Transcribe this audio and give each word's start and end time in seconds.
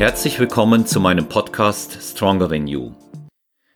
Herzlich 0.00 0.40
willkommen 0.40 0.86
zu 0.86 0.98
meinem 0.98 1.28
Podcast 1.28 1.98
Stronger 2.00 2.48
Than 2.48 2.66
You. 2.66 2.92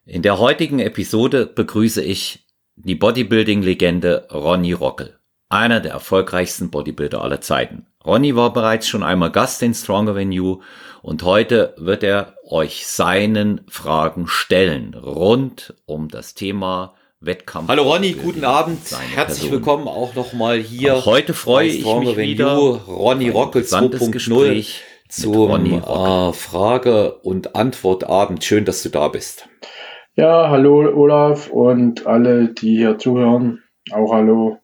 In 0.07 0.23
der 0.23 0.39
heutigen 0.39 0.79
Episode 0.79 1.45
begrüße 1.45 2.03
ich 2.03 2.47
die 2.77 2.95
Bodybuilding-Legende 2.95 4.29
Ronny 4.33 4.73
Rockel, 4.73 5.19
einer 5.51 5.81
der 5.81 5.93
erfolgreichsten 5.93 6.71
Bodybuilder 6.71 7.21
aller 7.21 7.43
Zeiten. 7.43 7.85
Ronny 8.07 8.35
war 8.35 8.55
bereits 8.55 8.89
schon 8.89 9.03
einmal 9.03 9.33
Gast 9.33 9.63
in 9.63 9.75
Stronger 9.75 10.15
Than 10.15 10.33
You 10.33 10.63
und 11.03 11.23
heute 11.25 11.75
wird 11.77 12.03
er 12.03 12.37
euch 12.49 12.87
seinen 12.87 13.61
Fragen 13.69 14.27
stellen 14.27 14.95
rund 14.95 15.75
um 15.85 16.09
das 16.09 16.33
Thema 16.33 16.95
Wettkampf. 17.21 17.69
Hallo 17.69 17.83
Ronny, 17.83 18.15
guten 18.15 18.47
Abend. 18.47 18.79
Herzlich 18.93 19.41
Person. 19.41 19.51
willkommen 19.51 19.89
auch 19.89 20.15
nochmal 20.15 20.59
hier. 20.59 20.95
Auch 20.95 21.05
heute 21.05 21.35
freue 21.35 21.69
ich 21.69 21.85
mich 21.85 22.17
wieder. 22.17 22.55
You, 22.55 22.79
Ronny 22.89 23.29
Rockel 23.29 23.61
2.0 23.61 24.65
zum 25.15 25.65
äh, 25.67 26.33
Frage- 26.33 27.15
und 27.21 27.55
Antwortabend. 27.55 28.43
Schön, 28.43 28.65
dass 28.65 28.83
du 28.83 28.89
da 28.89 29.09
bist. 29.09 29.49
Ja, 30.17 30.49
hallo 30.51 30.93
Olaf 30.95 31.49
und 31.49 32.07
alle, 32.07 32.49
die 32.49 32.77
hier 32.77 32.99
zuhören. 32.99 33.63
Auch 33.93 34.13
hallo. 34.13 34.59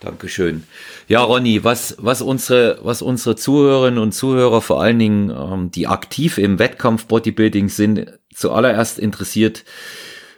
Dankeschön. 0.00 0.64
Ja, 1.06 1.22
Ronny, 1.22 1.62
was, 1.62 1.96
was 2.00 2.22
unsere, 2.22 2.78
was 2.82 3.02
unsere 3.02 3.36
Zuhörerinnen 3.36 4.00
und 4.00 4.12
Zuhörer, 4.12 4.60
vor 4.60 4.82
allen 4.82 4.98
Dingen, 4.98 5.30
ähm, 5.30 5.70
die 5.70 5.86
aktiv 5.86 6.38
im 6.38 6.58
Wettkampf 6.58 7.06
Bodybuilding 7.06 7.68
sind, 7.68 8.18
zuallererst 8.34 8.98
interessiert, 8.98 9.64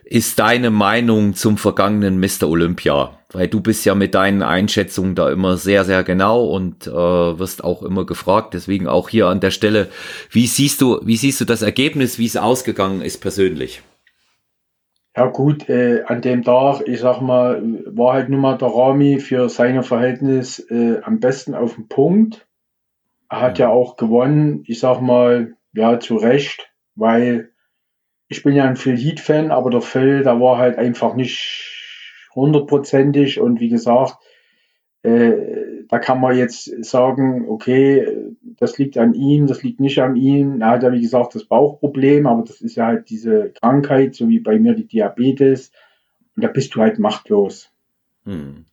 ist 0.05 0.39
deine 0.39 0.71
Meinung 0.71 1.35
zum 1.35 1.57
vergangenen 1.57 2.21
Mr. 2.21 2.49
Olympia? 2.49 3.19
Weil 3.33 3.49
du 3.49 3.61
bist 3.61 3.85
ja 3.85 3.95
mit 3.95 4.15
deinen 4.15 4.42
Einschätzungen 4.42 5.15
da 5.15 5.31
immer 5.31 5.56
sehr, 5.56 5.84
sehr 5.84 6.05
genau 6.05 6.45
und 6.45 6.87
äh, 6.87 6.91
wirst 6.92 7.65
auch 7.65 7.83
immer 7.83 8.06
gefragt. 8.06 8.55
Deswegen 8.55 8.87
auch 8.87 9.09
hier 9.09 9.27
an 9.27 9.41
der 9.41 9.51
Stelle, 9.51 9.89
wie 10.31 10.47
siehst 10.47 10.81
du, 10.81 11.01
wie 11.05 11.17
siehst 11.17 11.41
du 11.41 11.45
das 11.45 11.62
Ergebnis, 11.62 12.19
wie 12.19 12.27
es 12.27 12.37
ausgegangen 12.37 13.01
ist 13.01 13.20
persönlich? 13.20 13.83
Ja 15.17 15.27
gut, 15.27 15.69
äh, 15.69 16.03
an 16.06 16.23
dem 16.23 16.43
Tag, 16.43 16.83
ich 16.87 17.00
sag 17.00 17.21
mal, 17.21 17.62
war 17.87 18.15
halt 18.15 18.28
nun 18.28 18.41
mal 18.41 18.59
der 18.59 18.69
Rami 18.69 19.21
für 19.21 19.48
seine 19.48 19.84
Verhältnis 19.84 20.59
äh, 20.71 21.00
am 21.03 21.21
besten 21.21 21.55
auf 21.55 21.77
dem 21.77 21.89
Punkt. 21.89 22.47
Er 23.28 23.41
hat 23.41 23.59
ja 23.59 23.69
auch 23.69 23.97
gewonnen, 23.97 24.65
ich 24.67 24.81
sag 24.81 25.00
mal, 25.00 25.56
ja, 25.73 25.98
zu 26.00 26.17
Recht, 26.17 26.73
weil 26.97 27.50
ich 28.35 28.43
bin 28.43 28.55
ja 28.55 28.65
ein 28.65 28.77
Phil 28.77 28.97
Heath-Fan, 28.97 29.53
aber 29.53 29.71
der 29.71 29.81
Phil, 29.81 30.25
der 30.25 30.41
war 30.41 30.59
halt 30.59 30.77
einfach 30.77 31.15
nicht 31.15 31.71
hundertprozentig 32.35 33.41
und 33.41 33.61
wie 33.61 33.69
gesagt, 33.69 34.17
äh, 35.03 35.85
da 35.89 35.99
kann 36.01 36.21
man 36.21 36.37
jetzt 36.37 36.85
sagen, 36.85 37.47
okay, 37.49 38.09
das 38.59 38.77
liegt 38.79 38.99
an 38.99 39.15
ihm, 39.15 39.47
das 39.47 39.62
liegt 39.62 39.79
nicht 39.79 40.01
an 40.01 40.17
ihm. 40.17 40.61
Er 40.61 40.71
hat 40.71 40.83
ja, 40.83 40.93
wie 40.93 41.01
gesagt, 41.01 41.35
das 41.37 41.45
Bauchproblem, 41.45 42.27
aber 42.27 42.43
das 42.43 42.61
ist 42.61 42.75
ja 42.75 42.87
halt 42.87 43.09
diese 43.09 43.51
Krankheit, 43.51 44.15
so 44.15 44.29
wie 44.29 44.41
bei 44.41 44.59
mir 44.59 44.75
die 44.75 44.89
Diabetes. 44.89 45.71
Und 46.35 46.43
da 46.43 46.49
bist 46.49 46.75
du 46.75 46.81
halt 46.81 46.99
machtlos. 46.99 47.71
Hm. 48.25 48.65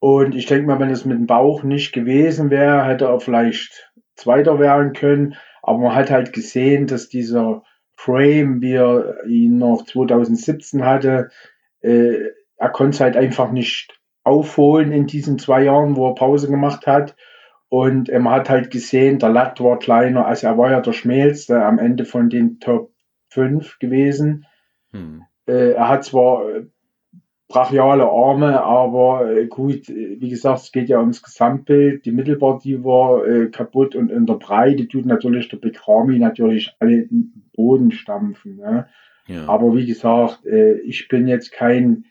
Und 0.00 0.34
ich 0.34 0.46
denke 0.46 0.66
mal, 0.66 0.80
wenn 0.80 0.90
es 0.90 1.04
mit 1.04 1.18
dem 1.18 1.26
Bauch 1.26 1.62
nicht 1.62 1.92
gewesen 1.92 2.50
wäre, 2.50 2.84
hätte 2.84 3.04
er 3.04 3.20
vielleicht 3.20 3.92
Zweiter 4.16 4.58
werden 4.58 4.92
können. 4.92 5.34
Aber 5.62 5.78
man 5.78 5.94
hat 5.94 6.10
halt 6.10 6.32
gesehen, 6.32 6.86
dass 6.86 7.08
dieser 7.08 7.62
Frame, 7.98 8.62
wie 8.62 8.74
er 8.74 9.24
ihn 9.26 9.58
noch 9.58 9.84
2017 9.84 10.84
hatte, 10.84 11.30
äh, 11.80 12.28
er 12.56 12.68
konnte 12.70 12.94
es 12.94 13.00
halt 13.00 13.16
einfach 13.16 13.50
nicht 13.50 14.00
aufholen 14.22 14.92
in 14.92 15.08
diesen 15.08 15.36
zwei 15.38 15.64
Jahren, 15.64 15.96
wo 15.96 16.08
er 16.08 16.14
Pause 16.14 16.48
gemacht 16.48 16.86
hat. 16.86 17.16
Und 17.68 18.08
man 18.08 18.32
hat 18.32 18.48
halt 18.48 18.70
gesehen, 18.70 19.18
der 19.18 19.30
Latt 19.30 19.60
war 19.60 19.80
kleiner, 19.80 20.26
also 20.26 20.46
er 20.46 20.56
war 20.56 20.70
ja 20.70 20.80
der 20.80 20.92
schmälste 20.92 21.64
am 21.64 21.80
Ende 21.80 22.04
von 22.04 22.30
den 22.30 22.60
Top 22.60 22.92
5 23.30 23.80
gewesen. 23.80 24.46
Hm. 24.92 25.24
Äh, 25.46 25.72
er 25.72 25.88
hat 25.88 26.04
zwar 26.04 26.44
brachiale 27.48 28.04
Arme, 28.04 28.62
aber 28.62 29.30
äh, 29.30 29.46
gut, 29.46 29.88
äh, 29.88 30.20
wie 30.20 30.28
gesagt, 30.28 30.60
es 30.60 30.72
geht 30.72 30.88
ja 30.88 31.00
ums 31.00 31.22
Gesamtbild. 31.22 32.04
Die 32.04 32.12
Mittelpartie 32.12 32.84
war 32.84 33.26
äh, 33.26 33.46
kaputt 33.46 33.96
und 33.96 34.10
in 34.10 34.26
der 34.26 34.34
Breite 34.34 34.86
tut 34.86 35.06
natürlich 35.06 35.48
der 35.48 35.56
Bekrami 35.56 36.18
natürlich 36.18 36.76
alle 36.78 37.08
Boden 37.54 37.90
stampfen. 37.90 38.56
Ne? 38.56 38.86
Ja. 39.26 39.48
Aber 39.48 39.74
wie 39.74 39.86
gesagt, 39.86 40.44
äh, 40.44 40.78
ich 40.80 41.08
bin 41.08 41.26
jetzt 41.26 41.50
kein, 41.50 42.04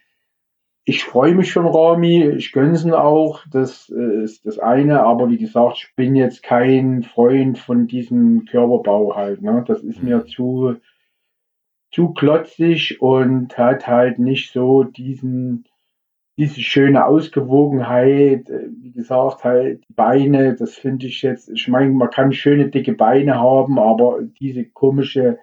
ich 0.84 1.04
freue 1.04 1.34
mich 1.34 1.52
schon, 1.52 1.66
Rami, 1.66 2.24
ich 2.30 2.52
gönn's 2.52 2.84
ihn 2.84 2.92
auch, 2.92 3.44
das 3.50 3.92
äh, 3.96 4.24
ist 4.24 4.44
das 4.44 4.58
eine, 4.58 5.04
aber 5.04 5.30
wie 5.30 5.38
gesagt, 5.38 5.76
ich 5.78 5.94
bin 5.94 6.16
jetzt 6.16 6.42
kein 6.42 7.04
Freund 7.04 7.58
von 7.58 7.86
diesem 7.86 8.44
Körperbau 8.46 9.14
halt. 9.14 9.40
Ne? 9.40 9.64
Das 9.68 9.84
ist 9.84 10.02
mhm. 10.02 10.08
mir 10.08 10.26
zu, 10.26 10.76
zu 11.90 12.12
klotzig 12.12 13.00
und 13.00 13.56
hat 13.56 13.86
halt 13.86 14.18
nicht 14.18 14.52
so 14.52 14.84
diesen, 14.84 15.64
diese 16.36 16.60
schöne 16.60 17.06
Ausgewogenheit. 17.06 18.48
Äh, 18.50 18.68
wie 18.80 18.92
gesagt, 18.92 19.44
halt 19.44 19.84
die 19.88 19.94
Beine, 19.94 20.54
das 20.54 20.74
finde 20.76 21.06
ich 21.06 21.22
jetzt, 21.22 21.48
ich 21.48 21.68
meine, 21.68 21.90
man 21.90 22.10
kann 22.10 22.32
schöne 22.32 22.68
dicke 22.68 22.92
Beine 22.92 23.40
haben, 23.40 23.78
aber 23.78 24.20
diese 24.22 24.64
komische, 24.64 25.38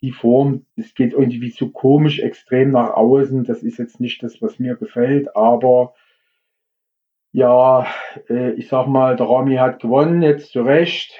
die 0.00 0.12
Form, 0.12 0.66
das 0.76 0.94
geht 0.94 1.12
irgendwie 1.12 1.50
so 1.50 1.70
komisch 1.70 2.20
extrem 2.20 2.72
nach 2.72 2.90
außen. 2.90 3.44
Das 3.44 3.62
ist 3.62 3.78
jetzt 3.78 4.00
nicht 4.00 4.22
das, 4.22 4.40
was 4.42 4.58
mir 4.58 4.76
gefällt, 4.76 5.34
aber 5.36 5.94
ja, 7.32 7.86
äh, 8.30 8.52
ich 8.52 8.68
sag 8.68 8.86
mal, 8.86 9.16
der 9.16 9.28
Rami 9.28 9.56
hat 9.56 9.80
gewonnen, 9.80 10.22
jetzt 10.22 10.52
zu 10.52 10.62
Recht. 10.62 11.18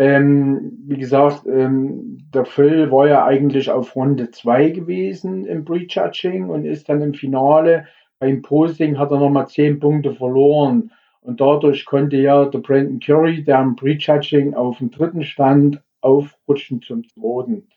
Ähm, 0.00 0.78
wie 0.86 0.96
gesagt, 0.96 1.46
ähm, 1.46 2.16
der 2.32 2.46
Phil 2.46 2.90
war 2.90 3.06
ja 3.06 3.26
eigentlich 3.26 3.70
auf 3.70 3.94
Runde 3.94 4.30
2 4.30 4.70
gewesen 4.70 5.44
im 5.44 5.66
Prejudging 5.66 6.48
und 6.48 6.64
ist 6.64 6.88
dann 6.88 7.02
im 7.02 7.12
Finale. 7.12 7.84
Beim 8.18 8.40
Posting 8.40 8.98
hat 8.98 9.10
er 9.10 9.18
nochmal 9.18 9.48
10 9.48 9.78
Punkte 9.78 10.14
verloren. 10.14 10.90
Und 11.20 11.42
dadurch 11.42 11.84
konnte 11.84 12.16
ja 12.16 12.46
der 12.46 12.60
Brandon 12.60 12.98
Curry, 12.98 13.44
der 13.44 13.60
im 13.60 13.76
Prejudging 13.76 14.54
auf 14.54 14.78
dem 14.78 14.90
dritten 14.90 15.22
stand, 15.22 15.82
aufrutschen 16.00 16.80
zum 16.80 17.06
zweiten. 17.06 17.68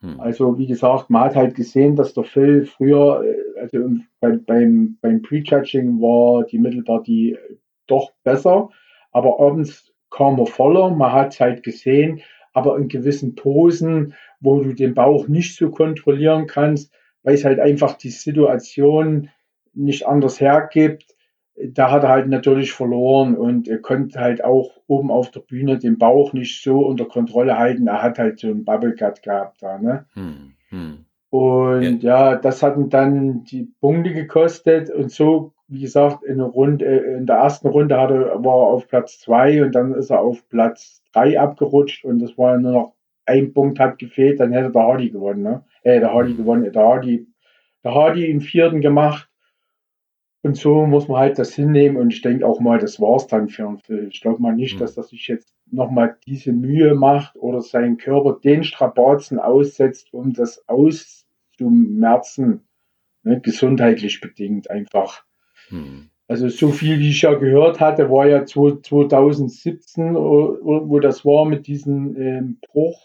Hm. 0.00 0.18
Also 0.18 0.56
wie 0.56 0.66
gesagt, 0.66 1.10
man 1.10 1.24
hat 1.24 1.36
halt 1.36 1.56
gesehen, 1.56 1.94
dass 1.94 2.14
der 2.14 2.24
Phil 2.24 2.64
früher, 2.64 3.22
äh, 3.22 3.60
also 3.60 3.86
bei, 4.20 4.38
beim, 4.38 4.96
beim 5.02 5.20
Prejudging 5.20 6.00
war 6.00 6.44
die 6.44 6.58
Mittelpartie 6.58 7.36
doch 7.86 8.12
besser, 8.24 8.70
aber 9.12 9.40
abends 9.40 9.85
kam 10.10 10.38
er 10.38 10.46
voller, 10.46 10.90
man 10.90 11.12
hat 11.12 11.34
es 11.34 11.40
halt 11.40 11.62
gesehen, 11.62 12.20
aber 12.52 12.78
in 12.78 12.88
gewissen 12.88 13.34
Posen, 13.34 14.14
wo 14.40 14.60
du 14.60 14.72
den 14.72 14.94
Bauch 14.94 15.28
nicht 15.28 15.56
so 15.56 15.70
kontrollieren 15.70 16.46
kannst, 16.46 16.92
weil 17.22 17.34
es 17.34 17.44
halt 17.44 17.60
einfach 17.60 17.94
die 17.94 18.10
Situation 18.10 19.30
nicht 19.74 20.06
anders 20.06 20.40
hergibt, 20.40 21.16
da 21.56 21.90
hat 21.90 22.02
er 22.02 22.10
halt 22.10 22.28
natürlich 22.28 22.72
verloren 22.72 23.34
und 23.34 23.66
er 23.68 23.78
konnte 23.78 24.20
halt 24.20 24.44
auch 24.44 24.70
oben 24.86 25.10
auf 25.10 25.30
der 25.30 25.40
Bühne 25.40 25.78
den 25.78 25.98
Bauch 25.98 26.32
nicht 26.32 26.62
so 26.62 26.80
unter 26.80 27.06
Kontrolle 27.06 27.58
halten. 27.58 27.86
Er 27.86 28.02
hat 28.02 28.18
halt 28.18 28.38
so 28.38 28.48
einen 28.48 28.64
Bubblegut 28.64 29.22
gehabt 29.22 29.62
da, 29.62 29.78
ne? 29.78 30.06
Hm, 30.12 30.52
hm. 30.68 31.04
Und 31.30 32.02
ja. 32.02 32.32
ja. 32.32 32.36
das 32.36 32.62
hat 32.62 32.76
ihn 32.76 32.90
dann 32.90 33.44
die 33.44 33.72
Punkte 33.80 34.12
gekostet 34.12 34.90
und 34.90 35.10
so 35.10 35.52
wie 35.68 35.80
gesagt, 35.80 36.22
in, 36.24 36.40
Runde, 36.40 36.84
äh, 36.84 37.16
in 37.18 37.26
der 37.26 37.36
ersten 37.36 37.68
Runde 37.68 38.00
hatte, 38.00 38.32
war 38.36 38.62
er 38.62 38.68
auf 38.68 38.88
Platz 38.88 39.18
zwei 39.18 39.62
und 39.62 39.74
dann 39.74 39.94
ist 39.94 40.10
er 40.10 40.20
auf 40.20 40.48
Platz 40.48 41.02
drei 41.12 41.38
abgerutscht 41.40 42.04
und 42.04 42.22
es 42.22 42.36
war 42.38 42.56
nur 42.58 42.72
noch 42.72 42.96
ein 43.26 43.52
Punkt 43.52 43.78
hat 43.80 43.98
gefehlt, 43.98 44.40
dann 44.40 44.52
hätte 44.52 44.70
der 44.70 44.82
Hardy 44.82 45.10
gewonnen, 45.10 45.42
ne? 45.42 45.64
Äh, 45.82 46.00
der 46.00 46.12
Hardy 46.12 46.34
gewonnen, 46.34 46.72
der 46.72 46.82
Hardy, 46.82 47.26
der 47.82 47.94
Hardy 47.94 48.30
im 48.30 48.40
vierten 48.40 48.80
gemacht. 48.80 49.28
Und 50.42 50.56
so 50.56 50.86
muss 50.86 51.08
man 51.08 51.18
halt 51.18 51.40
das 51.40 51.52
hinnehmen 51.54 51.96
und 51.96 52.12
ich 52.12 52.22
denke 52.22 52.46
auch 52.46 52.60
mal, 52.60 52.78
das 52.78 53.00
war's 53.00 53.26
dann 53.26 53.48
für 53.48 53.66
einen. 53.66 53.80
Ich 54.10 54.20
glaube 54.20 54.40
mal 54.40 54.54
nicht, 54.54 54.76
mhm. 54.76 54.78
dass 54.80 54.96
er 54.96 55.02
sich 55.02 55.26
jetzt 55.26 55.52
nochmal 55.68 56.16
diese 56.24 56.52
Mühe 56.52 56.94
macht 56.94 57.34
oder 57.34 57.60
seinen 57.62 57.96
Körper 57.96 58.38
den 58.38 58.62
Strapazen 58.62 59.40
aussetzt, 59.40 60.14
um 60.14 60.32
das 60.32 60.62
auszumerzen, 60.68 62.62
ne? 63.24 63.40
gesundheitlich 63.40 64.20
bedingt 64.20 64.70
einfach. 64.70 65.25
Hm. 65.68 66.10
Also 66.28 66.48
so 66.48 66.70
viel, 66.70 66.98
wie 66.98 67.10
ich 67.10 67.22
ja 67.22 67.34
gehört 67.34 67.78
hatte, 67.78 68.10
war 68.10 68.26
ja 68.26 68.44
2017, 68.44 70.14
wo 70.14 70.98
das 70.98 71.24
war 71.24 71.44
mit 71.44 71.68
diesem 71.68 72.16
ähm, 72.16 72.58
Bruch, 72.72 73.00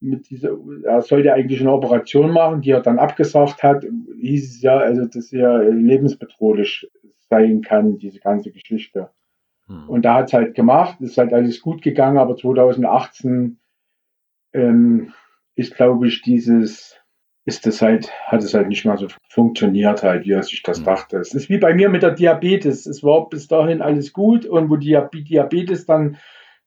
mit 0.00 0.30
dieser, 0.30 0.56
er 0.84 1.02
sollte 1.02 1.32
eigentlich 1.32 1.60
eine 1.60 1.72
Operation 1.72 2.30
machen, 2.30 2.60
die 2.60 2.70
er 2.70 2.82
dann 2.82 3.00
abgesagt 3.00 3.62
hat, 3.64 3.84
hieß 4.20 4.56
es 4.56 4.62
ja, 4.62 4.76
also 4.76 5.06
dass 5.06 5.32
er 5.32 5.64
lebensbedrohlich 5.64 6.88
sein 7.28 7.62
kann, 7.62 7.98
diese 7.98 8.20
ganze 8.20 8.52
Geschichte. 8.52 9.10
Hm. 9.66 9.88
Und 9.88 10.04
da 10.04 10.14
hat 10.14 10.26
es 10.26 10.32
halt 10.32 10.54
gemacht, 10.54 11.00
ist 11.00 11.18
halt 11.18 11.32
alles 11.32 11.60
gut 11.60 11.82
gegangen, 11.82 12.18
aber 12.18 12.36
2018 12.36 13.58
ähm, 14.52 15.12
ist, 15.56 15.74
glaube 15.74 16.06
ich, 16.06 16.22
dieses 16.22 16.96
ist 17.46 17.64
das 17.64 17.80
halt, 17.80 18.10
hat 18.24 18.42
es 18.42 18.54
halt 18.54 18.68
nicht 18.68 18.84
mal 18.84 18.98
so 18.98 19.06
funktioniert 19.28 20.02
halt, 20.02 20.26
wie 20.26 20.32
er 20.32 20.42
sich 20.42 20.62
das 20.64 20.80
mhm. 20.80 20.84
dachte. 20.84 21.18
Es 21.18 21.32
ist 21.32 21.48
wie 21.48 21.58
bei 21.58 21.72
mir 21.72 21.88
mit 21.88 22.02
der 22.02 22.10
Diabetes. 22.10 22.86
Es 22.86 23.04
war 23.04 23.28
bis 23.28 23.46
dahin 23.46 23.80
alles 23.80 24.12
gut 24.12 24.44
und 24.44 24.68
wo 24.68 24.76
die 24.76 24.98
Diabetes 25.14 25.86
dann 25.86 26.18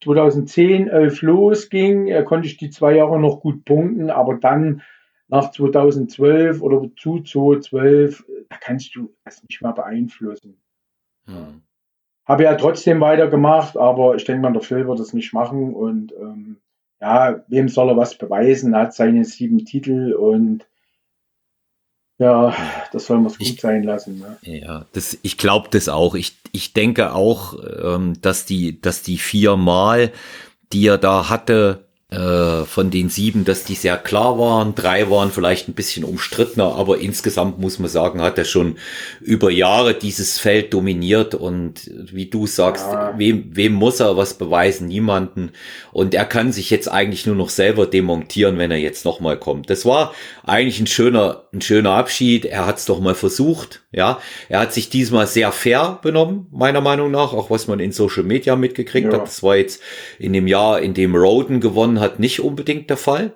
2010, 0.01 0.87
11 0.87 1.21
losging, 1.21 2.07
äh, 2.07 2.23
konnte 2.23 2.47
ich 2.47 2.55
die 2.55 2.69
zwei 2.69 2.95
Jahre 2.95 3.19
noch 3.19 3.41
gut 3.41 3.65
punkten, 3.65 4.09
aber 4.09 4.35
dann 4.35 4.81
nach 5.27 5.51
2012 5.51 6.61
oder 6.61 6.81
zu 6.95 7.21
2012, 7.21 8.25
da 8.47 8.55
kannst 8.57 8.95
du 8.95 9.13
das 9.25 9.43
nicht 9.43 9.61
mehr 9.61 9.73
beeinflussen. 9.73 10.61
Hm. 11.25 11.61
Habe 12.25 12.43
ja 12.43 12.55
trotzdem 12.55 13.01
weitergemacht, 13.01 13.75
aber 13.75 14.15
ich 14.15 14.23
denke 14.23 14.43
mal, 14.43 14.53
der 14.53 14.61
Phil 14.61 14.87
wird 14.87 14.99
das 14.99 15.13
nicht 15.13 15.33
machen 15.33 15.73
und 15.73 16.13
ähm, 16.13 16.61
ja, 17.01 17.43
wem 17.49 17.67
soll 17.67 17.89
er 17.89 17.97
was 17.97 18.17
beweisen? 18.17 18.73
Er 18.73 18.81
hat 18.81 18.93
seine 18.93 19.25
sieben 19.25 19.65
Titel 19.65 20.13
und 20.13 20.68
ja, 22.19 22.53
das 22.91 23.05
soll 23.05 23.17
man 23.17 23.27
es 23.27 23.37
gut 23.37 23.61
sein 23.61 23.83
lassen. 23.83 24.19
Ne? 24.19 24.37
Ja, 24.41 24.85
das, 24.91 25.17
ich 25.21 25.37
glaube 25.37 25.69
das 25.71 25.87
auch. 25.87 26.15
Ich, 26.15 26.37
ich 26.51 26.73
denke 26.73 27.13
auch, 27.13 27.55
ähm, 27.83 28.21
dass 28.21 28.45
die, 28.45 28.81
dass 28.81 29.01
die 29.01 29.17
viermal, 29.17 30.11
die 30.73 30.87
er 30.87 30.97
da 30.97 31.29
hatte, 31.29 31.85
äh, 32.11 32.65
von 32.65 32.89
den 32.89 33.09
sieben, 33.09 33.45
dass 33.45 33.65
die 33.65 33.75
sehr 33.75 33.95
klar 33.95 34.39
waren. 34.39 34.73
Drei 34.73 35.11
waren 35.11 35.31
vielleicht 35.31 35.67
ein 35.67 35.75
bisschen 35.75 36.03
umstrittener, 36.03 36.75
aber 36.75 36.97
insgesamt 36.97 37.59
muss 37.59 37.77
man 37.77 37.87
sagen, 37.87 38.23
hat 38.23 38.39
er 38.39 38.45
schon 38.45 38.77
über 39.21 39.51
Jahre 39.51 39.93
dieses 39.93 40.39
Feld 40.39 40.73
dominiert 40.73 41.35
und 41.35 41.87
wie 42.11 42.25
du 42.25 42.47
sagst, 42.47 42.87
ja. 42.91 43.13
wem, 43.15 43.55
wem 43.55 43.73
muss 43.73 43.99
er 43.99 44.17
was 44.17 44.33
beweisen? 44.33 44.87
Niemanden. 44.87 45.51
Und 45.91 46.15
er 46.15 46.25
kann 46.25 46.51
sich 46.51 46.71
jetzt 46.71 46.91
eigentlich 46.91 47.27
nur 47.27 47.35
noch 47.35 47.49
selber 47.49 47.85
demontieren, 47.85 48.57
wenn 48.57 48.71
er 48.71 48.77
jetzt 48.77 49.05
nochmal 49.05 49.37
kommt. 49.37 49.69
Das 49.69 49.85
war 49.85 50.15
eigentlich 50.43 50.79
ein 50.79 50.87
schöner, 50.87 51.43
ein 51.53 51.61
schöner 51.61 51.91
Abschied. 51.91 52.45
Er 52.45 52.65
hat 52.65 52.77
es 52.77 52.85
doch 52.85 52.99
mal 52.99 53.15
versucht. 53.15 53.83
Ja, 53.91 54.19
er 54.49 54.59
hat 54.59 54.73
sich 54.73 54.89
diesmal 54.89 55.27
sehr 55.27 55.51
fair 55.51 55.99
benommen, 56.01 56.47
meiner 56.51 56.81
Meinung 56.81 57.11
nach, 57.11 57.33
auch 57.33 57.49
was 57.49 57.67
man 57.67 57.79
in 57.79 57.91
Social 57.91 58.23
Media 58.23 58.55
mitgekriegt 58.55 59.11
ja. 59.11 59.19
hat. 59.19 59.27
Das 59.27 59.43
war 59.43 59.55
jetzt 59.55 59.81
in 60.17 60.33
dem 60.33 60.47
Jahr, 60.47 60.81
in 60.81 60.93
dem 60.93 61.15
Roden 61.15 61.59
gewonnen 61.59 61.99
hat, 61.99 62.19
nicht 62.19 62.39
unbedingt 62.41 62.89
der 62.89 62.97
Fall. 62.97 63.33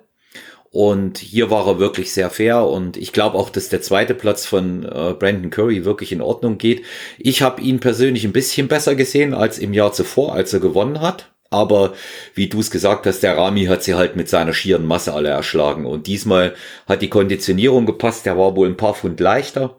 Und 0.73 1.19
hier 1.19 1.51
war 1.51 1.67
er 1.67 1.77
wirklich 1.77 2.11
sehr 2.13 2.31
fair 2.31 2.65
und 2.65 2.97
ich 2.97 3.13
glaube 3.13 3.37
auch, 3.37 3.51
dass 3.51 3.69
der 3.69 3.83
zweite 3.83 4.15
Platz 4.15 4.47
von 4.47 4.83
äh, 4.83 5.13
Brandon 5.13 5.51
Curry 5.51 5.85
wirklich 5.85 6.11
in 6.11 6.19
Ordnung 6.19 6.57
geht. 6.57 6.83
Ich 7.19 7.43
habe 7.43 7.61
ihn 7.61 7.79
persönlich 7.79 8.25
ein 8.25 8.33
bisschen 8.33 8.67
besser 8.67 8.95
gesehen 8.95 9.35
als 9.35 9.59
im 9.59 9.71
Jahr 9.73 9.93
zuvor, 9.93 10.33
als 10.33 10.51
er 10.51 10.59
gewonnen 10.59 10.99
hat. 10.99 11.32
Aber 11.53 11.93
wie 12.33 12.49
du 12.49 12.59
es 12.59 12.71
gesagt 12.71 13.05
hast, 13.05 13.21
der 13.21 13.37
Rami 13.37 13.65
hat 13.65 13.83
sie 13.83 13.93
halt 13.93 14.15
mit 14.15 14.27
seiner 14.27 14.53
schieren 14.53 14.85
Masse 14.85 15.13
alle 15.13 15.29
erschlagen. 15.29 15.85
Und 15.85 16.07
diesmal 16.07 16.55
hat 16.87 17.01
die 17.01 17.09
Konditionierung 17.09 17.85
gepasst. 17.85 18.25
Der 18.25 18.37
war 18.37 18.55
wohl 18.55 18.67
ein 18.67 18.77
paar 18.77 18.95
Pfund 18.95 19.19
leichter 19.19 19.77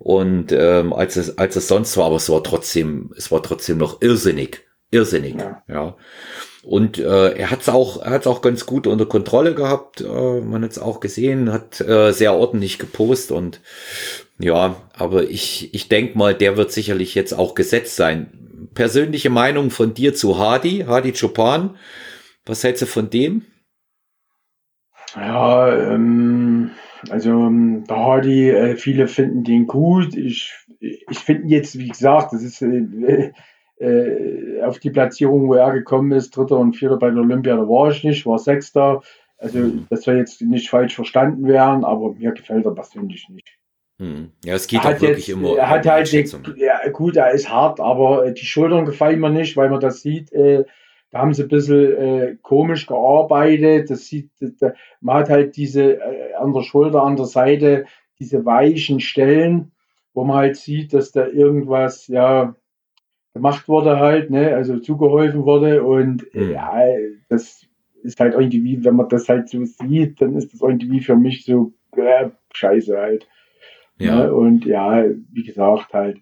und 0.00 0.50
ähm, 0.50 0.94
als 0.94 1.16
es 1.16 1.36
als 1.36 1.56
es 1.56 1.68
sonst 1.68 1.98
war, 1.98 2.06
aber 2.06 2.16
es 2.16 2.30
war 2.30 2.42
trotzdem 2.42 3.12
es 3.18 3.30
war 3.30 3.42
trotzdem 3.42 3.76
noch 3.76 4.00
irrsinnig, 4.00 4.62
irrsinnig, 4.90 5.36
ja. 5.38 5.62
ja. 5.68 5.96
Und 6.62 6.98
äh, 6.98 7.32
er 7.32 7.50
hat 7.50 7.60
es 7.60 7.68
auch 7.68 8.00
er 8.00 8.12
hat's 8.12 8.26
auch 8.26 8.40
ganz 8.40 8.64
gut 8.64 8.86
unter 8.86 9.04
Kontrolle 9.04 9.54
gehabt. 9.54 10.00
Äh, 10.00 10.40
man 10.40 10.64
hat 10.64 10.70
es 10.70 10.78
auch 10.78 11.00
gesehen, 11.00 11.52
hat 11.52 11.82
äh, 11.82 12.12
sehr 12.12 12.32
ordentlich 12.32 12.78
gepostet 12.78 13.36
und 13.36 13.60
ja, 14.38 14.76
aber 14.94 15.24
ich 15.24 15.74
ich 15.74 15.90
denk 15.90 16.16
mal, 16.16 16.34
der 16.34 16.56
wird 16.56 16.72
sicherlich 16.72 17.14
jetzt 17.14 17.34
auch 17.34 17.54
gesetzt 17.54 17.96
sein. 17.96 18.49
Persönliche 18.74 19.30
Meinung 19.30 19.70
von 19.70 19.94
dir 19.94 20.14
zu 20.14 20.38
Hadi, 20.38 20.84
Hadi 20.86 21.12
Chopin. 21.12 21.70
Was 22.46 22.64
hältst 22.64 22.82
du 22.82 22.86
von 22.86 23.10
dem? 23.10 23.42
Ja, 25.14 25.92
ähm, 25.92 26.70
also 27.08 27.30
ähm, 27.30 27.84
der 27.88 27.96
Hardy, 27.96 28.50
äh, 28.50 28.76
viele 28.76 29.08
finden 29.08 29.44
den 29.44 29.66
gut. 29.66 30.14
Ich, 30.14 30.52
ich 30.78 31.18
finde 31.18 31.48
jetzt, 31.48 31.78
wie 31.78 31.88
gesagt, 31.88 32.32
das 32.32 32.42
ist 32.42 32.62
äh, 32.62 33.32
äh, 33.78 34.62
auf 34.62 34.78
die 34.78 34.90
Platzierung, 34.90 35.48
wo 35.48 35.54
er 35.54 35.72
gekommen 35.72 36.12
ist, 36.12 36.36
Dritter 36.36 36.58
und 36.58 36.76
Vierter 36.76 36.98
bei 36.98 37.10
der 37.10 37.22
Olympia, 37.22 37.56
da 37.56 37.62
war 37.62 37.90
ich 37.90 38.04
nicht, 38.04 38.26
war 38.26 38.38
Sechster. 38.38 39.02
Also 39.38 39.72
das 39.88 40.02
soll 40.02 40.16
jetzt 40.16 40.42
nicht 40.42 40.68
falsch 40.68 40.94
verstanden 40.94 41.46
werden, 41.46 41.84
aber 41.84 42.12
mir 42.12 42.32
gefällt 42.32 42.66
er 42.66 42.74
persönlich 42.74 43.26
nicht. 43.30 43.59
Hm. 44.00 44.30
Ja, 44.42 44.54
es 44.54 44.66
geht 44.66 44.80
auch 44.80 44.98
wirklich 44.98 45.28
jetzt, 45.28 45.36
immer. 45.36 45.58
Er 45.58 45.68
hat 45.68 45.86
halt, 45.86 46.10
ja, 46.56 46.88
gut, 46.90 47.16
er 47.16 47.32
ist 47.32 47.50
hart, 47.50 47.80
aber 47.80 48.30
die 48.30 48.46
Schultern 48.46 48.86
gefallen 48.86 49.20
mir 49.20 49.28
nicht, 49.28 49.58
weil 49.58 49.68
man 49.68 49.80
das 49.80 50.00
sieht. 50.00 50.32
Äh, 50.32 50.64
da 51.10 51.18
haben 51.18 51.34
sie 51.34 51.42
ein 51.42 51.48
bisschen 51.48 51.96
äh, 51.98 52.36
komisch 52.40 52.86
gearbeitet. 52.86 53.90
Das 53.90 54.06
sieht, 54.06 54.30
das, 54.40 54.72
man 55.02 55.16
hat 55.16 55.28
halt 55.28 55.56
diese 55.56 56.00
äh, 56.00 56.32
an 56.32 56.54
der 56.54 56.62
Schulter, 56.62 57.02
an 57.02 57.16
der 57.16 57.26
Seite, 57.26 57.84
diese 58.18 58.46
weichen 58.46 59.00
Stellen, 59.00 59.72
wo 60.14 60.24
man 60.24 60.38
halt 60.38 60.56
sieht, 60.56 60.94
dass 60.94 61.12
da 61.12 61.26
irgendwas, 61.26 62.06
ja, 62.06 62.54
gemacht 63.34 63.68
wurde 63.68 63.98
halt, 63.98 64.30
ne, 64.30 64.54
also 64.54 64.78
zugeholfen 64.78 65.44
wurde 65.44 65.84
und 65.84 66.26
mhm. 66.34 66.52
ja, 66.52 66.72
das 67.28 67.66
ist 68.02 68.18
halt 68.18 68.32
irgendwie, 68.32 68.82
wenn 68.82 68.96
man 68.96 69.10
das 69.10 69.28
halt 69.28 69.50
so 69.50 69.62
sieht, 69.62 70.22
dann 70.22 70.36
ist 70.36 70.54
das 70.54 70.62
irgendwie 70.62 71.00
für 71.00 71.16
mich 71.16 71.44
so 71.44 71.74
äh, 71.96 72.30
scheiße 72.54 72.96
halt. 72.96 73.28
Ja. 74.00 74.16
Ne? 74.16 74.34
Und 74.34 74.64
ja, 74.64 75.04
wie 75.32 75.42
gesagt, 75.44 75.92
halt, 75.92 76.18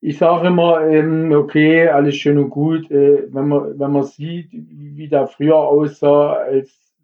ich 0.00 0.18
sage 0.18 0.46
immer, 0.46 0.86
ähm, 0.86 1.32
okay, 1.32 1.88
alles 1.88 2.16
schön 2.16 2.38
und 2.38 2.50
gut, 2.50 2.90
äh, 2.90 3.26
wenn, 3.32 3.48
man, 3.48 3.78
wenn 3.78 3.90
man 3.90 4.04
sieht, 4.04 4.50
wie 4.52 5.08
der 5.08 5.26
früher 5.26 5.56
aussah 5.56 6.34
als 6.34 6.94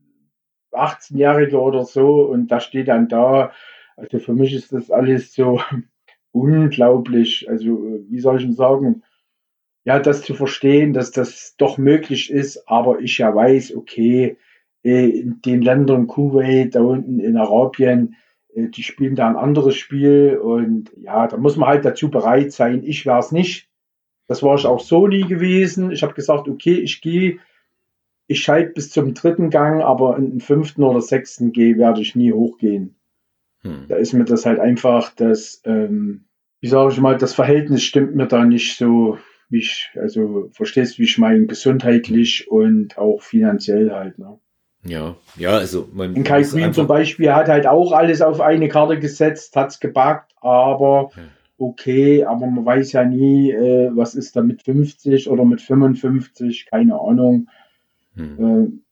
18-Jähriger 0.73 1.59
oder 1.59 1.85
so 1.85 2.23
und 2.23 2.49
da 2.49 2.61
steht 2.61 2.89
dann 2.89 3.09
da, 3.09 3.53
also 3.97 4.19
für 4.21 4.33
mich 4.33 4.55
ist 4.55 4.73
das 4.73 4.91
alles 4.91 5.35
so 5.35 5.61
unglaublich, 6.33 7.49
also 7.51 8.01
wie 8.09 8.21
soll 8.21 8.37
ich 8.37 8.45
denn 8.45 8.55
sagen, 8.55 9.03
ja, 9.85 9.99
das 9.99 10.23
zu 10.23 10.35
verstehen, 10.35 10.93
dass 10.93 11.11
das 11.11 11.57
doch 11.59 11.77
möglich 11.77 12.31
ist, 12.31 12.69
aber 12.69 13.01
ich 13.01 13.19
ja 13.19 13.35
weiß, 13.35 13.75
okay, 13.75 14.37
äh, 14.85 15.09
in 15.09 15.41
den 15.45 15.61
Ländern 15.61 16.07
Kuwait, 16.07 16.77
da 16.77 16.83
unten 16.83 17.19
in 17.19 17.37
Arabien, 17.37 18.15
die 18.55 18.83
spielen 18.83 19.15
da 19.15 19.29
ein 19.29 19.37
anderes 19.37 19.77
Spiel 19.77 20.39
und 20.39 20.93
ja, 20.97 21.27
da 21.27 21.37
muss 21.37 21.57
man 21.57 21.69
halt 21.69 21.85
dazu 21.85 22.11
bereit 22.11 22.53
sein. 22.53 22.83
Ich 22.85 23.07
wäre 23.07 23.19
es 23.19 23.33
nicht. 23.33 23.69
Das 24.27 24.43
war 24.43 24.55
ich 24.57 24.67
auch 24.67 24.81
so 24.81 25.07
nie 25.07 25.25
gewesen. 25.27 25.91
Ich 25.91 26.03
habe 26.03 26.15
gesagt, 26.15 26.49
okay, 26.49 26.75
ich 26.75 27.01
gehe, 27.01 27.39
ich 28.27 28.43
schalte 28.43 28.73
bis 28.73 28.91
zum 28.91 29.15
dritten 29.15 29.51
Gang, 29.51 29.83
aber 29.83 30.17
in 30.17 30.31
den 30.31 30.41
fünften 30.41 30.83
oder 30.83 31.01
sechsten 31.01 31.53
G 31.53 31.77
werde 31.77 32.01
ich 32.01 32.15
nie 32.15 32.33
hochgehen. 32.33 32.97
Hm. 33.63 33.87
Da 33.89 33.97
ist 33.97 34.13
mir 34.13 34.25
das 34.25 34.47
halt 34.47 34.59
einfach, 34.59 35.15
das, 35.15 35.63
ähm, 35.65 36.25
wie 36.61 36.69
sage 36.69 36.93
ich 36.93 37.01
mal, 37.01 37.17
das 37.17 37.35
Verhältnis 37.35 37.83
stimmt 37.83 38.15
mir 38.15 38.27
da 38.27 38.45
nicht 38.45 38.77
so, 38.77 39.19
wie 39.49 39.59
ich, 39.59 39.91
also 39.97 40.49
verstehst, 40.53 40.99
wie 40.99 41.05
ich 41.05 41.19
meine, 41.19 41.47
gesundheitlich 41.47 42.49
und 42.51 42.99
auch 42.99 43.23
finanziell 43.23 43.91
halt. 43.93 44.19
Ne? 44.19 44.39
Ja, 44.85 45.15
ja, 45.37 45.51
also 45.51 45.89
man. 45.93 46.17
In 46.17 46.25
Kai 46.25 46.43
Green 46.43 46.73
zum 46.73 46.87
Beispiel 46.87 47.33
hat 47.33 47.49
halt 47.49 47.67
auch 47.67 47.93
alles 47.93 48.21
auf 48.21 48.41
eine 48.41 48.69
Karte 48.69 48.99
gesetzt, 48.99 49.55
hat 49.55 49.71
es 49.71 49.81
gebackt, 49.81 50.35
aber 50.41 51.11
okay, 51.57 52.25
aber 52.25 52.47
man 52.47 52.67
weiß 52.67 52.93
ja 52.93 53.05
nie, 53.05 53.53
äh, 53.53 53.91
was 53.95 54.15
ist 54.15 54.35
da 54.35 54.43
mit 54.43 54.63
50 54.63 55.31
oder 55.31 55.45
mit 55.45 55.61
55, 55.61 56.67
keine 56.67 56.99
Ahnung. 56.99 57.49
Hm. 58.15 58.39
Äh, 58.39 58.83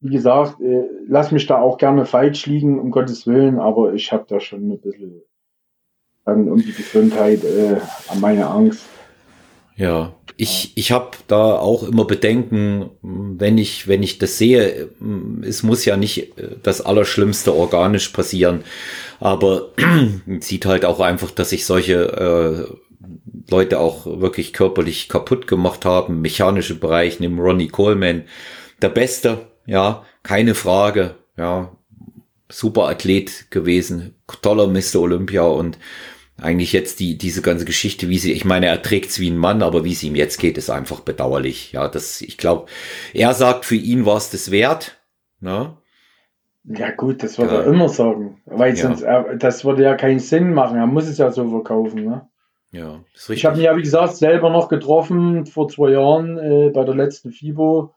wie 0.00 0.12
gesagt, 0.12 0.60
äh, 0.60 0.84
lass 1.06 1.32
mich 1.32 1.46
da 1.46 1.58
auch 1.60 1.78
gerne 1.78 2.06
falsch 2.06 2.46
liegen, 2.46 2.78
um 2.78 2.90
Gottes 2.90 3.26
Willen, 3.26 3.58
aber 3.58 3.94
ich 3.94 4.12
habe 4.12 4.24
da 4.28 4.40
schon 4.40 4.68
ein 4.68 4.80
bisschen 4.80 5.22
um 6.26 6.56
die 6.56 6.72
Gesundheit 6.72 7.44
äh, 7.44 7.76
an 8.08 8.20
meine 8.20 8.46
Angst. 8.46 8.86
Ja, 9.76 10.14
ich, 10.36 10.72
ich 10.76 10.92
habe 10.92 11.16
da 11.26 11.56
auch 11.56 11.82
immer 11.82 12.04
Bedenken, 12.04 12.90
wenn 13.02 13.58
ich, 13.58 13.88
wenn 13.88 14.02
ich 14.02 14.18
das 14.18 14.38
sehe, 14.38 14.88
es 15.42 15.62
muss 15.62 15.84
ja 15.84 15.96
nicht 15.96 16.38
äh, 16.38 16.56
das 16.62 16.80
Allerschlimmste 16.80 17.54
organisch 17.54 18.08
passieren, 18.08 18.64
aber 19.20 19.70
sieht 20.40 20.66
halt 20.66 20.84
auch 20.84 21.00
einfach, 21.00 21.30
dass 21.30 21.50
sich 21.50 21.66
solche 21.66 22.68
äh, 22.68 23.50
Leute 23.50 23.78
auch 23.80 24.06
wirklich 24.20 24.52
körperlich 24.52 25.08
kaputt 25.08 25.46
gemacht 25.46 25.84
haben. 25.84 26.20
Mechanische 26.20 26.76
Bereich, 26.76 27.20
nimm 27.20 27.38
Ronnie 27.38 27.68
Coleman, 27.68 28.24
der 28.80 28.88
Beste, 28.88 29.46
ja, 29.66 30.04
keine 30.22 30.54
Frage, 30.54 31.16
ja, 31.36 31.76
super 32.48 32.88
Athlet 32.88 33.50
gewesen, 33.50 34.14
toller 34.42 34.66
Mr. 34.66 35.00
Olympia 35.00 35.42
und 35.42 35.78
eigentlich 36.40 36.72
jetzt 36.72 37.00
die, 37.00 37.16
diese 37.16 37.42
ganze 37.42 37.64
Geschichte, 37.64 38.08
wie 38.08 38.18
sie, 38.18 38.32
ich 38.32 38.44
meine, 38.44 38.66
er 38.66 38.82
trägt's 38.82 39.20
wie 39.20 39.30
ein 39.30 39.38
Mann, 39.38 39.62
aber 39.62 39.84
wie 39.84 39.92
es 39.92 40.02
ihm 40.02 40.16
jetzt 40.16 40.38
geht, 40.38 40.58
ist 40.58 40.70
einfach 40.70 41.00
bedauerlich. 41.00 41.72
Ja, 41.72 41.88
das, 41.88 42.20
ich 42.20 42.38
glaube, 42.38 42.66
er 43.12 43.34
sagt, 43.34 43.64
für 43.64 43.76
ihn 43.76 44.04
war 44.04 44.16
es 44.16 44.30
das 44.30 44.50
wert. 44.50 45.00
Ne? 45.40 45.76
Ja, 46.64 46.90
gut, 46.90 47.22
das 47.22 47.38
wird 47.38 47.52
ja. 47.52 47.58
er 47.58 47.66
immer 47.66 47.88
sagen. 47.88 48.40
Weil 48.46 48.74
sonst, 48.74 49.02
er, 49.02 49.36
das 49.36 49.64
würde 49.64 49.84
ja 49.84 49.94
keinen 49.94 50.18
Sinn 50.18 50.54
machen. 50.54 50.78
Er 50.78 50.86
muss 50.86 51.06
es 51.06 51.18
ja 51.18 51.30
so 51.30 51.48
verkaufen. 51.48 52.04
Ne? 52.04 52.26
Ja, 52.72 53.00
ist 53.14 53.28
richtig. 53.28 53.36
Ich 53.36 53.44
habe 53.44 53.58
ihn 53.58 53.64
ja, 53.64 53.76
wie 53.76 53.82
gesagt, 53.82 54.16
selber 54.16 54.50
noch 54.50 54.68
getroffen 54.68 55.46
vor 55.46 55.68
zwei 55.68 55.90
Jahren 55.90 56.38
äh, 56.38 56.70
bei 56.70 56.84
der 56.84 56.94
letzten 56.94 57.30
FIBO. 57.30 57.94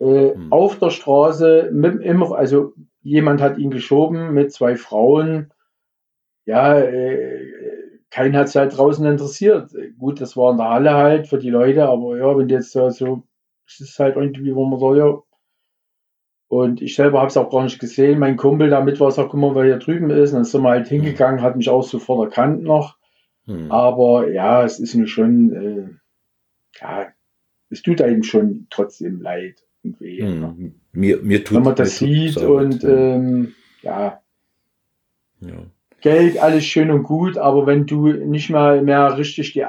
Äh, 0.00 0.34
hm. 0.34 0.50
Auf 0.50 0.78
der 0.78 0.90
Straße, 0.90 1.70
mit, 1.72 2.02
immer, 2.02 2.34
also 2.34 2.72
jemand 3.02 3.40
hat 3.40 3.58
ihn 3.58 3.70
geschoben 3.70 4.34
mit 4.34 4.52
zwei 4.52 4.76
Frauen 4.76 5.52
ja, 6.50 6.78
äh, 6.78 7.46
keinen 8.10 8.36
hat 8.36 8.48
es 8.48 8.56
halt 8.56 8.76
draußen 8.76 9.06
interessiert. 9.06 9.70
Gut, 9.98 10.20
das 10.20 10.36
war 10.36 10.50
in 10.50 10.58
der 10.58 10.68
Halle 10.68 10.94
halt 10.94 11.28
für 11.28 11.38
die 11.38 11.50
Leute, 11.50 11.86
aber 11.86 12.18
ja, 12.18 12.36
wenn 12.36 12.48
jetzt 12.48 12.72
so, 12.72 12.90
so 12.90 13.22
es 13.66 13.80
ist 13.80 13.98
halt 13.98 14.16
irgendwie, 14.16 14.54
wo 14.54 14.64
man 14.66 14.80
so, 14.80 14.94
ja. 14.94 15.22
Und 16.48 16.82
ich 16.82 16.96
selber 16.96 17.20
habe 17.20 17.28
es 17.28 17.36
auch 17.36 17.50
gar 17.50 17.62
nicht 17.62 17.78
gesehen. 17.78 18.18
Mein 18.18 18.36
Kumpel 18.36 18.70
damit 18.70 18.98
war 18.98 19.08
es 19.08 19.18
auch, 19.20 19.28
guck 19.28 19.38
mal, 19.38 19.54
wer 19.54 19.64
hier 19.64 19.78
drüben 19.78 20.10
ist. 20.10 20.30
Und 20.30 20.38
dann 20.38 20.44
sind 20.44 20.62
wir 20.62 20.70
halt 20.70 20.88
hingegangen, 20.88 21.42
hat 21.42 21.54
mich 21.56 21.68
auch 21.68 21.84
sofort 21.84 22.28
erkannt 22.28 22.64
noch. 22.64 22.96
Hm. 23.46 23.70
Aber 23.70 24.28
ja, 24.32 24.64
es 24.64 24.80
ist 24.80 24.96
mir 24.96 25.06
schon, 25.06 25.52
äh, 25.52 26.80
ja, 26.80 27.06
es 27.70 27.82
tut 27.82 28.02
einem 28.02 28.24
schon 28.24 28.66
trotzdem 28.70 29.20
leid. 29.20 29.62
Irgendwie, 29.84 30.22
hm. 30.22 30.40
ne? 30.40 30.72
mir, 30.92 31.22
mir 31.22 31.44
tut 31.44 31.58
Wenn 31.58 31.64
man 31.64 31.76
das 31.76 31.98
sieht 31.98 32.36
und 32.36 32.82
ähm, 32.82 33.54
ja. 33.82 34.20
ja. 35.40 35.66
Geld, 36.00 36.42
alles 36.42 36.64
schön 36.64 36.90
und 36.90 37.02
gut, 37.02 37.36
aber 37.38 37.66
wenn 37.66 37.86
du 37.86 38.08
nicht 38.08 38.50
mal 38.50 38.82
mehr 38.82 39.18
richtig 39.18 39.52
die, 39.52 39.64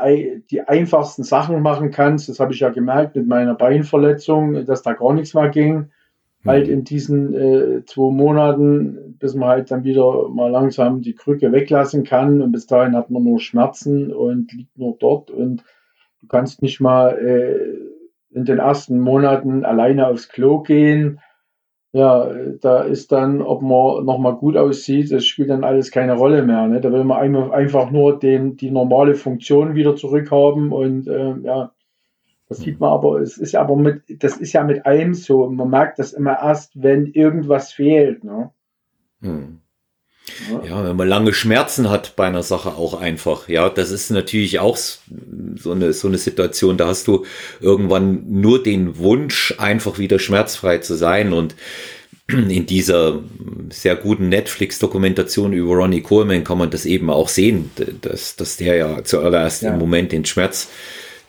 die 0.49 0.61
einfachsten 0.61 1.23
Sachen 1.23 1.61
machen 1.61 1.91
kannst, 1.91 2.29
das 2.29 2.39
habe 2.39 2.53
ich 2.53 2.59
ja 2.59 2.69
gemerkt 2.69 3.15
mit 3.15 3.27
meiner 3.27 3.55
Beinverletzung, 3.55 4.65
dass 4.65 4.81
da 4.81 4.93
gar 4.93 5.13
nichts 5.13 5.33
mehr 5.33 5.49
ging, 5.49 5.75
mhm. 6.43 6.49
halt 6.49 6.67
in 6.67 6.83
diesen 6.83 7.33
äh, 7.33 7.85
zwei 7.85 8.11
Monaten, 8.11 9.17
bis 9.19 9.35
man 9.35 9.49
halt 9.49 9.71
dann 9.71 9.83
wieder 9.83 10.29
mal 10.29 10.49
langsam 10.49 11.01
die 11.01 11.15
Krücke 11.15 11.51
weglassen 11.51 12.03
kann 12.03 12.41
und 12.41 12.51
bis 12.51 12.65
dahin 12.67 12.95
hat 12.95 13.09
man 13.09 13.23
nur 13.23 13.39
Schmerzen 13.39 14.13
und 14.13 14.53
liegt 14.53 14.77
nur 14.77 14.95
dort 14.99 15.31
und 15.31 15.63
du 16.21 16.27
kannst 16.27 16.61
nicht 16.61 16.79
mal 16.79 17.17
äh, 17.17 18.35
in 18.35 18.45
den 18.45 18.59
ersten 18.59 18.99
Monaten 18.99 19.65
alleine 19.65 20.07
aufs 20.07 20.29
Klo 20.29 20.61
gehen 20.61 21.19
ja, 21.93 22.33
da 22.61 22.83
ist 22.83 23.11
dann, 23.11 23.41
ob 23.41 23.61
man 23.61 24.05
nochmal 24.05 24.35
gut 24.35 24.55
aussieht, 24.55 25.11
das 25.11 25.25
spielt 25.25 25.49
dann 25.49 25.65
alles 25.65 25.91
keine 25.91 26.15
Rolle 26.15 26.43
mehr. 26.43 26.67
Ne? 26.67 26.79
Da 26.79 26.91
will 26.91 27.03
man 27.03 27.51
einfach 27.51 27.91
nur 27.91 28.17
den, 28.17 28.55
die 28.55 28.71
normale 28.71 29.15
Funktion 29.15 29.75
wieder 29.75 29.95
zurückhaben 29.95 30.71
und 30.71 31.07
äh, 31.07 31.35
ja, 31.43 31.71
das 32.47 32.59
sieht 32.59 32.81
man 32.81 32.91
aber, 32.91 33.21
es 33.21 33.37
ist 33.37 33.55
aber 33.55 33.77
mit, 33.77 34.03
das 34.23 34.35
ist 34.35 34.51
ja 34.51 34.63
mit 34.63 34.85
allem 34.85 35.13
so. 35.13 35.49
Man 35.49 35.69
merkt 35.69 35.99
das 35.99 36.11
immer 36.11 36.37
erst, 36.41 36.81
wenn 36.81 37.05
irgendwas 37.05 37.71
fehlt. 37.71 38.25
Ne? 38.25 38.51
Hm. 39.21 39.61
Ja, 40.63 40.87
wenn 40.87 40.95
man 40.95 41.07
lange 41.07 41.33
Schmerzen 41.33 41.89
hat 41.89 42.15
bei 42.15 42.27
einer 42.27 42.43
Sache 42.43 42.75
auch 42.75 42.93
einfach. 42.93 43.49
Ja, 43.49 43.69
das 43.69 43.91
ist 43.91 44.11
natürlich 44.11 44.59
auch 44.59 44.77
so 44.77 45.71
eine, 45.71 45.93
so 45.93 46.07
eine 46.07 46.17
Situation, 46.17 46.77
da 46.77 46.87
hast 46.87 47.07
du 47.07 47.25
irgendwann 47.59 48.23
nur 48.27 48.61
den 48.61 48.97
Wunsch, 48.97 49.55
einfach 49.57 49.97
wieder 49.97 50.19
schmerzfrei 50.19 50.77
zu 50.77 50.95
sein 50.95 51.33
und 51.33 51.55
in 52.31 52.65
dieser 52.65 53.19
sehr 53.69 53.95
guten 53.95 54.29
Netflix-Dokumentation 54.29 55.53
über 55.53 55.75
Ronnie 55.75 56.01
Coleman 56.01 56.43
kann 56.43 56.57
man 56.57 56.69
das 56.69 56.85
eben 56.85 57.09
auch 57.09 57.27
sehen, 57.29 57.71
dass, 58.01 58.35
dass 58.35 58.57
der 58.57 58.75
ja 58.75 59.03
zuallererst 59.03 59.63
ja. 59.63 59.73
im 59.73 59.79
Moment 59.79 60.11
den 60.11 60.25
Schmerz 60.25 60.69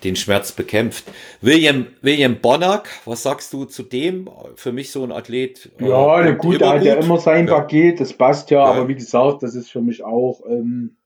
den 0.04 0.16
Schmerz 0.16 0.52
bekämpft. 0.52 1.04
William, 1.40 1.86
William 2.00 2.36
Bonack, 2.40 2.88
was 3.04 3.22
sagst 3.22 3.52
du 3.52 3.64
zu 3.64 3.82
dem? 3.82 4.28
Für 4.56 4.72
mich 4.72 4.90
so 4.90 5.04
ein 5.04 5.12
Athlet. 5.12 5.70
Äh, 5.78 5.88
ja, 5.88 6.24
äh, 6.24 6.34
gut, 6.36 6.60
er 6.60 6.74
hat 6.74 6.84
ja 6.84 6.94
immer 6.94 7.18
sein 7.18 7.46
ja. 7.46 7.54
Paket, 7.54 8.00
das 8.00 8.12
passt 8.12 8.50
ja, 8.50 8.60
ja, 8.60 8.64
aber 8.64 8.88
wie 8.88 8.94
gesagt, 8.94 9.42
das 9.42 9.54
ist 9.54 9.70
für 9.70 9.80
mich 9.80 10.02
auch, 10.04 10.42
ähm, 10.46 10.96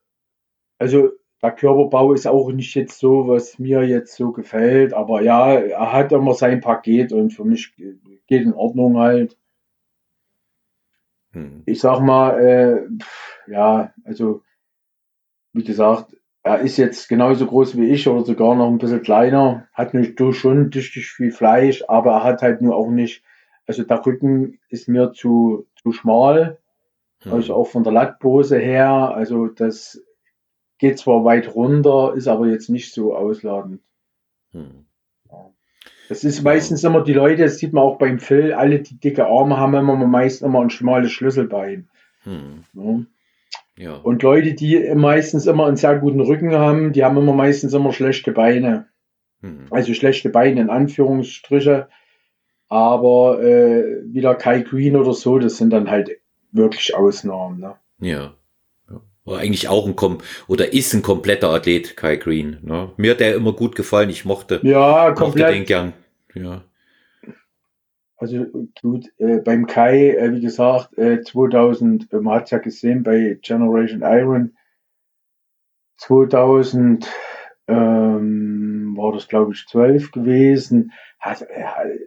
also 0.77 1.11
der 1.41 1.51
Körperbau 1.51 2.13
ist 2.13 2.27
auch 2.27 2.51
nicht 2.51 2.73
jetzt 2.75 2.99
so, 2.99 3.27
was 3.27 3.59
mir 3.59 3.83
jetzt 3.83 4.15
so 4.15 4.31
gefällt, 4.31 4.93
aber 4.93 5.21
ja, 5.21 5.53
er 5.53 5.93
hat 5.93 6.11
immer 6.11 6.33
sein 6.33 6.61
Paket 6.61 7.11
und 7.11 7.31
für 7.31 7.45
mich 7.45 7.75
geht 7.75 8.41
in 8.41 8.53
Ordnung 8.53 8.97
halt. 8.97 9.37
Hm. 11.33 11.61
Ich 11.65 11.79
sag 11.79 11.99
mal, 11.99 12.39
äh, 12.39 13.51
ja, 13.51 13.93
also 14.03 14.41
wie 15.53 15.63
gesagt, 15.63 16.16
er 16.47 16.59
ist 16.61 16.77
jetzt 16.77 17.09
genauso 17.09 17.45
groß 17.45 17.77
wie 17.77 17.89
ich 17.89 18.07
oder 18.07 18.23
sogar 18.23 18.55
noch 18.55 18.67
ein 18.67 18.77
bisschen 18.77 19.01
kleiner, 19.01 19.67
hat 19.73 19.93
nicht 19.93 20.19
schon 20.33 20.71
tüchtig 20.71 21.07
viel 21.07 21.31
Fleisch, 21.31 21.83
aber 21.87 22.11
er 22.11 22.23
hat 22.23 22.41
halt 22.41 22.61
nur 22.61 22.75
auch 22.75 22.89
nicht, 22.89 23.21
also 23.67 23.83
der 23.83 24.05
Rücken 24.05 24.59
ist 24.69 24.87
mir 24.87 25.11
zu, 25.11 25.67
zu 25.75 25.91
schmal, 25.91 26.57
hm. 27.23 27.33
also 27.33 27.53
auch 27.53 27.67
von 27.67 27.83
der 27.83 27.93
Lattpose 27.93 28.57
her, 28.57 28.89
also 28.89 29.47
das 29.47 30.01
geht 30.77 30.99
zwar 30.99 31.25
weit 31.25 31.53
runter, 31.53 32.13
ist 32.15 32.27
aber 32.27 32.47
jetzt 32.47 32.69
nicht 32.69 32.93
so 32.93 33.15
ausladend. 33.15 33.81
Hm. 34.51 34.85
Das 36.07 36.23
ist 36.23 36.41
meistens 36.41 36.85
immer 36.85 37.03
die 37.03 37.13
Leute, 37.13 37.43
das 37.43 37.57
sieht 37.57 37.73
man 37.73 37.83
auch 37.83 37.97
beim 37.97 38.19
Phil, 38.19 38.53
alle 38.53 38.79
die 38.79 38.97
dicke 38.97 39.25
Arme 39.25 39.57
haben 39.57 39.73
immer 39.73 39.95
meist 39.95 40.41
immer 40.41 40.61
ein 40.61 40.69
schmales 40.69 41.11
Schlüsselbein. 41.11 41.89
Hm. 42.23 42.63
Ja. 42.73 42.99
Ja. 43.77 43.95
Und 43.95 44.23
Leute, 44.23 44.53
die 44.53 44.91
meistens 44.95 45.45
immer 45.45 45.67
einen 45.67 45.77
sehr 45.77 45.97
guten 45.99 46.19
Rücken 46.19 46.53
haben, 46.53 46.93
die 46.93 47.03
haben 47.03 47.17
immer 47.17 47.33
meistens 47.33 47.73
immer 47.73 47.93
schlechte 47.93 48.31
Beine. 48.31 48.87
Mhm. 49.41 49.67
Also 49.69 49.93
schlechte 49.93 50.29
Beine 50.29 50.61
in 50.61 50.69
Anführungsstriche. 50.69 51.87
Aber 52.69 53.41
äh, 53.41 54.03
wieder 54.05 54.35
Kai 54.35 54.61
Green 54.61 54.95
oder 54.95 55.13
so, 55.13 55.39
das 55.39 55.57
sind 55.57 55.71
dann 55.71 55.89
halt 55.89 56.09
wirklich 56.51 56.95
Ausnahmen. 56.95 57.59
Ne? 57.59 57.75
Ja. 57.99 58.33
War 59.23 59.39
eigentlich 59.39 59.67
auch 59.67 59.85
ein 59.85 59.97
Kom 59.97 60.19
oder 60.47 60.71
ist 60.71 60.93
ein 60.93 61.01
kompletter 61.01 61.49
Athlet, 61.49 61.97
Kai 61.97 62.15
Green. 62.15 62.59
Ne? 62.61 62.91
Mir 62.95 63.11
hat 63.11 63.19
der 63.19 63.35
immer 63.35 63.51
gut 63.51 63.75
gefallen. 63.75 64.09
Ich 64.09 64.23
mochte, 64.23 64.61
ja, 64.63 65.11
komplett. 65.11 65.47
mochte 65.47 65.53
den 65.53 65.65
gern. 65.65 65.93
Ja. 66.33 66.63
Also 68.17 68.45
gut, 68.81 69.11
äh, 69.19 69.37
beim 69.37 69.67
Kai, 69.67 70.09
äh, 70.09 70.33
wie 70.33 70.41
gesagt, 70.41 70.97
äh, 70.97 71.21
2000, 71.21 72.11
man 72.13 72.35
hat 72.35 72.45
es 72.45 72.51
ja 72.51 72.57
gesehen 72.57 73.03
bei 73.03 73.37
Generation 73.41 74.01
Iron, 74.01 74.57
2000 75.97 77.07
ähm, 77.67 78.95
war 78.97 79.13
das 79.13 79.27
glaube 79.27 79.53
ich 79.53 79.67
12 79.67 80.11
gewesen, 80.11 80.93
hat, 81.19 81.43
äh, 81.43 81.99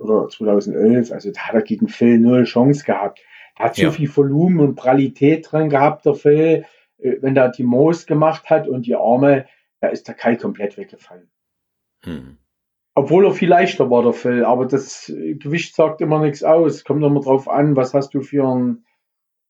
oder 0.00 0.28
2011, 0.28 1.12
also 1.12 1.30
da 1.30 1.40
hat 1.40 1.54
er 1.54 1.62
gegen 1.62 1.88
Phil 1.88 2.18
null 2.18 2.44
Chance 2.44 2.84
gehabt. 2.84 3.20
Er 3.56 3.66
hat 3.66 3.76
so 3.76 3.82
ja. 3.82 3.90
viel 3.90 4.14
Volumen 4.14 4.60
und 4.60 4.74
Pralität 4.74 5.50
drin 5.50 5.70
gehabt, 5.70 6.04
der 6.04 6.14
Phil, 6.14 6.64
äh, 6.98 7.16
wenn 7.20 7.36
er 7.36 7.50
die 7.50 7.62
Moos 7.62 8.06
gemacht 8.06 8.50
hat 8.50 8.66
und 8.66 8.86
die 8.86 8.96
Arme, 8.96 9.46
da 9.80 9.88
ist 9.88 10.08
der 10.08 10.16
Kai 10.16 10.34
komplett 10.34 10.76
weggefallen. 10.76 11.30
Hm. 12.02 12.38
Obwohl 12.98 13.26
er 13.26 13.32
viel 13.32 13.50
leichter 13.50 13.90
war, 13.90 14.02
der 14.02 14.14
Phil. 14.14 14.42
Aber 14.42 14.64
das 14.64 15.12
Gewicht 15.14 15.74
sagt 15.74 16.00
immer 16.00 16.18
nichts 16.18 16.42
aus. 16.42 16.82
Kommt 16.82 17.04
immer 17.04 17.20
drauf 17.20 17.46
an, 17.46 17.76
was 17.76 17.92
hast 17.92 18.14
du 18.14 18.22
für 18.22 18.48
einen, 18.48 18.86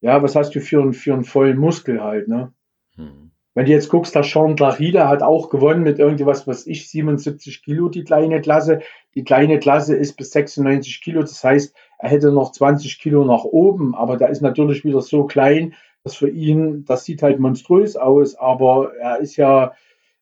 ja, 0.01 0.21
was 0.21 0.35
hast 0.35 0.57
du 0.57 0.61
für 0.61 0.83
einen, 0.83 0.93
für 0.93 1.15
einen 1.15 1.23
vollen 1.23 1.57
Muskel 1.57 2.03
halt, 2.03 2.27
ne? 2.27 2.53
Hm. 2.97 3.31
Wenn 3.55 3.67
du 3.67 3.71
jetzt 3.71 3.89
guckst, 3.89 4.17
der 4.17 4.25
Sean 4.25 4.57
Larida 4.57 5.09
hat 5.09 5.23
auch 5.23 5.49
gewonnen 5.49 5.85
mit 5.85 6.01
irgendwas, 6.01 6.49
was 6.49 6.67
ich, 6.67 6.91
77 6.91 7.63
Kilo, 7.63 7.89
die 7.89 8.03
kleine 8.03 8.41
Klasse. 8.41 8.81
Die 9.15 9.23
kleine 9.23 9.61
Klasse 9.61 9.95
ist 9.95 10.17
bis 10.17 10.33
96 10.33 11.01
Kilo. 11.01 11.21
Das 11.21 11.43
heißt, 11.45 11.73
er 11.99 12.11
hätte 12.11 12.33
noch 12.33 12.51
20 12.51 12.99
Kilo 12.99 13.25
nach 13.25 13.45
oben. 13.45 13.95
Aber 13.95 14.17
der 14.17 14.29
ist 14.29 14.43
natürlich 14.43 14.85
wieder 14.85 15.03
so 15.03 15.25
klein, 15.25 15.75
dass 16.03 16.17
für 16.17 16.29
ihn, 16.29 16.85
das 16.85 17.05
sieht 17.05 17.23
halt 17.23 17.39
monströs 17.39 17.97
aus. 17.97 18.35
Aber 18.35 18.93
er 18.97 19.21
ist 19.21 19.37
ja, 19.37 19.73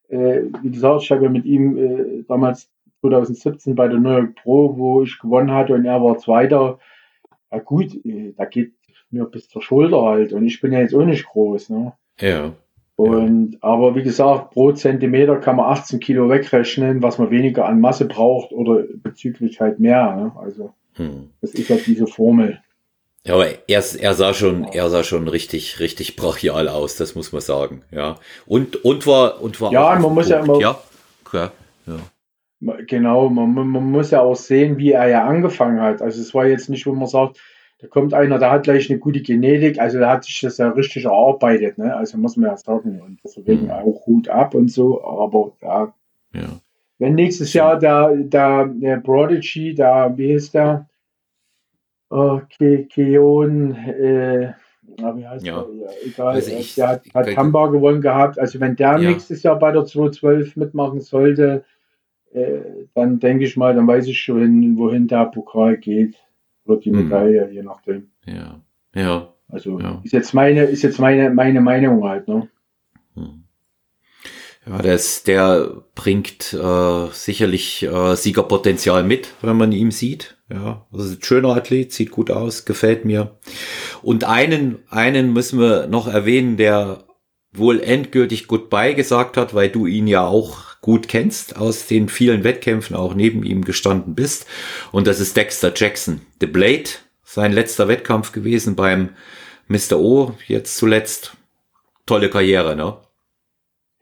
äh, 0.08 0.42
wie 0.62 0.70
gesagt, 0.70 1.04
ich 1.04 1.10
habe 1.10 1.24
ja 1.24 1.30
mit 1.30 1.46
ihm 1.46 1.78
äh, 1.78 2.22
damals 2.28 2.70
2017 3.08 3.74
bei 3.74 3.88
der 3.88 3.98
New 3.98 4.10
York 4.10 4.36
Pro, 4.36 4.76
wo 4.76 5.02
ich 5.02 5.18
gewonnen 5.18 5.52
hatte 5.52 5.74
und 5.74 5.84
er 5.84 6.02
war 6.02 6.18
Zweiter. 6.18 6.78
Ja 7.52 7.58
gut, 7.58 7.94
äh, 8.04 8.32
da 8.36 8.44
geht 8.46 8.72
mir 9.10 9.24
bis 9.26 9.48
zur 9.48 9.62
Schulter 9.62 10.02
halt 10.02 10.32
und 10.32 10.44
ich 10.46 10.60
bin 10.60 10.72
ja 10.72 10.80
jetzt 10.80 10.94
auch 10.94 11.04
nicht 11.04 11.26
groß. 11.26 11.70
Ne? 11.70 11.92
Ja. 12.20 12.52
Und 12.96 13.52
ja. 13.52 13.58
aber 13.60 13.94
wie 13.94 14.02
gesagt, 14.02 14.52
pro 14.52 14.72
Zentimeter 14.72 15.36
kann 15.36 15.56
man 15.56 15.66
18 15.66 16.00
Kilo 16.00 16.30
wegrechnen, 16.30 17.02
was 17.02 17.18
man 17.18 17.30
weniger 17.30 17.66
an 17.66 17.80
Masse 17.80 18.06
braucht 18.06 18.52
oder 18.52 18.84
bezüglich 18.94 19.60
halt 19.60 19.80
mehr. 19.80 20.14
Ne? 20.16 20.32
Also 20.36 20.72
hm. 20.94 21.30
das 21.40 21.52
ist 21.54 21.68
ja 21.68 21.76
diese 21.76 22.06
Formel. 22.06 22.60
Ja, 23.26 23.34
aber 23.34 23.46
er, 23.68 23.82
er 24.00 24.14
sah 24.14 24.34
schon, 24.34 24.64
er 24.64 24.90
sah 24.90 25.02
schon 25.02 25.28
richtig, 25.28 25.80
richtig 25.80 26.14
brachial 26.14 26.68
aus, 26.68 26.96
das 26.96 27.14
muss 27.14 27.32
man 27.32 27.40
sagen, 27.40 27.82
ja. 27.90 28.16
Und, 28.44 28.84
und 28.84 29.06
war, 29.06 29.40
und 29.40 29.60
war. 29.62 29.72
Ja, 29.72 29.98
man 29.98 30.12
muss 30.12 30.28
Punkt. 30.28 30.28
ja 30.28 30.40
immer. 30.40 30.60
Ja, 30.60 30.78
klar, 31.24 31.52
ja. 31.86 31.96
Genau, 32.86 33.28
man, 33.28 33.52
man, 33.52 33.90
muss 33.90 34.10
ja 34.10 34.22
auch 34.22 34.36
sehen, 34.36 34.78
wie 34.78 34.92
er 34.92 35.08
ja 35.08 35.26
angefangen 35.26 35.80
hat. 35.80 36.00
Also 36.00 36.20
es 36.20 36.34
war 36.34 36.46
jetzt 36.46 36.70
nicht, 36.70 36.86
wo 36.86 36.94
man 36.94 37.06
sagt, 37.06 37.38
da 37.80 37.88
kommt 37.88 38.14
einer, 38.14 38.38
der 38.38 38.50
hat 38.50 38.62
gleich 38.62 38.88
eine 38.88 38.98
gute 38.98 39.20
Genetik, 39.20 39.78
also 39.78 39.98
der 39.98 40.08
hat 40.08 40.24
sich 40.24 40.40
das 40.40 40.56
ja 40.56 40.70
richtig 40.70 41.04
erarbeitet, 41.04 41.76
ne? 41.76 41.94
Also 41.94 42.16
muss 42.16 42.36
man 42.36 42.50
ja 42.50 42.56
sagen. 42.56 43.02
Und 43.02 43.20
deswegen 43.22 43.64
mhm. 43.64 43.70
auch 43.70 44.06
Hut 44.06 44.28
ab 44.28 44.54
und 44.54 44.70
so, 44.70 45.04
aber 45.04 45.52
ja. 45.60 45.94
ja. 46.32 46.48
Wenn 46.98 47.14
nächstes 47.16 47.52
Jahr 47.52 47.78
der, 47.78 48.14
der, 48.16 48.66
der 48.66 48.96
Prodigy, 48.98 49.74
der, 49.74 50.14
wie 50.16 50.34
heißt 50.34 50.54
der? 50.54 50.88
Oh, 52.08 52.40
Ke 52.56 52.84
Keon, 52.84 53.74
äh, 53.74 54.52
wie 54.86 55.26
heißt 55.26 55.44
ja. 55.44 55.62
der? 55.62 55.74
Ja, 55.74 55.90
egal, 56.06 56.34
also 56.34 56.50
ich, 56.52 56.76
der 56.76 56.88
hat, 56.88 57.02
hat 57.12 57.28
Tamba 57.34 57.66
gewonnen 57.66 58.00
gehabt. 58.00 58.38
Also 58.38 58.60
wenn 58.60 58.76
der 58.76 58.98
ja. 58.98 59.10
nächstes 59.10 59.42
Jahr 59.42 59.58
bei 59.58 59.72
der 59.72 59.84
212 59.84 60.56
mitmachen 60.56 61.00
sollte, 61.00 61.64
äh, 62.34 62.86
dann 62.94 63.20
denke 63.20 63.44
ich 63.44 63.56
mal, 63.56 63.74
dann 63.74 63.86
weiß 63.86 64.06
ich 64.08 64.20
schon, 64.20 64.76
wohin 64.76 65.06
der 65.06 65.26
Pokal 65.26 65.76
geht. 65.76 66.16
Oder 66.64 66.80
die 66.80 66.90
hm. 66.90 67.04
Medaille, 67.04 67.46
hm. 67.46 67.52
je 67.52 67.62
nachdem. 67.62 68.08
Ja. 68.26 68.60
Ja. 68.94 69.34
Also 69.48 69.78
ja. 69.78 70.00
ist 70.02 70.12
jetzt 70.12 70.34
meine, 70.34 70.64
ist 70.64 70.82
jetzt 70.82 70.98
meine, 70.98 71.30
meine 71.30 71.60
Meinung 71.60 72.02
halt, 72.04 72.26
ne? 72.26 72.48
Hm. 73.14 73.44
Ja, 74.66 74.78
der, 74.78 74.94
ist, 74.94 75.28
der 75.28 75.82
bringt 75.94 76.54
äh, 76.54 77.06
sicherlich 77.12 77.82
äh, 77.82 78.16
Siegerpotenzial 78.16 79.04
mit, 79.04 79.28
wenn 79.42 79.56
man 79.56 79.72
ihn 79.72 79.90
sieht. 79.90 80.38
Ja, 80.50 80.86
also 80.90 81.14
ein 81.14 81.22
schöner 81.22 81.50
Athlet, 81.50 81.92
sieht 81.92 82.10
gut 82.10 82.30
aus, 82.30 82.64
gefällt 82.64 83.04
mir. 83.04 83.38
Und 84.02 84.24
einen, 84.24 84.78
einen 84.88 85.32
müssen 85.32 85.60
wir 85.60 85.86
noch 85.86 86.08
erwähnen, 86.08 86.56
der 86.56 87.04
wohl 87.52 87.80
endgültig 87.80 88.46
Goodbye 88.46 88.94
gesagt 88.94 89.36
hat, 89.36 89.54
weil 89.54 89.68
du 89.68 89.86
ihn 89.86 90.06
ja 90.06 90.26
auch 90.26 90.73
gut 90.84 91.08
kennst, 91.08 91.56
aus 91.56 91.86
den 91.86 92.10
vielen 92.10 92.44
Wettkämpfen 92.44 92.94
auch 92.94 93.14
neben 93.14 93.42
ihm 93.42 93.64
gestanden 93.64 94.14
bist. 94.14 94.46
Und 94.92 95.06
das 95.06 95.18
ist 95.18 95.34
Dexter 95.34 95.72
Jackson. 95.74 96.20
The 96.40 96.46
Blade, 96.46 96.90
sein 97.22 97.52
letzter 97.52 97.88
Wettkampf 97.88 98.32
gewesen 98.32 98.76
beim 98.76 99.08
Mr. 99.66 99.98
O, 99.98 100.32
jetzt 100.46 100.76
zuletzt. 100.76 101.38
Tolle 102.04 102.28
Karriere, 102.28 102.76
ne? 102.76 102.98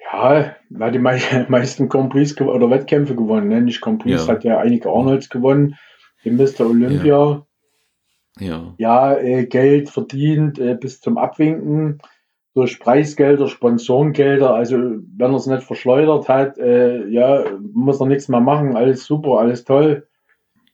Ja, 0.01 0.33
er 0.41 0.57
hat 0.81 0.95
die 0.95 0.99
meisten 1.49 1.89
Grand 1.89 2.11
Prix 2.11 2.41
oder 2.41 2.69
Wettkämpfe 2.69 3.15
gewonnen. 3.15 3.47
Ne? 3.47 3.61
Nicht 3.61 3.81
Grand 3.81 4.03
Prix, 4.03 4.27
ja. 4.27 4.33
hat 4.33 4.43
ja 4.43 4.59
einige 4.59 4.89
Arnolds 4.89 5.29
gewonnen. 5.29 5.77
Den 6.25 6.37
Mr. 6.37 6.63
Olympia. 6.63 7.45
Ja, 8.41 8.47
ja. 8.49 8.75
ja 8.79 9.17
äh, 9.19 9.47
Geld 9.47 9.89
verdient 9.89 10.59
äh, 10.59 10.75
bis 10.75 11.01
zum 11.01 11.17
Abwinken 11.17 12.01
durch 12.55 12.79
Preisgelder, 12.79 13.49
Sponsorengelder. 13.49 14.55
Also 14.55 14.77
wenn 14.77 15.31
er 15.31 15.37
es 15.37 15.47
nicht 15.47 15.63
verschleudert 15.63 16.29
hat, 16.29 16.59
äh, 16.59 17.07
ja, 17.09 17.45
muss 17.73 18.01
er 18.01 18.07
nichts 18.07 18.29
mehr 18.29 18.41
machen. 18.41 18.77
Alles 18.77 19.05
super, 19.05 19.39
alles 19.39 19.65
toll. 19.65 20.07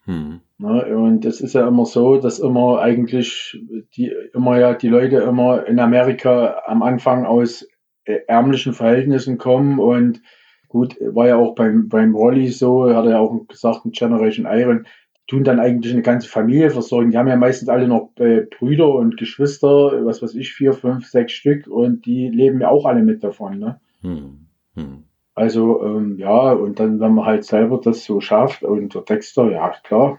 Hm. 0.04 0.40
Ne? 0.58 0.96
Und 0.96 1.24
es 1.24 1.40
ist 1.40 1.54
ja 1.54 1.68
immer 1.68 1.84
so, 1.84 2.18
dass 2.18 2.40
immer 2.40 2.80
eigentlich 2.80 3.60
die 3.94 4.12
immer 4.34 4.58
ja 4.58 4.74
die 4.74 4.88
Leute 4.88 5.18
immer 5.18 5.66
in 5.66 5.78
Amerika 5.78 6.62
am 6.66 6.82
Anfang 6.82 7.26
aus 7.26 7.66
äh, 8.04 8.20
ärmlichen 8.26 8.72
Verhältnissen 8.72 9.38
kommen 9.38 9.78
und 9.78 10.20
gut, 10.68 10.96
war 11.00 11.28
ja 11.28 11.36
auch 11.36 11.54
beim, 11.54 11.88
beim 11.88 12.14
Rolly 12.14 12.48
so, 12.48 12.94
hat 12.94 13.04
er 13.06 13.12
ja 13.12 13.18
auch 13.18 13.46
gesagt, 13.48 13.84
in 13.84 13.92
Generation 13.92 14.46
Iron, 14.50 14.86
tun 15.28 15.44
dann 15.44 15.60
eigentlich 15.60 15.92
eine 15.92 16.02
ganze 16.02 16.28
Familie 16.28 16.70
versorgen. 16.70 17.10
Die 17.10 17.18
haben 17.18 17.28
ja 17.28 17.36
meistens 17.36 17.68
alle 17.68 17.86
noch 17.86 18.10
äh, 18.16 18.46
Brüder 18.58 18.88
und 18.88 19.18
Geschwister, 19.18 20.04
was 20.04 20.22
weiß 20.22 20.34
ich, 20.34 20.52
vier, 20.52 20.72
fünf, 20.72 21.06
sechs 21.06 21.32
Stück 21.32 21.66
und 21.68 22.06
die 22.06 22.28
leben 22.28 22.60
ja 22.60 22.70
auch 22.70 22.86
alle 22.86 23.02
mit 23.02 23.22
davon. 23.22 23.58
Ne? 23.58 23.80
Hm. 24.00 24.46
Hm. 24.74 25.04
Also 25.34 25.84
ähm, 25.84 26.16
ja, 26.18 26.52
und 26.52 26.80
dann, 26.80 26.98
wenn 26.98 27.14
man 27.14 27.26
halt 27.26 27.44
selber 27.44 27.80
das 27.82 28.04
so 28.04 28.20
schafft 28.20 28.64
und 28.64 28.94
der 28.94 29.04
Texter, 29.04 29.52
ja 29.52 29.72
klar, 29.84 30.18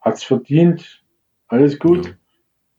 hat's 0.00 0.24
verdient, 0.24 1.02
alles 1.46 1.78
gut. 1.78 2.16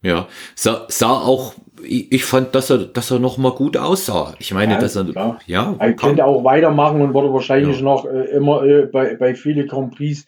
Ja, 0.02 0.10
ja. 0.10 0.28
Sah, 0.56 0.86
sah 0.90 1.14
auch 1.14 1.56
ich 1.82 2.26
fand, 2.26 2.56
dass 2.56 2.70
er, 2.70 2.80
dass 2.80 3.12
er 3.12 3.20
noch 3.20 3.38
mal 3.38 3.52
gut 3.52 3.78
aussah. 3.78 4.34
Ich 4.40 4.54
meine, 4.54 4.74
ja, 4.74 4.80
dass 4.80 4.96
er, 4.96 5.06
klar. 5.06 5.40
ja, 5.46 5.76
er 5.80 5.94
könnte 5.94 6.26
auch 6.26 6.44
weitermachen 6.44 7.02
und 7.02 7.14
würde 7.14 7.34
wahrscheinlich 7.34 7.78
ja. 7.78 7.84
noch 7.84 8.06
äh, 8.06 8.26
immer 8.32 8.64
äh, 8.64 8.86
bei, 8.86 9.16
bei 9.16 9.36
viele 9.36 9.66
Grand 9.66 9.96
Prix 9.96 10.26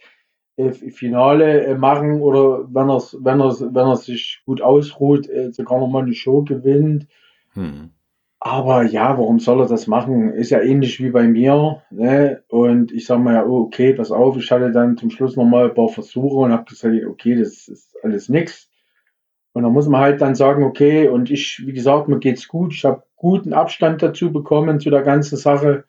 Finale 0.70 1.66
äh, 1.66 1.76
machen 1.76 2.22
oder 2.22 2.66
wenn 2.72 2.90
er, 2.90 3.02
wenn 3.20 3.40
wenn 3.40 3.88
er 3.88 3.96
sich 3.96 4.42
gut 4.46 4.62
ausruht, 4.62 5.30
äh, 5.30 5.52
sogar 5.52 5.80
noch 5.80 5.88
mal 5.88 6.04
eine 6.04 6.14
Show 6.14 6.44
gewinnt. 6.44 7.08
Hm. 7.54 7.90
Aber 8.40 8.84
ja, 8.84 9.18
warum 9.18 9.40
soll 9.40 9.62
er 9.62 9.68
das 9.68 9.86
machen? 9.86 10.34
Ist 10.34 10.50
ja 10.50 10.62
ähnlich 10.62 11.00
wie 11.00 11.12
bei 11.12 11.28
mir. 11.28 11.84
Ne? 11.92 12.44
Und 12.48 12.92
ich 12.92 13.06
sage 13.06 13.22
mal 13.22 13.36
ja, 13.36 13.46
oh, 13.46 13.62
okay, 13.62 13.94
pass 13.94 14.12
auf, 14.12 14.36
ich 14.38 14.50
hatte 14.52 14.72
dann 14.72 14.98
zum 14.98 15.12
Schluss 15.12 15.36
noch 15.36 15.46
mal 15.46 15.66
ein 15.70 15.76
paar 15.76 15.90
Versuche 15.90 16.38
und 16.38 16.52
habe 16.52 16.66
gesagt, 16.66 16.96
okay, 17.08 17.36
das 17.36 17.68
ist 17.68 17.96
alles 18.04 18.30
nichts 18.30 18.72
und 19.54 19.64
da 19.64 19.70
muss 19.70 19.88
man 19.88 20.02
halt 20.02 20.22
dann 20.22 20.36
sagen, 20.36 20.64
okay, 20.64 21.08
und 21.08 21.30
ich, 21.30 21.64
wie 21.66 21.74
gesagt, 21.74 22.08
mir 22.08 22.20
geht's 22.20 22.48
gut. 22.48 22.74
Ich 22.74 22.86
habe 22.86 23.04
guten 23.16 23.54
Abstand 23.54 24.02
dazu 24.02 24.32
bekommen 24.32 24.80
zu 24.80 24.90
der 24.90 25.02
ganzen 25.02 25.38
Sache. 25.38 25.84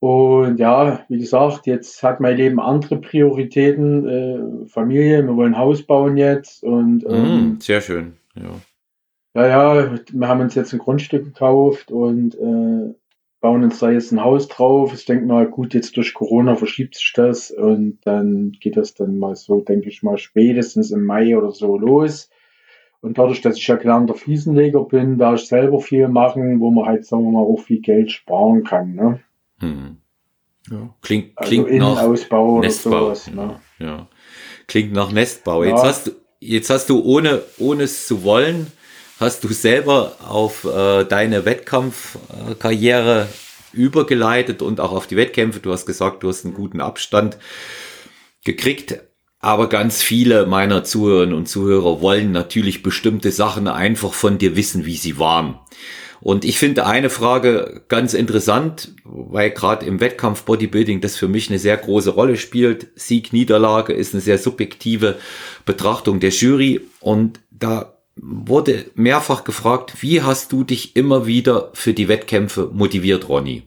Und 0.00 0.58
ja, 0.58 1.04
wie 1.08 1.18
gesagt, 1.18 1.66
jetzt 1.66 2.02
hat 2.02 2.20
mein 2.20 2.36
Leben 2.36 2.58
andere 2.58 2.96
Prioritäten. 2.96 4.08
Äh, 4.08 4.66
Familie, 4.66 5.22
wir 5.22 5.36
wollen 5.36 5.58
Haus 5.58 5.82
bauen 5.82 6.16
jetzt. 6.16 6.64
Und 6.64 7.04
ähm, 7.06 7.56
mm, 7.56 7.60
sehr 7.60 7.82
schön, 7.82 8.14
ja. 8.34 8.50
Ja, 9.34 9.46
ja, 9.46 9.94
wir 10.10 10.28
haben 10.28 10.40
uns 10.40 10.56
jetzt 10.56 10.72
ein 10.72 10.80
Grundstück 10.80 11.24
gekauft 11.24 11.92
und 11.92 12.34
äh, 12.34 12.94
bauen 13.40 13.62
uns 13.62 13.78
da 13.78 13.90
jetzt 13.90 14.10
ein 14.10 14.24
Haus 14.24 14.48
drauf. 14.48 14.92
Ich 14.92 15.04
denke 15.04 15.26
mal, 15.26 15.46
gut, 15.46 15.74
jetzt 15.74 15.96
durch 15.96 16.14
Corona 16.14 16.56
verschiebt 16.56 16.96
sich 16.96 17.12
das 17.14 17.50
und 17.50 17.98
dann 18.04 18.52
geht 18.58 18.76
das 18.76 18.94
dann 18.94 19.18
mal 19.18 19.36
so, 19.36 19.60
denke 19.60 19.88
ich 19.88 20.02
mal, 20.02 20.18
spätestens 20.18 20.90
im 20.90 21.04
Mai 21.04 21.36
oder 21.36 21.52
so 21.52 21.78
los. 21.78 22.28
Und 23.02 23.18
dadurch, 23.18 23.40
dass 23.40 23.56
ich 23.56 23.66
ja 23.66 23.76
gelernter 23.76 24.14
Fliesenleger 24.14 24.84
bin, 24.84 25.16
da 25.16 25.34
ich 25.34 25.46
selber 25.46 25.80
viel 25.80 26.08
machen, 26.08 26.60
wo 26.60 26.70
man 26.70 26.86
halt, 26.86 27.06
sagen 27.06 27.24
wir 27.24 27.30
mal, 27.30 27.40
auch 27.40 27.60
viel 27.60 27.80
Geld 27.80 28.10
sparen 28.10 28.64
kann. 28.64 28.94
Ne? 28.94 29.20
Hm. 29.60 29.98
Ja. 30.70 30.94
Klingt, 31.02 31.32
also 31.36 31.48
klingt 31.48 31.72
nach 31.72 32.06
Nestbau 32.08 32.62
sowas, 32.68 33.30
ne? 33.30 33.60
ja. 33.78 34.08
Klingt 34.66 34.92
nach 34.92 35.10
Nestbau. 35.10 35.64
Ja. 35.64 35.70
Jetzt 35.70 35.84
hast 35.84 36.06
du, 36.06 36.10
jetzt 36.38 36.70
hast 36.70 36.90
du 36.90 37.02
ohne, 37.02 37.42
ohne 37.58 37.84
es 37.84 38.06
zu 38.06 38.22
wollen, 38.22 38.70
hast 39.18 39.44
du 39.44 39.48
selber 39.48 40.16
auf 40.26 40.64
äh, 40.64 41.04
deine 41.04 41.44
Wettkampfkarriere 41.44 43.28
übergeleitet 43.72 44.62
und 44.62 44.80
auch 44.80 44.92
auf 44.92 45.06
die 45.06 45.16
Wettkämpfe. 45.16 45.60
Du 45.60 45.72
hast 45.72 45.86
gesagt, 45.86 46.22
du 46.22 46.28
hast 46.28 46.44
einen 46.44 46.54
guten 46.54 46.80
Abstand 46.80 47.38
gekriegt. 48.44 49.00
Aber 49.42 49.70
ganz 49.70 50.02
viele 50.02 50.44
meiner 50.44 50.84
Zuhörerinnen 50.84 51.34
und 51.34 51.48
Zuhörer 51.48 52.02
wollen 52.02 52.30
natürlich 52.30 52.82
bestimmte 52.82 53.32
Sachen 53.32 53.68
einfach 53.68 54.12
von 54.12 54.36
dir 54.36 54.54
wissen, 54.54 54.84
wie 54.84 54.96
sie 54.96 55.18
waren. 55.18 55.58
Und 56.22 56.44
ich 56.44 56.58
finde 56.58 56.86
eine 56.86 57.08
Frage 57.08 57.82
ganz 57.88 58.12
interessant, 58.12 58.94
weil 59.04 59.50
gerade 59.50 59.86
im 59.86 60.00
Wettkampf 60.00 60.44
Bodybuilding 60.44 61.00
das 61.00 61.16
für 61.16 61.28
mich 61.28 61.48
eine 61.48 61.58
sehr 61.58 61.76
große 61.76 62.10
Rolle 62.10 62.36
spielt. 62.36 62.88
Sieg, 62.94 63.32
Niederlage 63.32 63.92
ist 63.94 64.12
eine 64.12 64.20
sehr 64.20 64.38
subjektive 64.38 65.16
Betrachtung 65.64 66.20
der 66.20 66.30
Jury. 66.30 66.82
Und 67.00 67.40
da 67.50 67.94
wurde 68.16 68.86
mehrfach 68.94 69.44
gefragt, 69.44 70.02
wie 70.02 70.22
hast 70.22 70.52
du 70.52 70.62
dich 70.64 70.94
immer 70.94 71.26
wieder 71.26 71.70
für 71.72 71.94
die 71.94 72.08
Wettkämpfe 72.08 72.70
motiviert, 72.72 73.28
Ronny? 73.28 73.62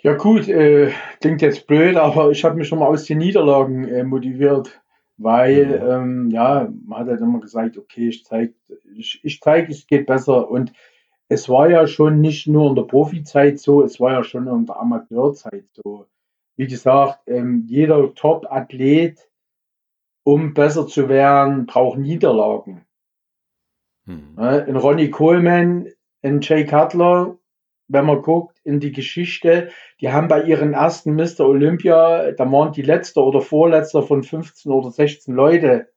Ja 0.00 0.14
gut, 0.14 0.48
äh, 0.48 0.90
klingt 1.20 1.42
jetzt 1.42 1.66
blöd, 1.66 1.96
aber 1.96 2.30
ich 2.30 2.44
habe 2.44 2.56
mich 2.56 2.68
schon 2.68 2.78
mal 2.78 2.86
aus 2.86 3.04
den 3.04 3.18
Niederlagen 3.18 3.88
äh, 3.88 4.04
motiviert, 4.04 4.80
weil 5.16 5.82
ähm, 5.86 6.30
ja, 6.30 6.68
man 6.86 7.00
hat 7.00 7.08
halt 7.08 7.20
immer 7.20 7.40
gesagt, 7.40 7.78
okay, 7.78 8.08
ich 8.08 8.24
zeige, 8.24 8.54
ich, 8.94 9.20
ich 9.22 9.40
zeig, 9.40 9.70
es 9.70 9.86
geht 9.86 10.06
besser 10.06 10.50
und 10.50 10.72
es 11.28 11.48
war 11.48 11.70
ja 11.70 11.86
schon 11.86 12.20
nicht 12.20 12.46
nur 12.46 12.68
in 12.68 12.76
der 12.76 12.82
Profizeit 12.82 13.58
so, 13.58 13.82
es 13.82 13.98
war 14.00 14.12
ja 14.12 14.24
schon 14.24 14.46
in 14.46 14.66
der 14.66 14.76
Amateurzeit 14.76 15.64
so. 15.72 16.06
Wie 16.56 16.66
gesagt, 16.66 17.20
ähm, 17.26 17.64
jeder 17.66 18.14
Top-Athlet, 18.14 19.18
um 20.22 20.54
besser 20.54 20.86
zu 20.86 21.08
werden, 21.08 21.66
braucht 21.66 21.98
Niederlagen. 21.98 22.84
Mhm. 24.04 24.34
Ein 24.36 24.76
Ronnie 24.76 25.10
Coleman, 25.10 25.88
ein 26.22 26.40
Jay 26.40 26.64
Cutler, 26.64 27.38
wenn 27.88 28.06
man 28.06 28.22
guckt 28.22 28.58
in 28.64 28.80
die 28.80 28.92
Geschichte, 28.92 29.70
die 30.00 30.10
haben 30.10 30.28
bei 30.28 30.42
ihren 30.42 30.72
ersten 30.72 31.14
Mr. 31.14 31.40
Olympia, 31.40 32.32
da 32.32 32.50
waren 32.50 32.72
die 32.72 32.82
letzte 32.82 33.22
oder 33.22 33.40
vorletzte 33.40 34.02
von 34.02 34.22
15 34.22 34.72
oder 34.72 34.90
16 34.90 35.34
Leute 35.34 35.88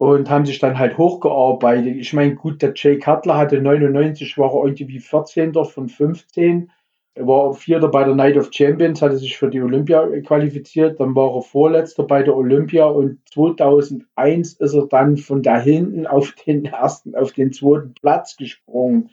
und 0.00 0.30
haben 0.30 0.46
sich 0.46 0.58
dann 0.58 0.78
halt 0.78 0.96
hochgearbeitet. 0.96 1.96
Ich 1.96 2.14
meine, 2.14 2.34
gut, 2.34 2.62
der 2.62 2.72
Jay 2.74 2.98
Cutler 2.98 3.36
hatte 3.36 3.60
99, 3.60 4.38
war 4.38 4.54
er 4.54 4.64
irgendwie 4.64 4.98
14. 4.98 5.52
von 5.52 5.90
15. 5.90 6.70
Er 7.12 7.26
war 7.26 7.52
Vierter 7.52 7.88
bei 7.88 8.04
der 8.04 8.14
Night 8.14 8.38
of 8.38 8.48
Champions, 8.50 9.02
hatte 9.02 9.18
sich 9.18 9.36
für 9.36 9.50
die 9.50 9.60
Olympia 9.60 10.08
qualifiziert. 10.22 11.00
Dann 11.00 11.14
war 11.14 11.36
er 11.36 11.42
Vorletzter 11.42 12.04
bei 12.04 12.22
der 12.22 12.34
Olympia 12.34 12.86
und 12.86 13.18
2001 13.30 14.54
ist 14.54 14.72
er 14.72 14.86
dann 14.86 15.18
von 15.18 15.42
da 15.42 15.60
hinten 15.60 16.06
auf 16.06 16.32
den 16.46 16.64
ersten, 16.64 17.14
auf 17.14 17.32
den 17.32 17.52
zweiten 17.52 17.92
Platz 17.92 18.38
gesprungen 18.38 19.10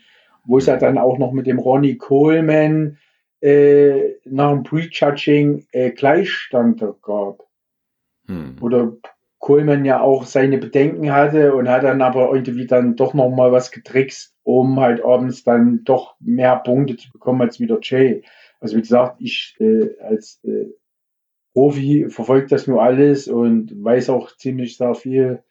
wo 0.48 0.60
es 0.60 0.66
ja 0.66 0.78
dann 0.78 0.98
auch 0.98 1.18
noch 1.18 1.34
mit 1.34 1.46
dem 1.46 1.60
Ronnie 1.60 1.98
Coleman 1.98 2.98
äh, 3.42 4.14
nach 4.24 4.54
dem 4.54 4.64
Prejudging 4.64 5.68
äh, 5.74 5.92
Gleichstand 5.92 6.82
gab. 7.02 7.44
Hm. 8.28 8.56
Oder 8.62 8.94
Coleman 9.48 9.86
ja 9.86 10.02
auch 10.02 10.26
seine 10.26 10.58
Bedenken 10.58 11.14
hatte 11.14 11.56
und 11.56 11.70
hat 11.70 11.84
dann 11.84 12.02
aber 12.02 12.34
irgendwie 12.34 12.68
dann 12.68 12.98
doch 12.98 13.14
noch 13.14 13.30
mal 13.30 13.54
was 13.54 13.72
getrickst, 13.72 14.36
um 14.44 14.78
halt 14.78 15.02
abends 15.06 15.46
dann 15.46 15.86
doch 15.86 16.18
mehr 16.20 16.58
Punkte 16.58 16.98
zu 16.98 17.10
bekommen 17.14 17.42
als 17.42 17.58
wieder 17.58 17.80
Jay. 17.82 18.26
Also 18.60 18.76
wie 18.76 18.82
gesagt, 18.82 19.22
ich 19.22 19.56
äh, 19.62 19.98
als 20.02 20.42
äh, 20.44 20.66
Profi 21.54 22.08
verfolge 22.10 22.48
das 22.48 22.68
nur 22.68 22.84
alles 22.84 23.30
und 23.30 23.72
weiß 23.82 24.10
auch 24.10 24.36
ziemlich 24.36 24.76
sehr 24.76 24.96
viel. 24.96 25.42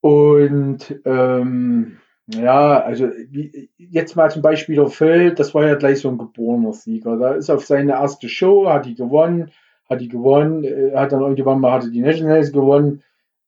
Und 0.00 1.02
ähm, 1.04 1.98
ja, 2.28 2.80
also 2.82 3.10
wie, 3.28 3.68
jetzt 3.76 4.16
mal 4.16 4.30
zum 4.30 4.40
Beispiel 4.40 4.76
der 4.76 4.86
Phil, 4.86 5.34
das 5.34 5.54
war 5.54 5.66
ja 5.66 5.74
gleich 5.74 6.00
so 6.00 6.08
ein 6.08 6.16
geborener 6.16 6.72
Sieger. 6.72 7.18
Da 7.18 7.34
ist 7.34 7.50
auf 7.50 7.66
seine 7.66 7.92
erste 7.92 8.30
Show, 8.30 8.70
hat 8.70 8.86
die 8.86 8.94
gewonnen, 8.94 9.50
hat 9.90 10.00
die 10.00 10.08
gewonnen, 10.08 10.64
äh, 10.64 10.92
hat 10.94 11.12
dann 11.12 11.20
irgendwann 11.20 11.60
mal 11.60 11.72
hatte 11.72 11.90
die 11.90 12.00
Nationals 12.00 12.52
gewonnen. 12.52 13.02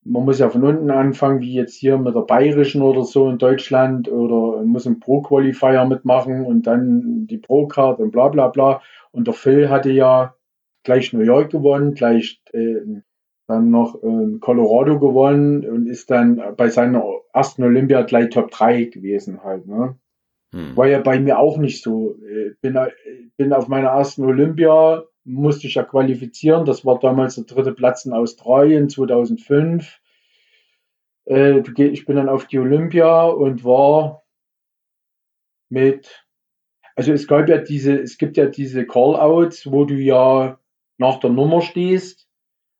man 0.04 0.24
muss 0.24 0.40
ja 0.40 0.50
von 0.50 0.64
unten 0.64 0.90
anfangen, 0.90 1.40
wie 1.40 1.54
jetzt 1.54 1.76
hier 1.76 1.96
mit 1.96 2.14
der 2.16 2.22
Bayerischen 2.22 2.82
oder 2.82 3.04
so 3.04 3.30
in 3.30 3.38
Deutschland 3.38 4.10
oder 4.10 4.64
muss 4.64 4.86
ein 4.86 4.98
Pro-Qualifier 4.98 5.84
mitmachen 5.84 6.44
und 6.44 6.66
dann 6.66 7.26
die 7.28 7.38
Pro-Card 7.38 8.00
und 8.00 8.10
bla 8.10 8.28
bla 8.28 8.48
bla. 8.48 8.82
Und 9.12 9.28
der 9.28 9.34
Phil 9.34 9.70
hatte 9.70 9.90
ja 9.90 10.34
gleich 10.82 11.12
New 11.12 11.20
York 11.20 11.50
gewonnen, 11.52 11.94
gleich 11.94 12.42
äh, 12.52 12.80
dann 13.46 13.70
noch 13.70 14.02
äh, 14.02 14.38
Colorado 14.40 14.98
gewonnen 14.98 15.64
und 15.68 15.86
ist 15.86 16.10
dann 16.10 16.42
bei 16.56 16.68
seiner 16.68 17.04
ersten 17.32 17.62
Olympia 17.62 18.02
gleich 18.02 18.30
Top 18.30 18.50
3 18.50 18.84
gewesen 18.84 19.44
halt. 19.44 19.66
Ne? 19.66 19.96
Hm. 20.52 20.76
War 20.76 20.88
ja 20.88 21.00
bei 21.00 21.20
mir 21.20 21.38
auch 21.38 21.58
nicht 21.58 21.82
so. 21.82 22.16
Äh, 22.26 22.54
bin, 22.60 22.76
äh, 22.76 22.90
bin 23.36 23.52
auf 23.52 23.68
meiner 23.68 23.90
ersten 23.90 24.24
Olympia 24.24 25.04
musste 25.24 25.66
ich 25.66 25.74
ja 25.74 25.82
qualifizieren. 25.82 26.64
Das 26.64 26.84
war 26.84 26.98
damals 26.98 27.36
der 27.36 27.44
dritte 27.44 27.72
Platz 27.72 28.04
in 28.04 28.12
Australien 28.12 28.88
2005. 28.88 30.00
Äh, 31.26 31.60
ich 31.60 32.04
bin 32.04 32.16
dann 32.16 32.28
auf 32.28 32.46
die 32.46 32.58
Olympia 32.58 33.24
und 33.24 33.64
war 33.64 34.22
mit, 35.68 36.26
also 36.96 37.12
es 37.12 37.26
gab 37.26 37.48
ja 37.48 37.58
diese, 37.58 37.98
es 38.00 38.18
gibt 38.18 38.36
ja 38.36 38.46
diese 38.46 38.86
Call-outs, 38.86 39.70
wo 39.70 39.84
du 39.84 39.94
ja 39.94 40.58
nach 40.98 41.20
der 41.20 41.30
Nummer 41.30 41.62
stehst 41.62 42.28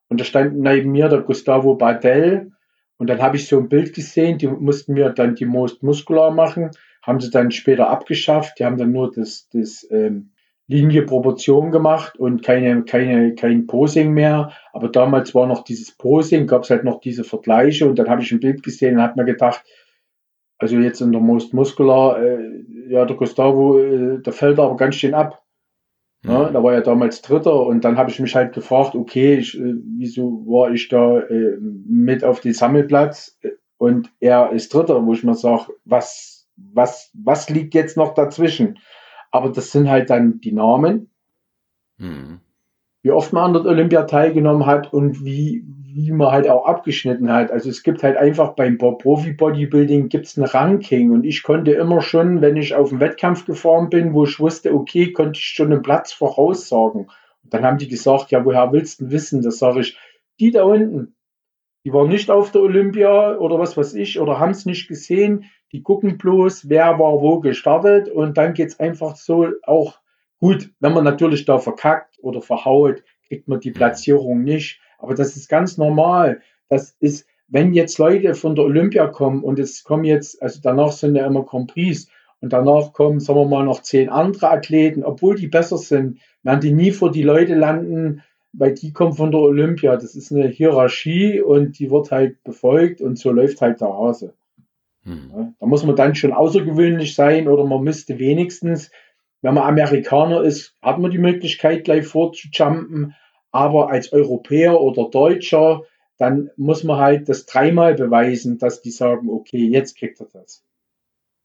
und 0.09 0.21
da 0.21 0.25
stand 0.25 0.59
neben 0.59 0.93
mir 0.93 1.09
der 1.09 1.23
Gustavo 1.23 1.75
Badell 1.75 2.53
und 2.99 3.09
dann 3.09 3.23
habe 3.23 3.37
ich 3.37 3.49
so 3.49 3.59
ein 3.59 3.69
Bild 3.69 3.95
gesehen, 3.95 4.39
die 4.39 4.47
mussten 4.47 4.93
mir 4.93 5.11
dann 5.11 5.35
die 5.35 5.47
Most 5.47 5.83
Muscular 5.83 6.31
machen, 6.31 6.71
haben 7.03 7.21
sie 7.21 7.31
dann 7.31 7.51
später 7.51 7.89
abgeschafft, 7.89 8.59
die 8.59 8.65
haben 8.65 8.77
dann 8.77 8.93
nur 8.93 9.11
das, 9.11 9.49
das 9.49 9.87
ähm, 9.91 10.33
Linie 10.69 11.03
Proportion 11.03 11.71
gemacht 11.71 12.19
und 12.19 12.43
keine, 12.43 12.85
keine, 12.85 13.35
kein 13.35 13.67
Posing 13.67 14.13
mehr. 14.13 14.53
Aber 14.73 14.89
damals 14.89 15.35
war 15.35 15.47
noch 15.47 15.65
dieses 15.65 15.97
Posing, 15.97 16.47
gab 16.47 16.63
es 16.63 16.71
halt 16.71 16.85
noch 16.85 17.01
diese 17.01 17.25
Vergleiche 17.25 17.87
und 17.87 17.99
dann 17.99 18.09
habe 18.09 18.23
ich 18.23 18.33
ein 18.33 18.41
Bild 18.41 18.63
gesehen 18.63 18.97
und 18.97 19.03
habe 19.03 19.21
mir 19.21 19.27
gedacht, 19.27 19.65
also 20.59 20.77
jetzt 20.77 21.01
in 21.01 21.13
der 21.13 21.21
Most 21.21 21.53
Muscular, 21.53 22.23
äh, 22.23 22.65
ja, 22.89 23.05
der 23.05 23.17
Gustavo, 23.17 23.79
äh, 23.81 24.23
der 24.23 24.33
fällt 24.33 24.59
aber 24.59 24.77
ganz 24.77 24.95
schön 24.95 25.15
ab. 25.15 25.43
Ja, 26.25 26.51
da 26.51 26.63
war 26.63 26.73
ja 26.73 26.81
damals 26.81 27.21
Dritter 27.21 27.67
und 27.67 27.85
dann 27.85 27.97
habe 27.99 28.09
ich 28.09 28.21
mich 28.21 28.37
halt 28.37 28.55
gefragt, 28.55 28.95
okay, 28.95 29.39
ich, 29.39 29.59
äh, 29.59 29.75
wieso 29.99 30.47
war 30.47 30.71
ich 30.71 30.89
da 30.89 31.19
äh, 31.19 31.57
mit 31.61 32.23
auf 32.23 32.39
den 32.39 32.53
Sammelplatz 32.53 33.41
und 33.77 34.13
er 34.21 34.53
ist 34.53 34.73
Dritter, 34.73 35.05
wo 35.05 35.13
ich 35.13 35.25
mir 35.25 35.35
sage, 35.35 35.73
was, 35.85 36.49
was, 36.57 37.11
was 37.13 37.51
liegt 37.51 37.75
jetzt 37.75 37.97
noch 37.97 38.15
dazwischen? 38.15 38.79
Aber 39.33 39.49
das 39.49 39.73
sind 39.73 39.89
halt 39.89 40.11
dann 40.11 40.41
die 40.41 40.53
Namen, 40.53 41.11
mhm. 41.97 42.41
wie 43.03 43.11
oft 43.11 43.33
man 43.33 43.45
an 43.45 43.53
der 43.55 43.73
Olympia 43.73 44.05
teilgenommen 44.05 44.67
hat 44.67 44.93
und 44.93 45.25
wie, 45.25 45.65
wie 45.67 46.13
man 46.13 46.31
halt 46.31 46.49
auch 46.49 46.67
abgeschnitten 46.67 47.33
hat. 47.33 47.51
Also 47.51 47.71
es 47.71 47.83
gibt 47.83 48.03
halt 48.03 48.17
einfach 48.19 48.55
beim 48.55 48.79
Profi-Bodybuilding 48.79 50.11
gibt 50.11 50.27
es 50.27 50.37
ein 50.37 50.45
Ranking 50.45 51.13
und 51.13 51.25
ich 51.25 51.43
konnte 51.43 51.73
immer 51.73 52.03
schon, 52.03 52.43
wenn 52.43 52.57
ich 52.57 52.75
auf 52.75 52.91
den 52.91 53.01
Wettkampf 53.01 53.47
gefahren 53.47 53.89
bin, 53.89 54.13
wo 54.13 54.25
ich 54.25 54.39
wusste, 54.39 54.75
okay, 54.75 55.13
konnte 55.13 55.39
ich 55.39 55.47
schon 55.47 55.73
einen 55.73 55.83
Platz 55.83 56.13
voraussagen. 56.13 57.09
Und 57.43 57.55
dann 57.55 57.65
haben 57.65 57.79
die 57.79 57.89
gesagt, 57.89 58.31
ja, 58.31 58.45
woher 58.45 58.71
willst 58.71 59.01
du 59.01 59.11
wissen? 59.11 59.43
Das 59.43 59.59
sage 59.59 59.81
ich, 59.81 59.99
die 60.39 60.51
da 60.51 60.65
unten, 60.65 61.17
die 61.85 61.93
waren 61.93 62.09
nicht 62.09 62.31
auf 62.31 62.53
der 62.53 62.63
Olympia 62.63 63.37
oder 63.39 63.59
was 63.59 63.77
weiß 63.79 63.95
ich 63.95 64.21
oder 64.21 64.39
haben 64.39 64.51
es 64.51 64.67
nicht 64.67 64.89
gesehen. 64.89 65.47
Die 65.73 65.83
gucken 65.83 66.19
bloß, 66.19 66.69
wer 66.69 66.99
war 66.99 67.21
wo 67.23 67.41
gestartet 67.41 68.09
und 68.09 68.37
dann 68.37 68.53
geht 68.53 68.69
es 68.69 68.81
einfach 68.81 69.17
so 69.17 69.49
auch 69.63 69.99
gut. 70.39 70.71
Wenn 70.81 70.93
man 70.93 71.05
natürlich 71.05 71.47
da 71.47 71.59
verkackt 71.59 72.19
oder 72.21 72.43
verhaut, 72.43 73.03
kriegt 73.27 73.49
man 73.49 73.61
die. 73.61 73.71
Platzierung 73.71 74.43
nicht. 74.43 74.81
Aber 74.99 75.15
das 75.15 75.37
ist 75.37 75.49
ganz 75.49 75.79
normal. 75.79 76.43
Das 76.69 76.95
ist, 77.01 77.27
wenn 77.49 77.73
jetzt 77.73 77.99
Leute 77.99 78.35
von 78.35 78.55
der 78.55 78.67
Olympia 78.67 79.07
kommen 79.07 79.43
und 79.43 79.59
es 79.59 79.83
kommen 79.83 80.05
jetzt, 80.05 80.43
also 80.43 80.61
danach 80.63 80.93
sind 80.93 81.17
ja 81.17 81.27
immer 81.27 81.45
Compris 81.45 82.09
und 82.41 82.53
danach 82.53 82.93
kommen, 82.93 83.21
sagen 83.21 83.39
wir 83.39 83.49
mal, 83.49 83.65
noch 83.65 83.81
zehn 83.81 84.11
andere 84.11 84.51
Athleten, 84.51 85.05
obwohl 85.05 85.37
die 85.37 85.49
besser 85.49 85.79
sind, 85.79 86.19
werden 86.43 86.61
die 86.61 86.73
nie 86.73 86.91
vor 86.91 87.11
die 87.11 87.23
Leute 87.23 87.55
landen, 87.55 88.23
weil 88.53 88.75
die 88.75 88.93
kommen 88.93 89.15
von 89.15 89.31
der 89.31 89.41
Olympia. 89.41 89.97
Das 89.97 90.15
ist 90.15 90.33
eine 90.33 90.49
Hierarchie 90.49 91.41
und 91.41 91.79
die 91.79 91.91
wird 91.91 92.11
halt 92.11 92.43
befolgt 92.45 93.01
und 93.01 93.19
so 93.19 93.31
läuft 93.31 93.63
halt 93.63 93.81
der 93.81 93.89
Hase. 93.89 94.35
Mhm. 95.05 95.55
Da 95.59 95.67
muss 95.67 95.85
man 95.85 95.97
dann 95.97 96.15
schon 96.15 96.33
außergewöhnlich 96.33 97.15
sein 97.15 97.49
oder 97.49 97.65
man 97.65 97.83
müsste 97.83 98.19
wenigstens, 98.19 98.91
wenn 99.41 99.55
man 99.55 99.65
Amerikaner 99.65 100.43
ist, 100.43 100.77
hat 100.81 100.99
man 100.99 101.11
die 101.11 101.19
Möglichkeit 101.19 101.85
gleich 101.85 102.07
vorzujumpen, 102.07 103.15
aber 103.51 103.91
als 103.91 104.13
Europäer 104.13 104.81
oder 104.81 105.09
Deutscher, 105.11 105.83
dann 106.17 106.51
muss 106.57 106.85
man 106.85 106.99
halt 106.99 107.29
das 107.29 107.47
dreimal 107.47 107.95
beweisen, 107.95 108.59
dass 108.59 108.81
die 108.81 108.91
sagen, 108.91 109.29
okay, 109.29 109.67
jetzt 109.67 109.99
kriegt 109.99 110.21
er 110.21 110.29
das. 110.33 110.65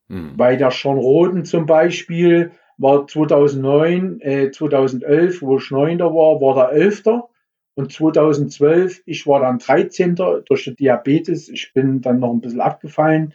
Mhm. 0.07 0.37
Bei 0.37 0.55
der 0.55 0.71
Sean 0.71 0.97
Roden 0.97 1.45
zum 1.45 1.65
Beispiel 1.65 2.51
war 2.77 3.07
2009, 3.07 4.21
äh, 4.21 4.51
2011, 4.51 5.41
wo 5.41 5.57
ich 5.57 5.71
Neunter 5.71 6.13
war, 6.13 6.39
war 6.39 6.53
der 6.53 6.77
Elfter. 6.77 7.29
Und 7.73 7.91
2012, 7.91 9.03
ich 9.05 9.27
war 9.27 9.41
dann 9.41 9.59
13. 9.59 10.15
durch 10.15 10.65
den 10.65 10.75
Diabetes. 10.75 11.49
Ich 11.49 11.73
bin 11.73 12.01
dann 12.01 12.19
noch 12.19 12.31
ein 12.31 12.41
bisschen 12.41 12.61
abgefallen. 12.61 13.33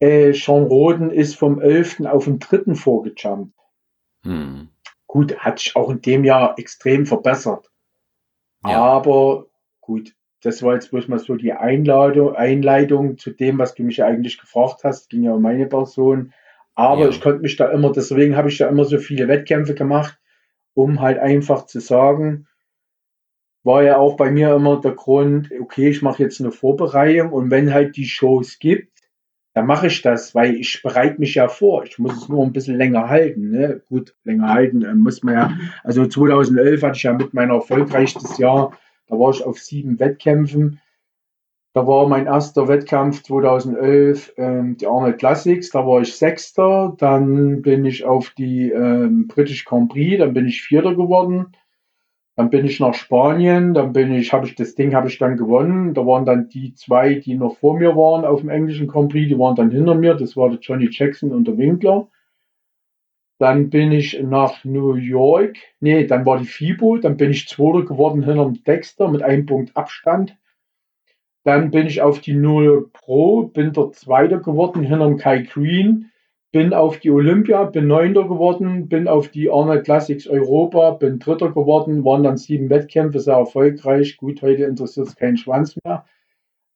Äh, 0.00 0.32
Sean 0.32 0.64
Roden 0.64 1.10
ist 1.10 1.36
vom 1.36 1.60
11. 1.60 2.00
auf 2.06 2.24
den 2.24 2.38
3. 2.38 2.74
vorgejumpt. 2.74 3.54
Hm. 4.22 4.68
Gut, 5.06 5.38
hat 5.38 5.58
sich 5.58 5.74
auch 5.74 5.90
in 5.90 6.02
dem 6.02 6.24
Jahr 6.24 6.58
extrem 6.58 7.06
verbessert. 7.06 7.70
Ja. 8.64 8.78
Aber 8.78 9.46
gut, 9.80 10.14
das 10.42 10.62
war 10.62 10.74
jetzt 10.74 10.90
bloß 10.90 11.08
mal 11.08 11.18
so 11.18 11.34
die 11.34 11.52
Einladung, 11.52 12.34
Einleitung 12.36 13.18
zu 13.18 13.30
dem, 13.30 13.58
was 13.58 13.74
du 13.74 13.82
mich 13.82 14.02
eigentlich 14.04 14.38
gefragt 14.38 14.84
hast. 14.84 15.10
Ging 15.10 15.24
ja 15.24 15.32
um 15.32 15.42
meine 15.42 15.66
Person. 15.66 16.32
Aber 16.74 17.02
ja. 17.02 17.08
ich 17.08 17.20
konnte 17.20 17.40
mich 17.40 17.56
da 17.56 17.70
immer, 17.70 17.90
deswegen 17.90 18.36
habe 18.36 18.48
ich 18.48 18.58
da 18.58 18.68
immer 18.68 18.84
so 18.84 18.98
viele 18.98 19.26
Wettkämpfe 19.26 19.74
gemacht, 19.74 20.16
um 20.74 21.00
halt 21.00 21.18
einfach 21.18 21.66
zu 21.66 21.80
sagen, 21.80 22.46
war 23.64 23.82
ja 23.82 23.96
auch 23.98 24.16
bei 24.16 24.30
mir 24.30 24.54
immer 24.54 24.80
der 24.80 24.92
Grund, 24.92 25.50
okay, 25.60 25.88
ich 25.88 26.02
mache 26.02 26.22
jetzt 26.22 26.40
eine 26.40 26.52
Vorbereitung 26.52 27.32
und 27.32 27.50
wenn 27.50 27.74
halt 27.74 27.96
die 27.96 28.06
Shows 28.06 28.60
gibt, 28.60 28.97
dann 29.58 29.66
mache 29.66 29.88
ich 29.88 30.02
das, 30.02 30.36
weil 30.36 30.54
ich 30.54 30.82
bereite 30.84 31.18
mich 31.18 31.34
ja 31.34 31.48
vor. 31.48 31.82
Ich 31.82 31.98
muss 31.98 32.16
es 32.16 32.28
nur 32.28 32.44
ein 32.44 32.52
bisschen 32.52 32.76
länger 32.76 33.08
halten. 33.08 33.50
Ne? 33.50 33.82
Gut, 33.88 34.14
länger 34.22 34.50
halten 34.50 34.82
äh, 34.82 34.94
muss 34.94 35.24
man 35.24 35.34
ja. 35.34 35.58
Also 35.82 36.06
2011 36.06 36.80
hatte 36.80 36.96
ich 36.96 37.02
ja 37.02 37.12
mit 37.12 37.34
meiner 37.34 37.54
erfolgreichstes 37.54 38.38
Jahr, 38.38 38.78
da 39.08 39.18
war 39.18 39.32
ich 39.32 39.44
auf 39.44 39.58
sieben 39.58 39.98
Wettkämpfen. 39.98 40.80
Da 41.72 41.88
war 41.88 42.06
mein 42.06 42.26
erster 42.26 42.68
Wettkampf 42.68 43.24
2011 43.24 44.34
ähm, 44.36 44.76
die 44.76 44.86
Arnold 44.86 45.18
Classics, 45.18 45.70
da 45.70 45.84
war 45.84 46.02
ich 46.02 46.14
Sechster. 46.14 46.94
Dann 46.96 47.60
bin 47.60 47.84
ich 47.84 48.04
auf 48.04 48.30
die 48.38 48.70
ähm, 48.70 49.26
British 49.26 49.64
Grand 49.64 49.90
Prix, 49.90 50.20
dann 50.20 50.34
bin 50.34 50.46
ich 50.46 50.62
Vierter 50.62 50.94
geworden. 50.94 51.46
Dann 52.38 52.50
bin 52.50 52.66
ich 52.66 52.78
nach 52.78 52.94
Spanien, 52.94 53.74
dann 53.74 53.92
bin 53.92 54.14
ich, 54.14 54.32
habe 54.32 54.46
ich 54.46 54.54
das 54.54 54.76
Ding 54.76 54.94
habe 54.94 55.08
ich 55.08 55.18
dann 55.18 55.36
gewonnen. 55.36 55.92
Da 55.92 56.06
waren 56.06 56.24
dann 56.24 56.48
die 56.48 56.72
zwei, 56.72 57.14
die 57.16 57.34
noch 57.34 57.56
vor 57.56 57.76
mir 57.76 57.96
waren 57.96 58.24
auf 58.24 58.42
dem 58.42 58.48
englischen 58.48 58.86
Grand 58.86 59.10
Prix, 59.10 59.28
die 59.28 59.36
waren 59.36 59.56
dann 59.56 59.72
hinter 59.72 59.96
mir. 59.96 60.14
Das 60.14 60.36
war 60.36 60.48
der 60.48 60.60
Johnny 60.60 60.88
Jackson 60.88 61.32
und 61.32 61.48
der 61.48 61.58
Winkler. 61.58 62.06
Dann 63.40 63.70
bin 63.70 63.90
ich 63.90 64.22
nach 64.22 64.64
New 64.64 64.94
York. 64.94 65.56
Nee, 65.80 66.06
dann 66.06 66.24
war 66.24 66.38
die 66.38 66.46
FIBO. 66.46 66.98
Dann 66.98 67.16
bin 67.16 67.32
ich 67.32 67.48
Zweiter 67.48 67.84
geworden 67.84 68.22
hinter 68.22 68.44
dem 68.44 68.62
Dexter 68.62 69.08
mit 69.08 69.22
einem 69.24 69.44
Punkt 69.44 69.76
Abstand. 69.76 70.36
Dann 71.42 71.72
bin 71.72 71.88
ich 71.88 72.02
auf 72.02 72.20
die 72.20 72.34
Null 72.34 72.88
Pro, 72.92 73.48
bin 73.48 73.72
dort 73.72 73.96
Zweiter 73.96 74.38
geworden 74.38 74.84
hinter 74.84 75.06
dem 75.06 75.16
Kai 75.16 75.42
Green 75.42 76.12
bin 76.50 76.72
auf 76.72 76.98
die 76.98 77.10
Olympia, 77.10 77.64
bin 77.64 77.86
Neunter 77.86 78.24
geworden, 78.24 78.88
bin 78.88 79.06
auf 79.06 79.28
die 79.28 79.50
Arnold 79.50 79.84
Classics 79.84 80.26
Europa, 80.26 80.92
bin 80.92 81.18
Dritter 81.18 81.50
geworden, 81.50 82.04
waren 82.04 82.22
dann 82.22 82.38
sieben 82.38 82.70
Wettkämpfe, 82.70 83.20
sehr 83.20 83.36
erfolgreich. 83.36 84.16
Gut, 84.16 84.40
heute 84.42 84.64
interessiert 84.64 85.08
es 85.08 85.16
keinen 85.16 85.36
Schwanz 85.36 85.76
mehr. 85.84 86.06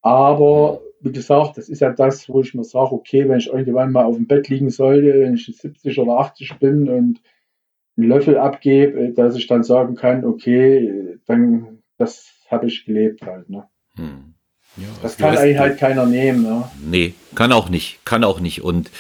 Aber 0.03 0.83
wie 1.01 1.13
gesagt, 1.13 1.57
das 1.57 1.69
ist 1.69 1.81
ja 1.81 1.91
das, 1.91 2.29
wo 2.29 2.41
ich 2.41 2.55
mir 2.55 2.65
sage, 2.65 2.93
okay, 2.93 3.29
wenn 3.29 3.39
ich 3.39 3.53
irgendwann 3.53 3.93
mal 3.93 4.05
auf 4.05 4.17
dem 4.17 4.27
Bett 4.27 4.49
liegen 4.49 4.71
sollte, 4.71 5.21
wenn 5.21 5.35
ich 5.35 5.47
70 5.47 5.99
oder 5.99 6.19
80 6.19 6.59
bin 6.59 6.89
und 6.89 7.23
einen 7.97 8.09
Löffel 8.09 8.39
abgebe, 8.39 9.13
dass 9.13 9.37
ich 9.37 9.47
dann 9.47 9.63
sagen 9.63 9.95
kann, 9.95 10.25
okay, 10.25 11.19
dann 11.27 11.83
das 11.99 12.33
habe 12.51 12.67
ich 12.67 12.85
gelebt 12.85 13.23
halt. 13.23 13.49
Ne? 13.49 13.69
Hm. 13.97 14.32
Ja, 14.77 14.89
das 15.03 15.17
kann 15.17 15.37
eigentlich 15.37 15.59
halt 15.59 15.79
keiner 15.79 16.07
nehmen. 16.07 16.45
Ja. 16.45 16.71
Nee, 16.83 17.15
kann 17.35 17.53
auch 17.53 17.69
nicht, 17.69 17.99
kann 18.05 18.25
auch 18.25 18.41
nicht. 18.41 18.63
Und 18.63 18.91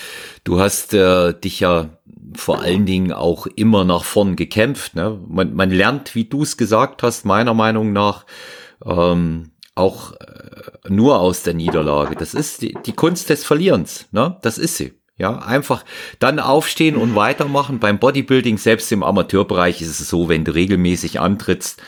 du 0.44 0.60
hast 0.60 0.92
äh, 0.92 1.32
dich 1.32 1.60
ja 1.60 1.88
vor 2.34 2.60
allen 2.60 2.86
Dingen 2.86 3.12
auch 3.12 3.46
immer 3.46 3.84
nach 3.84 4.04
vorn 4.04 4.36
gekämpft. 4.36 4.94
Ne? 4.94 5.18
Man, 5.28 5.54
man 5.54 5.70
lernt, 5.70 6.14
wie 6.14 6.24
du 6.24 6.42
es 6.42 6.56
gesagt 6.56 7.02
hast, 7.02 7.24
meiner 7.24 7.54
Meinung 7.54 7.92
nach, 7.92 8.24
ähm, 8.84 9.50
auch 9.74 10.12
äh, 10.12 10.88
nur 10.88 11.20
aus 11.20 11.42
der 11.42 11.54
Niederlage. 11.54 12.16
Das 12.16 12.34
ist 12.34 12.62
die, 12.62 12.76
die 12.84 12.92
Kunst 12.92 13.30
des 13.30 13.44
Verlierens. 13.44 14.06
Ne? 14.12 14.36
Das 14.42 14.58
ist 14.58 14.76
sie. 14.76 14.92
Ja, 15.18 15.38
einfach 15.38 15.84
dann 16.18 16.40
aufstehen 16.40 16.96
und 16.96 17.14
weitermachen. 17.14 17.78
Beim 17.78 17.98
Bodybuilding, 17.98 18.58
selbst 18.58 18.90
im 18.92 19.02
Amateurbereich, 19.02 19.80
ist 19.80 20.00
es 20.00 20.08
so, 20.08 20.28
wenn 20.28 20.44
du 20.44 20.54
regelmäßig 20.54 21.20
antrittst, 21.20 21.80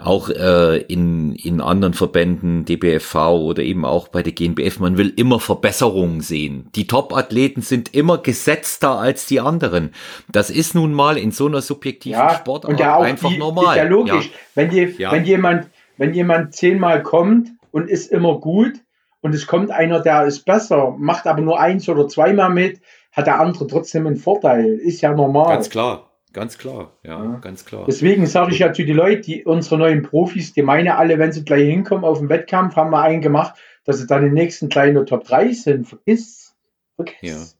auch 0.00 0.28
äh, 0.28 0.78
in, 0.78 1.34
in 1.34 1.60
anderen 1.60 1.94
Verbänden, 1.94 2.64
DBFV 2.64 3.14
oder 3.14 3.62
eben 3.62 3.84
auch 3.84 4.08
bei 4.08 4.22
der 4.22 4.32
GNBF, 4.32 4.80
man 4.80 4.96
will 4.96 5.12
immer 5.16 5.40
Verbesserungen 5.40 6.20
sehen. 6.20 6.68
Die 6.74 6.86
Top-Athleten 6.86 7.62
sind 7.62 7.94
immer 7.94 8.18
gesetzter 8.18 8.98
als 8.98 9.26
die 9.26 9.40
anderen. 9.40 9.92
Das 10.30 10.50
ist 10.50 10.74
nun 10.74 10.92
mal 10.92 11.18
in 11.18 11.30
so 11.30 11.46
einer 11.46 11.60
subjektiven 11.60 12.18
ja, 12.18 12.34
Sportart 12.34 12.72
und 12.72 12.80
ja 12.80 12.96
auch 12.96 13.02
einfach 13.02 13.30
die, 13.30 13.38
normal. 13.38 13.76
Ist 13.76 13.82
ja 13.82 13.88
logisch. 13.88 14.26
Ja. 14.26 14.32
Wenn, 14.54 14.70
die, 14.70 14.94
ja. 14.98 15.12
wenn, 15.12 15.24
jemand, 15.24 15.70
wenn 15.96 16.14
jemand 16.14 16.54
zehnmal 16.54 17.02
kommt 17.02 17.50
und 17.70 17.88
ist 17.88 18.10
immer 18.10 18.38
gut 18.38 18.74
und 19.20 19.34
es 19.34 19.46
kommt 19.46 19.70
einer, 19.70 20.00
der 20.00 20.24
ist 20.24 20.44
besser, 20.44 20.94
macht 20.98 21.26
aber 21.26 21.40
nur 21.40 21.60
eins 21.60 21.88
oder 21.88 22.08
zweimal 22.08 22.50
mit, 22.50 22.80
hat 23.12 23.26
der 23.26 23.40
andere 23.40 23.66
trotzdem 23.66 24.06
einen 24.06 24.16
Vorteil. 24.16 24.66
Ist 24.66 25.00
ja 25.00 25.12
normal. 25.12 25.54
Ganz 25.54 25.70
klar. 25.70 26.07
Ganz 26.38 26.56
klar, 26.56 26.92
ja, 27.02 27.24
ja. 27.24 27.38
ganz 27.40 27.64
klar. 27.64 27.84
Deswegen 27.88 28.24
sage 28.26 28.52
ich 28.52 28.60
ja 28.60 28.72
zu 28.72 28.84
den 28.84 28.96
Leuten, 28.96 29.22
die, 29.22 29.44
unsere 29.44 29.76
neuen 29.76 30.04
Profis, 30.04 30.52
die 30.52 30.62
meinen 30.62 30.86
alle, 30.86 31.18
wenn 31.18 31.32
sie 31.32 31.44
gleich 31.44 31.68
hinkommen 31.68 32.04
auf 32.04 32.20
den 32.20 32.28
Wettkampf, 32.28 32.76
haben 32.76 32.90
wir 32.90 33.02
einen 33.02 33.20
gemacht, 33.20 33.58
dass 33.84 33.98
sie 33.98 34.06
dann 34.06 34.24
im 34.24 34.34
nächsten 34.34 34.68
kleinen 34.68 35.04
Top 35.04 35.24
3 35.24 35.52
sind. 35.52 35.88
Vergiss. 35.88 36.54
Vergiss. 36.94 37.58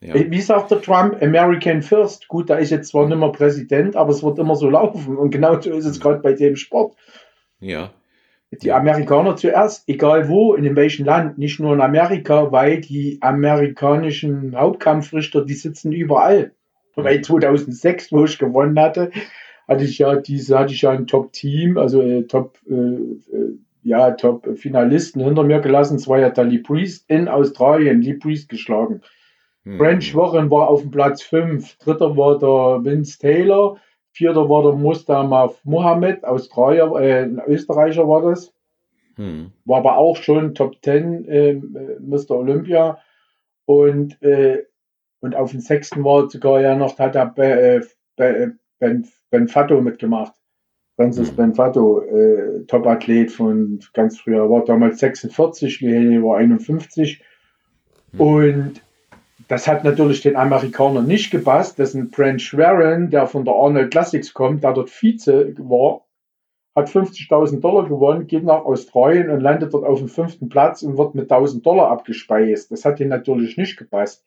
Ja. 0.00 0.14
Ja. 0.14 0.30
Wie 0.30 0.40
sagt 0.40 0.70
der 0.70 0.80
Trump? 0.80 1.20
American 1.20 1.82
First. 1.82 2.28
Gut, 2.28 2.48
da 2.48 2.58
ist 2.58 2.70
jetzt 2.70 2.90
zwar 2.90 3.08
nicht 3.08 3.18
mehr 3.18 3.30
Präsident, 3.30 3.96
aber 3.96 4.10
es 4.10 4.22
wird 4.22 4.38
immer 4.38 4.54
so 4.54 4.70
laufen. 4.70 5.16
Und 5.16 5.30
genau 5.32 5.60
so 5.60 5.72
ist 5.72 5.86
es 5.86 5.98
gerade 5.98 6.20
bei 6.20 6.34
dem 6.34 6.54
Sport. 6.54 6.94
Ja. 7.58 7.90
Die 8.52 8.70
Amerikaner 8.70 9.34
zuerst, 9.34 9.88
egal 9.88 10.28
wo, 10.28 10.54
in 10.54 10.76
welchem 10.76 11.06
Land, 11.06 11.38
nicht 11.38 11.58
nur 11.58 11.74
in 11.74 11.80
Amerika, 11.80 12.52
weil 12.52 12.80
die 12.80 13.18
amerikanischen 13.20 14.54
Hauptkampfrichter, 14.54 15.44
die 15.44 15.54
sitzen 15.54 15.90
überall. 15.90 16.52
Weil 16.94 17.22
2006, 17.22 18.12
wo 18.12 18.24
ich 18.24 18.38
gewonnen 18.38 18.78
hatte, 18.78 19.10
hatte 19.68 19.84
ich 19.84 19.98
ja 19.98 20.16
diese, 20.16 20.58
hatte 20.58 20.74
ich 20.74 20.82
ja 20.82 20.90
ein 20.90 21.06
Top-Team, 21.06 21.78
also 21.78 22.02
äh, 22.02 22.24
Top, 22.24 22.58
äh, 22.68 22.74
äh, 22.74 23.58
ja, 23.82 24.10
Top-Finalisten 24.12 25.22
hinter 25.22 25.42
mir 25.42 25.60
gelassen. 25.60 25.96
Es 25.96 26.08
war 26.08 26.18
ja 26.18 26.30
der 26.30 26.44
Lee 26.44 26.58
Priest 26.58 27.08
in 27.08 27.28
Australien, 27.28 28.02
Lee 28.02 28.14
Priest 28.14 28.48
geschlagen. 28.48 29.00
Hm. 29.64 29.78
French 29.78 30.14
Warren 30.14 30.50
war 30.50 30.68
auf 30.68 30.82
dem 30.82 30.90
Platz 30.90 31.22
5, 31.22 31.78
dritter 31.78 32.16
war 32.16 32.38
der 32.38 32.84
Vince 32.84 33.18
Taylor, 33.18 33.78
vierter 34.12 34.48
war 34.48 34.62
der 34.62 34.72
Mustafa 34.72 35.52
Mohammed, 35.64 36.24
Australier, 36.24 36.92
äh, 36.96 37.22
ein 37.22 37.40
Österreicher 37.46 38.08
war 38.08 38.22
das. 38.22 38.52
Hm. 39.16 39.52
War 39.64 39.78
aber 39.78 39.96
auch 39.98 40.16
schon 40.16 40.54
Top 40.54 40.76
10 40.82 41.24
äh, 41.26 41.54
Mr. 42.00 42.30
Olympia. 42.30 42.98
Und 43.64 44.20
äh, 44.22 44.64
und 45.22 45.36
auf 45.36 45.52
dem 45.52 45.60
sechsten 45.60 46.04
war 46.04 46.28
sogar 46.28 46.60
ja 46.60 46.74
noch, 46.74 46.98
hat 46.98 47.14
er 47.14 47.26
Ben, 47.26 48.58
ben, 48.78 49.08
ben 49.30 49.48
Fatto 49.48 49.80
mitgemacht. 49.80 50.34
Francis 50.96 51.32
mhm. 51.32 51.36
Benfatto, 51.36 52.02
äh, 52.02 52.64
Top-Athlet 52.66 53.30
von 53.30 53.80
ganz 53.94 54.18
früher, 54.18 54.50
war 54.50 54.64
damals 54.64 54.98
46, 54.98 55.80
Lehele 55.80 56.22
war 56.22 56.36
51. 56.36 57.22
Mhm. 58.12 58.20
Und 58.20 58.82
das 59.48 59.66
hat 59.66 59.84
natürlich 59.84 60.20
den 60.20 60.36
Amerikanern 60.36 61.06
nicht 61.06 61.30
gepasst. 61.30 61.78
Das 61.78 61.90
ist 61.90 61.94
ein 61.94 62.10
Brent 62.10 62.42
Schwerin, 62.42 63.10
der 63.10 63.26
von 63.26 63.44
der 63.44 63.54
Arnold 63.54 63.90
Classics 63.90 64.34
kommt, 64.34 64.64
der 64.64 64.72
dort 64.74 64.90
Vize 64.90 65.54
war, 65.58 66.04
hat 66.74 66.88
50.000 66.88 67.60
Dollar 67.60 67.88
gewonnen, 67.88 68.26
geht 68.26 68.44
nach 68.44 68.64
Australien 68.64 69.30
und 69.30 69.40
landet 69.40 69.72
dort 69.72 69.84
auf 69.84 69.98
dem 69.98 70.08
fünften 70.08 70.48
Platz 70.48 70.82
und 70.82 70.98
wird 70.98 71.14
mit 71.14 71.30
1.000 71.30 71.62
Dollar 71.62 71.90
abgespeist. 71.90 72.70
Das 72.70 72.84
hat 72.84 72.98
ihm 72.98 73.08
natürlich 73.08 73.56
nicht 73.56 73.76
gepasst. 73.76 74.24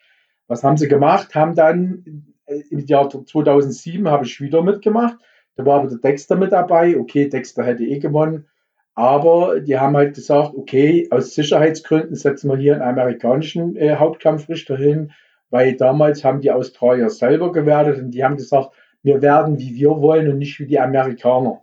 Was 0.47 0.63
haben 0.63 0.77
sie 0.77 0.87
gemacht? 0.87 1.33
Haben 1.35 1.55
dann 1.55 2.33
äh, 2.45 2.61
im 2.69 2.79
Jahr 2.79 3.09
2007 3.09 4.07
habe 4.07 4.25
ich 4.25 4.39
wieder 4.41 4.61
mitgemacht. 4.61 5.17
Da 5.55 5.65
war 5.65 5.79
aber 5.79 5.89
der 5.89 5.99
Dexter 5.99 6.35
mit 6.35 6.51
dabei. 6.51 6.97
Okay, 6.97 7.29
Dexter 7.29 7.63
hätte 7.63 7.83
eh 7.83 7.99
gewonnen. 7.99 8.47
Aber 8.93 9.59
die 9.59 9.77
haben 9.77 9.95
halt 9.97 10.15
gesagt, 10.15 10.53
okay, 10.55 11.07
aus 11.11 11.35
Sicherheitsgründen 11.35 12.15
setzen 12.15 12.49
wir 12.49 12.57
hier 12.57 12.73
einen 12.73 12.81
amerikanischen 12.81 13.75
äh, 13.75 13.95
Hauptkampfrichter 13.95 14.77
hin, 14.77 15.11
weil 15.49 15.75
damals 15.75 16.23
haben 16.23 16.39
die 16.39 16.51
Australier 16.51 17.09
selber 17.09 17.51
gewertet 17.51 17.99
und 18.01 18.11
die 18.11 18.23
haben 18.23 18.37
gesagt, 18.37 18.69
wir 19.03 19.21
werden 19.21 19.59
wie 19.59 19.75
wir 19.75 19.89
wollen 20.01 20.31
und 20.31 20.37
nicht 20.37 20.59
wie 20.59 20.65
die 20.65 20.79
Amerikaner. 20.79 21.61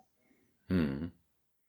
Hm. 0.69 1.11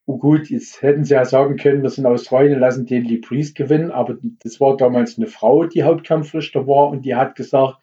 Oh 0.06 0.18
gut, 0.18 0.50
jetzt 0.50 0.82
hätten 0.82 1.04
sie 1.04 1.14
ja 1.14 1.24
sagen 1.24 1.56
können, 1.56 1.82
wir 1.82 1.88
sind 1.88 2.04
Australien, 2.04 2.60
lassen 2.60 2.84
den 2.84 3.04
Lee 3.04 3.18
Priest 3.18 3.54
gewinnen, 3.54 3.90
aber 3.90 4.18
das 4.42 4.60
war 4.60 4.76
damals 4.76 5.16
eine 5.16 5.26
Frau, 5.26 5.64
die 5.64 5.82
Hauptkampfrichter 5.82 6.66
war 6.66 6.90
und 6.90 7.06
die 7.06 7.14
hat 7.14 7.36
gesagt, 7.36 7.78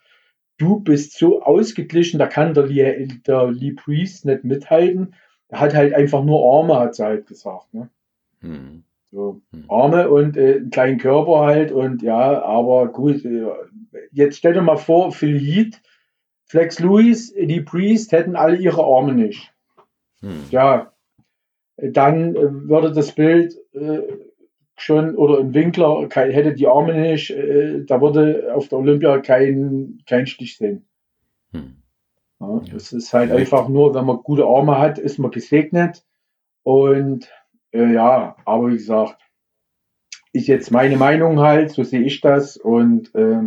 du 0.58 0.80
bist 0.80 1.18
so 1.18 1.42
ausgeglichen, 1.42 2.20
da 2.20 2.28
kann 2.28 2.54
der 2.54 2.68
Lee, 2.68 3.08
der 3.26 3.52
Lee 3.52 3.72
Priest 3.72 4.26
nicht 4.26 4.44
mithalten. 4.44 5.16
Er 5.48 5.60
hat 5.60 5.74
halt 5.74 5.94
einfach 5.94 6.24
nur 6.24 6.60
Arme, 6.60 6.80
hat 6.80 6.96
sie 6.96 7.04
halt 7.04 7.26
gesagt. 7.26 7.74
Ne? 7.74 7.90
Hm. 8.42 8.84
So, 9.12 9.42
hm. 9.52 9.66
Arme 9.70 10.10
und 10.10 10.38
äh, 10.38 10.58
einen 10.58 10.70
kleinen 10.70 11.00
Körper 11.00 11.42
halt 11.42 11.72
und 11.72 12.04
ja, 12.04 12.42
aber 12.44 12.88
gut, 12.90 13.26
äh, 13.26 13.48
jetzt 14.12 14.38
stell 14.38 14.54
dir 14.54 14.62
mal 14.62 14.78
vor, 14.78 15.12
Phil 15.12 15.40
Heath, 15.40 15.82
Flex 16.46 16.80
Lewis, 16.80 17.34
Lee 17.36 17.62
Priest 17.62 18.12
hätten 18.12 18.36
alle 18.36 18.58
ihre 18.58 18.84
Arme 18.84 19.14
nicht. 19.14 19.54
Hm. 20.22 20.44
Ja, 20.52 20.91
dann 21.82 22.36
äh, 22.36 22.70
würde 22.70 22.92
das 22.92 23.14
Bild 23.14 23.56
äh, 23.74 24.00
schon 24.76 25.16
oder 25.16 25.40
ein 25.40 25.54
Winkler 25.54 26.08
hätte 26.12 26.54
die 26.54 26.68
Arme 26.68 27.00
nicht, 27.00 27.30
äh, 27.32 27.84
da 27.86 28.02
würde 28.02 28.54
auf 28.54 28.68
der 28.68 28.80
Olympia 28.80 29.20
kein, 29.20 30.00
kein 30.08 30.28
Stich 30.28 30.58
sehen. 30.58 30.88
Hm. 31.52 31.78
Ja, 32.40 32.62
es 32.76 32.92
ist 32.92 33.14
halt 33.14 33.30
Vielleicht. 33.30 33.54
einfach 33.54 33.70
nur, 33.70 33.94
wenn 33.94 34.06
man 34.06 34.18
gute 34.18 34.46
Arme 34.46 34.80
hat, 34.80 34.98
ist 34.98 35.20
man 35.20 35.32
gesegnet. 35.32 36.04
Und 36.64 37.30
äh, 37.72 37.94
ja, 37.94 38.36
aber 38.46 38.70
wie 38.70 38.78
gesagt, 38.78 39.22
ist 40.34 40.48
jetzt 40.48 40.72
meine 40.72 40.98
Meinung 40.98 41.40
halt, 41.40 41.72
so 41.72 41.84
sehe 41.84 42.02
ich 42.02 42.22
das. 42.22 42.58
Und 42.58 43.14
äh, 43.14 43.42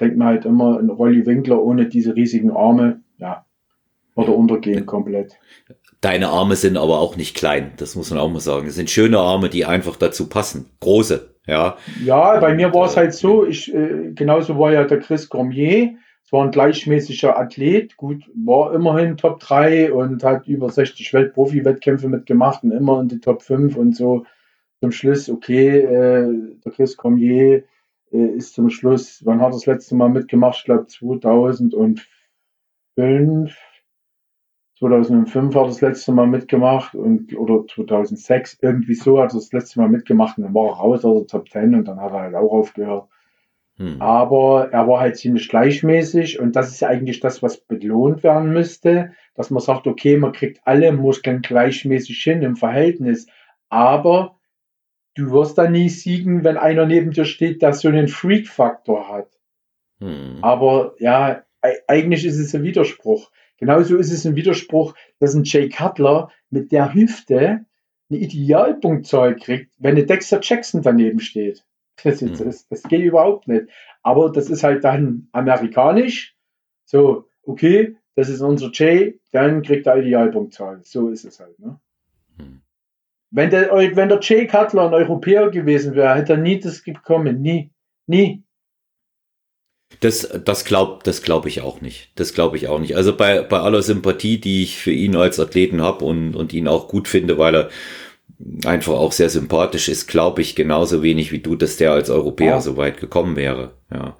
denkt 0.00 0.16
man 0.16 0.28
halt 0.28 0.44
immer, 0.46 0.78
ein 0.78 0.88
Rolli 0.88 1.26
Winkler 1.26 1.62
ohne 1.62 1.88
diese 1.88 2.16
riesigen 2.16 2.50
Arme, 2.50 3.02
ja, 3.18 3.44
würde 4.14 4.32
untergehen 4.32 4.86
komplett. 4.86 5.38
Deine 6.02 6.30
Arme 6.30 6.56
sind 6.56 6.76
aber 6.76 6.98
auch 6.98 7.16
nicht 7.16 7.36
klein, 7.36 7.74
das 7.76 7.94
muss 7.94 8.10
man 8.10 8.18
auch 8.18 8.28
mal 8.28 8.40
sagen. 8.40 8.66
Es 8.66 8.74
sind 8.74 8.90
schöne 8.90 9.20
Arme, 9.20 9.48
die 9.48 9.64
einfach 9.64 9.94
dazu 9.94 10.28
passen. 10.28 10.66
Große, 10.80 11.36
ja. 11.46 11.76
Ja, 12.04 12.40
bei 12.40 12.54
mir 12.54 12.74
war 12.74 12.86
es 12.86 12.96
halt 12.96 13.14
so, 13.14 13.46
ich, 13.46 13.72
äh, 13.72 14.10
genauso 14.12 14.58
war 14.58 14.72
ja 14.72 14.82
der 14.82 14.98
Chris 14.98 15.28
Cormier. 15.28 15.94
Es 16.24 16.32
war 16.32 16.44
ein 16.44 16.50
gleichmäßiger 16.50 17.38
Athlet, 17.38 17.96
gut, 17.96 18.24
war 18.34 18.74
immerhin 18.74 19.16
Top 19.16 19.38
3 19.38 19.92
und 19.92 20.24
hat 20.24 20.48
über 20.48 20.70
60 20.70 21.14
Weltprofi-Wettkämpfe 21.14 22.08
mitgemacht 22.08 22.64
und 22.64 22.72
immer 22.72 23.00
in 23.00 23.06
die 23.06 23.20
Top 23.20 23.42
5 23.42 23.76
und 23.76 23.94
so. 23.94 24.26
Zum 24.80 24.90
Schluss, 24.90 25.30
okay, 25.30 25.78
äh, 25.78 26.34
der 26.64 26.72
Chris 26.72 26.96
Cormier 26.96 27.62
äh, 28.10 28.26
ist 28.36 28.54
zum 28.54 28.70
Schluss, 28.70 29.24
wann 29.24 29.40
hat 29.40 29.50
er 29.50 29.52
das 29.52 29.66
letzte 29.66 29.94
Mal 29.94 30.08
mitgemacht? 30.08 30.58
Ich 30.58 30.64
glaube 30.64 30.88
2005 30.88 32.04
2005 34.82 35.54
hat 35.54 35.62
er 35.62 35.66
das 35.68 35.80
letzte 35.80 36.10
Mal 36.10 36.26
mitgemacht 36.26 36.96
und 36.96 37.36
oder 37.36 37.64
2006 37.66 38.58
irgendwie 38.62 38.94
so 38.94 39.20
hat 39.20 39.30
er 39.30 39.36
das 39.36 39.52
letzte 39.52 39.78
Mal 39.78 39.88
mitgemacht 39.88 40.38
und 40.38 40.44
dann 40.44 40.54
war 40.54 40.70
er 40.70 40.74
raus 40.74 41.04
aus 41.04 41.20
der 41.20 41.26
Top 41.28 41.48
10 41.48 41.76
und 41.76 41.86
dann 41.86 42.00
hat 42.00 42.12
er 42.12 42.20
halt 42.20 42.34
auch 42.34 42.50
aufgehört. 42.50 43.08
Hm. 43.76 44.02
Aber 44.02 44.70
er 44.72 44.88
war 44.88 45.00
halt 45.00 45.16
ziemlich 45.16 45.48
gleichmäßig 45.48 46.40
und 46.40 46.56
das 46.56 46.72
ist 46.72 46.82
eigentlich 46.82 47.20
das, 47.20 47.44
was 47.44 47.58
belohnt 47.58 48.24
werden 48.24 48.52
müsste, 48.52 49.12
dass 49.36 49.50
man 49.50 49.62
sagt, 49.62 49.86
okay, 49.86 50.16
man 50.16 50.32
kriegt 50.32 50.60
alle 50.64 50.90
Muskeln 50.92 51.42
gleichmäßig 51.42 52.20
hin 52.20 52.42
im 52.42 52.56
Verhältnis, 52.56 53.28
aber 53.68 54.36
du 55.14 55.30
wirst 55.30 55.58
dann 55.58 55.72
nie 55.72 55.90
siegen, 55.90 56.42
wenn 56.42 56.56
einer 56.56 56.86
neben 56.86 57.12
dir 57.12 57.24
steht, 57.24 57.62
der 57.62 57.72
so 57.72 57.86
einen 57.86 58.08
Freak-Faktor 58.08 59.08
hat. 59.08 59.28
Hm. 60.00 60.38
Aber 60.42 60.94
ja, 60.98 61.44
eigentlich 61.86 62.24
ist 62.26 62.40
es 62.40 62.52
ein 62.52 62.64
Widerspruch. 62.64 63.30
Genauso 63.62 63.96
ist 63.96 64.10
es 64.10 64.26
ein 64.26 64.34
Widerspruch, 64.34 64.92
dass 65.20 65.36
ein 65.36 65.44
Jay 65.44 65.68
Cutler 65.68 66.32
mit 66.50 66.72
der 66.72 66.94
Hüfte 66.94 67.64
eine 68.10 68.18
Idealpunktzahl 68.18 69.36
kriegt, 69.36 69.72
wenn 69.78 69.92
eine 69.92 70.04
Dexter 70.04 70.40
Jackson 70.42 70.82
daneben 70.82 71.20
steht. 71.20 71.64
Das, 72.02 72.20
mhm. 72.20 72.36
das, 72.36 72.66
das 72.66 72.82
geht 72.82 73.02
überhaupt 73.02 73.46
nicht. 73.46 73.66
Aber 74.02 74.32
das 74.32 74.50
ist 74.50 74.64
halt 74.64 74.82
dann 74.82 75.28
amerikanisch. 75.30 76.34
So, 76.86 77.28
okay, 77.44 77.94
das 78.16 78.28
ist 78.28 78.40
unser 78.40 78.70
Jay, 78.72 79.20
dann 79.30 79.62
kriegt 79.62 79.86
er 79.86 79.98
Idealpunktzahl. 79.98 80.80
So 80.82 81.10
ist 81.10 81.24
es 81.24 81.38
halt. 81.38 81.56
Ne? 81.60 81.78
Mhm. 82.38 82.62
Wenn, 83.30 83.50
der, 83.50 83.70
wenn 83.70 84.08
der 84.08 84.18
Jay 84.20 84.48
Cutler 84.48 84.88
ein 84.88 84.94
Europäer 84.94 85.50
gewesen 85.50 85.94
wäre, 85.94 86.16
hätte 86.16 86.32
er 86.32 86.38
nie 86.40 86.58
das 86.58 86.82
bekommen. 86.82 87.40
Nie. 87.40 87.70
Nie. 88.08 88.41
Das, 90.00 90.28
das 90.44 90.64
glaube 90.64 91.00
das 91.04 91.22
glaub 91.22 91.46
ich 91.46 91.60
auch 91.60 91.80
nicht. 91.80 92.10
Das 92.16 92.34
glaube 92.34 92.56
ich 92.56 92.68
auch 92.68 92.78
nicht. 92.78 92.96
Also 92.96 93.16
bei, 93.16 93.42
bei 93.42 93.60
aller 93.60 93.82
Sympathie, 93.82 94.38
die 94.38 94.62
ich 94.62 94.76
für 94.76 94.92
ihn 94.92 95.16
als 95.16 95.38
Athleten 95.38 95.82
habe 95.82 96.04
und, 96.04 96.34
und 96.34 96.52
ihn 96.52 96.68
auch 96.68 96.88
gut 96.88 97.08
finde, 97.08 97.38
weil 97.38 97.54
er 97.54 97.70
einfach 98.64 98.94
auch 98.94 99.12
sehr 99.12 99.30
sympathisch 99.30 99.88
ist, 99.88 100.08
glaube 100.08 100.42
ich 100.42 100.54
genauso 100.54 101.02
wenig 101.02 101.32
wie 101.32 101.38
du, 101.38 101.56
dass 101.56 101.76
der 101.76 101.92
als 101.92 102.10
Europäer 102.10 102.46
ja. 102.46 102.60
so 102.60 102.76
weit 102.76 102.98
gekommen 102.98 103.36
wäre. 103.36 103.74
Ja. 103.92 104.16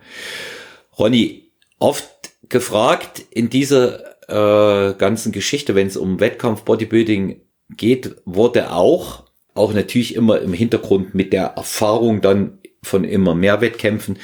Ronny, 0.98 1.50
oft 1.78 2.08
gefragt 2.48 3.24
in 3.30 3.50
dieser 3.50 4.12
äh, 4.28 4.94
ganzen 4.94 5.32
Geschichte, 5.32 5.74
wenn 5.74 5.87
es 5.87 5.96
um 5.96 6.20
Wettkampf 6.20 6.62
Bodybuilding 6.62 7.40
geht, 7.76 8.16
wurde 8.24 8.72
auch, 8.72 9.24
auch 9.54 9.72
natürlich 9.72 10.14
immer 10.14 10.40
im 10.40 10.52
Hintergrund 10.52 11.14
mit 11.14 11.32
der 11.32 11.54
Erfahrung 11.56 12.20
dann 12.20 12.58
von 12.82 13.04
immer 13.04 13.35
mehr 13.35 13.61
Wettkämpfen. 13.61 14.18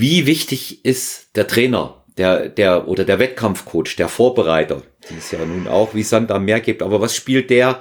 Wie 0.00 0.26
wichtig 0.26 0.84
ist 0.84 1.34
der 1.36 1.48
Trainer, 1.48 2.04
der, 2.16 2.48
der, 2.48 2.86
oder 2.86 3.04
der 3.04 3.18
Wettkampfcoach, 3.18 3.96
der 3.96 4.06
Vorbereiter, 4.06 4.82
die 5.10 5.16
es 5.18 5.32
ja 5.32 5.44
nun 5.44 5.66
auch 5.66 5.92
wie 5.92 6.04
Sand 6.04 6.30
am 6.30 6.44
Meer 6.44 6.60
gibt, 6.60 6.84
aber 6.84 7.00
was 7.00 7.16
spielt 7.16 7.50
der, 7.50 7.80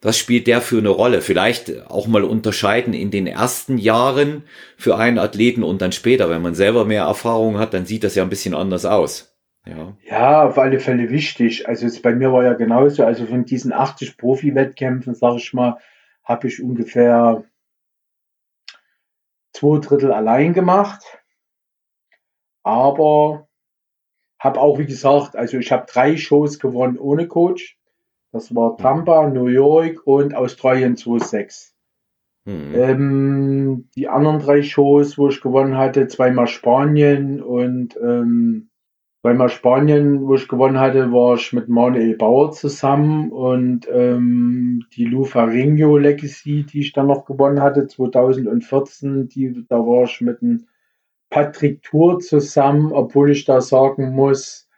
was 0.00 0.16
spielt 0.16 0.46
der 0.46 0.62
für 0.62 0.78
eine 0.78 0.88
Rolle? 0.88 1.20
Vielleicht 1.20 1.86
auch 1.90 2.06
mal 2.06 2.24
unterscheiden 2.24 2.94
in 2.94 3.10
den 3.10 3.26
ersten 3.26 3.76
Jahren 3.76 4.44
für 4.78 4.96
einen 4.96 5.18
Athleten 5.18 5.62
und 5.62 5.82
dann 5.82 5.92
später. 5.92 6.30
Wenn 6.30 6.40
man 6.40 6.54
selber 6.54 6.86
mehr 6.86 7.02
Erfahrung 7.02 7.58
hat, 7.58 7.74
dann 7.74 7.84
sieht 7.84 8.04
das 8.04 8.14
ja 8.14 8.22
ein 8.22 8.30
bisschen 8.30 8.54
anders 8.54 8.86
aus. 8.86 9.36
Ja. 9.66 9.94
ja, 10.06 10.48
auf 10.48 10.56
alle 10.56 10.80
Fälle 10.80 11.10
wichtig. 11.10 11.68
Also 11.68 11.84
jetzt 11.84 12.02
bei 12.02 12.14
mir 12.14 12.32
war 12.32 12.42
ja 12.42 12.54
genauso. 12.54 13.04
Also 13.04 13.26
von 13.26 13.44
diesen 13.44 13.74
80 13.74 14.16
Profi-Wettkämpfen, 14.16 15.14
sage 15.14 15.36
ich 15.36 15.52
mal, 15.52 15.76
habe 16.24 16.48
ich 16.48 16.62
ungefähr 16.62 17.44
zwei 19.52 19.78
Drittel 19.80 20.10
allein 20.10 20.54
gemacht. 20.54 21.19
Aber 22.62 23.48
habe 24.38 24.60
auch, 24.60 24.78
wie 24.78 24.86
gesagt, 24.86 25.36
also 25.36 25.58
ich 25.58 25.70
habe 25.70 25.86
drei 25.86 26.16
Shows 26.16 26.58
gewonnen 26.58 26.98
ohne 26.98 27.28
Coach. 27.28 27.78
Das 28.32 28.54
war 28.54 28.76
Tampa, 28.76 29.28
New 29.28 29.46
York 29.46 30.06
und 30.06 30.34
Australien 30.34 30.96
2.6. 30.96 31.72
Mhm. 32.46 32.74
Ähm, 32.74 33.88
die 33.94 34.08
anderen 34.08 34.38
drei 34.38 34.62
Shows, 34.62 35.18
wo 35.18 35.28
ich 35.28 35.42
gewonnen 35.42 35.76
hatte, 35.76 36.06
zweimal 36.06 36.46
Spanien 36.46 37.42
und 37.42 37.98
ähm, 38.02 38.70
zweimal 39.20 39.50
Spanien, 39.50 40.26
wo 40.26 40.36
ich 40.36 40.48
gewonnen 40.48 40.80
hatte, 40.80 41.12
war 41.12 41.34
ich 41.34 41.52
mit 41.52 41.68
Manuel 41.68 42.16
Bauer 42.16 42.52
zusammen 42.52 43.30
und 43.30 43.86
ähm, 43.92 44.84
die 44.96 45.04
Lufarinho 45.04 45.98
Legacy, 45.98 46.64
die 46.64 46.80
ich 46.80 46.92
dann 46.92 47.08
noch 47.08 47.26
gewonnen 47.26 47.60
hatte, 47.60 47.86
2014, 47.86 49.28
die, 49.28 49.66
da 49.68 49.76
war 49.80 50.04
ich 50.04 50.20
mit 50.22 50.40
dem 50.40 50.66
Patrick 51.30 51.82
Tour 51.82 52.18
zusammen, 52.18 52.92
obwohl 52.92 53.30
ich 53.30 53.44
da 53.44 53.60
sagen 53.60 54.12
muss, 54.12 54.68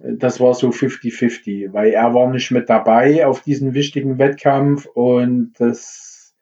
das 0.00 0.38
war 0.38 0.54
so 0.54 0.68
50-50, 0.68 1.72
weil 1.72 1.90
er 1.90 2.14
war 2.14 2.30
nicht 2.30 2.50
mit 2.52 2.68
dabei 2.68 3.26
auf 3.26 3.42
diesem 3.42 3.74
wichtigen 3.74 4.18
Wettkampf 4.18 4.86
und 4.86 5.54
das, 5.58 6.36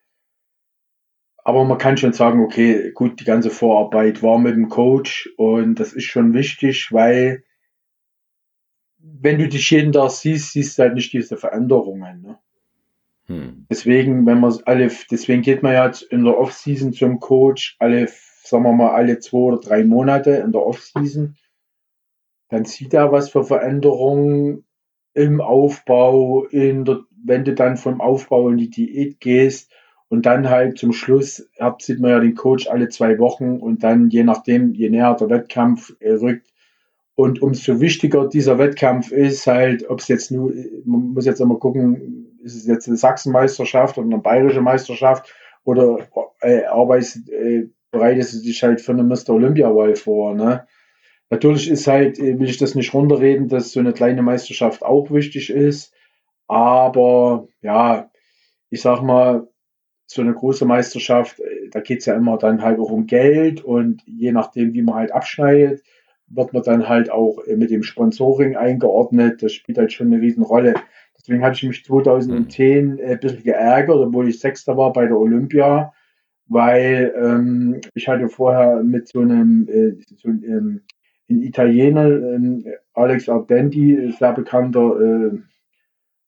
aber 1.42 1.64
man 1.64 1.78
kann 1.78 1.96
schon 1.96 2.12
sagen, 2.12 2.40
okay, 2.40 2.92
gut, 2.92 3.18
die 3.20 3.24
ganze 3.24 3.50
Vorarbeit 3.50 4.22
war 4.22 4.38
mit 4.38 4.54
dem 4.54 4.68
Coach 4.68 5.30
und 5.38 5.80
das 5.80 5.94
ist 5.94 6.04
schon 6.04 6.34
wichtig, 6.34 6.92
weil 6.92 7.44
wenn 8.98 9.38
du 9.38 9.48
dich 9.48 9.70
jeden 9.70 9.92
Tag 9.92 10.10
siehst, 10.10 10.52
siehst 10.52 10.78
du 10.78 10.82
halt 10.82 10.94
nicht 10.94 11.12
diese 11.12 11.38
Veränderungen. 11.38 12.20
Ne? 12.20 12.38
Hm. 13.26 13.66
Deswegen, 13.70 14.26
wenn 14.26 14.40
man 14.40 14.54
alle, 14.66 14.90
deswegen 15.10 15.42
geht 15.42 15.62
man 15.62 15.72
ja 15.72 15.90
in 16.10 16.24
der 16.24 16.36
Offseason 16.36 16.92
zum 16.92 17.20
Coach 17.20 17.76
alle, 17.78 18.08
sagen 18.48 18.64
wir 18.64 18.72
mal, 18.72 18.90
alle 18.90 19.18
zwei 19.18 19.38
oder 19.38 19.58
drei 19.58 19.84
Monate 19.84 20.30
in 20.30 20.52
der 20.52 20.64
Offseason 20.64 21.36
dann 22.48 22.64
sieht 22.64 22.94
er, 22.94 23.12
was 23.12 23.30
für 23.30 23.44
Veränderungen 23.44 24.64
im 25.14 25.40
Aufbau, 25.40 26.44
in 26.46 26.84
der, 26.84 27.00
wenn 27.24 27.44
du 27.44 27.54
dann 27.54 27.76
vom 27.76 28.00
Aufbau 28.00 28.48
in 28.50 28.58
die 28.58 28.70
Diät 28.70 29.20
gehst 29.20 29.72
und 30.08 30.26
dann 30.26 30.48
halt 30.48 30.78
zum 30.78 30.92
Schluss 30.92 31.48
habt, 31.58 31.82
sieht 31.82 32.00
man 32.00 32.10
ja 32.10 32.20
den 32.20 32.34
Coach 32.34 32.68
alle 32.68 32.88
zwei 32.88 33.18
Wochen 33.18 33.58
und 33.58 33.82
dann 33.82 34.10
je 34.10 34.22
nachdem, 34.22 34.74
je 34.74 34.90
näher 34.90 35.16
der 35.18 35.30
Wettkampf 35.30 35.94
äh, 36.00 36.12
rückt. 36.12 36.52
Und 37.16 37.40
umso 37.40 37.80
wichtiger 37.80 38.28
dieser 38.28 38.58
Wettkampf 38.58 39.10
ist 39.10 39.46
halt, 39.46 39.88
ob 39.88 40.00
es 40.00 40.08
jetzt 40.08 40.30
nur, 40.30 40.52
man 40.84 41.14
muss 41.14 41.24
jetzt 41.24 41.40
immer 41.40 41.58
gucken, 41.58 42.38
ist 42.42 42.54
es 42.54 42.66
jetzt 42.66 42.86
eine 42.86 42.98
Sachsenmeisterschaft 42.98 43.96
oder 43.96 44.06
eine 44.06 44.18
bayerische 44.18 44.60
Meisterschaft 44.60 45.34
oder 45.64 46.06
äh, 46.42 46.64
arbeitest, 46.64 47.30
äh, 47.30 47.68
bereitest 47.96 48.34
du 48.34 48.46
dich 48.46 48.62
halt 48.62 48.80
für 48.80 48.92
eine 48.92 49.04
Mr. 49.04 49.30
Olympia-Wahl 49.30 49.96
vor, 49.96 50.34
ne? 50.34 50.66
Natürlich 51.28 51.68
ist 51.68 51.86
halt, 51.86 52.18
äh, 52.18 52.38
will 52.38 52.48
ich 52.48 52.58
das 52.58 52.74
nicht 52.74 52.94
runterreden, 52.94 53.48
dass 53.48 53.72
so 53.72 53.80
eine 53.80 53.92
kleine 53.92 54.22
Meisterschaft 54.22 54.82
auch 54.82 55.10
wichtig 55.10 55.50
ist. 55.50 55.92
Aber 56.46 57.48
ja, 57.62 58.10
ich 58.70 58.80
sag 58.80 59.02
mal, 59.02 59.48
so 60.06 60.22
eine 60.22 60.34
große 60.34 60.64
Meisterschaft, 60.64 61.40
äh, 61.40 61.68
da 61.70 61.80
geht 61.80 62.00
es 62.00 62.06
ja 62.06 62.14
immer 62.14 62.38
dann 62.38 62.62
halt 62.62 62.78
auch 62.78 62.90
um 62.90 63.06
Geld 63.06 63.64
und 63.64 64.02
je 64.06 64.32
nachdem, 64.32 64.72
wie 64.74 64.82
man 64.82 64.94
halt 64.94 65.12
abschneidet, 65.12 65.82
wird 66.28 66.52
man 66.52 66.62
dann 66.62 66.88
halt 66.88 67.10
auch 67.10 67.38
äh, 67.46 67.56
mit 67.56 67.70
dem 67.70 67.82
Sponsoring 67.82 68.56
eingeordnet. 68.56 69.42
Das 69.42 69.52
spielt 69.52 69.78
halt 69.78 69.92
schon 69.92 70.08
eine 70.12 70.22
riesen 70.22 70.44
Rolle. 70.44 70.74
Deswegen 71.16 71.42
hatte 71.44 71.56
ich 71.56 71.64
mich 71.64 71.84
2010 71.84 73.00
ein 73.00 73.18
bisschen 73.18 73.42
geärgert, 73.42 73.96
obwohl 73.96 74.28
ich 74.28 74.38
Sechster 74.38 74.76
war 74.76 74.92
bei 74.92 75.06
der 75.06 75.18
Olympia, 75.18 75.92
weil 76.48 77.14
ähm, 77.16 77.80
ich 77.94 78.08
hatte 78.08 78.28
vorher 78.28 78.82
mit 78.82 79.08
so 79.08 79.20
einem, 79.20 79.68
äh, 79.68 79.96
so 80.16 80.28
einem 80.28 80.82
ein 81.28 81.42
Italiener, 81.42 82.08
äh, 82.08 82.76
Alex 82.94 83.28
Ardenti, 83.28 84.12
sehr 84.18 84.32
bekannter 84.32 85.00
äh, 85.00 85.38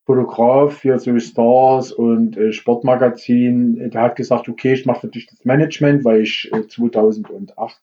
Fotograf 0.05 0.79
für 0.79 0.99
so 0.99 1.19
Stars 1.19 1.93
und 1.93 2.37
äh, 2.37 2.53
Sportmagazin, 2.53 3.91
der 3.91 4.03
hat 4.03 4.17
gesagt, 4.17 4.49
okay, 4.49 4.73
ich 4.73 4.87
mache 4.87 5.03
für 5.03 5.09
dich 5.09 5.27
das 5.27 5.45
Management, 5.45 6.05
weil 6.05 6.23
ich 6.23 6.51
äh, 6.53 6.67
2008 6.67 7.81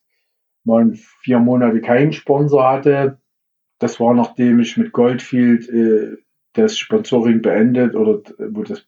mal 0.63 0.91
vier 1.21 1.39
Monate 1.39 1.81
keinen 1.81 2.11
Sponsor 2.11 2.67
hatte. 2.67 3.19
Das 3.79 3.99
war 3.99 4.13
nachdem 4.13 4.59
ich 4.59 4.75
mit 4.77 4.91
Goldfield 4.91 5.69
äh, 5.69 6.17
das 6.53 6.77
Sponsoring 6.77 7.41
beendet 7.41 7.95
oder 7.95 8.21
wo 8.49 8.63
das 8.63 8.87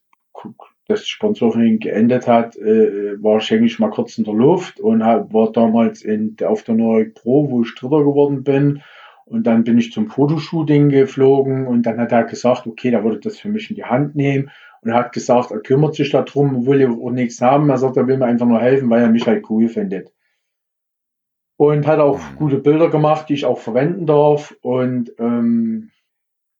das 0.87 1.07
Sponsoring 1.07 1.79
geendet 1.79 2.27
hat, 2.27 2.55
äh, 2.57 3.21
war 3.21 3.37
ich 3.37 3.51
eigentlich 3.53 3.79
mal 3.79 3.89
kurz 3.89 4.17
in 4.17 4.23
der 4.23 4.33
Luft 4.33 4.79
und 4.79 5.03
hab, 5.03 5.33
war 5.33 5.51
damals 5.51 6.01
in, 6.01 6.35
auf 6.43 6.63
der 6.63 6.75
Neue 6.75 7.05
Pro, 7.05 7.49
wo 7.49 7.61
ich 7.61 7.75
Dritter 7.75 8.03
geworden 8.03 8.43
bin. 8.43 8.81
Und 9.25 9.45
dann 9.45 9.65
bin 9.65 9.77
ich 9.77 9.91
zum 9.91 10.07
Fotoshooting 10.07 10.87
geflogen 10.89 11.67
und 11.67 11.85
dann 11.85 11.99
hat 11.99 12.13
er 12.13 12.23
gesagt, 12.23 12.65
okay, 12.65 12.91
da 12.91 13.03
würde 13.03 13.19
das 13.19 13.37
für 13.37 13.49
mich 13.49 13.69
in 13.69 13.75
die 13.75 13.83
Hand 13.83 14.15
nehmen. 14.15 14.49
Und 14.81 14.91
er 14.91 14.95
hat 14.95 15.11
gesagt, 15.11 15.51
er 15.51 15.59
kümmert 15.59 15.95
sich 15.95 16.11
darum, 16.11 16.65
will 16.65 16.79
er 16.79 16.91
auch 16.91 17.11
nichts 17.11 17.41
haben. 17.41 17.69
Er 17.69 17.77
sagt, 17.77 17.97
er 17.97 18.07
will 18.07 18.17
mir 18.17 18.25
einfach 18.25 18.45
nur 18.45 18.61
helfen, 18.61 18.89
weil 18.89 19.01
er 19.01 19.09
mich 19.09 19.27
halt 19.27 19.49
cool 19.49 19.67
findet. 19.67 20.13
Und 21.57 21.85
hat 21.87 21.99
auch 21.99 22.21
gute 22.37 22.59
Bilder 22.59 22.89
gemacht, 22.89 23.27
die 23.27 23.33
ich 23.33 23.45
auch 23.45 23.59
verwenden 23.59 24.05
darf. 24.05 24.55
Und 24.61 25.11
ähm, 25.19 25.89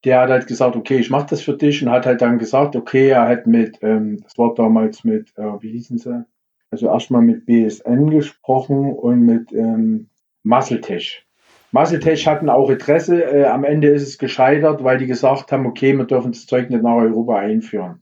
der 0.03 0.21
hat 0.21 0.29
halt 0.29 0.47
gesagt, 0.47 0.75
okay, 0.75 0.97
ich 0.97 1.09
mache 1.09 1.27
das 1.29 1.41
für 1.41 1.53
dich 1.53 1.81
und 1.83 1.91
hat 1.91 2.05
halt 2.05 2.21
dann 2.21 2.37
gesagt, 2.37 2.75
okay, 2.75 3.09
er 3.09 3.27
hat 3.27 3.47
mit, 3.47 3.79
ähm, 3.81 4.21
das 4.23 4.37
war 4.37 4.53
damals 4.53 5.03
mit, 5.03 5.33
äh, 5.37 5.61
wie 5.61 5.71
hießen 5.71 5.97
sie? 5.97 6.25
Also 6.69 6.87
erstmal 6.87 7.21
mit 7.21 7.45
BSN 7.45 8.09
gesprochen 8.09 8.93
und 8.93 9.21
mit 9.21 9.51
ähm, 9.53 10.09
Muscletech. 10.43 11.25
Muscletech 11.71 12.27
hatten 12.27 12.49
auch 12.49 12.69
Interesse. 12.69 13.23
Äh, 13.23 13.45
am 13.45 13.63
Ende 13.63 13.89
ist 13.89 14.03
es 14.03 14.17
gescheitert, 14.17 14.83
weil 14.83 14.97
die 14.97 15.07
gesagt 15.07 15.51
haben, 15.51 15.65
okay, 15.65 15.93
wir 15.97 16.05
dürfen 16.05 16.31
das 16.31 16.45
Zeug 16.45 16.69
nicht 16.69 16.83
nach 16.83 16.95
Europa 16.95 17.37
einführen. 17.37 18.01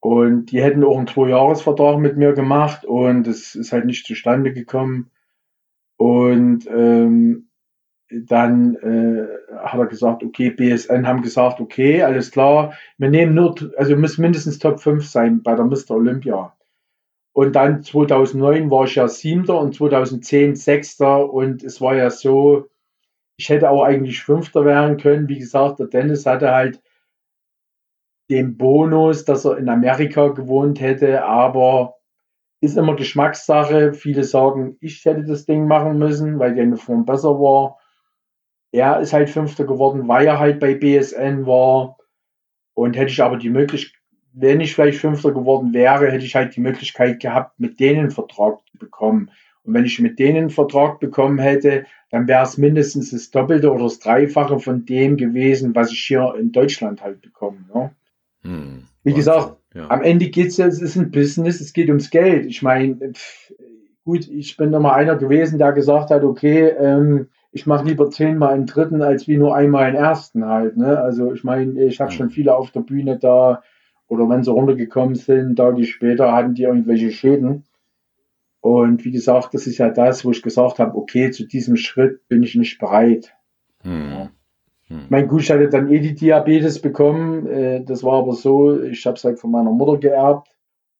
Und 0.00 0.46
die 0.46 0.62
hätten 0.62 0.82
auch 0.82 0.96
einen 0.96 1.06
Zwei-Jahres-Vertrag 1.06 1.98
mit 1.98 2.16
mir 2.16 2.32
gemacht 2.32 2.86
und 2.86 3.26
es 3.26 3.54
ist 3.54 3.72
halt 3.72 3.84
nicht 3.84 4.06
zustande 4.06 4.52
gekommen. 4.52 5.10
Und 5.98 6.66
ähm, 6.74 7.49
dann 8.10 8.74
äh, 8.76 9.56
hat 9.58 9.78
er 9.78 9.86
gesagt, 9.86 10.22
okay, 10.22 10.50
BSN 10.50 11.06
haben 11.06 11.22
gesagt, 11.22 11.60
okay, 11.60 12.02
alles 12.02 12.30
klar, 12.30 12.74
wir 12.98 13.08
nehmen 13.08 13.34
nur, 13.34 13.54
also 13.76 13.96
müssen 13.96 14.22
mindestens 14.22 14.58
Top 14.58 14.80
5 14.80 15.06
sein 15.06 15.42
bei 15.42 15.54
der 15.54 15.64
Mr. 15.64 15.92
Olympia. 15.92 16.54
Und 17.32 17.54
dann 17.54 17.82
2009 17.82 18.70
war 18.70 18.84
ich 18.84 18.96
ja 18.96 19.06
Siebter 19.06 19.60
und 19.60 19.74
2010 19.74 20.56
Sechster 20.56 21.32
und 21.32 21.62
es 21.62 21.80
war 21.80 21.94
ja 21.94 22.10
so, 22.10 22.68
ich 23.36 23.48
hätte 23.48 23.70
auch 23.70 23.84
eigentlich 23.84 24.22
Fünfter 24.22 24.64
werden 24.64 24.96
können. 24.96 25.28
Wie 25.28 25.38
gesagt, 25.38 25.78
der 25.78 25.86
Dennis 25.86 26.26
hatte 26.26 26.50
halt 26.50 26.82
den 28.28 28.56
Bonus, 28.56 29.24
dass 29.24 29.44
er 29.44 29.58
in 29.58 29.68
Amerika 29.68 30.28
gewohnt 30.28 30.80
hätte, 30.80 31.24
aber 31.24 31.94
ist 32.60 32.76
immer 32.76 32.94
Geschmackssache. 32.94 33.94
Viele 33.94 34.24
sagen, 34.24 34.76
ich 34.80 35.04
hätte 35.04 35.24
das 35.24 35.46
Ding 35.46 35.66
machen 35.66 35.98
müssen, 35.98 36.38
weil 36.38 36.54
die 36.54 36.76
Form 36.76 37.04
besser 37.04 37.30
war. 37.40 37.79
Er 38.72 39.00
ist 39.00 39.12
halt 39.12 39.30
Fünfter 39.30 39.64
geworden, 39.64 40.06
weil 40.08 40.26
er 40.26 40.38
halt 40.38 40.60
bei 40.60 40.74
BSN 40.74 41.46
war. 41.46 41.96
Und 42.74 42.96
hätte 42.96 43.10
ich 43.10 43.22
aber 43.22 43.36
die 43.36 43.50
Möglichkeit, 43.50 44.00
wenn 44.32 44.60
ich 44.60 44.74
vielleicht 44.74 45.00
Fünfter 45.00 45.32
geworden 45.32 45.72
wäre, 45.72 46.10
hätte 46.10 46.24
ich 46.24 46.34
halt 46.34 46.54
die 46.54 46.60
Möglichkeit 46.60 47.20
gehabt, 47.20 47.58
mit 47.58 47.80
denen 47.80 48.00
einen 48.00 48.10
Vertrag 48.10 48.58
zu 48.70 48.78
bekommen. 48.78 49.30
Und 49.64 49.74
wenn 49.74 49.84
ich 49.84 49.98
mit 49.98 50.18
denen 50.18 50.38
einen 50.38 50.50
Vertrag 50.50 51.00
bekommen 51.00 51.38
hätte, 51.38 51.84
dann 52.10 52.26
wäre 52.28 52.44
es 52.44 52.56
mindestens 52.56 53.10
das 53.10 53.30
Doppelte 53.30 53.70
oder 53.72 53.84
das 53.84 53.98
Dreifache 53.98 54.58
von 54.58 54.84
dem 54.84 55.16
gewesen, 55.16 55.74
was 55.74 55.92
ich 55.92 56.00
hier 56.00 56.34
in 56.38 56.52
Deutschland 56.52 57.02
halt 57.02 57.20
bekomme. 57.22 57.58
Ne? 57.72 57.90
Hm, 58.42 58.84
Wie 59.04 59.12
gesagt, 59.12 59.56
ja. 59.74 59.88
am 59.90 60.02
Ende 60.02 60.28
geht 60.28 60.48
es 60.48 60.56
ja, 60.56 60.66
es 60.66 60.80
ist 60.80 60.96
ein 60.96 61.10
Business, 61.10 61.60
es 61.60 61.72
geht 61.72 61.88
ums 61.88 62.10
Geld. 62.10 62.46
Ich 62.46 62.62
meine, 62.62 63.12
gut, 64.04 64.28
ich 64.28 64.56
bin 64.56 64.72
immer 64.72 64.94
einer 64.94 65.16
gewesen, 65.16 65.58
der 65.58 65.72
gesagt 65.72 66.10
hat, 66.10 66.24
okay, 66.24 66.68
ähm, 66.68 67.28
ich 67.52 67.66
mache 67.66 67.84
lieber 67.84 68.10
zehnmal 68.10 68.54
einen 68.54 68.66
dritten 68.66 69.02
als 69.02 69.26
wie 69.26 69.36
nur 69.36 69.54
einmal 69.54 69.84
einen 69.84 69.96
ersten 69.96 70.44
halt. 70.46 70.76
Ne? 70.76 70.98
Also 70.98 71.32
ich 71.32 71.44
meine, 71.44 71.82
ich 71.82 72.00
habe 72.00 72.12
schon 72.12 72.30
viele 72.30 72.54
auf 72.54 72.70
der 72.70 72.80
Bühne 72.80 73.18
da 73.18 73.62
oder 74.08 74.28
wenn 74.28 74.42
sie 74.42 74.52
runtergekommen 74.52 75.14
sind, 75.14 75.56
Tage 75.56 75.84
später 75.84 76.32
hatten 76.32 76.54
die 76.54 76.64
irgendwelche 76.64 77.10
Schäden. 77.10 77.64
Und 78.60 79.04
wie 79.04 79.10
gesagt, 79.10 79.54
das 79.54 79.66
ist 79.66 79.78
ja 79.78 79.88
das, 79.88 80.24
wo 80.24 80.30
ich 80.30 80.42
gesagt 80.42 80.78
habe, 80.78 80.96
okay, 80.96 81.30
zu 81.30 81.46
diesem 81.46 81.76
Schritt 81.76 82.28
bin 82.28 82.42
ich 82.42 82.54
nicht 82.54 82.78
bereit. 82.78 83.34
Hm. 83.82 84.28
Hm. 84.88 85.06
Mein 85.08 85.28
gut, 85.28 85.42
ich 85.42 85.50
hatte 85.50 85.68
dann 85.68 85.90
eh 85.90 86.00
die 86.00 86.14
Diabetes 86.14 86.80
bekommen. 86.80 87.46
Äh, 87.46 87.84
das 87.84 88.04
war 88.04 88.18
aber 88.18 88.34
so, 88.34 88.82
ich 88.82 89.06
habe 89.06 89.16
es 89.16 89.24
halt 89.24 89.38
von 89.38 89.50
meiner 89.50 89.70
Mutter 89.70 89.98
geerbt. 89.98 90.48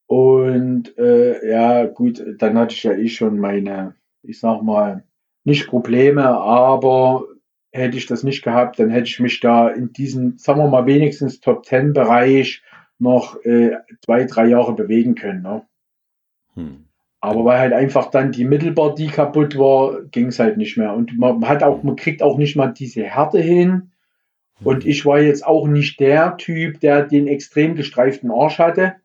Und 0.07 0.97
äh, 0.97 1.49
ja, 1.49 1.87
gut, 1.87 2.25
dann 2.39 2.59
hatte 2.59 2.75
ich 2.75 2.83
ja 2.83 2.93
eh 2.93 3.09
schon 3.09 3.39
meine, 3.39 3.95
ich 4.23 4.41
sag 4.41 4.63
mal, 4.63 5.05
nicht 5.45 5.69
Probleme, 5.69 6.27
aber 6.27 7.25
hätte 7.73 7.97
ich 7.97 8.07
das 8.07 8.23
nicht 8.23 8.43
gehabt, 8.43 8.79
dann 8.79 8.91
hätte 8.91 9.09
ich 9.09 9.21
mich 9.21 9.41
da 9.41 9.69
in 9.69 9.93
diesem, 9.93 10.39
sagen 10.39 10.61
wir 10.61 10.69
mal, 10.69 10.87
wenigstens 10.87 11.41
Top 11.41 11.63
Ten 11.63 11.93
Bereich 11.93 12.63
noch 12.99 13.43
äh, 13.45 13.77
zwei, 14.05 14.25
drei 14.25 14.47
Jahre 14.47 14.75
bewegen 14.75 15.15
können. 15.15 15.43
Ne? 15.43 15.63
Hm. 16.55 16.85
Aber 17.21 17.45
weil 17.45 17.59
halt 17.59 17.73
einfach 17.73 18.11
dann 18.11 18.33
die 18.33 18.45
mittelbar 18.45 18.95
die 18.95 19.09
kaputt 19.09 19.59
war, 19.59 20.03
ging 20.05 20.29
es 20.29 20.39
halt 20.39 20.57
nicht 20.57 20.77
mehr. 20.77 20.95
Und 20.95 21.19
man 21.19 21.47
hat 21.47 21.63
auch, 21.63 21.83
man 21.83 21.97
kriegt 21.97 22.23
auch 22.23 22.39
nicht 22.39 22.57
mal 22.57 22.69
diese 22.69 23.03
Härte 23.03 23.41
hin. 23.41 23.91
Und 24.63 24.85
ich 24.85 25.07
war 25.07 25.21
jetzt 25.21 25.47
auch 25.47 25.67
nicht 25.67 26.01
der 26.01 26.37
Typ, 26.37 26.81
der 26.81 27.05
den 27.05 27.27
extrem 27.27 27.77
gestreiften 27.77 28.31
Arsch 28.31 28.59
hatte, 28.59 28.97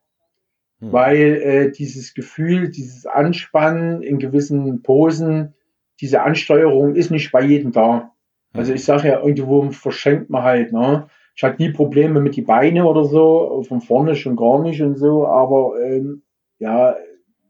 hm. 0.79 0.91
weil 0.91 1.19
äh, 1.41 1.71
dieses 1.71 2.13
Gefühl, 2.13 2.69
dieses 2.69 3.05
Anspannen 3.05 4.01
in 4.01 4.19
gewissen 4.19 4.81
Posen, 4.81 5.53
diese 6.01 6.21
Ansteuerung 6.21 6.95
ist 6.95 7.11
nicht 7.11 7.31
bei 7.31 7.41
jedem 7.41 7.71
da. 7.71 8.11
Also 8.53 8.69
hm. 8.69 8.75
ich 8.75 8.85
sage 8.85 9.09
ja, 9.09 9.21
irgendwo 9.21 9.69
verschenkt 9.71 10.29
man 10.29 10.43
halt, 10.43 10.71
ne? 10.71 11.07
Ich 11.35 11.43
hatte 11.43 11.61
nie 11.61 11.71
Probleme 11.71 12.21
mit 12.21 12.37
die 12.37 12.43
Beine 12.43 12.85
oder 12.85 13.03
so, 13.03 13.61
von 13.67 13.81
vorne 13.81 14.15
schon 14.15 14.37
gar 14.37 14.61
nicht 14.61 14.81
und 14.81 14.95
so, 14.95 15.27
aber 15.27 15.73
ähm, 15.83 16.23
ja, 16.59 16.95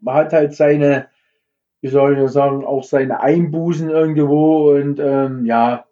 man 0.02 0.16
hat 0.16 0.34
halt 0.34 0.56
seine, 0.56 1.08
wie 1.82 1.89
soll 1.89 2.18
ich 2.18 2.32
sagen, 2.32 2.66
auch 2.66 2.84
seine 2.84 3.20
Einbußen 3.20 3.89
irgendwo 3.89 4.72
und 4.72 5.00
ähm, 5.00 5.46
ja, 5.46 5.86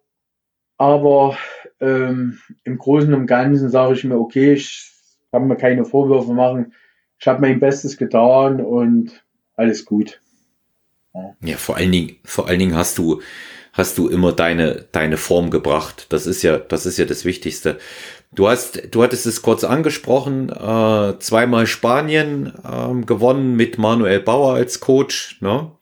aber 0.76 1.36
ähm, 1.80 2.38
im 2.64 2.78
Großen 2.78 3.14
und 3.14 3.26
Ganzen 3.26 3.68
sage 3.68 3.94
ich 3.94 4.02
mir, 4.04 4.18
okay, 4.18 4.54
ich 4.54 4.90
kann 5.30 5.46
mir 5.46 5.56
keine 5.56 5.84
Vorwürfe 5.84 6.32
machen. 6.32 6.72
Ich 7.18 7.28
habe 7.28 7.40
mein 7.40 7.60
Bestes 7.60 7.96
getan 7.96 8.60
und 8.60 9.24
alles 9.54 9.84
gut. 9.84 10.20
Ja. 11.42 11.56
vor 11.56 11.76
allen 11.76 11.92
Dingen, 11.92 12.16
vor 12.24 12.48
allen 12.48 12.58
Dingen 12.58 12.76
hast 12.76 12.98
du 12.98 13.20
hast 13.74 13.98
du 13.98 14.08
immer 14.08 14.32
deine, 14.32 14.86
deine 14.92 15.16
Form 15.16 15.50
gebracht. 15.50 16.06
Das 16.10 16.26
ist 16.26 16.42
ja, 16.42 16.58
das 16.58 16.86
ist 16.86 16.96
ja 16.96 17.04
das 17.04 17.24
Wichtigste. 17.24 17.78
Du 18.32 18.48
hast, 18.48 18.94
du 18.94 19.02
hattest 19.02 19.26
es 19.26 19.42
kurz 19.42 19.64
angesprochen, 19.64 20.48
äh, 20.48 21.18
zweimal 21.18 21.66
Spanien 21.66 22.52
ähm, 22.68 23.04
gewonnen 23.04 23.56
mit 23.56 23.78
Manuel 23.78 24.20
Bauer 24.20 24.54
als 24.54 24.80
Coach, 24.80 25.40
ne? 25.40 25.72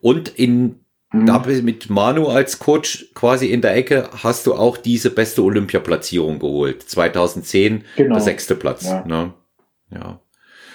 Und 0.00 0.28
in 0.28 0.80
mhm. 1.12 1.26
da 1.26 1.42
mit 1.62 1.88
Manu 1.88 2.28
als 2.28 2.58
Coach 2.58 3.06
quasi 3.14 3.46
in 3.46 3.62
der 3.62 3.74
Ecke 3.74 4.10
hast 4.22 4.46
du 4.46 4.54
auch 4.54 4.76
diese 4.76 5.10
beste 5.10 5.42
Olympiaplatzierung 5.42 6.38
geholt. 6.38 6.82
2010 6.82 7.84
genau. 7.96 8.14
der 8.14 8.22
sechste 8.22 8.54
Platz. 8.54 8.84
Ja. 8.84 9.04
Ne? 9.06 9.32
ja. 9.90 10.20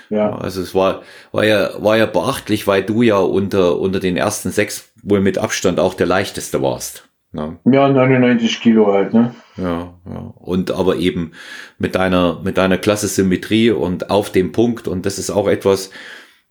Ja. 0.10 0.36
Also 0.36 0.62
es 0.62 0.74
war, 0.74 1.02
war 1.32 1.46
ja, 1.46 1.72
war 1.84 1.98
ja 1.98 2.06
beachtlich, 2.06 2.68
weil 2.68 2.84
du 2.84 3.02
ja 3.02 3.18
unter, 3.18 3.80
unter 3.80 4.00
den 4.00 4.18
ersten 4.18 4.52
sechs 4.52 4.92
wohl 5.04 5.22
mit 5.22 5.38
Abstand 5.38 5.80
auch 5.80 5.94
der 5.94 6.08
leichteste 6.08 6.62
warst. 6.62 7.10
Ne? 7.32 7.60
Ja, 7.66 7.88
99 7.88 8.60
Kilo 8.60 8.92
halt, 8.92 9.14
ne? 9.14 9.36
Ja, 9.56 9.94
ja. 10.10 10.34
Und 10.40 10.72
aber 10.72 10.96
eben 10.96 11.34
mit 11.78 11.94
deiner, 11.94 12.40
mit 12.44 12.58
deiner 12.58 12.80
Klasse 12.80 13.08
Symmetrie 13.08 13.70
und 13.70 14.10
auf 14.10 14.32
dem 14.32 14.52
Punkt. 14.52 14.88
Und 14.88 15.06
das 15.06 15.20
ist 15.20 15.30
auch 15.30 15.48
etwas, 15.48 15.92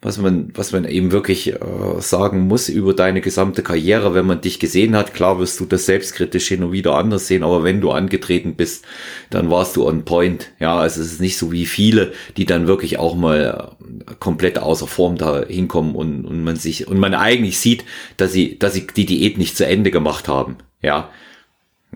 was 0.01 0.17
man, 0.17 0.53
was 0.55 0.71
man 0.71 0.85
eben 0.85 1.11
wirklich 1.11 1.55
äh, 1.55 1.59
sagen 1.99 2.47
muss 2.47 2.69
über 2.69 2.95
deine 2.95 3.21
gesamte 3.21 3.65
Karriere, 3.65 4.15
wenn 4.15 4.27
man 4.27 4.41
dich 4.41 4.61
gesehen 4.61 4.95
hat. 4.95 5.13
Klar 5.13 5.41
wirst 5.41 5.59
du 5.59 5.65
das 5.65 5.87
selbstkritisch 5.87 6.47
hin 6.47 6.63
und 6.63 6.71
wieder 6.71 6.95
anders 6.95 7.27
sehen, 7.27 7.43
aber 7.43 7.65
wenn 7.65 7.81
du 7.81 7.91
angetreten 7.91 8.55
bist, 8.55 8.85
dann 9.31 9.51
warst 9.51 9.75
du 9.77 9.89
on 9.89 10.05
point. 10.05 10.53
Ja, 10.61 10.79
also 10.79 11.01
es 11.01 11.13
ist 11.13 11.21
nicht 11.21 11.37
so 11.37 11.51
wie 11.51 11.67
viele, 11.67 12.13
die 12.37 12.45
dann 12.45 12.69
wirklich 12.69 13.01
auch 13.01 13.17
mal 13.17 13.75
äh, 13.81 14.15
komplett 14.21 14.61
außer 14.61 14.87
Form 14.87 15.17
da 15.17 15.45
hinkommen 15.45 15.97
und, 15.97 16.25
und 16.25 16.45
man 16.45 16.55
sich, 16.55 16.87
und 16.87 16.99
man 17.01 17.15
eigentlich 17.15 17.59
sieht, 17.59 17.85
dass 18.17 18.33
sie, 18.33 18.57
dass 18.57 18.75
sie 18.75 18.87
die 18.87 19.07
Diät 19.07 19.37
nicht 19.37 19.57
zu 19.57 19.67
Ende 19.67 19.91
gemacht 19.91 20.29
haben. 20.29 20.59
Ja. 20.81 21.11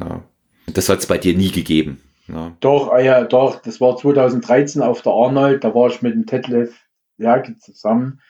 ja. 0.00 0.24
Das 0.66 0.88
hat 0.88 0.98
es 0.98 1.06
bei 1.06 1.18
dir 1.18 1.36
nie 1.36 1.52
gegeben. 1.52 2.00
Ja. 2.26 2.52
Doch, 2.58 2.90
ah 2.90 3.00
ja, 3.00 3.22
doch, 3.22 3.62
das 3.62 3.80
war 3.80 3.96
2013 3.96 4.82
auf 4.82 5.02
der 5.02 5.12
Arnold, 5.12 5.62
da 5.62 5.72
war 5.72 5.88
ich 5.88 6.02
mit 6.02 6.14
dem 6.14 6.26
Tetlef 6.26 6.81
ja, 7.22 7.42
zusammen. 7.58 8.20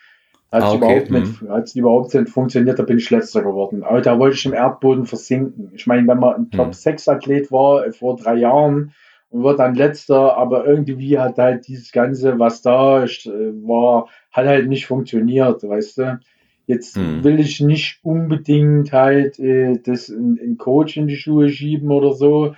Hat 0.53 0.65
ah, 0.65 0.73
okay. 0.73 0.77
überhaupt 0.77 1.11
nicht, 1.11 1.43
mhm. 1.43 1.49
hat 1.51 1.75
überhaupt 1.75 2.15
nicht 2.15 2.29
funktioniert, 2.29 2.79
da 2.79 2.83
bin 2.83 2.99
ich 2.99 3.11
letzter 3.11 3.43
geworden. 3.43 3.83
Aber 3.83 4.03
da 4.03 4.19
wollte 4.19 4.37
ich 4.37 4.45
im 4.45 4.53
Erdboden 4.53 5.07
versinken. 5.07 5.71
Ich 5.75 5.87
meine, 5.87 6.07
wenn 6.07 6.19
man 6.19 6.35
ein 6.35 6.51
Top 6.51 6.69
mhm. 6.69 6.73
6 6.75 7.09
Athlet 7.09 7.51
war 7.51 7.87
äh, 7.87 7.93
vor 7.93 8.17
drei 8.17 8.35
Jahren 8.35 8.93
und 9.31 9.45
wird 9.45 9.59
dann 9.59 9.75
letzter, 9.75 10.37
aber 10.37 10.67
irgendwie 10.67 11.19
hat 11.19 11.39
halt 11.39 11.67
dieses 11.69 11.91
Ganze, 11.91 12.39
was 12.39 12.61
da 12.61 13.05
äh, 13.05 13.09
war, 13.09 14.09
hat 14.31 14.47
halt 14.47 14.69
nicht 14.69 14.87
funktioniert, 14.87 15.63
weißt 15.63 15.99
du. 15.99 16.21
Jetzt 16.67 16.99
mhm. 16.99 17.25
will 17.25 17.41
ich 17.41 17.61
nicht 17.61 18.01
unbedingt 18.03 18.93
halt 18.93 19.39
äh, 19.39 19.79
das 19.83 20.11
in, 20.11 20.37
in 20.37 20.59
Coach 20.59 20.99
in 20.99 21.07
die 21.07 21.17
Schuhe 21.17 21.49
schieben 21.49 21.91
oder 21.91 22.13
so 22.13 22.55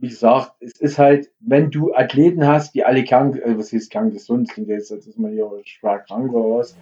wie 0.00 0.08
gesagt, 0.08 0.52
es 0.60 0.80
ist 0.80 0.98
halt, 0.98 1.30
wenn 1.40 1.70
du 1.70 1.92
Athleten 1.92 2.46
hast, 2.46 2.74
die 2.74 2.84
alle 2.84 3.04
krank, 3.04 3.36
äh, 3.36 3.58
was 3.58 3.72
heißt 3.72 3.90
kerngesund 3.90 4.48
sind, 4.52 4.68
jetzt 4.68 4.90
ist 4.90 5.18
man 5.18 5.32
hier 5.32 5.50
schwer 5.64 5.98
krank 6.00 6.32
oder 6.32 6.58
was. 6.58 6.76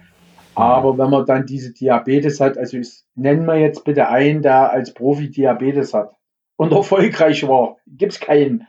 Aber 0.55 0.97
wenn 0.97 1.11
man 1.11 1.25
dann 1.25 1.45
diese 1.45 1.71
Diabetes 1.71 2.39
hat, 2.39 2.57
also 2.57 2.77
ich 2.77 3.03
nenne 3.13 3.41
mal 3.41 3.59
jetzt 3.59 3.83
bitte 3.83 4.09
einen, 4.09 4.41
der 4.41 4.71
als 4.71 4.91
Profi 4.91 5.29
Diabetes 5.29 5.93
hat 5.93 6.15
und 6.55 6.71
erfolgreich 6.71 7.47
war, 7.47 7.77
gibt 7.85 8.13
es 8.13 8.19
keinen. 8.19 8.67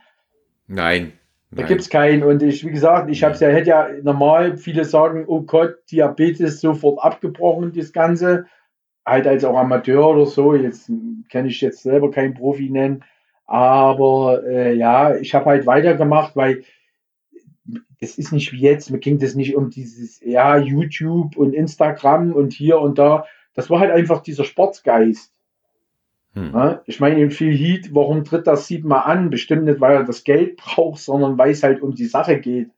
Nein. 0.67 1.13
Da 1.51 1.63
gibt 1.63 1.81
es 1.81 1.89
keinen. 1.89 2.21
Und 2.21 2.43
ich, 2.43 2.63
wie 2.63 2.69
gesagt, 2.69 3.09
ich 3.09 3.23
habe 3.23 3.33
es 3.33 3.39
ja, 3.39 3.49
hätte 3.49 3.69
ja 3.69 3.87
normal, 4.03 4.57
viele 4.57 4.85
sagen, 4.85 5.23
oh 5.25 5.41
Gott, 5.41 5.77
Diabetes 5.91 6.61
sofort 6.61 7.03
abgebrochen, 7.03 7.73
das 7.75 7.91
Ganze. 7.91 8.45
Halt 9.03 9.25
als 9.25 9.43
auch 9.43 9.57
Amateur 9.57 10.09
oder 10.09 10.27
so. 10.27 10.53
Jetzt 10.53 10.91
kann 11.31 11.47
ich 11.47 11.59
jetzt 11.61 11.81
selber 11.81 12.11
keinen 12.11 12.35
Profi 12.35 12.69
nennen. 12.69 13.03
Aber 13.49 14.43
äh, 14.45 14.75
ja, 14.75 15.15
ich 15.15 15.33
habe 15.33 15.45
halt 15.45 15.65
weitergemacht, 15.65 16.35
weil 16.35 16.65
es 17.99 18.19
ist 18.19 18.31
nicht 18.31 18.53
wie 18.53 18.59
jetzt, 18.59 18.91
mir 18.91 18.99
ging 18.99 19.17
das 19.17 19.33
nicht 19.33 19.55
um 19.55 19.71
dieses, 19.71 20.21
ja, 20.23 20.55
YouTube 20.57 21.35
und 21.35 21.53
Instagram 21.53 22.33
und 22.33 22.53
hier 22.53 22.79
und 22.79 22.99
da. 22.99 23.25
Das 23.55 23.71
war 23.71 23.79
halt 23.79 23.91
einfach 23.91 24.21
dieser 24.21 24.43
Sportsgeist. 24.43 25.33
Hm. 26.33 26.51
Ja, 26.53 26.83
ich 26.85 26.99
meine, 26.99 27.19
in 27.23 27.31
viel 27.31 27.51
Heat, 27.51 27.89
warum 27.95 28.23
tritt 28.23 28.45
das 28.45 28.67
siebenmal 28.67 29.11
an? 29.11 29.31
Bestimmt 29.31 29.65
nicht, 29.65 29.81
weil 29.81 29.95
er 29.95 30.03
das 30.03 30.23
Geld 30.23 30.57
braucht, 30.57 30.99
sondern 30.99 31.39
weil 31.39 31.49
es 31.49 31.63
halt 31.63 31.81
um 31.81 31.95
die 31.95 32.05
Sache 32.05 32.39
geht. 32.39 32.69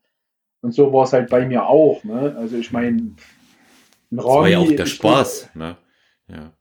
Und 0.62 0.72
so 0.72 0.90
war 0.90 1.04
es 1.04 1.12
halt 1.12 1.28
bei 1.28 1.44
mir 1.44 1.66
auch. 1.66 2.02
Ne? 2.02 2.34
Also 2.38 2.56
ich 2.56 2.72
meine, 2.72 3.14
das 4.10 4.24
war 4.24 4.48
ja 4.48 4.58
auch 4.58 4.72
der 4.72 4.86
Spaß. 4.86 5.50
Ne? 5.54 5.76
Ja. 6.28 6.54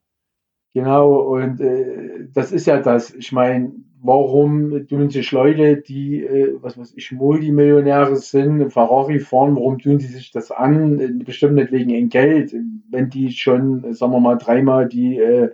Genau, 0.74 1.34
und 1.34 1.62
äh, 1.62 2.28
das 2.34 2.51
ist 2.51 2.68
ja 2.68 2.82
das. 2.82 3.14
Ich 3.14 3.32
meine, 3.32 3.72
warum 4.04 4.88
tun 4.88 5.10
sich 5.10 5.32
Leute, 5.32 5.78
die, 5.78 6.24
äh, 6.24 6.56
was 6.62 6.78
weiß 6.78 6.93
ich, 6.95 7.12
Multimillionäre 7.12 8.16
sind, 8.16 8.72
Ferrari 8.72 9.20
fahren, 9.20 9.56
warum 9.56 9.80
tun 9.80 9.99
die 9.99 10.06
sich 10.06 10.32
das 10.32 10.52
an? 10.52 11.22
Bestimmt 11.26 11.56
nicht 11.56 11.72
wegen 11.72 11.89
ihrem 11.89 12.10
Geld. 12.10 12.54
Wenn 12.89 13.10
die 13.10 13.32
schon, 13.32 13.93
sagen 13.93 14.12
wir 14.12 14.20
mal, 14.20 14.38
dreimal 14.38 14.88
die 14.88 15.18
äh, 15.18 15.52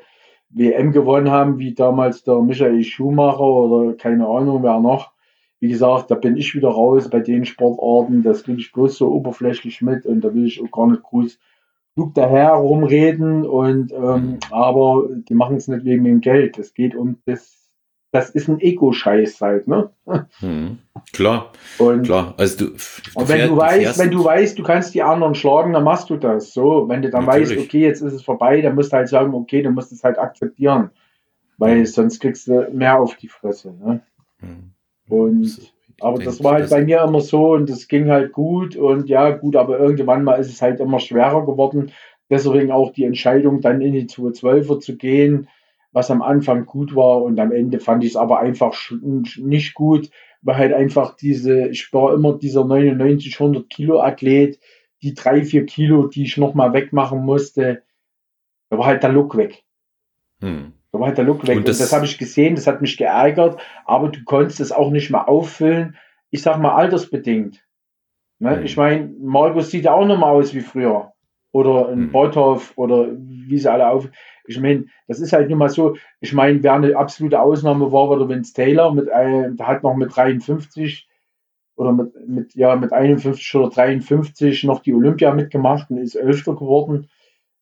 WM 0.49 0.91
gewonnen 0.91 1.29
haben, 1.29 1.59
wie 1.59 1.73
damals 1.73 2.23
der 2.23 2.41
Michael 2.41 2.83
Schumacher 2.83 3.41
oder 3.41 3.93
keine 3.93 4.27
Ahnung 4.27 4.63
wer 4.63 4.79
noch. 4.79 5.11
Wie 5.59 5.69
gesagt, 5.69 6.11
da 6.11 6.15
bin 6.15 6.37
ich 6.37 6.55
wieder 6.55 6.69
raus 6.69 7.09
bei 7.09 7.19
den 7.19 7.45
Sportarten. 7.45 8.23
Das 8.23 8.43
kriege 8.43 8.59
ich 8.59 8.71
bloß 8.71 8.97
so 8.97 9.11
oberflächlich 9.11 9.81
mit 9.81 10.05
und 10.05 10.21
da 10.21 10.33
will 10.33 10.45
ich 10.45 10.61
auch 10.61 10.71
gar 10.71 10.87
nicht 10.87 11.03
groß 11.03 11.39
klug 11.95 12.13
daher 12.13 12.51
rumreden 12.51 13.43
und 13.43 13.91
ähm, 13.91 14.37
aber 14.51 15.07
die 15.09 15.33
machen 15.33 15.55
es 15.55 15.67
nicht 15.67 15.83
wegen 15.83 16.03
dem 16.03 16.21
Geld. 16.21 16.59
Es 16.59 16.75
geht 16.75 16.95
um 16.95 17.17
das 17.25 17.56
das 18.11 18.29
ist 18.29 18.47
ein 18.47 18.59
Ego-Scheiß 18.59 19.41
halt, 19.41 19.67
ne? 19.67 19.89
Hm, 20.39 20.77
klar. 21.13 21.51
Und, 21.77 22.03
klar. 22.03 22.33
Also 22.37 22.57
du, 22.57 22.71
du 22.71 22.77
und 23.15 23.29
wenn 23.29 23.49
du 23.49 23.57
weißt, 23.57 23.99
wenn 23.99 24.11
du 24.11 24.23
weißt, 24.23 24.57
du 24.57 24.63
kannst 24.63 24.93
die 24.95 25.03
anderen 25.03 25.35
schlagen, 25.35 25.73
dann 25.73 25.83
machst 25.83 26.09
du 26.09 26.15
das. 26.15 26.53
So, 26.53 26.87
wenn 26.87 27.01
du 27.01 27.09
dann 27.09 27.25
Natürlich. 27.25 27.49
weißt, 27.49 27.59
okay, 27.59 27.81
jetzt 27.81 28.01
ist 28.01 28.13
es 28.13 28.23
vorbei, 28.23 28.61
dann 28.61 28.75
musst 28.75 28.93
du 28.93 28.97
halt 28.97 29.09
sagen, 29.09 29.33
okay, 29.33 29.61
du 29.61 29.71
musst 29.71 29.91
es 29.91 30.03
halt 30.03 30.17
akzeptieren. 30.17 30.89
Weil 31.57 31.85
sonst 31.85 32.19
kriegst 32.19 32.47
du 32.47 32.69
mehr 32.71 32.99
auf 32.99 33.15
die 33.15 33.27
Fresse. 33.27 33.73
Ne? 33.73 34.01
Hm. 34.39 34.71
Und 35.09 35.73
aber 35.99 36.19
das 36.19 36.43
war 36.43 36.53
halt 36.53 36.69
bei 36.69 36.85
mir 36.85 37.01
immer 37.01 37.21
so 37.21 37.53
und 37.53 37.69
das 37.69 37.87
ging 37.87 38.09
halt 38.09 38.31
gut 38.31 38.75
und 38.75 39.09
ja, 39.09 39.31
gut, 39.31 39.55
aber 39.55 39.79
irgendwann 39.79 40.23
mal 40.23 40.35
ist 40.35 40.51
es 40.51 40.61
halt 40.61 40.79
immer 40.79 40.99
schwerer 40.99 41.43
geworden. 41.45 41.91
Deswegen 42.29 42.71
auch 42.71 42.91
die 42.91 43.05
Entscheidung, 43.05 43.61
dann 43.61 43.81
in 43.81 43.93
die 43.93 44.05
212er 44.05 44.79
zu 44.79 44.95
gehen 44.95 45.47
was 45.91 46.11
am 46.11 46.21
Anfang 46.21 46.65
gut 46.65 46.95
war 46.95 47.21
und 47.21 47.39
am 47.39 47.51
Ende 47.51 47.79
fand 47.79 48.03
ich 48.03 48.11
es 48.11 48.15
aber 48.15 48.39
einfach 48.39 48.75
nicht 49.01 49.73
gut, 49.73 50.09
war 50.41 50.57
halt 50.57 50.73
einfach 50.73 51.15
diese, 51.15 51.67
ich 51.69 51.91
war 51.93 52.13
immer 52.13 52.37
dieser 52.37 52.65
99, 52.65 53.39
100 53.39 53.69
Kilo 53.69 54.01
Athlet, 54.01 54.59
die 55.01 55.13
drei, 55.13 55.43
vier 55.43 55.65
Kilo, 55.65 56.07
die 56.07 56.23
ich 56.23 56.37
nochmal 56.37 56.73
wegmachen 56.73 57.23
musste, 57.23 57.83
da 58.69 58.77
war 58.77 58.85
halt 58.85 59.03
der 59.03 59.11
Look 59.11 59.37
weg. 59.37 59.63
Hm. 60.41 60.73
Da 60.91 60.99
war 60.99 61.07
halt 61.07 61.17
der 61.17 61.25
Look 61.25 61.47
weg. 61.47 61.57
Und 61.57 61.67
das, 61.67 61.79
das 61.79 61.93
habe 61.93 62.05
ich 62.05 62.17
gesehen, 62.17 62.55
das 62.55 62.67
hat 62.67 62.81
mich 62.81 62.97
geärgert, 62.97 63.59
aber 63.85 64.09
du 64.09 64.23
konntest 64.23 64.59
es 64.59 64.71
auch 64.71 64.91
nicht 64.91 65.09
mehr 65.09 65.27
auffüllen. 65.27 65.95
Ich 66.29 66.41
sag 66.41 66.59
mal 66.59 66.75
altersbedingt. 66.75 67.63
Ne? 68.39 68.57
Hm. 68.57 68.65
Ich 68.65 68.77
meine, 68.77 69.13
Markus 69.19 69.71
sieht 69.71 69.85
ja 69.85 69.93
auch 69.93 70.05
noch 70.05 70.17
mal 70.17 70.31
aus 70.31 70.53
wie 70.53 70.61
früher. 70.61 71.13
Oder 71.51 71.89
ein 71.89 71.99
hm. 71.99 72.11
Bothoff 72.11 72.73
oder 72.75 73.07
wie 73.49 73.57
sie 73.57 73.71
alle 73.71 73.89
auf. 73.89 74.09
Ich 74.47 74.59
meine, 74.59 74.85
das 75.07 75.19
ist 75.19 75.33
halt 75.33 75.49
nur 75.49 75.57
mal 75.57 75.69
so. 75.69 75.95
Ich 76.21 76.33
meine, 76.33 76.61
wer 76.63 76.73
eine 76.73 76.95
absolute 76.95 77.39
Ausnahme 77.41 77.91
war, 77.91 78.09
war 78.09 78.19
der 78.19 78.29
Vince 78.29 78.53
Taylor, 78.53 78.93
mit, 78.93 79.07
äh, 79.07 79.51
hat 79.59 79.83
noch 79.83 79.95
mit 79.95 80.15
53 80.15 81.07
oder 81.75 81.91
mit, 81.93 82.27
mit, 82.27 82.55
ja, 82.55 82.75
mit 82.75 82.91
51 82.91 83.55
oder 83.55 83.69
53 83.69 84.63
noch 84.63 84.81
die 84.81 84.93
Olympia 84.93 85.33
mitgemacht 85.33 85.89
und 85.91 85.97
ist 85.97 86.15
Elfter 86.15 86.55
geworden, 86.55 87.09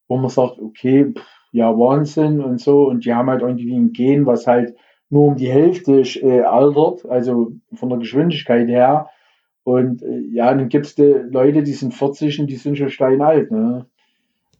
wo 0.07 0.17
man 0.17 0.29
sagt, 0.29 0.59
okay, 0.59 1.11
pff, 1.13 1.25
ja, 1.51 1.71
Wahnsinn 1.77 2.41
und 2.41 2.59
so. 2.59 2.87
Und 2.87 3.05
die 3.05 3.13
haben 3.13 3.29
halt 3.29 3.41
irgendwie 3.41 3.75
ein 3.75 3.93
Gen, 3.93 4.25
was 4.25 4.47
halt 4.47 4.75
nur 5.09 5.27
um 5.27 5.35
die 5.35 5.51
Hälfte 5.51 6.01
äh, 6.21 6.41
altert, 6.41 7.05
also 7.05 7.53
von 7.73 7.89
der 7.89 7.99
Geschwindigkeit 7.99 8.67
her. 8.67 9.09
Und 9.63 10.03
äh, 10.03 10.19
ja, 10.31 10.53
dann 10.53 10.69
gibt 10.69 10.85
es 10.85 10.97
Leute, 10.97 11.63
die 11.63 11.73
sind 11.73 11.93
40 11.93 12.39
und 12.39 12.47
die 12.47 12.55
sind 12.55 12.77
schon 12.77 12.89
steinalt. 12.89 13.51
Ne? 13.51 13.85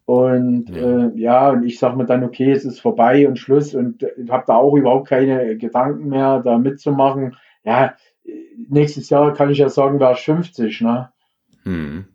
Und 0.06 0.70
ja. 0.70 1.08
Äh, 1.08 1.12
ja, 1.16 1.50
und 1.50 1.66
ich 1.66 1.80
sage 1.80 1.98
mir 1.98 2.06
dann, 2.06 2.24
okay, 2.24 2.52
es 2.52 2.64
ist 2.64 2.80
vorbei 2.80 3.28
und 3.28 3.40
Schluss 3.40 3.74
und 3.74 4.04
äh, 4.04 4.14
habe 4.30 4.44
da 4.48 4.56
auch 4.56 4.76
überhaupt 4.76 5.08
keine 5.08 5.58
Gedanken 5.58 6.10
mehr, 6.10 6.42
da 6.42 6.60
mitzumachen. 6.60 7.36
Ja, 7.64 7.96
nächstes 8.70 9.10
Jahr 9.10 9.34
kann 9.34 9.50
ich 9.50 9.58
ja 9.58 9.70
sagen, 9.70 10.00
wäre 10.00 10.14
ich 10.14 10.20
50, 10.20 10.82
ne? 10.82 11.12
Hm. 11.64 12.06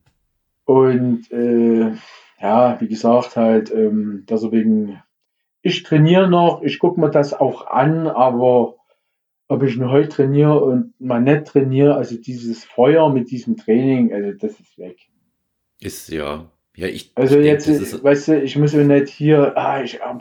Und 0.64 1.30
äh, 1.32 1.93
ja, 2.41 2.80
wie 2.80 2.88
gesagt, 2.88 3.36
halt, 3.36 3.72
ähm, 3.72 4.24
deswegen, 4.28 5.03
ich 5.62 5.82
trainiere 5.82 6.28
noch, 6.28 6.62
ich 6.62 6.78
gucke 6.78 7.01
mir 7.01 7.11
das 7.11 7.34
auch 7.34 7.66
an, 7.66 8.07
aber 8.07 8.76
ob 9.49 9.62
ich 9.64 9.76
nur 9.76 9.91
heute 9.91 10.11
trainiere 10.11 10.61
und 10.61 10.99
mal 11.01 11.20
nicht 11.20 11.47
trainiere, 11.47 11.97
also 11.97 12.16
dieses 12.16 12.64
Feuer 12.64 13.12
mit 13.12 13.32
diesem 13.32 13.57
Training, 13.57 14.12
also 14.12 14.30
das 14.38 14.61
ist 14.61 14.78
weg. 14.78 14.97
Ist 15.80 16.09
ja, 16.11 16.49
ja, 16.81 16.87
ich. 16.87 17.12
Also 17.14 17.39
ich 17.39 17.47
jetzt, 17.47 17.68
denke, 17.68 18.03
weißt 18.03 18.28
du, 18.28 18.43
ich 18.43 18.57
muss 18.57 18.72
ja 18.72 18.83
nicht 18.83 19.09
hier, 19.09 19.57
ah, 19.57 19.83
ich 19.83 19.97
ähm, 19.97 20.20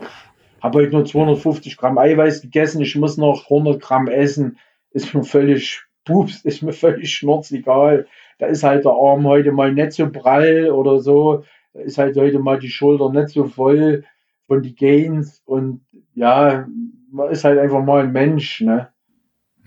habe 0.60 0.78
heute 0.78 0.92
nur 0.92 1.06
250 1.06 1.76
Gramm 1.78 1.96
Eiweiß 1.96 2.42
gegessen, 2.42 2.82
ich 2.82 2.94
muss 2.96 3.16
noch 3.16 3.44
100 3.44 3.80
Gramm 3.80 4.08
essen, 4.08 4.58
ist 4.90 5.14
mir 5.14 5.24
völlig 5.24 5.82
pups, 6.04 6.40
ist 6.44 6.62
mir 6.62 6.74
völlig 6.74 7.14
schmerzegal. 7.14 8.06
Da 8.38 8.46
ist 8.46 8.62
halt 8.62 8.84
der 8.84 8.92
Arm 8.92 9.26
heute 9.26 9.52
mal 9.52 9.72
nicht 9.72 9.92
so 9.92 10.10
prall 10.10 10.70
oder 10.70 10.98
so, 10.98 11.44
da 11.72 11.80
ist 11.80 11.96
halt 11.96 12.16
heute 12.16 12.38
mal 12.38 12.58
die 12.58 12.68
Schulter 12.68 13.10
nicht 13.10 13.30
so 13.30 13.44
voll 13.44 14.04
von 14.46 14.62
die 14.62 14.74
Gains 14.74 15.42
und 15.46 15.80
ja, 16.14 16.66
man 17.10 17.30
ist 17.30 17.44
halt 17.44 17.58
einfach 17.58 17.82
mal 17.82 18.02
ein 18.02 18.12
Mensch, 18.12 18.60
ne? 18.60 18.88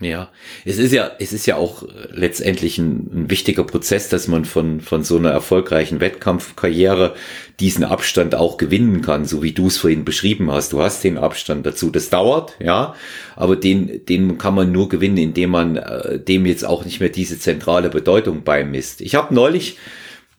Ja, 0.00 0.30
es 0.64 0.78
ist 0.78 0.92
ja, 0.92 1.12
es 1.20 1.32
ist 1.32 1.46
ja 1.46 1.54
auch 1.54 1.84
letztendlich 2.10 2.78
ein, 2.78 3.10
ein, 3.14 3.30
wichtiger 3.30 3.62
Prozess, 3.62 4.08
dass 4.08 4.26
man 4.26 4.44
von, 4.44 4.80
von 4.80 5.04
so 5.04 5.16
einer 5.16 5.30
erfolgreichen 5.30 6.00
Wettkampfkarriere 6.00 7.14
diesen 7.60 7.84
Abstand 7.84 8.34
auch 8.34 8.56
gewinnen 8.56 9.02
kann, 9.02 9.24
so 9.24 9.44
wie 9.44 9.52
du 9.52 9.68
es 9.68 9.76
vorhin 9.76 10.04
beschrieben 10.04 10.50
hast. 10.50 10.72
Du 10.72 10.82
hast 10.82 11.04
den 11.04 11.16
Abstand 11.16 11.64
dazu. 11.64 11.90
Das 11.90 12.10
dauert, 12.10 12.56
ja, 12.58 12.94
aber 13.36 13.54
den, 13.54 14.04
den 14.06 14.36
kann 14.36 14.56
man 14.56 14.72
nur 14.72 14.88
gewinnen, 14.88 15.16
indem 15.16 15.50
man 15.50 15.76
äh, 15.76 16.18
dem 16.18 16.44
jetzt 16.44 16.66
auch 16.66 16.84
nicht 16.84 16.98
mehr 16.98 17.08
diese 17.08 17.38
zentrale 17.38 17.88
Bedeutung 17.88 18.42
beimisst. 18.42 19.00
Ich 19.00 19.14
habe 19.14 19.32
neulich, 19.32 19.78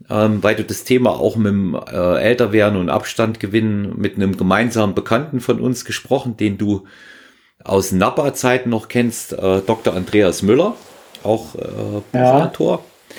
ähm, 0.10 0.43
weil 0.43 0.56
du 0.56 0.66
das 0.66 0.84
Thema 0.84 1.12
auch 1.12 1.38
mit 1.38 1.47
dem 1.47 1.76
äh, 1.76 2.22
Älterwerden 2.22 2.78
und 2.78 2.89
Abstand 2.89 3.39
gewinnen 3.39 3.93
mit 3.95 4.18
einem 4.18 4.36
gemeinsamen 4.36 4.95
Bekannten 4.95 5.39
von 5.39 5.62
uns 5.62 5.86
gesprochen, 5.86 6.36
den 6.36 6.58
du 6.58 6.84
aus 7.66 7.91
Nappa-Zeiten 7.91 8.70
noch 8.70 8.88
kennst, 8.88 9.34
äh, 9.34 9.61
Dr. 9.61 9.93
Andreas 9.93 10.41
Müller, 10.41 10.76
auch 11.24 11.55
äh, 11.55 12.01
Buchautor. 12.11 12.78
Ja. 12.80 13.18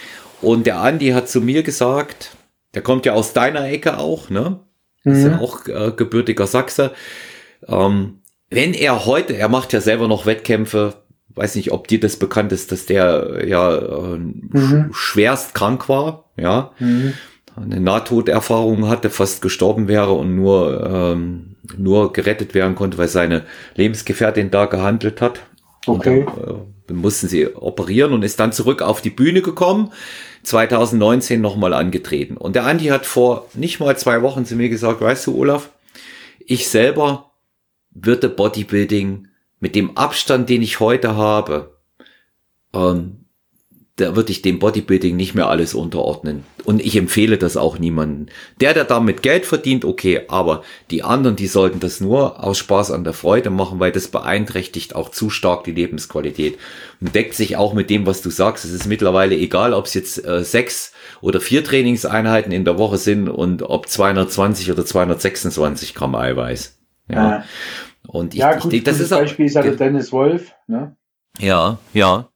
Und 0.49 0.67
der 0.67 0.81
Andi 0.81 1.11
hat 1.11 1.29
zu 1.29 1.41
mir 1.41 1.63
gesagt, 1.63 2.31
der 2.75 2.83
kommt 2.83 3.07
ja 3.07 3.13
aus 3.13 3.33
deiner 3.33 3.69
Ecke 3.69 3.99
auch, 3.99 4.31
ne? 4.31 4.61
Mhm. 5.05 5.13
Ist 5.13 5.25
ja 5.25 5.39
auch 5.41 5.67
äh, 5.67 5.93
gebürtiger 5.97 6.47
Sachse. 6.47 6.93
Ähm, 7.67 8.21
wenn 8.49 8.75
er 8.75 9.07
heute, 9.07 9.37
er 9.37 9.49
macht 9.49 9.73
ja 9.73 9.81
selber 9.81 10.09
noch 10.09 10.27
Wettkämpfe, 10.27 10.95
weiß 11.35 11.57
nicht, 11.57 11.73
ob 11.73 11.89
dir 11.89 12.01
das 12.01 12.17
bekannt 12.17 12.53
ist, 12.53 12.71
dass 12.71 12.87
der 12.87 13.45
ja 13.47 13.77
äh, 13.77 14.19
mhm. 14.19 14.91
schwerst 14.93 15.55
krank 15.55 15.89
war, 15.89 16.31
ja. 16.37 16.73
Mhm 16.79 17.15
eine 17.57 17.81
Nahtoderfahrung 17.81 18.89
hatte, 18.89 19.11
fast 19.11 19.43
gestorben 19.43 19.89
wäre 19.89 20.13
und 20.13 20.37
nur, 20.37 20.87
ähm, 20.87 21.56
nur 21.77 22.13
gerettet 22.13 22.55
werden 22.55 22.75
konnte, 22.75 22.99
weil 22.99 23.09
seine 23.09 23.45
Lebensgefährtin 23.75 24.51
da 24.51 24.67
gehandelt 24.67 25.21
hat. 25.21 25.41
Okay. 25.87 26.21
Und 26.21 26.37
dann, 26.37 26.45
äh, 26.49 26.93
mussten 26.93 27.29
sie 27.29 27.55
operieren 27.55 28.13
und 28.13 28.23
ist 28.23 28.39
dann 28.41 28.53
zurück 28.53 28.83
auf 28.83 29.01
die 29.01 29.11
Bühne 29.11 29.43
gekommen. 29.43 29.93
2019 30.43 31.41
nochmal 31.41 31.75
angetreten. 31.75 32.37
Und 32.37 32.55
der 32.55 32.65
Andi 32.65 32.87
hat 32.87 33.05
vor 33.05 33.49
nicht 33.55 33.81
mal 33.81 33.99
zwei 33.99 34.23
Wochen 34.23 34.45
zu 34.45 34.55
mir 34.55 34.69
gesagt, 34.69 35.01
weißt 35.01 35.27
du, 35.27 35.37
Olaf, 35.37 35.71
ich 36.39 36.69
selber 36.69 37.33
würde 37.91 38.29
Bodybuilding 38.29 39.29
mit 39.59 39.75
dem 39.75 39.97
Abstand, 39.97 40.49
den 40.49 40.63
ich 40.63 40.79
heute 40.79 41.17
habe, 41.17 41.77
ähm, 42.73 43.26
da 43.97 44.15
würde 44.15 44.31
ich 44.31 44.43
dem 44.43 44.59
Bodybuilding 44.59 45.17
nicht 45.17 45.35
mehr 45.35 45.49
alles 45.49 45.73
unterordnen. 45.73 46.45
Und 46.65 46.85
ich 46.85 46.97
empfehle 46.97 47.39
das 47.39 47.57
auch 47.57 47.79
niemandem. 47.79 48.27
Der, 48.61 48.75
der 48.75 48.85
damit 48.85 49.23
Geld 49.23 49.47
verdient, 49.47 49.87
okay, 49.87 50.23
aber 50.29 50.63
die 50.91 51.03
anderen, 51.03 51.37
die 51.37 51.47
sollten 51.47 51.81
das 51.81 52.03
nur 52.03 52.45
aus 52.45 52.59
Spaß 52.59 52.91
an 52.91 53.05
der 53.05 53.15
Freude 53.15 53.49
machen, 53.49 53.81
weil 53.81 53.93
das 53.93 54.09
beeinträchtigt 54.09 54.95
auch 54.95 55.09
zu 55.09 55.31
stark 55.31 55.65
die 55.65 55.73
Lebensqualität. 55.73 56.59
Und 57.01 57.15
deckt 57.15 57.33
sich 57.33 57.57
auch 57.57 57.73
mit 57.73 57.89
dem, 57.89 58.07
was 58.07 58.21
du 58.21 58.29
sagst. 58.29 58.67
Es 58.67 58.73
ist 58.73 58.87
mittlerweile 58.87 59.35
egal, 59.35 59.73
ob 59.73 59.87
es 59.87 59.95
jetzt 59.95 60.23
äh, 60.27 60.45
sechs 60.45 60.93
oder 61.23 61.41
vier 61.41 61.65
Trainingseinheiten 61.65 62.53
in 62.53 62.67
der 62.67 62.77
Woche 62.77 62.99
sind 62.99 63.31
und 63.31 63.63
ob 63.63 63.89
220 63.89 64.71
oder 64.71 64.85
226 64.85 65.95
Gramm 65.95 66.15
Eiweiß. 66.15 66.79
Ja. 67.09 67.31
ja. 67.31 67.45
Und 68.07 68.35
ich, 68.35 68.41
ja, 68.41 68.59
gut, 68.59 68.75
ich, 68.75 68.85
das 68.85 69.01
ist 69.01 69.09
Beispiel 69.09 69.47
ist 69.47 69.55
ja 69.55 69.63
der 69.63 69.77
Dennis 69.77 70.13
Wolf, 70.13 70.53
ne? 70.67 70.97
Ja, 71.39 71.79
ja 71.95 72.29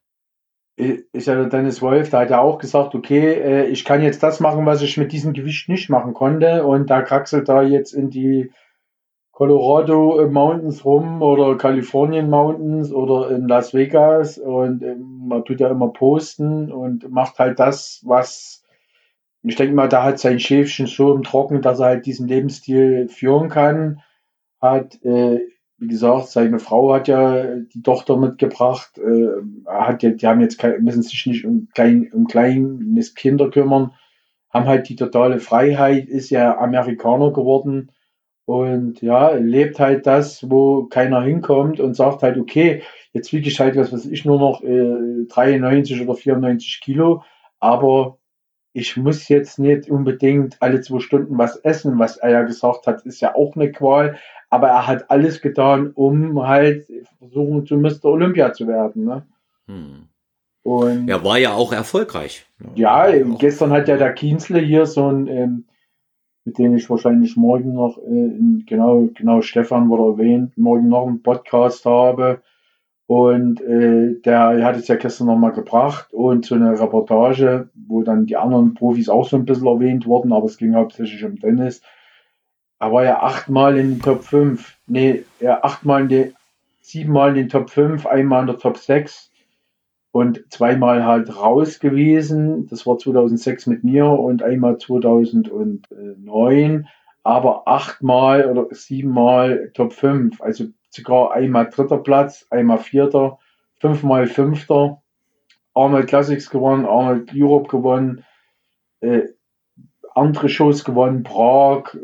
ist 0.75 1.27
ja 1.27 1.35
der 1.35 1.45
Dennis 1.45 1.81
Wolf, 1.81 2.09
da 2.09 2.21
hat 2.21 2.31
er 2.31 2.41
auch 2.41 2.57
gesagt, 2.57 2.95
okay, 2.95 3.33
äh, 3.33 3.65
ich 3.65 3.85
kann 3.85 4.01
jetzt 4.01 4.23
das 4.23 4.39
machen, 4.39 4.65
was 4.65 4.81
ich 4.81 4.97
mit 4.97 5.11
diesem 5.11 5.33
Gewicht 5.33 5.69
nicht 5.69 5.89
machen 5.89 6.13
konnte. 6.13 6.65
Und 6.65 6.89
da 6.89 7.01
kraxelt 7.01 7.49
er 7.49 7.63
jetzt 7.63 7.93
in 7.93 8.09
die 8.09 8.51
Colorado 9.31 10.27
Mountains 10.29 10.85
rum 10.85 11.21
oder 11.21 11.57
Kalifornien 11.57 12.29
Mountains 12.29 12.91
oder 12.91 13.31
in 13.31 13.47
Las 13.47 13.73
Vegas 13.73 14.37
und 14.37 14.83
ähm, 14.83 15.27
man 15.27 15.43
tut 15.45 15.59
ja 15.59 15.69
immer 15.69 15.87
posten 15.87 16.71
und 16.71 17.09
macht 17.09 17.39
halt 17.39 17.59
das, 17.59 18.01
was 18.05 18.61
ich 19.43 19.55
denke 19.55 19.73
mal, 19.73 19.89
da 19.89 20.03
hat 20.03 20.19
sein 20.19 20.39
Schäfchen 20.39 20.85
so 20.85 21.13
im 21.13 21.23
Trocken, 21.23 21.61
dass 21.61 21.79
er 21.79 21.87
halt 21.87 22.05
diesen 22.05 22.27
Lebensstil 22.27 23.07
führen 23.07 23.49
kann. 23.49 24.01
Hat 24.61 25.03
äh, 25.03 25.39
wie 25.81 25.87
gesagt, 25.87 26.27
seine 26.27 26.59
Frau 26.59 26.93
hat 26.93 27.07
ja 27.07 27.43
die 27.55 27.81
Tochter 27.81 28.15
mitgebracht, 28.15 28.99
äh, 28.99 29.29
hat 29.65 30.03
ja, 30.03 30.11
die 30.11 30.27
haben 30.27 30.39
jetzt 30.39 30.59
kein, 30.59 30.83
müssen 30.83 31.01
sich 31.01 31.25
nicht 31.25 31.43
um, 31.43 31.69
klein, 31.73 32.07
um 32.13 32.27
kleines 32.27 33.15
Kinder 33.15 33.49
kümmern, 33.49 33.91
haben 34.51 34.67
halt 34.67 34.89
die 34.89 34.95
totale 34.95 35.39
Freiheit, 35.39 36.07
ist 36.07 36.29
ja 36.29 36.55
Amerikaner 36.59 37.33
geworden 37.33 37.91
und 38.45 39.01
ja, 39.01 39.31
lebt 39.31 39.79
halt 39.79 40.05
das, 40.05 40.47
wo 40.51 40.83
keiner 40.85 41.23
hinkommt 41.23 41.79
und 41.79 41.95
sagt 41.95 42.21
halt, 42.21 42.37
okay, 42.37 42.83
jetzt 43.11 43.33
wiege 43.33 43.49
ich 43.49 43.59
halt, 43.59 43.75
was 43.75 43.91
weiß 43.91 44.05
ich, 44.05 44.23
nur 44.23 44.39
noch 44.39 44.61
äh, 44.61 45.25
93 45.29 45.99
oder 45.99 46.13
94 46.13 46.79
Kilo, 46.81 47.23
aber 47.59 48.19
ich 48.73 48.97
muss 48.97 49.27
jetzt 49.29 49.57
nicht 49.57 49.89
unbedingt 49.89 50.57
alle 50.61 50.81
zwei 50.81 50.99
Stunden 50.99 51.39
was 51.39 51.55
essen, 51.57 51.97
was 51.97 52.17
er 52.17 52.29
ja 52.29 52.43
gesagt 52.43 52.85
hat, 52.85 53.03
ist 53.03 53.19
ja 53.19 53.33
auch 53.33 53.55
eine 53.55 53.71
Qual 53.71 54.19
aber 54.51 54.67
er 54.67 54.85
hat 54.85 55.09
alles 55.09 55.41
getan, 55.41 55.91
um 55.95 56.45
halt 56.45 56.85
versuchen 57.17 57.65
zu 57.65 57.77
Mr. 57.77 58.05
Olympia 58.05 58.53
zu 58.53 58.67
werden. 58.67 59.05
Ne? 59.05 59.23
Hm. 59.67 60.09
Und 60.63 61.09
er 61.09 61.23
war 61.23 61.39
ja 61.39 61.53
auch 61.53 61.71
erfolgreich. 61.71 62.45
Ja, 62.75 63.07
ja 63.07 63.23
gestern 63.39 63.71
hat 63.71 63.87
ja 63.87 63.97
der 63.97 64.13
Kienzle 64.13 64.59
hier 64.59 64.85
so 64.85 65.07
ein, 65.07 65.27
ähm, 65.27 65.65
mit 66.43 66.57
dem 66.57 66.75
ich 66.75 66.89
wahrscheinlich 66.89 67.37
morgen 67.37 67.73
noch, 67.73 67.97
äh, 67.97 68.63
genau, 68.65 69.07
genau, 69.15 69.41
Stefan 69.41 69.89
wurde 69.89 70.21
erwähnt, 70.21 70.57
morgen 70.57 70.89
noch 70.89 71.07
einen 71.07 71.23
Podcast 71.23 71.85
habe. 71.85 72.41
Und 73.07 73.61
äh, 73.61 74.19
der 74.21 74.63
hat 74.63 74.75
es 74.75 74.87
ja 74.87 74.95
gestern 74.95 75.27
nochmal 75.27 75.53
gebracht 75.53 76.13
und 76.13 76.45
so 76.45 76.55
eine 76.55 76.79
Reportage, 76.79 77.69
wo 77.87 78.03
dann 78.03 78.25
die 78.25 78.37
anderen 78.37 78.73
Profis 78.73 79.07
auch 79.07 79.27
so 79.27 79.37
ein 79.37 79.45
bisschen 79.45 79.67
erwähnt 79.67 80.05
wurden, 80.05 80.33
aber 80.33 80.45
es 80.45 80.57
ging 80.57 80.75
hauptsächlich 80.75 81.23
um 81.23 81.39
Tennis. 81.39 81.81
Er 82.81 82.91
war 82.91 83.03
ja 83.03 83.21
achtmal 83.21 83.77
in 83.77 83.91
den 83.91 84.01
Top 84.01 84.23
5. 84.23 84.75
Nee, 84.87 85.23
ja, 85.39 85.63
achtmal 85.63 86.01
in 86.01 86.09
den, 86.09 86.33
siebenmal 86.81 87.29
in 87.29 87.35
den 87.35 87.49
Top 87.49 87.69
5, 87.69 88.07
einmal 88.07 88.41
in 88.41 88.47
der 88.47 88.57
Top 88.57 88.77
6. 88.77 89.29
und 90.11 90.43
zweimal 90.49 91.05
halt 91.05 91.37
raus 91.37 91.79
gewesen. 91.79 92.65
Das 92.67 92.87
war 92.87 92.97
2006 92.97 93.67
mit 93.67 93.83
mir 93.83 94.07
und 94.07 94.41
einmal 94.41 94.79
2009, 94.79 96.87
aber 97.21 97.67
achtmal 97.67 98.49
oder 98.49 98.65
siebenmal 98.71 99.69
Top 99.75 99.93
5. 99.93 100.41
Also 100.41 100.65
sogar 100.89 101.33
einmal 101.33 101.69
dritter 101.69 101.99
Platz, 101.99 102.47
einmal 102.49 102.79
vierter, 102.79 103.37
fünfmal 103.79 104.25
fünfter, 104.25 105.03
Arnold 105.75 106.07
Classics 106.07 106.49
gewonnen, 106.49 106.87
Arnold 106.87 107.29
Europe 107.35 107.67
gewonnen, 107.67 108.25
äh, 109.01 109.27
andere 110.15 110.49
Shows 110.49 110.83
gewonnen, 110.83 111.21
Prag, 111.21 111.95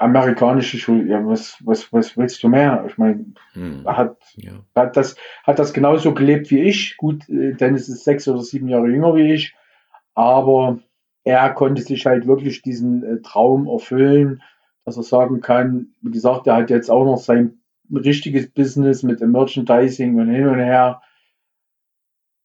amerikanische 0.00 0.78
Schule, 0.78 1.04
ja, 1.04 1.24
was, 1.26 1.58
was, 1.64 1.92
was 1.92 2.16
willst 2.16 2.42
du 2.42 2.48
mehr? 2.48 2.84
Ich 2.88 2.96
meine, 2.96 3.26
hm. 3.52 3.86
hat, 3.86 4.16
ja. 4.36 4.52
hat, 4.74 4.96
das, 4.96 5.14
hat 5.44 5.58
das 5.58 5.74
genauso 5.74 6.14
gelebt 6.14 6.50
wie 6.50 6.60
ich. 6.60 6.96
Gut, 6.96 7.28
äh, 7.28 7.52
Dennis 7.52 7.88
ist 7.88 8.04
sechs 8.04 8.26
oder 8.26 8.40
sieben 8.40 8.68
Jahre 8.68 8.88
jünger 8.88 9.14
wie 9.14 9.34
ich, 9.34 9.54
aber 10.14 10.78
er 11.24 11.50
konnte 11.50 11.82
sich 11.82 12.06
halt 12.06 12.26
wirklich 12.26 12.62
diesen 12.62 13.04
äh, 13.04 13.20
Traum 13.20 13.66
erfüllen, 13.66 14.42
dass 14.86 14.96
er 14.96 15.02
sagen 15.02 15.42
kann, 15.42 15.88
wie 16.00 16.10
gesagt, 16.10 16.46
er 16.46 16.56
hat 16.56 16.70
jetzt 16.70 16.90
auch 16.90 17.04
noch 17.04 17.18
sein 17.18 17.60
richtiges 17.92 18.48
Business 18.50 19.02
mit 19.02 19.20
dem 19.20 19.32
Merchandising 19.32 20.18
und 20.18 20.30
hin 20.30 20.48
und 20.48 20.60
her 20.60 21.02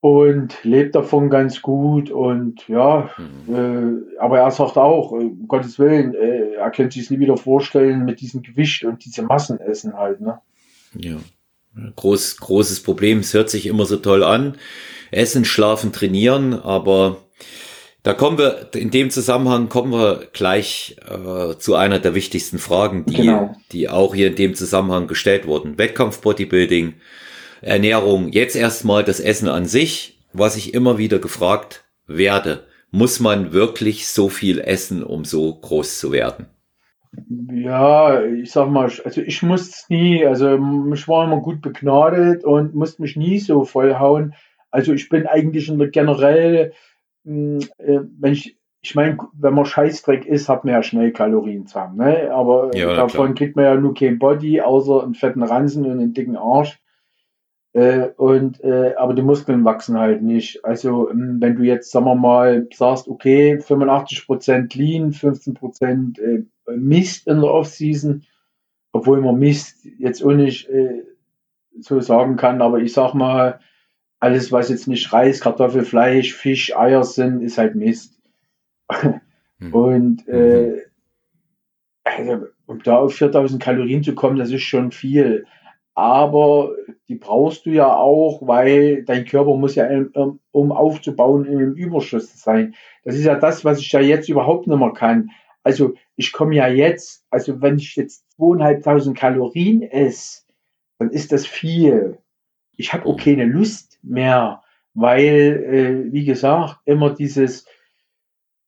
und 0.05 0.63
lebt 0.63 0.93
davon 0.93 1.31
ganz 1.31 1.63
gut 1.63 2.11
und 2.11 2.67
ja, 2.67 3.09
mhm. 3.17 4.05
äh, 4.15 4.19
aber 4.19 4.37
er 4.37 4.51
sagt 4.51 4.77
auch, 4.77 5.11
äh, 5.13 5.15
um 5.15 5.47
Gottes 5.47 5.79
Willen, 5.79 6.13
äh, 6.13 6.53
er 6.59 6.69
könnte 6.69 6.99
sich 6.99 7.09
nie 7.09 7.17
wieder 7.17 7.37
vorstellen 7.37 8.05
mit 8.05 8.21
diesem 8.21 8.43
Gewicht 8.43 8.83
und 8.83 9.03
diesem 9.03 9.25
Massenessen 9.25 9.97
halt, 9.97 10.21
ne? 10.21 10.39
Ja. 10.95 11.15
Groß, 11.95 12.37
großes 12.37 12.83
Problem, 12.83 13.19
es 13.19 13.33
hört 13.33 13.49
sich 13.49 13.65
immer 13.65 13.85
so 13.85 13.97
toll 13.97 14.23
an. 14.23 14.57
Essen, 15.09 15.43
schlafen, 15.43 15.91
trainieren, 15.91 16.53
aber 16.53 17.17
da 18.03 18.13
kommen 18.13 18.37
wir, 18.37 18.69
in 18.75 18.91
dem 18.91 19.09
Zusammenhang 19.09 19.69
kommen 19.69 19.91
wir 19.91 20.27
gleich 20.33 20.97
äh, 21.09 21.57
zu 21.57 21.73
einer 21.73 21.97
der 21.97 22.13
wichtigsten 22.13 22.59
Fragen, 22.59 23.07
die, 23.07 23.15
genau. 23.15 23.55
die 23.71 23.89
auch 23.89 24.13
hier 24.13 24.27
in 24.27 24.35
dem 24.35 24.53
Zusammenhang 24.53 25.07
gestellt 25.07 25.47
wurden. 25.47 25.79
Wettkampf 25.79 26.21
Bodybuilding, 26.21 26.93
Ernährung, 27.65 28.29
jetzt 28.29 28.55
erstmal 28.55 29.03
das 29.03 29.19
Essen 29.19 29.49
an 29.49 29.65
sich, 29.65 30.19
was 30.33 30.55
ich 30.55 30.75
immer 30.75 30.99
wieder 30.99 31.17
gefragt 31.17 31.83
werde. 32.05 32.63
Muss 32.91 33.19
man 33.19 33.53
wirklich 33.53 34.07
so 34.07 34.29
viel 34.29 34.59
essen, 34.59 35.03
um 35.03 35.25
so 35.25 35.55
groß 35.55 35.99
zu 35.99 36.11
werden? 36.11 36.45
Ja, 37.51 38.23
ich 38.23 38.51
sag 38.51 38.69
mal, 38.69 38.91
also 39.03 39.21
ich 39.21 39.41
musste 39.41 39.71
es 39.71 39.89
nie, 39.89 40.23
also 40.25 40.59
ich 40.93 41.07
war 41.07 41.25
immer 41.25 41.41
gut 41.41 41.61
begnadet 41.61 42.43
und 42.43 42.75
musste 42.75 43.01
mich 43.01 43.15
nie 43.15 43.39
so 43.39 43.63
vollhauen. 43.63 44.35
Also 44.69 44.93
ich 44.93 45.09
bin 45.09 45.25
eigentlich 45.25 45.67
in 45.67 45.79
der 45.79 45.89
generell, 45.89 46.73
hm, 47.23 47.59
äh, 47.79 48.01
wenn 48.19 48.33
ich, 48.33 48.57
ich 48.81 48.93
meine, 48.93 49.17
wenn 49.33 49.55
man 49.55 49.65
Scheißdreck 49.65 50.25
isst, 50.25 50.49
hat 50.49 50.65
man 50.65 50.73
ja 50.75 50.83
schnell 50.83 51.11
Kalorien 51.11 51.65
zusammen, 51.65 51.97
ne? 51.97 52.29
Aber 52.31 52.69
ja, 52.75 52.93
davon 52.95 53.33
klar. 53.33 53.33
kriegt 53.33 53.55
man 53.55 53.65
ja 53.65 53.75
nur 53.75 53.95
kein 53.95 54.19
Body, 54.19 54.61
außer 54.61 55.03
einen 55.03 55.15
fetten 55.15 55.41
Ransen 55.41 55.85
und 55.85 55.93
einen 55.93 56.13
dicken 56.13 56.37
Arsch. 56.37 56.79
Äh, 57.75 58.11
und, 58.15 58.63
äh, 58.63 58.93
aber 58.95 59.13
die 59.13 59.21
Muskeln 59.21 59.65
wachsen 59.65 59.99
halt 59.99 60.21
nicht. 60.21 60.63
Also, 60.63 61.11
ähm, 61.11 61.41
wenn 61.41 61.57
du 61.57 61.63
jetzt, 61.63 61.91
sagen 61.91 62.05
wir 62.05 62.15
mal, 62.15 62.69
sagst, 62.73 63.09
okay, 63.09 63.57
85% 63.57 64.77
Lean, 64.77 65.11
15% 65.11 66.17
äh, 66.21 66.45
Mist 66.77 67.27
in 67.27 67.41
der 67.41 67.51
Offseason, 67.51 68.23
obwohl 68.93 69.19
man 69.19 69.37
Mist 69.37 69.83
jetzt 69.99 70.23
auch 70.23 70.31
nicht 70.31 70.69
äh, 70.69 71.03
so 71.77 71.99
sagen 71.99 72.37
kann, 72.37 72.61
aber 72.61 72.79
ich 72.79 72.93
sag 72.93 73.13
mal, 73.13 73.59
alles, 74.21 74.53
was 74.53 74.69
jetzt 74.69 74.87
nicht 74.87 75.11
Reis, 75.11 75.41
Kartoffel, 75.41 75.83
Fleisch, 75.83 76.33
Fisch, 76.33 76.73
Eier 76.77 77.03
sind, 77.03 77.41
ist 77.41 77.57
halt 77.57 77.75
Mist. 77.75 78.17
Hm. 78.89 79.19
Und 79.73 80.25
äh, 80.29 80.69
mhm. 80.69 80.79
also, 82.05 82.45
um 82.67 82.81
da 82.83 82.99
auf 82.99 83.15
4000 83.15 83.61
Kalorien 83.61 84.01
zu 84.01 84.15
kommen, 84.15 84.37
das 84.37 84.51
ist 84.51 84.63
schon 84.63 84.93
viel 84.93 85.45
aber 85.95 86.75
die 87.07 87.15
brauchst 87.15 87.65
du 87.65 87.71
ja 87.71 87.95
auch, 87.95 88.45
weil 88.45 89.03
dein 89.05 89.25
Körper 89.25 89.55
muss 89.55 89.75
ja, 89.75 89.87
um 90.51 90.71
aufzubauen, 90.73 91.45
in 91.45 91.57
einem 91.57 91.73
Überschuss 91.73 92.41
sein. 92.41 92.75
Das 93.05 93.15
ist 93.15 93.23
ja 93.23 93.35
das, 93.35 93.63
was 93.63 93.79
ich 93.79 93.91
ja 93.93 94.01
jetzt 94.01 94.27
überhaupt 94.27 94.67
nicht 94.67 94.77
mehr 94.77 94.91
kann. 94.91 95.31
Also 95.63 95.93
ich 96.17 96.33
komme 96.33 96.55
ja 96.55 96.67
jetzt, 96.67 97.25
also 97.29 97.61
wenn 97.61 97.77
ich 97.77 97.95
jetzt 97.95 98.29
zweieinhalbtausend 98.35 99.17
Kalorien 99.17 99.81
esse, 99.83 100.43
dann 100.99 101.11
ist 101.11 101.31
das 101.31 101.47
viel. 101.47 102.17
Ich 102.75 102.91
habe 102.93 103.05
auch 103.05 103.17
keine 103.17 103.45
Lust 103.45 103.97
mehr, 104.03 104.63
weil, 104.93 106.07
äh, 106.09 106.13
wie 106.13 106.25
gesagt, 106.25 106.79
immer 106.85 107.13
dieses, 107.13 107.65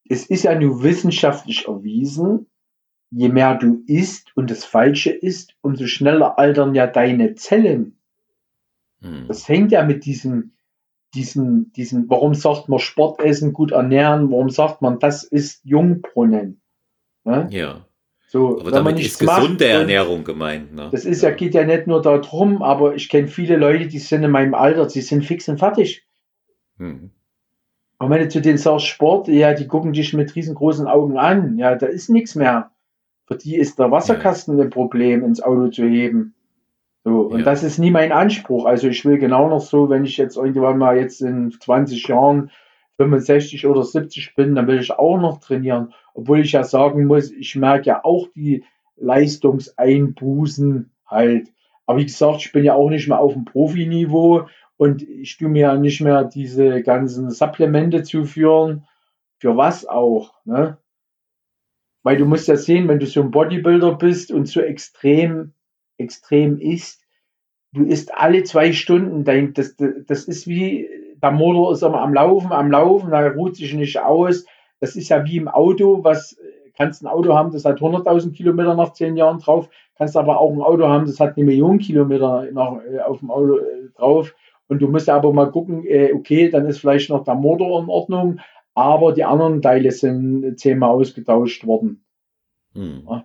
es 0.10 0.26
ist 0.28 0.44
ja 0.44 0.58
nur 0.58 0.82
wissenschaftlich 0.82 1.68
erwiesen, 1.68 2.48
je 3.12 3.30
mehr 3.30 3.56
du 3.56 3.84
isst 3.88 4.36
und 4.36 4.52
das 4.52 4.66
Falsche 4.66 5.12
isst, 5.12 5.56
umso 5.62 5.88
schneller 5.88 6.38
altern 6.38 6.76
ja 6.76 6.88
deine 6.88 7.36
Zellen. 7.36 7.98
Hm. 9.02 9.26
Das 9.28 9.48
hängt 9.48 9.72
ja 9.72 9.84
mit 9.84 10.06
diesem, 10.06 10.54
diesen, 11.14 11.72
diesen, 11.74 12.10
warum 12.10 12.34
sagt 12.36 12.70
man 12.70 12.80
Sport 12.80 13.22
essen, 13.22 13.54
gut 13.54 13.72
ernähren, 13.72 14.32
warum 14.32 14.50
sagt 14.50 14.82
man, 14.82 15.00
das 15.00 15.24
ist 15.24 15.64
Jungbrunnen. 15.64 16.62
Ne? 17.24 17.48
Ja. 17.52 17.86
So, 18.30 18.60
aber 18.60 18.72
damit 18.72 19.00
ist 19.00 19.20
gesunde 19.20 19.68
Ernährung 19.68 20.26
gemeint. 20.26 20.76
Ne? 20.76 20.90
Das 20.92 21.06
ist 21.06 21.22
ja. 21.22 21.32
geht 21.32 21.54
ja 21.54 21.64
nicht 21.64 21.88
nur 21.88 22.02
darum, 22.02 22.62
aber 22.62 22.94
ich 22.94 23.08
kenne 23.08 23.28
viele 23.28 23.56
Leute, 23.56 23.88
die 23.88 24.00
sind 24.00 24.24
in 24.24 24.32
meinem 24.32 24.54
Alter, 24.54 24.90
sie 24.90 25.02
sind 25.02 25.24
fix 25.24 25.48
und 25.48 25.60
fertig. 25.60 26.06
Hm. 26.78 27.12
Und 28.00 28.10
wenn 28.10 28.22
du 28.22 28.30
zu 28.30 28.42
denen 28.42 28.58
sagst 28.58 28.86
Sport, 28.86 29.28
ja, 29.30 29.54
die 29.54 29.68
gucken 29.68 29.94
dich 29.94 30.14
mit 30.14 30.36
riesengroßen 30.36 30.88
Augen 30.88 31.18
an, 31.18 31.58
ja, 31.58 31.76
da 31.76 31.88
ist 31.88 32.10
nichts 32.10 32.36
mehr. 32.36 32.72
Für 33.28 33.36
die 33.36 33.58
ist 33.58 33.78
der 33.78 33.92
Wasserkasten 33.92 34.60
ein 34.60 34.70
Problem, 34.70 35.24
ins 35.24 35.42
Auto 35.42 35.68
zu 35.68 35.84
heben. 35.84 36.34
So, 37.04 37.22
und 37.22 37.40
ja. 37.40 37.46
das 37.46 37.64
ist 37.64 37.78
nie 37.78 37.92
mein 37.92 38.12
Anspruch. 38.12 38.66
Also 38.66 38.88
ich 38.88 39.04
will 39.06 39.18
genau 39.18 39.50
noch 39.50 39.62
so, 39.62 39.90
wenn 39.90 40.06
ich 40.06 40.18
jetzt 40.18 40.38
irgendwann 40.38 40.78
mal 40.78 40.98
jetzt 40.98 41.22
in 41.22 41.52
20 41.52 42.08
Jahren 42.08 42.52
65 42.98 43.66
oder 43.68 43.84
70 43.84 44.34
bin, 44.36 44.56
dann 44.56 44.68
will 44.68 44.80
ich 44.80 44.92
auch 44.92 45.18
noch 45.18 45.40
trainieren. 45.40 45.94
Obwohl 46.14 46.40
ich 46.40 46.54
ja 46.54 46.64
sagen 46.64 47.06
muss, 47.06 47.32
ich 47.32 47.56
merke 47.56 47.88
ja 47.88 48.04
auch 48.04 48.28
die 48.36 48.64
Leistungseinbußen 48.96 50.90
halt. 51.06 51.50
Aber 51.86 52.00
wie 52.00 52.06
gesagt, 52.06 52.42
ich 52.42 52.52
bin 52.52 52.64
ja 52.64 52.74
auch 52.74 52.90
nicht 52.90 53.08
mehr 53.08 53.20
auf 53.20 53.34
dem 53.34 53.46
Profiniveau 53.46 54.48
und 54.78 55.02
ich 55.02 55.38
tue 55.38 55.50
mir 55.50 55.62
ja 55.62 55.76
nicht 55.76 56.02
mehr 56.02 56.24
diese 56.24 56.82
ganzen 56.82 57.30
Supplemente 57.30 58.04
zuführen. 58.04 58.86
Für 59.40 59.56
was 59.56 59.86
auch, 59.86 60.34
ne? 60.46 60.78
Weil 62.08 62.16
du 62.16 62.26
musst 62.26 62.48
ja 62.48 62.56
sehen, 62.56 62.88
wenn 62.88 63.00
du 63.00 63.06
so 63.06 63.20
ein 63.20 63.32
Bodybuilder 63.32 63.96
bist 63.96 64.32
und 64.32 64.48
so 64.48 64.62
extrem, 64.62 65.52
extrem 65.98 66.58
isst, 66.58 67.02
du 67.74 67.84
isst 67.84 68.16
alle 68.16 68.44
zwei 68.44 68.72
Stunden, 68.72 69.26
dein, 69.26 69.54
das, 69.54 69.76
das 69.76 70.24
ist 70.24 70.48
wie, 70.48 70.88
der 71.22 71.32
Motor 71.32 71.74
ist 71.74 71.84
immer 71.84 72.00
am 72.00 72.14
Laufen, 72.14 72.54
am 72.54 72.72
Laufen, 72.72 73.12
da 73.12 73.28
ruht 73.28 73.58
sich 73.58 73.74
nicht 73.74 74.00
aus. 74.00 74.46
Das 74.80 74.96
ist 74.96 75.10
ja 75.10 75.26
wie 75.26 75.36
im 75.36 75.50
Auto, 75.50 76.02
was 76.06 76.38
kannst 76.78 77.04
ein 77.04 77.08
Auto 77.08 77.34
haben, 77.34 77.52
das 77.52 77.66
hat 77.66 77.82
100.000 77.82 78.32
Kilometer 78.32 78.74
nach 78.74 78.94
zehn 78.94 79.18
Jahren 79.18 79.40
drauf, 79.40 79.68
kannst 79.98 80.16
aber 80.16 80.40
auch 80.40 80.54
ein 80.54 80.62
Auto 80.62 80.88
haben, 80.88 81.08
das 81.08 81.20
hat 81.20 81.36
eine 81.36 81.46
Million 81.46 81.78
Kilometer 81.78 82.48
nach, 82.54 82.78
äh, 82.90 83.02
auf 83.02 83.20
dem 83.20 83.32
Auto 83.32 83.58
äh, 83.58 83.90
drauf. 83.98 84.34
Und 84.70 84.82
du 84.82 84.88
musst 84.88 85.10
aber 85.10 85.34
mal 85.34 85.52
gucken, 85.52 85.86
äh, 85.86 86.14
okay, 86.14 86.50
dann 86.50 86.68
ist 86.68 86.80
vielleicht 86.80 87.10
noch 87.10 87.26
der 87.26 87.36
Motor 87.36 87.84
in 87.84 87.90
Ordnung, 87.90 88.40
aber 88.78 89.12
die 89.12 89.24
anderen 89.24 89.64
Teile 89.64 89.90
sind 89.90 90.60
zehnmal 90.60 90.92
ausgetauscht 90.92 91.66
worden. 91.66 92.06
Hm. 92.76 93.24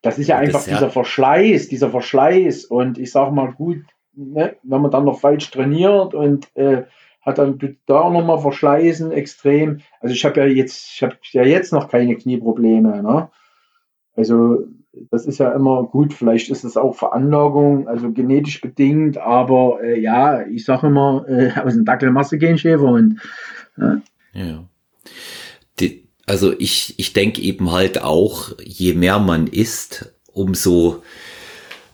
Das 0.00 0.18
ist 0.18 0.28
ja 0.28 0.38
einfach 0.38 0.66
ja 0.66 0.72
dieser 0.72 0.88
Verschleiß, 0.88 1.68
dieser 1.68 1.90
Verschleiß. 1.90 2.64
Und 2.64 2.96
ich 2.96 3.10
sage 3.10 3.32
mal, 3.32 3.52
gut, 3.52 3.82
ne, 4.14 4.56
wenn 4.62 4.80
man 4.80 4.90
dann 4.90 5.04
noch 5.04 5.20
falsch 5.20 5.50
trainiert 5.50 6.14
und 6.14 6.48
äh, 6.56 6.84
hat 7.20 7.36
dann 7.36 7.58
da 7.84 8.00
auch 8.00 8.12
nochmal 8.12 8.38
Verschleißen 8.38 9.12
extrem. 9.12 9.80
Also 10.00 10.14
ich 10.14 10.24
habe 10.24 10.40
ja 10.40 10.46
jetzt, 10.46 10.94
ich 10.94 11.02
habe 11.02 11.16
ja 11.32 11.42
jetzt 11.42 11.74
noch 11.74 11.90
keine 11.90 12.16
Knieprobleme. 12.16 13.02
Ne? 13.02 13.28
Also 14.16 14.64
das 15.10 15.26
ist 15.26 15.36
ja 15.36 15.52
immer 15.52 15.84
gut. 15.84 16.14
Vielleicht 16.14 16.48
ist 16.48 16.64
es 16.64 16.78
auch 16.78 16.94
Veranlagung, 16.94 17.88
also 17.88 18.10
genetisch 18.10 18.62
bedingt. 18.62 19.18
Aber 19.18 19.82
äh, 19.82 20.00
ja, 20.00 20.46
ich 20.46 20.64
sage 20.64 20.86
immer, 20.86 21.26
äh, 21.28 21.50
aus 21.62 21.74
dem 21.74 21.84
Dackel 21.84 22.10
du 22.10 22.38
keinen 22.38 22.56
Schäfer. 22.56 22.84
Und, 22.84 23.20
äh. 23.76 23.96
Ja. 24.32 24.64
Die, 25.80 26.08
also 26.26 26.52
ich, 26.58 26.94
ich 26.98 27.12
denke 27.12 27.40
eben 27.40 27.72
halt 27.72 28.02
auch, 28.02 28.52
je 28.62 28.94
mehr 28.94 29.18
man 29.18 29.46
isst, 29.46 30.12
umso, 30.32 31.02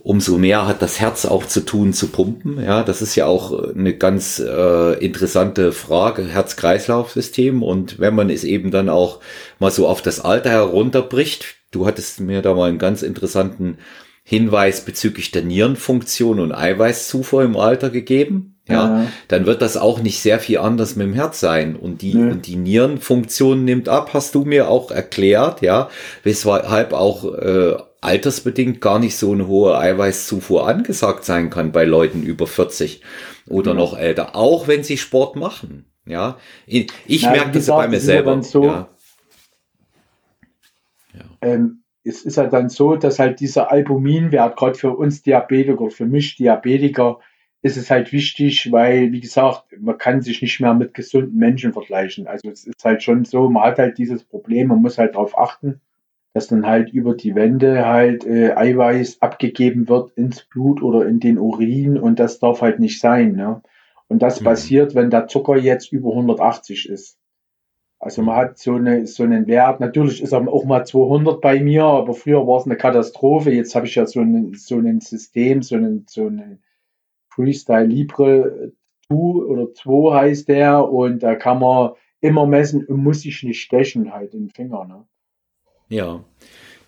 umso 0.00 0.38
mehr 0.38 0.66
hat 0.66 0.82
das 0.82 1.00
Herz 1.00 1.24
auch 1.24 1.46
zu 1.46 1.60
tun, 1.60 1.92
zu 1.92 2.08
pumpen. 2.08 2.62
Ja, 2.62 2.82
das 2.82 3.00
ist 3.00 3.14
ja 3.14 3.26
auch 3.26 3.74
eine 3.74 3.96
ganz 3.96 4.38
äh, 4.38 4.92
interessante 5.04 5.72
Frage, 5.72 6.24
Herz-Kreislauf-System. 6.26 7.62
Und 7.62 7.98
wenn 7.98 8.14
man 8.14 8.30
es 8.30 8.44
eben 8.44 8.70
dann 8.70 8.88
auch 8.88 9.20
mal 9.58 9.70
so 9.70 9.86
auf 9.86 10.02
das 10.02 10.20
Alter 10.20 10.50
herunterbricht, 10.50 11.56
du 11.70 11.86
hattest 11.86 12.20
mir 12.20 12.42
da 12.42 12.54
mal 12.54 12.68
einen 12.68 12.78
ganz 12.78 13.02
interessanten 13.02 13.78
Hinweis 14.26 14.80
bezüglich 14.80 15.30
der 15.32 15.42
Nierenfunktion 15.42 16.40
und 16.40 16.52
Eiweißzufuhr 16.52 17.42
im 17.42 17.56
Alter 17.56 17.90
gegeben. 17.90 18.58
ja, 18.66 19.02
ja, 19.02 19.06
dann 19.28 19.44
wird 19.44 19.60
das 19.60 19.76
auch 19.76 20.00
nicht 20.00 20.20
sehr 20.20 20.40
viel 20.40 20.58
anders 20.58 20.96
mit 20.96 21.06
dem 21.06 21.12
Herz 21.12 21.40
sein. 21.40 21.76
Und 21.76 22.00
die, 22.00 22.16
und 22.16 22.46
die 22.46 22.56
Nierenfunktion 22.56 23.64
nimmt 23.64 23.90
ab, 23.90 24.14
hast 24.14 24.34
du 24.34 24.46
mir 24.46 24.68
auch 24.68 24.90
erklärt, 24.90 25.60
ja, 25.60 25.90
weshalb 26.22 26.94
auch 26.94 27.34
äh, 27.34 27.76
altersbedingt 28.00 28.80
gar 28.80 28.98
nicht 28.98 29.16
so 29.16 29.32
eine 29.32 29.46
hohe 29.46 29.76
Eiweißzufuhr 29.78 30.66
angesagt 30.66 31.24
sein 31.26 31.50
kann 31.50 31.72
bei 31.72 31.84
Leuten 31.84 32.22
über 32.22 32.46
40 32.46 33.02
oder 33.46 33.72
ja. 33.72 33.76
noch 33.76 33.96
älter, 33.96 34.34
auch 34.34 34.68
wenn 34.68 34.84
sie 34.84 34.96
Sport 34.96 35.36
machen. 35.36 35.84
Ja, 36.06 36.38
ich, 36.66 36.90
ich 37.06 37.22
merke 37.22 37.52
das 37.52 37.66
bei 37.66 37.88
mir 37.88 38.00
selber. 38.00 38.42
So, 38.42 38.64
ja. 38.64 38.88
Ähm, 41.42 41.83
es 42.04 42.24
ist 42.24 42.36
ja 42.36 42.46
dann 42.46 42.68
so, 42.68 42.96
dass 42.96 43.18
halt 43.18 43.40
dieser 43.40 43.72
Albuminwert, 43.72 44.56
gerade 44.56 44.74
für 44.74 44.94
uns 44.94 45.22
Diabetiker, 45.22 45.90
für 45.90 46.06
mich 46.06 46.36
Diabetiker, 46.36 47.18
ist 47.62 47.78
es 47.78 47.90
halt 47.90 48.12
wichtig, 48.12 48.70
weil, 48.72 49.10
wie 49.12 49.22
gesagt, 49.22 49.64
man 49.80 49.96
kann 49.96 50.20
sich 50.20 50.42
nicht 50.42 50.60
mehr 50.60 50.74
mit 50.74 50.92
gesunden 50.92 51.38
Menschen 51.38 51.72
vergleichen. 51.72 52.26
Also 52.26 52.50
es 52.50 52.66
ist 52.66 52.84
halt 52.84 53.02
schon 53.02 53.24
so, 53.24 53.48
man 53.48 53.62
hat 53.62 53.78
halt 53.78 53.96
dieses 53.96 54.22
Problem, 54.22 54.68
man 54.68 54.82
muss 54.82 54.98
halt 54.98 55.14
darauf 55.14 55.38
achten, 55.38 55.80
dass 56.34 56.48
dann 56.48 56.66
halt 56.66 56.92
über 56.92 57.14
die 57.14 57.34
Wände 57.34 57.86
halt 57.86 58.26
äh, 58.26 58.52
Eiweiß 58.52 59.22
abgegeben 59.22 59.88
wird 59.88 60.10
ins 60.12 60.44
Blut 60.44 60.82
oder 60.82 61.06
in 61.06 61.20
den 61.20 61.38
Urin 61.38 61.96
und 61.96 62.18
das 62.18 62.38
darf 62.38 62.60
halt 62.60 62.80
nicht 62.80 63.00
sein. 63.00 63.32
Ne? 63.32 63.62
Und 64.08 64.22
das 64.22 64.40
mhm. 64.40 64.44
passiert, 64.44 64.94
wenn 64.94 65.08
der 65.08 65.28
Zucker 65.28 65.56
jetzt 65.56 65.90
über 65.90 66.10
180 66.10 66.90
ist. 66.90 67.18
Also 68.04 68.20
man 68.20 68.36
hat 68.36 68.58
so, 68.58 68.74
eine, 68.74 69.06
so 69.06 69.22
einen 69.22 69.46
Wert, 69.46 69.80
natürlich 69.80 70.22
ist 70.22 70.32
er 70.32 70.46
auch 70.46 70.66
mal 70.66 70.84
200 70.84 71.40
bei 71.40 71.60
mir, 71.60 71.84
aber 71.84 72.12
früher 72.12 72.46
war 72.46 72.58
es 72.58 72.66
eine 72.66 72.76
Katastrophe. 72.76 73.50
Jetzt 73.50 73.74
habe 73.74 73.86
ich 73.86 73.94
ja 73.94 74.04
so 74.04 74.20
ein, 74.20 74.52
so 74.52 74.76
ein 74.76 75.00
System, 75.00 75.62
so 75.62 75.76
einen, 75.76 76.04
so 76.06 76.26
einen 76.26 76.62
Freestyle 77.30 77.86
Libre 77.86 78.72
2 79.06 79.14
oder 79.14 79.72
2 79.72 80.14
heißt 80.16 80.48
der 80.48 80.86
und 80.86 81.22
da 81.22 81.34
kann 81.34 81.60
man 81.60 81.92
immer 82.20 82.44
messen 82.46 82.84
und 82.84 83.02
muss 83.02 83.22
sich 83.22 83.42
nicht 83.42 83.62
stechen 83.62 84.12
halt 84.12 84.34
den 84.34 84.50
Finger. 84.50 84.84
Ne? 84.84 85.06
Ja. 85.88 86.22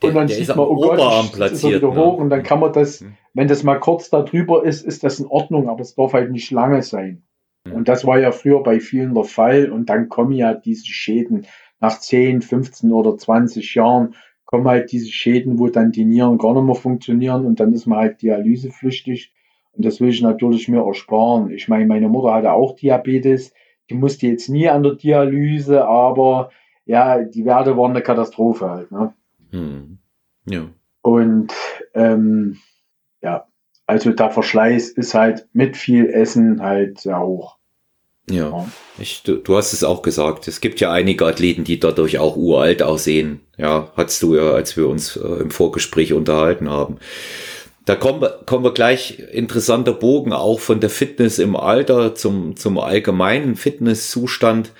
Der, 0.03 0.11
und 0.11 0.17
dann 0.17 0.29
sieht 0.29 0.49
man, 0.49 0.59
oh 0.59 0.75
Gott, 0.75 1.33
platziert, 1.33 1.81
wieder 1.81 1.95
ne? 1.95 1.99
hoch 1.99 2.19
und 2.19 2.29
dann 2.29 2.43
kann 2.43 2.61
man 2.61 2.75
das, 2.75 3.01
mhm. 3.01 3.17
wenn 3.33 3.49
das 3.49 3.63
mal 3.63 3.81
kurz 3.81 4.11
da 4.11 4.21
drüber 4.21 4.67
ist, 4.67 4.85
ist 4.85 5.03
das 5.03 5.19
in 5.19 5.27
Ordnung, 5.29 5.71
aber 5.71 5.81
es 5.81 5.95
darf 5.95 6.13
halt 6.13 6.31
nicht 6.31 6.51
lange 6.51 6.83
sein. 6.83 7.26
Mhm. 7.67 7.73
Und 7.73 7.89
das 7.89 8.07
war 8.07 8.19
ja 8.19 8.33
früher 8.33 8.63
bei 8.63 8.81
vielen 8.81 9.15
der 9.15 9.25
Fall 9.25 9.71
und 9.71 9.91
dann 9.91 10.09
kommen 10.09 10.33
ja 10.33 10.55
diese 10.55 10.87
Schäden 10.87 11.47
nach 11.81 11.99
10, 11.99 12.43
15 12.43 12.93
oder 12.93 13.17
20 13.17 13.75
Jahren 13.75 14.15
kommen 14.45 14.69
halt 14.69 14.93
diese 14.93 15.11
Schäden, 15.11 15.59
wo 15.59 15.69
dann 15.69 15.91
die 15.91 16.05
Nieren 16.05 16.39
gar 16.39 16.55
nicht 16.55 16.65
mehr 16.65 16.75
funktionieren 16.75 17.45
und 17.45 17.61
dann 17.61 17.73
ist 17.73 17.87
man 17.87 17.99
halt 17.99 18.23
dialysepflichtig 18.23 19.33
und 19.73 19.85
das 19.85 20.01
will 20.01 20.09
ich 20.09 20.23
natürlich 20.23 20.69
mir 20.69 20.87
ersparen. 20.87 21.51
Ich 21.51 21.69
meine, 21.69 21.87
meine 21.87 22.09
Mutter 22.09 22.33
hatte 22.33 22.53
auch 22.53 22.77
Diabetes, 22.77 23.53
die 23.91 23.95
musste 23.95 24.27
jetzt 24.29 24.49
nie 24.49 24.69
an 24.69 24.83
der 24.83 24.95
Dialyse, 24.95 25.87
aber 25.87 26.51
ja, 26.87 27.23
die 27.23 27.45
Werte 27.45 27.77
waren 27.77 27.91
eine 27.91 28.03
Katastrophe 28.03 28.71
halt. 28.71 28.91
Ne? 28.93 29.13
Hm. 29.51 29.99
Ja. 30.47 30.69
Und 31.03 31.53
ähm, 31.95 32.59
ja, 33.21 33.47
also 33.87 34.11
der 34.11 34.31
Verschleiß 34.31 34.91
ist 34.91 35.15
halt 35.15 35.47
mit 35.53 35.77
viel 35.77 36.07
Essen 36.07 36.61
halt 36.63 37.01
sehr 37.01 37.21
hoch. 37.21 37.57
Ja, 38.29 38.51
ja. 38.51 38.69
Ich, 38.99 39.23
du, 39.23 39.37
du, 39.37 39.57
hast 39.57 39.73
es 39.73 39.85
auch 39.85 40.03
gesagt. 40.03 40.49
Es 40.49 40.61
gibt 40.61 40.81
ja 40.81 40.91
einige 40.91 41.25
Athleten, 41.27 41.63
die 41.63 41.79
dadurch 41.79 42.19
auch 42.19 42.37
uralt 42.37 42.83
aussehen. 42.83 43.41
Ja, 43.57 43.93
hattest 43.97 44.23
du 44.23 44.35
ja, 44.35 44.51
als 44.51 44.77
wir 44.77 44.89
uns 44.89 45.17
äh, 45.17 45.43
im 45.43 45.51
Vorgespräch 45.51 46.13
unterhalten 46.13 46.69
haben. 46.69 46.97
Da 47.85 47.95
kommen 47.95 48.21
wir, 48.21 48.41
kommen 48.45 48.65
wir 48.65 48.75
gleich 48.75 49.21
interessanter 49.31 49.93
Bogen 49.93 50.33
auch 50.33 50.59
von 50.59 50.81
der 50.81 50.91
Fitness 50.91 51.39
im 51.39 51.55
Alter 51.55 52.17
zum, 52.17 52.57
zum 52.57 52.79
allgemeinen 52.79 53.55
Fitnesszustand. 53.55 54.73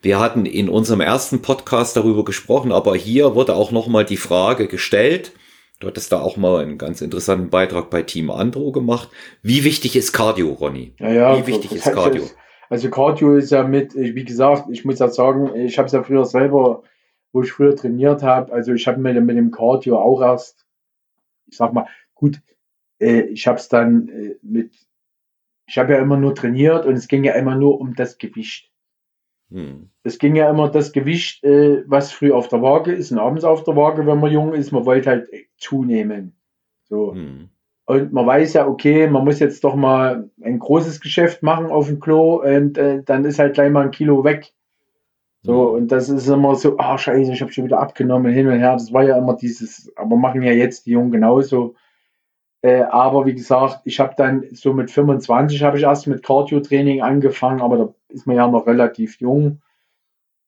Wir 0.00 0.18
hatten 0.18 0.46
in 0.46 0.70
unserem 0.70 1.02
ersten 1.02 1.42
Podcast 1.42 1.96
darüber 1.98 2.24
gesprochen, 2.24 2.72
aber 2.72 2.96
hier 2.96 3.34
wurde 3.34 3.54
auch 3.54 3.70
nochmal 3.70 4.06
die 4.06 4.16
Frage 4.16 4.66
gestellt. 4.66 5.32
Du 5.84 5.88
hattest 5.90 6.12
da 6.12 6.20
auch 6.22 6.38
mal 6.38 6.62
einen 6.62 6.78
ganz 6.78 7.02
interessanten 7.02 7.50
Beitrag 7.50 7.90
bei 7.90 8.02
Team 8.02 8.30
Andro 8.30 8.72
gemacht. 8.72 9.10
Wie 9.42 9.64
wichtig 9.64 9.96
ist 9.96 10.14
Cardio, 10.14 10.54
Ronny? 10.54 10.94
Ja, 10.98 11.12
ja, 11.12 11.36
wie 11.36 11.46
wichtig 11.46 11.72
ist 11.72 11.92
Cardio? 11.92 12.24
Also 12.70 12.88
Cardio 12.88 13.36
ist 13.36 13.50
ja 13.50 13.64
mit, 13.64 13.94
wie 13.94 14.24
gesagt, 14.24 14.70
ich 14.70 14.86
muss 14.86 14.98
ja 14.98 15.08
sagen, 15.08 15.54
ich 15.54 15.76
habe 15.76 15.84
es 15.84 15.92
ja 15.92 16.02
früher 16.02 16.24
selber, 16.24 16.84
wo 17.32 17.42
ich 17.42 17.52
früher 17.52 17.76
trainiert 17.76 18.22
habe, 18.22 18.50
also 18.50 18.72
ich 18.72 18.86
habe 18.86 18.98
mir 18.98 19.20
mit 19.20 19.36
dem 19.36 19.50
Cardio 19.50 19.98
auch 19.98 20.22
erst, 20.22 20.64
ich 21.48 21.58
sag 21.58 21.74
mal, 21.74 21.86
gut, 22.14 22.40
äh, 22.98 23.20
ich 23.24 23.46
habe 23.46 23.58
es 23.58 23.68
dann 23.68 24.08
äh, 24.08 24.36
mit, 24.40 24.72
ich 25.66 25.76
habe 25.76 25.92
ja 25.92 25.98
immer 25.98 26.16
nur 26.16 26.34
trainiert 26.34 26.86
und 26.86 26.94
es 26.94 27.08
ging 27.08 27.24
ja 27.24 27.34
immer 27.34 27.56
nur 27.56 27.78
um 27.78 27.94
das 27.94 28.16
Gewicht. 28.16 28.70
Hm. 29.54 29.88
Es 30.02 30.18
ging 30.18 30.34
ja 30.34 30.50
immer 30.50 30.68
das 30.68 30.92
Gewicht, 30.92 31.44
äh, 31.44 31.84
was 31.86 32.10
früh 32.10 32.32
auf 32.32 32.48
der 32.48 32.60
Waage 32.60 32.92
ist 32.92 33.12
und 33.12 33.18
abends 33.18 33.44
auf 33.44 33.62
der 33.62 33.76
Waage, 33.76 34.04
wenn 34.04 34.18
man 34.18 34.32
jung 34.32 34.52
ist. 34.52 34.72
Man 34.72 34.84
wollte 34.84 35.10
halt 35.10 35.28
zunehmen. 35.56 36.34
So. 36.82 37.14
Hm. 37.14 37.50
Und 37.86 38.12
man 38.12 38.26
weiß 38.26 38.54
ja, 38.54 38.66
okay, 38.66 39.06
man 39.06 39.24
muss 39.24 39.38
jetzt 39.38 39.62
doch 39.62 39.76
mal 39.76 40.28
ein 40.42 40.58
großes 40.58 41.00
Geschäft 41.00 41.42
machen 41.42 41.66
auf 41.66 41.86
dem 41.86 42.00
Klo 42.00 42.42
und 42.42 42.78
äh, 42.78 43.02
dann 43.04 43.24
ist 43.24 43.38
halt 43.38 43.54
gleich 43.54 43.70
mal 43.70 43.84
ein 43.84 43.90
Kilo 43.92 44.24
weg. 44.24 44.52
So, 45.42 45.68
hm. 45.68 45.74
und 45.74 45.92
das 45.92 46.08
ist 46.08 46.26
immer 46.26 46.56
so, 46.56 46.76
ah, 46.78 46.94
oh, 46.94 46.98
scheiße, 46.98 47.32
ich 47.32 47.40
habe 47.40 47.52
schon 47.52 47.66
wieder 47.66 47.78
abgenommen, 47.78 48.32
hin 48.32 48.48
und 48.48 48.58
her. 48.58 48.72
Das 48.72 48.92
war 48.92 49.04
ja 49.04 49.16
immer 49.16 49.36
dieses, 49.36 49.92
aber 49.96 50.16
machen 50.16 50.42
ja 50.42 50.52
jetzt 50.52 50.86
die 50.86 50.92
Jungen 50.92 51.12
genauso. 51.12 51.76
Äh, 52.62 52.82
aber 52.82 53.26
wie 53.26 53.34
gesagt, 53.34 53.82
ich 53.84 54.00
habe 54.00 54.14
dann 54.16 54.46
so 54.52 54.72
mit 54.72 54.90
25 54.90 55.62
habe 55.62 55.76
ich 55.76 55.84
erst 55.84 56.08
mit 56.08 56.24
Cardio-Training 56.24 57.02
angefangen, 57.02 57.60
aber 57.60 57.76
da 57.76 57.94
ist 58.14 58.26
man 58.26 58.36
ja 58.36 58.48
noch 58.48 58.66
relativ 58.66 59.20
jung. 59.20 59.60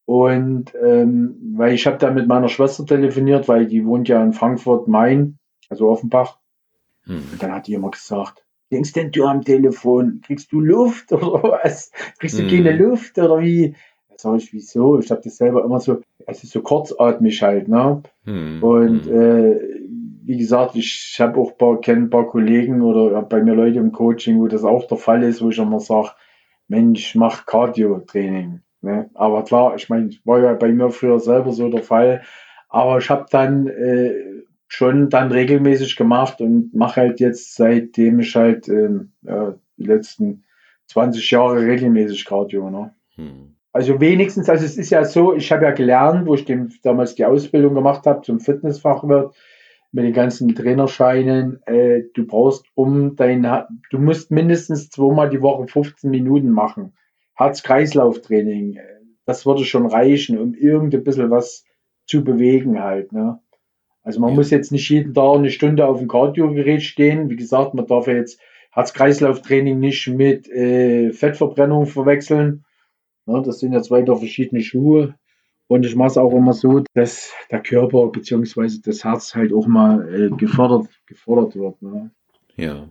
Und 0.07 0.73
ähm, 0.83 1.55
weil 1.57 1.75
ich 1.75 1.87
habe 1.87 1.99
da 1.99 2.11
mit 2.11 2.29
meiner 2.29 2.49
Schwester 2.49 2.87
telefoniert, 2.87 3.49
weil 3.49 3.67
die 3.67 3.85
wohnt 3.85 4.09
ja 4.09 4.23
in 4.23 4.33
Frankfurt 4.33 4.87
Main, 4.87 5.39
also 5.69 5.89
Offenbach. 5.89 6.39
Hm. 7.05 7.23
Und 7.33 7.43
dann 7.43 7.53
hat 7.53 7.67
die 7.67 7.75
immer 7.75 7.91
gesagt, 7.91 8.45
denkst 8.71 8.93
denn 8.93 9.11
du 9.11 9.25
am 9.25 9.43
Telefon? 9.43 10.21
Kriegst 10.25 10.53
du 10.53 10.61
Luft 10.61 11.13
oder 11.13 11.43
was? 11.43 11.91
Kriegst 12.19 12.39
du 12.39 12.43
hm. 12.43 12.51
keine 12.51 12.77
Luft 12.77 13.19
oder 13.19 13.41
wie? 13.41 13.75
Da 14.09 14.15
sag 14.17 14.37
ich, 14.37 14.53
wieso? 14.53 14.99
Ich 15.01 15.11
habe 15.11 15.23
das 15.23 15.37
selber 15.37 15.65
immer 15.65 15.81
so, 15.81 16.01
also 16.25 16.47
so 16.47 16.61
kurzatmig 16.63 17.43
halt, 17.43 17.67
ne? 17.67 18.03
Hm. 18.25 18.63
Und 18.63 19.07
hm. 19.07 19.21
äh, 19.21 19.61
wie 20.23 20.37
gesagt, 20.37 20.77
ich 20.77 21.17
habe 21.19 21.41
auch 21.41 21.57
paar, 21.57 21.81
kenne 21.81 22.03
ein 22.03 22.11
paar 22.11 22.27
Kollegen 22.27 22.83
oder 22.83 23.23
bei 23.23 23.43
mir 23.43 23.55
Leute 23.55 23.79
im 23.79 23.93
Coaching, 23.93 24.41
wo 24.41 24.47
das 24.49 24.65
auch 24.65 24.87
der 24.87 24.99
Fall 24.99 25.23
ist, 25.23 25.43
wo 25.43 25.51
ich 25.51 25.59
immer 25.59 25.81
sage, 25.81 26.11
Mensch, 26.69 27.15
mach 27.15 27.47
Cardio-Training. 27.47 28.61
Ne? 28.83 29.11
Aber 29.15 29.45
klar, 29.45 29.75
ich 29.77 29.89
meine, 29.89 30.11
war 30.25 30.41
ja 30.41 30.55
bei 30.55 30.73
mir 30.73 30.91
früher 30.91 31.19
selber 31.21 31.53
so 31.53 31.69
der 31.69 31.83
Fall. 31.83 32.23
Aber 32.69 32.99
ich 32.99 33.09
habe 33.11 33.27
dann 33.31 33.67
äh, 33.69 34.15
schon 34.69 35.11
dann 35.11 35.31
regelmäßig 35.31 35.97
gemacht 35.97 36.41
und 36.41 36.75
mache 36.75 37.01
halt 37.01 37.21
jetzt, 37.21 37.55
seitdem 37.55 38.21
ich 38.21 38.35
halt 38.35 38.69
äh, 38.69 38.91
ja, 39.23 39.55
die 39.77 39.85
letzten 39.85 40.45
20 40.89 41.31
Jahre 41.31 41.61
regelmäßig 41.61 42.25
Cardio. 42.25 42.71
Ne? 42.71 42.95
Hm. 43.15 43.57
Also 43.73 44.01
wenigstens, 44.01 44.49
also 44.49 44.65
es 44.65 44.79
ist 44.79 44.91
ja 44.91 45.05
so, 45.05 45.35
ich 45.35 45.53
habe 45.53 45.65
ja 45.65 45.71
gelernt, 45.71 46.27
wo 46.27 46.35
ich 46.35 46.45
dem, 46.45 46.71
damals 46.83 47.15
die 47.15 47.27
Ausbildung 47.27 47.75
gemacht 47.75 48.07
habe 48.07 48.23
zum 48.23 48.41
Fitnessfachwirt, 48.41 49.35
mit 49.97 50.05
den 50.05 50.13
ganzen 50.13 50.55
Trainerscheinen, 50.55 51.63
äh, 51.65 52.03
du 52.13 52.27
brauchst 52.27 52.67
um 52.75 53.17
dein, 53.17 53.47
du 53.91 53.99
musst 53.99 54.31
mindestens 54.31 54.91
zweimal 54.91 55.31
die 55.31 55.41
Woche 55.41 55.67
15 55.67 56.11
Minuten 56.11 56.51
machen. 56.51 56.93
Herz-Kreislauf-Training, 57.35 58.79
das 59.25 59.47
würde 59.47 59.65
schon 59.65 59.87
reichen, 59.87 60.39
um 60.39 60.53
irgendein 60.53 61.03
bisschen 61.03 61.31
was 61.31 61.65
zu 62.05 62.23
bewegen 62.23 62.83
halt, 62.83 63.13
ne? 63.13 63.41
Also 64.03 64.21
man 64.21 64.31
ja. 64.31 64.37
muss 64.37 64.51
jetzt 64.51 64.71
nicht 64.71 64.89
jeden 64.91 65.15
Tag 65.15 65.37
eine 65.37 65.49
Stunde 65.49 65.87
auf 65.87 65.99
dem 65.99 66.09
Cardio-Gerät 66.09 66.83
stehen. 66.83 67.31
Wie 67.31 67.37
gesagt, 67.37 67.73
man 67.73 67.87
darf 67.87 68.07
ja 68.07 68.17
jetzt 68.17 68.39
Herz-Kreislauf-Training 68.73 69.79
nicht 69.79 70.09
mit 70.09 70.47
äh, 70.51 71.11
Fettverbrennung 71.15 71.87
verwechseln. 71.87 72.67
Ja, 73.27 73.41
das 73.41 73.61
sind 73.61 73.73
ja 73.73 73.81
zwei 73.81 74.05
verschiedene 74.05 74.61
Schuhe. 74.61 75.15
Und 75.69 75.85
ich 75.85 75.97
mache 75.97 76.09
es 76.09 76.19
auch 76.19 76.33
immer 76.33 76.53
so, 76.53 76.83
dass 76.95 77.33
der 77.51 77.61
Körper 77.61 78.07
bzw. 78.09 78.79
das 78.85 79.05
Herz 79.05 79.35
halt 79.35 79.53
auch 79.53 79.67
mal 79.67 80.31
äh, 80.33 80.37
gefordert, 80.37 80.87
gefordert 81.07 81.57
wird. 81.57 81.83
Ne? 81.83 82.11
Ja. 82.57 82.89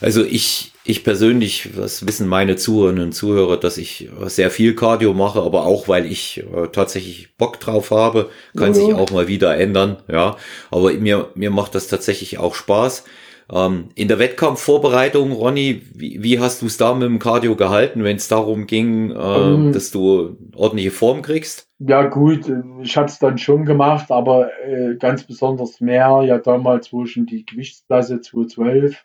Also 0.00 0.24
ich, 0.24 0.72
ich 0.84 1.04
persönlich, 1.04 1.76
was 1.76 2.06
wissen 2.06 2.28
meine 2.28 2.56
Zuhörerinnen 2.56 3.04
und 3.04 3.12
Zuhörer, 3.12 3.56
dass 3.56 3.78
ich 3.78 4.10
sehr 4.26 4.50
viel 4.50 4.74
Cardio 4.74 5.14
mache, 5.14 5.40
aber 5.40 5.64
auch 5.64 5.88
weil 5.88 6.06
ich 6.06 6.44
äh, 6.54 6.68
tatsächlich 6.68 7.34
Bock 7.36 7.60
drauf 7.60 7.90
habe, 7.90 8.30
kann 8.56 8.68
ja. 8.68 8.74
sich 8.74 8.94
auch 8.94 9.10
mal 9.10 9.28
wieder 9.28 9.56
ändern, 9.56 9.96
ja. 10.08 10.36
Aber 10.70 10.92
mir, 10.92 11.30
mir 11.34 11.50
macht 11.50 11.74
das 11.74 11.88
tatsächlich 11.88 12.38
auch 12.38 12.54
Spaß. 12.54 13.04
Ähm, 13.50 13.88
in 13.94 14.08
der 14.08 14.18
Wettkampfvorbereitung, 14.18 15.32
Ronny, 15.32 15.82
wie, 15.94 16.22
wie 16.22 16.40
hast 16.40 16.62
du 16.62 16.66
es 16.66 16.76
da 16.76 16.92
mit 16.94 17.08
dem 17.08 17.18
Cardio 17.18 17.54
gehalten, 17.56 18.04
wenn 18.04 18.16
es 18.16 18.28
darum 18.28 18.66
ging, 18.66 19.10
äh, 19.10 19.14
um, 19.14 19.66
ähm. 19.66 19.72
dass 19.72 19.90
du 19.90 20.36
ordentliche 20.54 20.90
Form 20.90 21.22
kriegst? 21.22 21.65
Ja 21.78 22.04
gut, 22.08 22.50
ich 22.82 22.96
habe 22.96 23.06
es 23.06 23.18
dann 23.18 23.36
schon 23.38 23.64
gemacht, 23.66 24.10
aber 24.10 24.50
äh, 24.64 24.96
ganz 24.96 25.24
besonders 25.24 25.80
mehr, 25.80 26.22
ja 26.24 26.38
damals, 26.38 26.92
wo 26.92 27.04
ich 27.04 27.14
die 27.14 27.44
Gewichtsklasse 27.44 28.20
212 28.20 29.04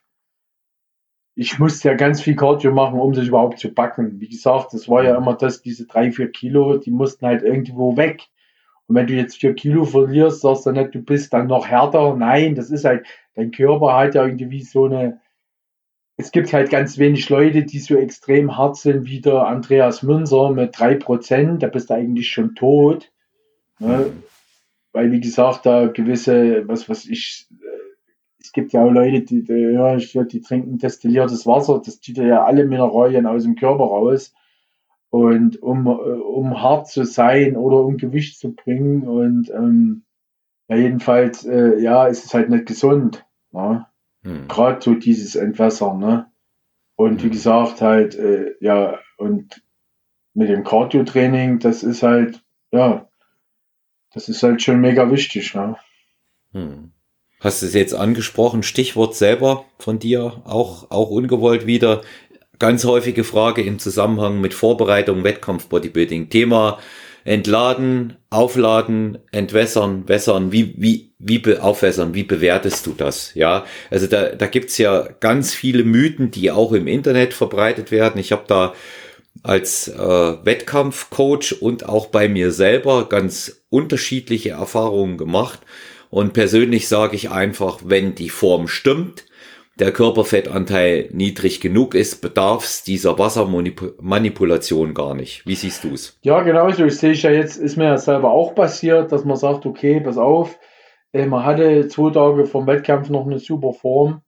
ich 1.36 1.60
musste 1.60 1.90
ja 1.90 1.96
ganz 1.96 2.22
viel 2.22 2.36
Cardio 2.36 2.72
machen, 2.72 3.00
um 3.00 3.14
das 3.14 3.28
überhaupt 3.28 3.60
zu 3.60 3.74
backen. 3.74 4.20
Wie 4.20 4.28
gesagt, 4.28 4.74
das 4.74 4.90
war 4.90 5.04
ja 5.04 5.18
immer 5.18 5.36
das, 5.36 5.62
diese 5.62 5.88
drei, 5.88 6.12
vier 6.12 6.32
Kilo, 6.32 6.78
die 6.78 6.92
mussten 6.92 7.26
halt 7.26 7.42
irgendwo 7.42 7.96
weg. 7.96 8.28
Und 8.88 8.96
wenn 8.96 9.08
du 9.08 9.14
jetzt 9.14 9.38
vier 9.38 9.56
Kilo 9.56 9.86
verlierst, 9.86 10.42
sagst 10.42 10.66
du 10.66 10.72
nicht, 10.72 10.94
du 10.94 11.00
bist 11.02 11.34
dann 11.34 11.48
noch 11.48 11.68
härter. 11.68 12.16
Nein, 12.16 12.56
das 12.56 12.70
ist 12.70 12.84
halt, 12.84 13.06
dein 13.36 13.52
Körper 13.52 13.96
hat 13.96 14.16
ja 14.16 14.26
irgendwie 14.26 14.62
so 14.62 14.86
eine, 14.86 15.22
es 16.22 16.32
gibt 16.32 16.54
halt 16.54 16.70
ganz 16.70 17.00
wenig 17.00 17.28
Leute, 17.30 17.64
die 17.64 17.80
so 17.80 17.96
extrem 17.96 18.56
hart 18.56 18.78
sind 18.78 19.06
wie 19.06 19.22
der 19.22 19.48
Andreas 19.48 20.04
Münzer 20.04 20.52
mit 20.52 20.78
drei 20.78 20.94
Prozent. 20.94 21.64
Da 21.64 21.68
bist 21.68 21.90
du 21.90 21.96
eigentlich 21.96 22.30
schon 22.30 22.54
tot. 22.54 23.12
Ne? 23.80 24.14
Weil, 24.94 25.12
wie 25.12 25.20
gesagt, 25.20 25.66
da 25.66 25.88
gewisse, 25.88 26.68
was 26.68 26.88
was 26.88 27.06
ich, 27.08 27.48
es 28.40 28.52
gibt 28.52 28.72
ja 28.72 28.84
auch 28.84 28.92
Leute, 28.92 29.22
die, 29.22 29.44
die, 29.44 29.54
ja, 29.54 29.98
die 29.98 30.42
trinken 30.42 30.78
destilliertes 30.78 31.48
Wasser, 31.48 31.82
das 31.84 32.00
zieht 32.02 32.18
ja 32.18 32.44
alle 32.44 32.66
Mineralien 32.66 33.26
aus 33.26 33.44
dem 33.44 33.56
Körper 33.56 33.86
raus. 33.86 34.32
Und 35.10 35.62
um, 35.64 35.88
um 35.88 36.62
hart 36.62 36.88
zu 36.88 37.04
sein 37.04 37.58
oder 37.58 37.84
um 37.84 37.98
Gewicht 37.98 38.38
zu 38.38 38.54
bringen 38.54 39.08
und 39.08 39.50
ähm, 39.50 40.04
ja, 40.68 40.76
jedenfalls, 40.78 41.46
äh, 41.46 41.80
ja, 41.80 42.06
ist 42.06 42.26
es 42.26 42.34
halt 42.34 42.50
nicht 42.50 42.68
gesund. 42.68 43.26
Ne? 43.52 43.88
Hm. 44.24 44.48
Gerade 44.48 44.82
so 44.82 44.94
dieses 44.96 45.36
Entwässern, 45.36 46.00
ne? 46.00 46.32
Und 46.96 47.22
hm. 47.22 47.24
wie 47.24 47.30
gesagt, 47.30 47.82
halt, 47.82 48.16
äh, 48.16 48.54
ja, 48.60 49.00
und 49.18 49.62
mit 50.34 50.50
dem 50.50 50.64
Cardio-Training, 50.64 51.60
das 51.60 51.84
ist 51.84 52.04
halt, 52.04 52.42
ja, 52.72 53.10
das 54.14 54.30
ist 54.30 54.44
halt 54.44 54.62
schon 54.62 54.82
mega 54.82 55.10
wichtig, 55.12 55.54
ne? 55.56 55.78
Hm. 56.54 56.92
Hast 57.40 57.64
du 57.64 57.66
es 57.66 57.74
jetzt 57.74 57.96
angesprochen, 57.96 58.62
Stichwort 58.62 59.16
selber 59.16 59.66
von 59.80 59.98
dir, 59.98 60.44
auch, 60.46 60.92
auch 60.92 61.10
ungewollt 61.10 61.66
wieder. 61.66 62.02
Ganz 62.60 62.86
häufige 62.86 63.24
Frage 63.24 63.64
im 63.64 63.80
Zusammenhang 63.80 64.40
mit 64.40 64.54
Vorbereitung, 64.54 65.24
Wettkampf, 65.24 65.68
Bodybuilding. 65.68 66.30
Thema 66.30 66.78
entladen, 67.24 68.18
aufladen, 68.30 69.20
entwässern, 69.32 70.08
wässern, 70.08 70.52
wie, 70.52 70.74
wie, 70.78 71.12
wie 71.20 71.40
be 71.40 71.62
aufwässern, 71.62 72.14
wie 72.14 72.24
bewertest 72.24 72.86
du 72.88 72.94
das? 72.98 73.34
Ja, 73.36 73.66
also 73.90 74.08
da, 74.08 74.30
da 74.30 74.48
gibt's 74.48 74.78
ja 74.78 75.08
ganz 75.20 75.54
viele 75.54 75.84
Mythen, 75.84 76.32
die 76.32 76.52
auch 76.52 76.72
im 76.72 76.88
Internet 76.88 77.34
verbreitet 77.34 77.92
werden. 77.92 78.20
Ich 78.20 78.32
habe 78.32 78.44
da 78.48 78.74
als 79.44 79.88
äh, 79.88 79.98
Wettkampfcoach 79.98 81.62
und 81.62 81.88
auch 81.88 82.08
bei 82.08 82.28
mir 82.28 82.52
selber 82.52 83.08
ganz 83.08 83.64
unterschiedliche 83.70 84.52
Erfahrungen 84.52 85.18
gemacht. 85.18 85.60
Und 86.10 86.34
persönlich 86.34 86.88
sage 86.88 87.16
ich 87.16 87.30
einfach, 87.30 87.80
wenn 87.86 88.16
die 88.16 88.30
Form 88.30 88.68
stimmt, 88.68 89.26
der 89.82 89.92
Körperfettanteil 89.92 91.10
niedrig 91.12 91.60
genug 91.60 91.96
ist, 91.96 92.22
bedarf 92.22 92.64
es 92.64 92.84
dieser 92.84 93.18
Wassermanipulation 93.18 94.94
gar 94.94 95.16
nicht. 95.16 95.46
Wie 95.48 95.56
siehst 95.56 95.84
du 95.84 95.90
es? 95.90 96.20
Ja, 96.22 96.42
genau 96.44 96.70
so. 96.70 96.86
Ich 96.86 96.98
sehe 96.98 97.14
ja 97.14 97.32
jetzt, 97.32 97.58
ist 97.58 97.78
mir 97.78 97.86
ja 97.86 97.98
selber 97.98 98.32
auch 98.32 98.54
passiert, 98.56 99.12
dass 99.12 99.26
man 99.26 99.38
sagt, 99.38 99.66
okay, 99.66 100.00
pass 100.00 100.20
auf, 100.20 100.60
äh, 101.14 101.26
man 101.26 101.44
hatte 101.44 101.88
zwei 101.88 102.12
Tage 102.12 102.46
vom 102.46 102.68
Wettkampf 102.68 103.10
noch 103.10 103.26
eine 103.26 103.40
super 103.40 103.74
Form 103.74 104.22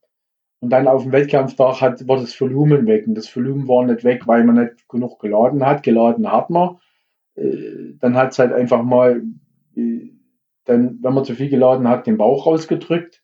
und 0.58 0.70
dann 0.70 0.88
auf 0.88 1.02
dem 1.04 1.12
Wettkampftag 1.12 1.80
hat, 1.80 2.08
war 2.08 2.16
das 2.16 2.40
Volumen 2.40 2.86
weg. 2.86 3.06
Und 3.06 3.14
das 3.14 3.34
Volumen 3.36 3.68
war 3.68 3.84
nicht 3.84 4.02
weg, 4.02 4.26
weil 4.26 4.44
man 4.44 4.56
nicht 4.56 4.88
genug 4.88 5.20
geladen 5.20 5.64
hat. 5.64 5.82
Geladen 5.82 6.32
hat 6.32 6.50
man. 6.50 6.78
Äh, 7.36 7.94
dann 8.00 8.16
hat 8.16 8.32
es 8.32 8.38
halt 8.38 8.52
einfach 8.52 8.82
mal 8.82 9.22
äh, 9.76 10.10
dann, 10.64 10.98
wenn 11.00 11.14
man 11.14 11.24
zu 11.24 11.34
viel 11.34 11.48
geladen 11.48 11.86
hat, 11.86 12.06
den 12.06 12.16
Bauch 12.16 12.46
rausgedrückt. 12.46 13.23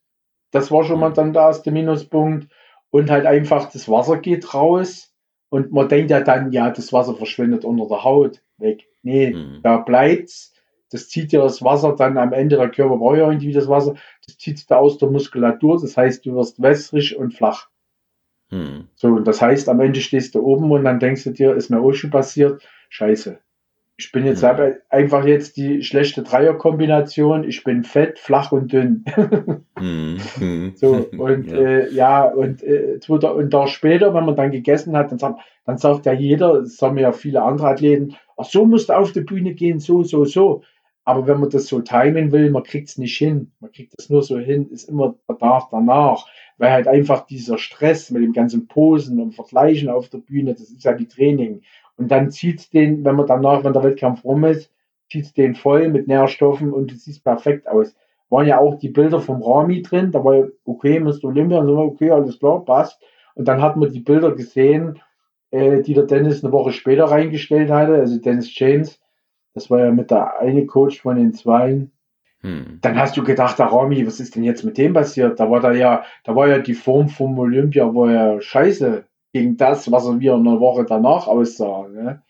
Das 0.50 0.70
war 0.70 0.84
schon 0.84 1.00
mal 1.00 1.12
dann 1.12 1.32
der 1.32 1.42
erste 1.42 1.70
Minuspunkt. 1.70 2.48
Und 2.90 3.10
halt 3.10 3.26
einfach, 3.26 3.70
das 3.70 3.88
Wasser 3.88 4.16
geht 4.16 4.52
raus. 4.52 5.14
Und 5.48 5.72
man 5.72 5.88
denkt 5.88 6.10
ja 6.10 6.20
dann, 6.20 6.52
ja, 6.52 6.70
das 6.70 6.92
Wasser 6.92 7.14
verschwindet 7.14 7.64
unter 7.64 7.86
der 7.86 8.04
Haut 8.04 8.42
weg. 8.58 8.86
Nee, 9.02 9.30
mhm. 9.30 9.60
da 9.62 9.78
bleibt's. 9.78 10.54
Das 10.90 11.08
zieht 11.08 11.32
ja 11.32 11.42
das 11.42 11.62
Wasser 11.62 11.94
dann 11.94 12.18
am 12.18 12.32
Ende, 12.32 12.56
der 12.56 12.68
Körper 12.68 12.96
braucht 12.96 13.18
ja 13.18 13.28
irgendwie 13.28 13.52
das 13.52 13.68
Wasser, 13.68 13.94
das 14.26 14.38
zieht 14.38 14.68
da 14.68 14.78
aus 14.78 14.98
der 14.98 15.08
Muskulatur. 15.08 15.80
Das 15.80 15.96
heißt, 15.96 16.26
du 16.26 16.34
wirst 16.34 16.60
wässrig 16.60 17.16
und 17.16 17.32
flach. 17.32 17.68
Mhm. 18.50 18.88
So, 18.96 19.08
und 19.08 19.26
das 19.26 19.40
heißt, 19.40 19.68
am 19.68 19.80
Ende 19.80 20.00
stehst 20.00 20.34
du 20.34 20.40
oben 20.40 20.70
und 20.70 20.84
dann 20.84 20.98
denkst 20.98 21.24
du 21.24 21.30
dir, 21.30 21.54
ist 21.54 21.70
mir 21.70 21.80
auch 21.80 21.92
schon 21.92 22.10
passiert, 22.10 22.62
scheiße, 22.88 23.38
ich 24.00 24.12
bin 24.12 24.24
jetzt 24.24 24.42
mhm. 24.42 24.76
einfach 24.88 25.26
jetzt 25.26 25.58
die 25.58 25.82
schlechte 25.82 26.22
Dreierkombination. 26.22 27.44
Ich 27.44 27.62
bin 27.64 27.84
fett, 27.84 28.18
flach 28.18 28.50
und 28.50 28.72
dünn. 28.72 29.04
mhm. 29.78 30.72
So, 30.74 31.06
und 31.18 31.50
ja, 31.50 31.58
äh, 31.58 31.92
ja 31.92 32.24
und 32.24 32.62
äh, 32.62 32.98
und 33.08 33.52
da 33.52 33.66
später, 33.66 34.14
wenn 34.14 34.24
man 34.24 34.36
dann 34.36 34.50
gegessen 34.50 34.96
hat, 34.96 35.10
dann 35.10 35.18
sagt, 35.18 35.40
dann 35.66 35.76
sagt 35.76 36.06
ja 36.06 36.12
jeder, 36.12 36.60
das 36.60 36.76
sagen 36.76 36.96
ja 36.96 37.12
viele 37.12 37.42
andere 37.42 37.68
Athleten, 37.68 38.16
ach, 38.38 38.46
so 38.46 38.64
musst 38.64 38.88
du 38.88 38.94
auf 38.94 39.12
die 39.12 39.20
Bühne 39.20 39.52
gehen, 39.52 39.80
so, 39.80 40.02
so, 40.02 40.24
so. 40.24 40.62
Aber 41.04 41.26
wenn 41.26 41.40
man 41.40 41.50
das 41.50 41.66
so 41.66 41.80
timen 41.80 42.32
will, 42.32 42.50
man 42.50 42.62
kriegt 42.62 42.88
es 42.88 42.98
nicht 42.98 43.18
hin. 43.18 43.52
Man 43.60 43.72
kriegt 43.72 43.94
es 43.98 44.08
nur 44.08 44.22
so 44.22 44.38
hin, 44.38 44.70
ist 44.70 44.88
immer 44.88 45.14
der 45.28 45.38
Tag 45.38 45.68
danach. 45.70 46.26
Weil 46.56 46.72
halt 46.72 46.88
einfach 46.88 47.26
dieser 47.26 47.58
Stress 47.58 48.10
mit 48.10 48.22
dem 48.22 48.32
ganzen 48.32 48.66
Posen 48.66 49.20
und 49.20 49.34
Vergleichen 49.34 49.88
auf 49.88 50.08
der 50.08 50.18
Bühne, 50.18 50.52
das 50.54 50.70
ist 50.70 50.84
ja 50.84 50.92
die 50.92 51.08
Training. 51.08 51.62
Und 52.00 52.10
dann 52.10 52.30
zieht 52.30 52.72
den, 52.72 53.04
wenn 53.04 53.16
man 53.16 53.26
danach, 53.26 53.62
wenn 53.62 53.74
der 53.74 53.84
Wettkampf 53.84 54.24
rum 54.24 54.42
ist, 54.44 54.72
zieht 55.10 55.36
den 55.36 55.54
voll 55.54 55.90
mit 55.90 56.08
Nährstoffen 56.08 56.72
und 56.72 56.90
es 56.92 57.04
sieht 57.04 57.22
perfekt 57.22 57.68
aus. 57.68 57.94
Waren 58.30 58.46
ja 58.46 58.58
auch 58.58 58.78
die 58.78 58.88
Bilder 58.88 59.20
vom 59.20 59.42
Rami 59.42 59.82
drin, 59.82 60.10
da 60.10 60.24
war 60.24 60.34
ja, 60.34 60.46
okay, 60.64 60.98
Mr. 60.98 61.24
Olympia, 61.24 61.58
und 61.58 61.66
so, 61.66 61.76
okay, 61.78 62.10
alles 62.10 62.38
klar, 62.38 62.64
passt. 62.64 63.02
Und 63.34 63.48
dann 63.48 63.60
hat 63.60 63.76
man 63.76 63.92
die 63.92 64.00
Bilder 64.00 64.32
gesehen, 64.32 64.98
äh, 65.50 65.82
die 65.82 65.92
der 65.92 66.04
Dennis 66.04 66.42
eine 66.42 66.54
Woche 66.54 66.72
später 66.72 67.04
reingestellt 67.04 67.70
hatte, 67.70 67.96
also 67.96 68.18
Dennis 68.18 68.58
James. 68.58 68.98
Das 69.52 69.68
war 69.68 69.80
ja 69.80 69.90
mit 69.90 70.10
der 70.10 70.40
eine 70.40 70.64
Coach 70.64 71.02
von 71.02 71.16
den 71.16 71.34
Zweien. 71.34 71.92
Hm. 72.40 72.78
Dann 72.80 72.98
hast 72.98 73.14
du 73.18 73.22
gedacht, 73.22 73.58
der 73.58 73.66
Rami, 73.66 74.06
was 74.06 74.20
ist 74.20 74.36
denn 74.36 74.44
jetzt 74.44 74.64
mit 74.64 74.78
dem 74.78 74.94
passiert? 74.94 75.38
Da 75.38 75.50
war 75.50 75.60
da 75.60 75.72
ja, 75.72 76.04
da 76.24 76.34
war 76.34 76.48
ja 76.48 76.60
die 76.60 76.72
Form 76.72 77.10
vom 77.10 77.38
Olympia, 77.38 77.92
wo 77.92 78.06
er 78.06 78.40
scheiße 78.40 79.04
gegen 79.32 79.56
das, 79.56 79.90
was 79.90 80.06
er 80.06 80.14
mir 80.14 80.34
eine 80.34 80.60
Woche 80.60 80.84
danach 80.84 81.26
aussah. 81.26 81.88
Ne? 81.88 82.22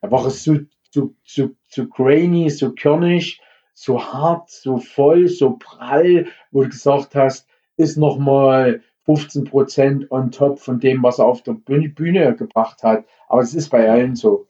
War 0.00 0.26
es 0.26 0.42
so, 0.42 0.56
so, 0.90 1.14
so, 1.24 1.50
so 1.68 1.86
grainy, 1.86 2.50
so 2.50 2.72
körnig, 2.72 3.40
so 3.74 4.02
hart, 4.02 4.50
so 4.50 4.78
voll, 4.78 5.28
so 5.28 5.56
prall, 5.58 6.26
wo 6.50 6.62
du 6.62 6.68
gesagt 6.68 7.14
hast, 7.14 7.46
ist 7.76 7.96
nochmal 7.96 8.82
15 9.04 9.44
Prozent 9.44 10.10
on 10.10 10.30
top 10.30 10.58
von 10.58 10.80
dem, 10.80 11.02
was 11.02 11.18
er 11.18 11.26
auf 11.26 11.42
der 11.42 11.54
Bühne, 11.54 11.88
Bühne 11.88 12.36
gebracht 12.36 12.82
hat. 12.82 13.04
Aber 13.28 13.42
es 13.42 13.54
ist 13.54 13.70
bei 13.70 13.88
allen 13.88 14.16
so. 14.16 14.46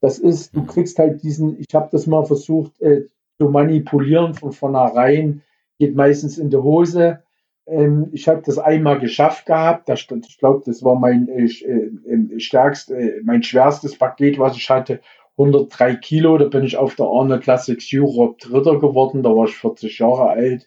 Das 0.00 0.18
ist, 0.18 0.54
du 0.54 0.64
kriegst 0.64 0.98
halt 0.98 1.22
diesen, 1.22 1.58
ich 1.58 1.74
habe 1.74 1.88
das 1.92 2.06
mal 2.06 2.24
versucht 2.24 2.80
äh, 2.80 3.06
zu 3.38 3.48
manipulieren 3.48 4.34
von 4.34 4.52
vornherein, 4.52 5.42
geht 5.78 5.94
meistens 5.94 6.38
in 6.38 6.50
die 6.50 6.56
Hose. 6.56 7.22
Ähm, 7.70 8.08
ich 8.12 8.28
habe 8.28 8.42
das 8.44 8.58
einmal 8.58 8.98
geschafft 8.98 9.46
gehabt. 9.46 9.88
Das, 9.88 10.00
ich 10.00 10.38
glaube, 10.38 10.62
das 10.66 10.82
war 10.82 10.98
mein 10.98 11.28
äh, 11.28 11.44
äh, 11.44 12.40
stärkst, 12.40 12.90
äh, 12.90 13.20
mein 13.22 13.42
schwerstes 13.42 13.96
Paket, 13.96 14.38
was 14.38 14.56
ich 14.56 14.68
hatte. 14.68 15.00
103 15.38 15.96
Kilo. 15.96 16.36
Da 16.36 16.46
bin 16.46 16.64
ich 16.64 16.76
auf 16.76 16.96
der 16.96 17.06
Arnold 17.06 17.42
Classics 17.42 17.88
Europe 17.92 18.36
Dritter 18.40 18.78
geworden. 18.78 19.22
Da 19.22 19.30
war 19.30 19.46
ich 19.46 19.56
40 19.56 19.98
Jahre 19.98 20.28
alt. 20.28 20.66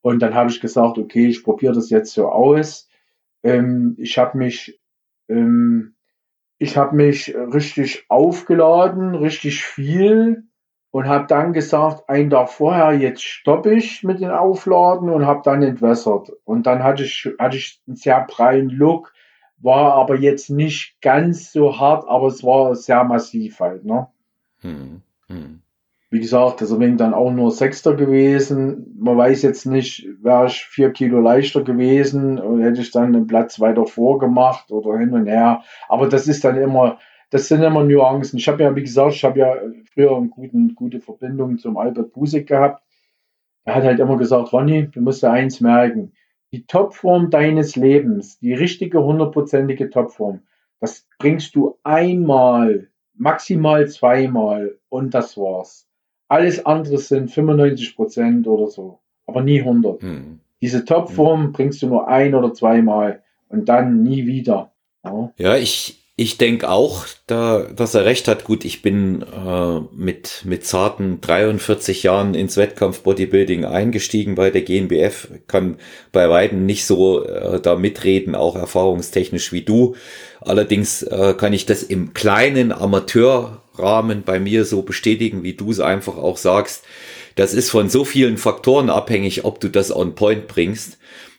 Und 0.00 0.20
dann 0.20 0.34
habe 0.34 0.50
ich 0.50 0.60
gesagt, 0.60 0.98
okay, 0.98 1.26
ich 1.26 1.42
probiere 1.42 1.74
das 1.74 1.90
jetzt 1.90 2.12
so 2.12 2.28
aus. 2.28 2.88
Ähm, 3.42 3.96
ich 3.98 4.18
habe 4.18 4.38
mich, 4.38 4.80
ähm, 5.28 5.96
ich 6.58 6.76
habe 6.76 6.94
mich 6.94 7.34
richtig 7.34 8.06
aufgeladen, 8.08 9.14
richtig 9.14 9.64
viel 9.64 10.44
und 10.90 11.08
habe 11.08 11.26
dann 11.26 11.52
gesagt, 11.52 12.08
ein 12.08 12.30
Tag 12.30 12.48
vorher, 12.48 12.92
jetzt 12.92 13.22
stoppe 13.22 13.74
ich 13.74 14.02
mit 14.02 14.20
den 14.20 14.30
Aufladen 14.30 15.10
und 15.10 15.26
habe 15.26 15.42
dann 15.44 15.62
entwässert. 15.62 16.30
Und 16.44 16.66
dann 16.66 16.82
hatte 16.82 17.02
ich, 17.02 17.28
hatte 17.38 17.56
ich 17.56 17.82
einen 17.86 17.96
sehr 17.96 18.20
prallen 18.22 18.70
Look, 18.70 19.12
war 19.58 19.94
aber 19.94 20.16
jetzt 20.16 20.50
nicht 20.50 21.00
ganz 21.00 21.52
so 21.52 21.78
hart, 21.78 22.08
aber 22.08 22.28
es 22.28 22.44
war 22.44 22.74
sehr 22.74 23.04
massiv 23.04 23.60
halt. 23.60 23.84
Ne? 23.84 24.06
Hm, 24.60 25.02
hm. 25.28 25.62
Wie 26.08 26.20
gesagt, 26.20 26.60
deswegen 26.60 26.96
dann 26.96 27.14
auch 27.14 27.32
nur 27.32 27.50
Sechster 27.50 27.94
gewesen. 27.94 28.96
Man 28.98 29.16
weiß 29.16 29.42
jetzt 29.42 29.66
nicht, 29.66 30.06
wäre 30.22 30.46
ich 30.46 30.64
vier 30.64 30.92
Kilo 30.92 31.20
leichter 31.20 31.62
gewesen 31.62 32.38
und 32.38 32.62
hätte 32.62 32.80
ich 32.80 32.92
dann 32.92 33.14
einen 33.14 33.26
Platz 33.26 33.58
weiter 33.58 33.86
vorgemacht 33.86 34.70
oder 34.70 34.98
hin 34.98 35.12
und 35.12 35.26
her. 35.26 35.62
Aber 35.88 36.08
das 36.08 36.28
ist 36.28 36.44
dann 36.44 36.56
immer, 36.56 36.98
das 37.36 37.48
sind 37.48 37.62
immer 37.62 37.84
Nuancen. 37.84 38.38
Ich 38.38 38.48
habe 38.48 38.62
ja, 38.62 38.74
wie 38.74 38.82
gesagt, 38.82 39.14
ich 39.14 39.22
habe 39.22 39.38
ja 39.38 39.56
früher 39.92 40.16
eine 40.16 40.28
guten, 40.28 40.74
gute 40.74 41.00
Verbindung 41.00 41.58
zum 41.58 41.76
Albert 41.76 42.14
Busek 42.14 42.46
gehabt. 42.46 42.82
Er 43.66 43.74
hat 43.74 43.84
halt 43.84 44.00
immer 44.00 44.16
gesagt, 44.16 44.54
Ronny, 44.54 44.88
du 44.90 45.02
musst 45.02 45.22
dir 45.22 45.30
eins 45.30 45.60
merken. 45.60 46.14
Die 46.52 46.64
Topform 46.64 47.28
deines 47.28 47.76
Lebens, 47.76 48.38
die 48.38 48.54
richtige 48.54 49.04
hundertprozentige 49.04 49.90
Topform, 49.90 50.44
das 50.80 51.06
bringst 51.18 51.54
du 51.54 51.76
einmal, 51.82 52.88
maximal 53.12 53.86
zweimal 53.86 54.78
und 54.88 55.12
das 55.12 55.36
war's. 55.36 55.86
Alles 56.28 56.64
andere 56.64 56.96
sind 56.96 57.30
95 57.30 57.96
Prozent 57.96 58.46
oder 58.46 58.68
so, 58.68 59.00
aber 59.26 59.42
nie 59.42 59.60
100. 59.60 60.00
Hm. 60.00 60.40
Diese 60.62 60.86
Topform 60.86 61.44
hm. 61.44 61.52
bringst 61.52 61.82
du 61.82 61.88
nur 61.88 62.08
ein 62.08 62.34
oder 62.34 62.54
zweimal 62.54 63.22
und 63.50 63.68
dann 63.68 64.02
nie 64.02 64.26
wieder. 64.26 64.72
Ja, 65.04 65.32
ja 65.36 65.56
ich, 65.56 66.05
ich 66.18 66.38
denke 66.38 66.70
auch, 66.70 67.04
da, 67.26 67.64
dass 67.64 67.94
er 67.94 68.06
recht 68.06 68.26
hat. 68.26 68.44
Gut, 68.44 68.64
ich 68.64 68.80
bin 68.80 69.20
äh, 69.20 69.80
mit, 69.94 70.42
mit 70.46 70.64
zarten 70.64 71.20
43 71.20 72.02
Jahren 72.04 72.34
ins 72.34 72.56
Wettkampf-Bodybuilding 72.56 73.66
eingestiegen 73.66 74.34
bei 74.34 74.48
der 74.48 74.62
GNBF, 74.62 75.28
kann 75.46 75.76
bei 76.12 76.30
Weitem 76.30 76.64
nicht 76.64 76.86
so 76.86 77.22
äh, 77.22 77.60
da 77.60 77.76
mitreden, 77.76 78.34
auch 78.34 78.56
erfahrungstechnisch 78.56 79.52
wie 79.52 79.60
du. 79.60 79.94
Allerdings 80.40 81.02
äh, 81.02 81.34
kann 81.36 81.52
ich 81.52 81.66
das 81.66 81.82
im 81.82 82.14
kleinen 82.14 82.72
Amateurrahmen 82.72 84.22
bei 84.22 84.40
mir 84.40 84.64
so 84.64 84.80
bestätigen, 84.80 85.42
wie 85.42 85.52
du 85.52 85.70
es 85.70 85.80
einfach 85.80 86.16
auch 86.16 86.38
sagst. 86.38 86.84
Das 87.34 87.52
ist 87.52 87.68
von 87.68 87.90
so 87.90 88.06
vielen 88.06 88.38
Faktoren 88.38 88.88
abhängig, 88.88 89.44
ob 89.44 89.60
du 89.60 89.68
das 89.68 89.94
on 89.94 90.14
point 90.14 90.48
bringst 90.48 90.96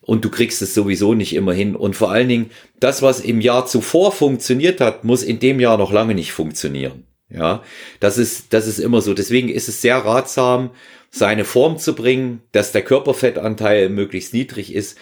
und 0.07 0.23
du 0.23 0.29
kriegst 0.29 0.61
es 0.61 0.73
sowieso 0.73 1.13
nicht 1.13 1.35
immer 1.35 1.53
hin. 1.53 1.75
Und 1.75 1.97
vor 1.97 2.09
allen 2.09 2.29
Dingen, 2.29 2.49
das, 2.79 3.01
was 3.01 3.19
im 3.19 3.41
Jahr 3.41 3.65
zuvor 3.65 4.13
funktioniert 4.13 4.79
hat, 4.79 5.03
muss 5.03 5.21
in 5.21 5.39
dem 5.39 5.59
Jahr 5.59 5.77
noch 5.77 5.91
lange 5.91 6.15
nicht 6.15 6.31
funktionieren. 6.31 7.03
Ja, 7.29 7.61
das 7.99 8.17
ist, 8.17 8.53
das 8.53 8.67
ist 8.67 8.79
immer 8.79 9.01
so. 9.01 9.13
Deswegen 9.13 9.49
ist 9.49 9.67
es 9.67 9.81
sehr 9.81 9.97
ratsam, 9.97 10.69
seine 11.11 11.43
Form 11.43 11.77
zu 11.77 11.93
bringen, 11.93 12.41
dass 12.53 12.71
der 12.71 12.83
Körperfettanteil 12.83 13.89
möglichst 13.89 14.33
niedrig 14.33 14.73
ist. 14.73 14.97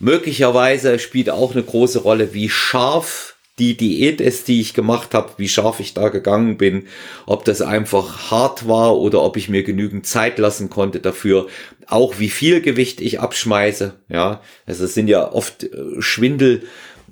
Möglicherweise 0.00 0.98
spielt 0.98 1.30
auch 1.30 1.52
eine 1.52 1.62
große 1.62 2.00
Rolle, 2.00 2.34
wie 2.34 2.48
scharf 2.48 3.31
die 3.58 3.76
Diät 3.76 4.20
ist, 4.20 4.48
die 4.48 4.60
ich 4.60 4.72
gemacht 4.72 5.12
habe, 5.12 5.32
wie 5.36 5.48
scharf 5.48 5.78
ich 5.80 5.92
da 5.92 6.08
gegangen 6.08 6.56
bin, 6.56 6.86
ob 7.26 7.44
das 7.44 7.60
einfach 7.60 8.30
hart 8.30 8.66
war 8.66 8.96
oder 8.96 9.22
ob 9.22 9.36
ich 9.36 9.50
mir 9.50 9.62
genügend 9.62 10.06
Zeit 10.06 10.38
lassen 10.38 10.70
konnte 10.70 11.00
dafür, 11.00 11.48
auch 11.86 12.18
wie 12.18 12.30
viel 12.30 12.62
Gewicht 12.62 13.00
ich 13.02 13.20
abschmeiße, 13.20 13.94
ja, 14.08 14.40
also 14.64 14.84
es 14.84 14.94
sind 14.94 15.08
ja 15.08 15.30
oft 15.32 15.64
äh, 15.64 15.68
Schwindel 16.00 16.62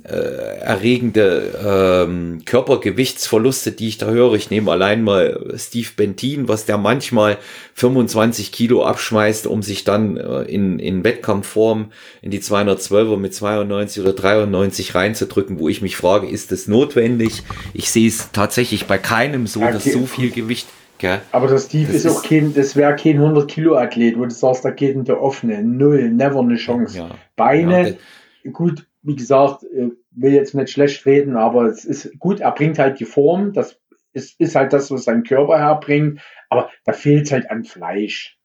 äh, 0.05 0.61
erregende 0.61 2.07
ähm, 2.07 2.43
Körpergewichtsverluste, 2.45 3.73
die 3.73 3.89
ich 3.89 3.99
da 3.99 4.07
höre. 4.07 4.35
Ich 4.35 4.51
nehme 4.51 4.71
allein 4.71 5.03
mal 5.03 5.55
Steve 5.57 5.89
Bentin, 5.97 6.49
was 6.49 6.65
der 6.65 6.79
manchmal 6.79 7.39
25 7.75 8.53
Kilo 8.53 8.85
abschmeißt, 8.85 9.47
um 9.47 9.63
sich 9.63 9.85
dann 9.85 10.17
äh, 10.17 10.43
in, 10.43 10.79
in 10.79 11.05
Wettkampfform 11.05 11.93
in 12.23 12.31
die 12.31 12.41
212er 12.41 13.17
mit 13.17 13.35
92 13.35 14.03
oder 14.03 14.13
93 14.13 14.95
reinzudrücken, 14.95 15.59
wo 15.59 15.69
ich 15.69 15.83
mich 15.83 15.97
frage, 15.97 16.29
ist 16.29 16.53
das 16.53 16.69
notwendig? 16.69 17.43
Ich 17.75 17.91
sehe 17.91 18.09
es 18.09 18.33
tatsächlich 18.33 18.87
bei 18.87 18.99
keinem 18.99 19.47
so, 19.47 19.61
okay. 19.61 19.73
dass 19.73 19.85
so 19.85 20.07
viel 20.07 20.31
Gewicht 20.31 20.67
Gell? 21.01 21.23
Aber 21.33 21.49
der 21.49 21.59
Steve 21.59 21.87
das 21.87 21.97
ist, 21.97 22.05
ist 22.05 22.15
auch 22.15 22.23
kein, 22.23 22.53
das 22.53 22.77
wäre 22.77 22.95
kein 22.95 23.15
100 23.15 23.51
Kilo 23.51 23.75
Athlet, 23.77 24.19
wo 24.19 24.25
du 24.27 24.31
sagst, 24.31 24.67
da 24.67 24.71
geht 24.71 24.95
in 24.95 25.05
der 25.05 25.21
offene, 25.23 25.63
null, 25.63 26.11
never 26.11 26.41
eine 26.41 26.57
Chance. 26.57 26.99
Ja, 26.99 27.11
Beine, 27.37 27.97
ja, 28.45 28.51
gut, 28.51 28.87
wie 29.03 29.17
gesagt, 29.17 29.65
äh, 29.65 29.91
will 30.11 30.33
jetzt 30.33 30.55
nicht 30.55 30.71
schlecht 30.71 31.07
reden, 31.07 31.37
aber 31.37 31.67
es 31.67 31.85
ist 31.85 32.19
gut, 32.19 32.41
er 32.41 32.53
bringt 32.53 32.79
halt 32.79 33.01
die 33.01 33.05
Form, 33.05 33.53
das 33.53 33.79
ist, 34.13 34.41
ist 34.41 34.55
halt 34.55 34.73
das, 34.73 34.91
was 34.91 35.05
sein 35.05 35.23
Körper 35.23 35.59
herbringt, 35.59 36.21
aber 36.49 36.71
da 36.85 36.93
fehlt 36.93 37.31
halt 37.31 37.51
an 37.51 37.65
Fleisch. 37.65 38.39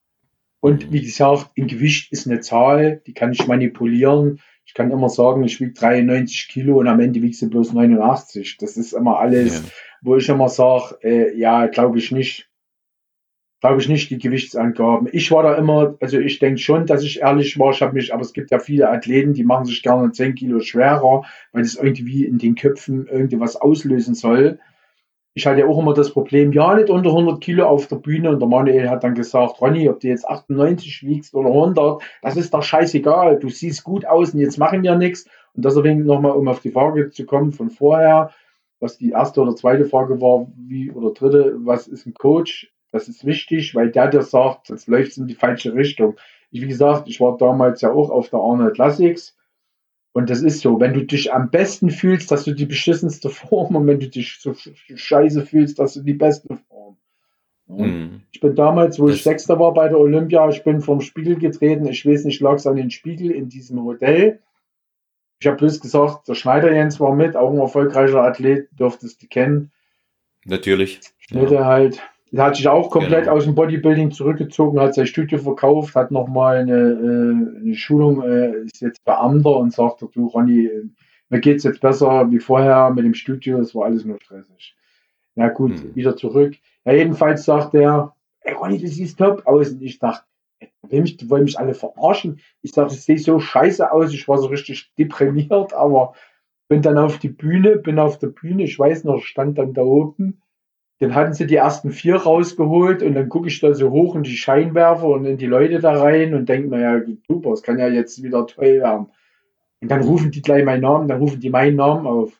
Und 0.59 0.91
wie 0.91 1.01
gesagt, 1.01 1.51
im 1.55 1.67
Gewicht 1.67 2.11
ist 2.11 2.27
eine 2.27 2.39
Zahl, 2.39 3.01
die 3.05 3.13
kann 3.13 3.31
ich 3.31 3.45
manipulieren. 3.45 4.39
Ich 4.65 4.73
kann 4.73 4.89
immer 4.89 5.09
sagen, 5.09 5.43
ich 5.43 5.59
wiege 5.61 5.73
93 5.73 6.47
Kilo 6.47 6.79
und 6.79 6.87
am 6.87 6.99
Ende 6.99 7.21
wiegst 7.21 7.41
du 7.43 7.49
bloß 7.49 7.73
89. 7.73 8.57
Das 8.57 8.77
ist 8.77 8.93
immer 8.93 9.19
alles, 9.19 9.63
ja. 9.63 9.69
wo 10.01 10.15
ich 10.15 10.27
immer 10.27 10.49
sage, 10.49 10.97
äh, 11.03 11.37
ja, 11.37 11.67
glaube 11.67 11.99
ich 11.99 12.11
nicht 12.11 12.49
glaube 13.65 13.81
ich 13.81 13.89
nicht 13.89 14.11
die 14.11 14.19
Gewichtsangaben. 14.19 15.09
Ich 15.11 15.31
war 15.31 15.41
da 15.41 15.55
immer, 15.55 15.95
also 15.99 16.19
ich 16.19 16.37
denke 16.37 16.59
schon, 16.59 16.85
dass 16.85 17.01
ich 17.01 17.21
ehrlich 17.21 17.57
war. 17.57 17.71
Ich 17.71 17.81
habe 17.81 17.93
mich, 17.93 18.13
aber 18.13 18.21
es 18.21 18.31
gibt 18.31 18.51
ja 18.51 18.59
viele 18.59 18.91
Athleten, 18.91 19.33
die 19.33 19.43
machen 19.43 19.65
sich 19.65 19.81
gerne 19.81 20.11
10 20.11 20.35
Kilo 20.35 20.59
schwerer, 20.59 21.23
weil 21.51 21.63
das 21.63 21.73
irgendwie 21.73 22.25
in 22.25 22.37
den 22.37 22.53
Köpfen 22.53 23.07
irgendwas 23.07 23.55
auslösen 23.55 24.13
soll. 24.13 24.59
Ich 25.33 25.47
hatte 25.47 25.67
auch 25.67 25.79
immer 25.79 25.95
das 25.95 26.11
Problem, 26.11 26.53
ja, 26.53 26.75
nicht 26.75 26.91
unter 26.91 27.09
100 27.09 27.41
Kilo 27.41 27.65
auf 27.65 27.87
der 27.87 27.95
Bühne. 27.95 28.29
Und 28.29 28.39
der 28.39 28.47
Manuel 28.47 28.87
hat 28.87 29.03
dann 29.03 29.15
gesagt, 29.15 29.59
Ronny, 29.59 29.89
ob 29.89 29.99
du 29.99 30.09
jetzt 30.09 30.29
98 30.29 31.01
wiegst 31.01 31.33
oder 31.33 31.49
100, 31.49 32.03
das 32.21 32.37
ist 32.37 32.53
doch 32.53 32.61
scheißegal. 32.61 33.39
Du 33.39 33.49
siehst 33.49 33.83
gut 33.83 34.05
aus 34.05 34.35
und 34.35 34.41
jetzt 34.41 34.59
machen 34.59 34.83
wir 34.83 34.95
nichts. 34.95 35.25
Und 35.55 35.65
deswegen 35.65 36.05
nochmal, 36.05 36.33
um 36.33 36.47
auf 36.47 36.59
die 36.59 36.71
Frage 36.71 37.09
zu 37.09 37.25
kommen 37.25 37.51
von 37.51 37.71
vorher, 37.71 38.29
was 38.79 38.99
die 38.99 39.09
erste 39.09 39.41
oder 39.41 39.55
zweite 39.55 39.85
Frage 39.85 40.21
war, 40.21 40.47
wie 40.55 40.91
oder 40.91 41.11
dritte, 41.13 41.55
was 41.57 41.87
ist 41.87 42.05
ein 42.05 42.13
Coach? 42.13 42.71
Das 42.95 43.09
ist 43.09 43.25
wichtig, 43.25 43.75
weil 43.75 43.91
der 43.91 44.07
dir 44.07 44.21
sagt, 44.21 44.69
jetzt 44.69 44.87
läuft 44.87 45.11
es 45.11 45.17
in 45.17 45.27
die 45.27 45.35
falsche 45.35 45.75
Richtung. 45.75 46.15
Ich, 46.49 46.61
wie 46.61 46.67
gesagt, 46.67 47.09
ich 47.09 47.19
war 47.19 47.37
damals 47.37 47.81
ja 47.81 47.91
auch 47.91 48.09
auf 48.09 48.29
der 48.29 48.39
Arnold 48.39 48.73
Classics. 48.73 49.35
Und 50.13 50.29
das 50.29 50.41
ist 50.41 50.61
so, 50.61 50.79
wenn 50.79 50.93
du 50.93 51.03
dich 51.03 51.33
am 51.33 51.51
besten 51.51 51.89
fühlst, 51.89 52.31
dass 52.31 52.45
du 52.45 52.53
die 52.53 52.65
beschissenste 52.65 53.29
Form 53.41 53.75
und 53.75 53.85
wenn 53.85 53.99
du 53.99 54.07
dich 54.07 54.37
so 54.39 54.53
scheiße 54.53 55.45
fühlst, 55.45 55.77
dass 55.77 55.95
du 55.95 56.03
die 56.03 56.13
beste 56.13 56.55
Form. 56.69 56.95
Mhm. 57.67 58.21
Ich 58.31 58.39
bin 58.39 58.55
damals, 58.55 58.97
wo 58.97 59.07
das 59.07 59.17
ich 59.17 59.23
Sechster 59.23 59.59
war 59.59 59.73
bei 59.73 59.89
der 59.89 59.99
Olympia, 59.99 60.47
ich 60.47 60.63
bin 60.63 60.79
vom 60.79 61.01
Spiegel 61.01 61.35
getreten. 61.35 61.85
Ich 61.87 62.05
weiß 62.05 62.23
nicht, 62.23 62.39
lag 62.39 62.53
es 62.53 62.65
an 62.65 62.77
den 62.77 62.91
Spiegel 62.91 63.31
in 63.31 63.49
diesem 63.49 63.83
Hotel. 63.83 64.39
Ich 65.41 65.47
habe 65.47 65.57
bloß 65.57 65.81
gesagt, 65.81 66.29
der 66.29 66.35
Schneider 66.35 66.71
Jens 66.71 67.01
war 67.01 67.13
mit, 67.13 67.35
auch 67.35 67.51
ein 67.51 67.59
erfolgreicher 67.59 68.23
Athlet, 68.23 68.69
dürftest 68.79 69.21
du 69.21 69.27
kennen. 69.27 69.73
Natürlich. 70.45 71.01
Schnitte 71.17 71.55
ja. 71.55 71.65
halt. 71.65 72.01
Er 72.31 72.45
hat 72.45 72.55
sich 72.55 72.67
auch 72.67 72.89
komplett 72.89 73.25
genau. 73.25 73.35
aus 73.35 73.45
dem 73.45 73.55
Bodybuilding 73.55 74.11
zurückgezogen, 74.11 74.79
hat 74.79 74.95
sein 74.95 75.05
Studio 75.05 75.37
verkauft, 75.37 75.95
hat 75.95 76.11
nochmal 76.11 76.57
eine, 76.57 76.73
äh, 76.73 77.61
eine 77.61 77.75
Schulung, 77.75 78.21
äh, 78.23 78.63
ist 78.63 78.81
jetzt 78.81 79.03
Beamter 79.05 79.57
und 79.57 79.73
sagt, 79.73 80.01
du 80.01 80.27
Ronny, 80.27 80.69
mir 81.29 81.39
geht 81.39 81.57
es 81.57 81.63
jetzt 81.63 81.81
besser 81.81 82.29
wie 82.31 82.39
vorher 82.39 82.89
mit 82.89 83.05
dem 83.05 83.13
Studio, 83.13 83.59
es 83.59 83.75
war 83.75 83.85
alles 83.85 84.05
nur 84.05 84.17
stressig. 84.21 84.75
Ja 85.35 85.49
gut, 85.49 85.71
mhm. 85.71 85.95
wieder 85.95 86.15
zurück. 86.15 86.55
Ja, 86.83 86.93
jedenfalls 86.93 87.45
sagt 87.45 87.73
er, 87.75 88.15
ey 88.41 88.53
Ronny, 88.53 88.79
du 88.79 88.87
siehst 88.87 89.19
top 89.19 89.45
aus. 89.45 89.71
Und 89.71 89.81
ich 89.81 89.99
dachte, 89.99 90.25
will 90.89 91.01
mich, 91.01 91.17
die 91.17 91.29
wollen 91.29 91.43
mich 91.43 91.59
alle 91.59 91.73
verarschen. 91.73 92.39
Ich 92.61 92.71
dachte, 92.71 92.95
ich 92.95 93.01
sehe 93.01 93.17
so 93.17 93.39
scheiße 93.39 93.91
aus, 93.91 94.13
ich 94.13 94.27
war 94.27 94.37
so 94.37 94.47
richtig 94.47 94.91
deprimiert, 94.97 95.73
aber 95.73 96.13
bin 96.67 96.81
dann 96.81 96.97
auf 96.97 97.19
die 97.19 97.29
Bühne, 97.29 97.77
bin 97.77 97.99
auf 97.99 98.17
der 98.17 98.27
Bühne, 98.27 98.63
ich 98.63 98.77
weiß 98.77 99.03
noch, 99.03 99.21
stand 99.21 99.57
dann 99.57 99.73
da 99.73 99.81
oben 99.81 100.41
dann 100.99 101.13
hatten 101.13 101.33
sie 101.33 101.45
die 101.45 101.55
ersten 101.55 101.91
vier 101.91 102.15
rausgeholt 102.15 103.03
und 103.03 103.15
dann 103.15 103.27
gucke 103.27 103.49
ich 103.49 103.59
da 103.59 103.73
so 103.73 103.91
hoch 103.91 104.15
in 104.15 104.23
die 104.23 104.37
Scheinwerfer 104.37 105.07
und 105.07 105.25
in 105.25 105.37
die 105.37 105.45
Leute 105.45 105.79
da 105.79 105.93
rein 105.93 106.33
und 106.33 106.47
denke 106.47 106.69
mir, 106.69 106.81
ja, 106.81 107.01
super, 107.27 107.51
es 107.51 107.63
kann 107.63 107.79
ja 107.79 107.87
jetzt 107.87 108.23
wieder 108.23 108.47
toll 108.47 108.79
werden. 108.79 109.07
Und 109.81 109.91
dann 109.91 110.01
rufen 110.01 110.31
die 110.31 110.41
gleich 110.41 110.63
meinen 110.63 110.81
Namen, 110.81 111.07
dann 111.07 111.19
rufen 111.19 111.41
die 111.41 111.49
meinen 111.49 111.75
Namen 111.75 112.07
auf. 112.07 112.31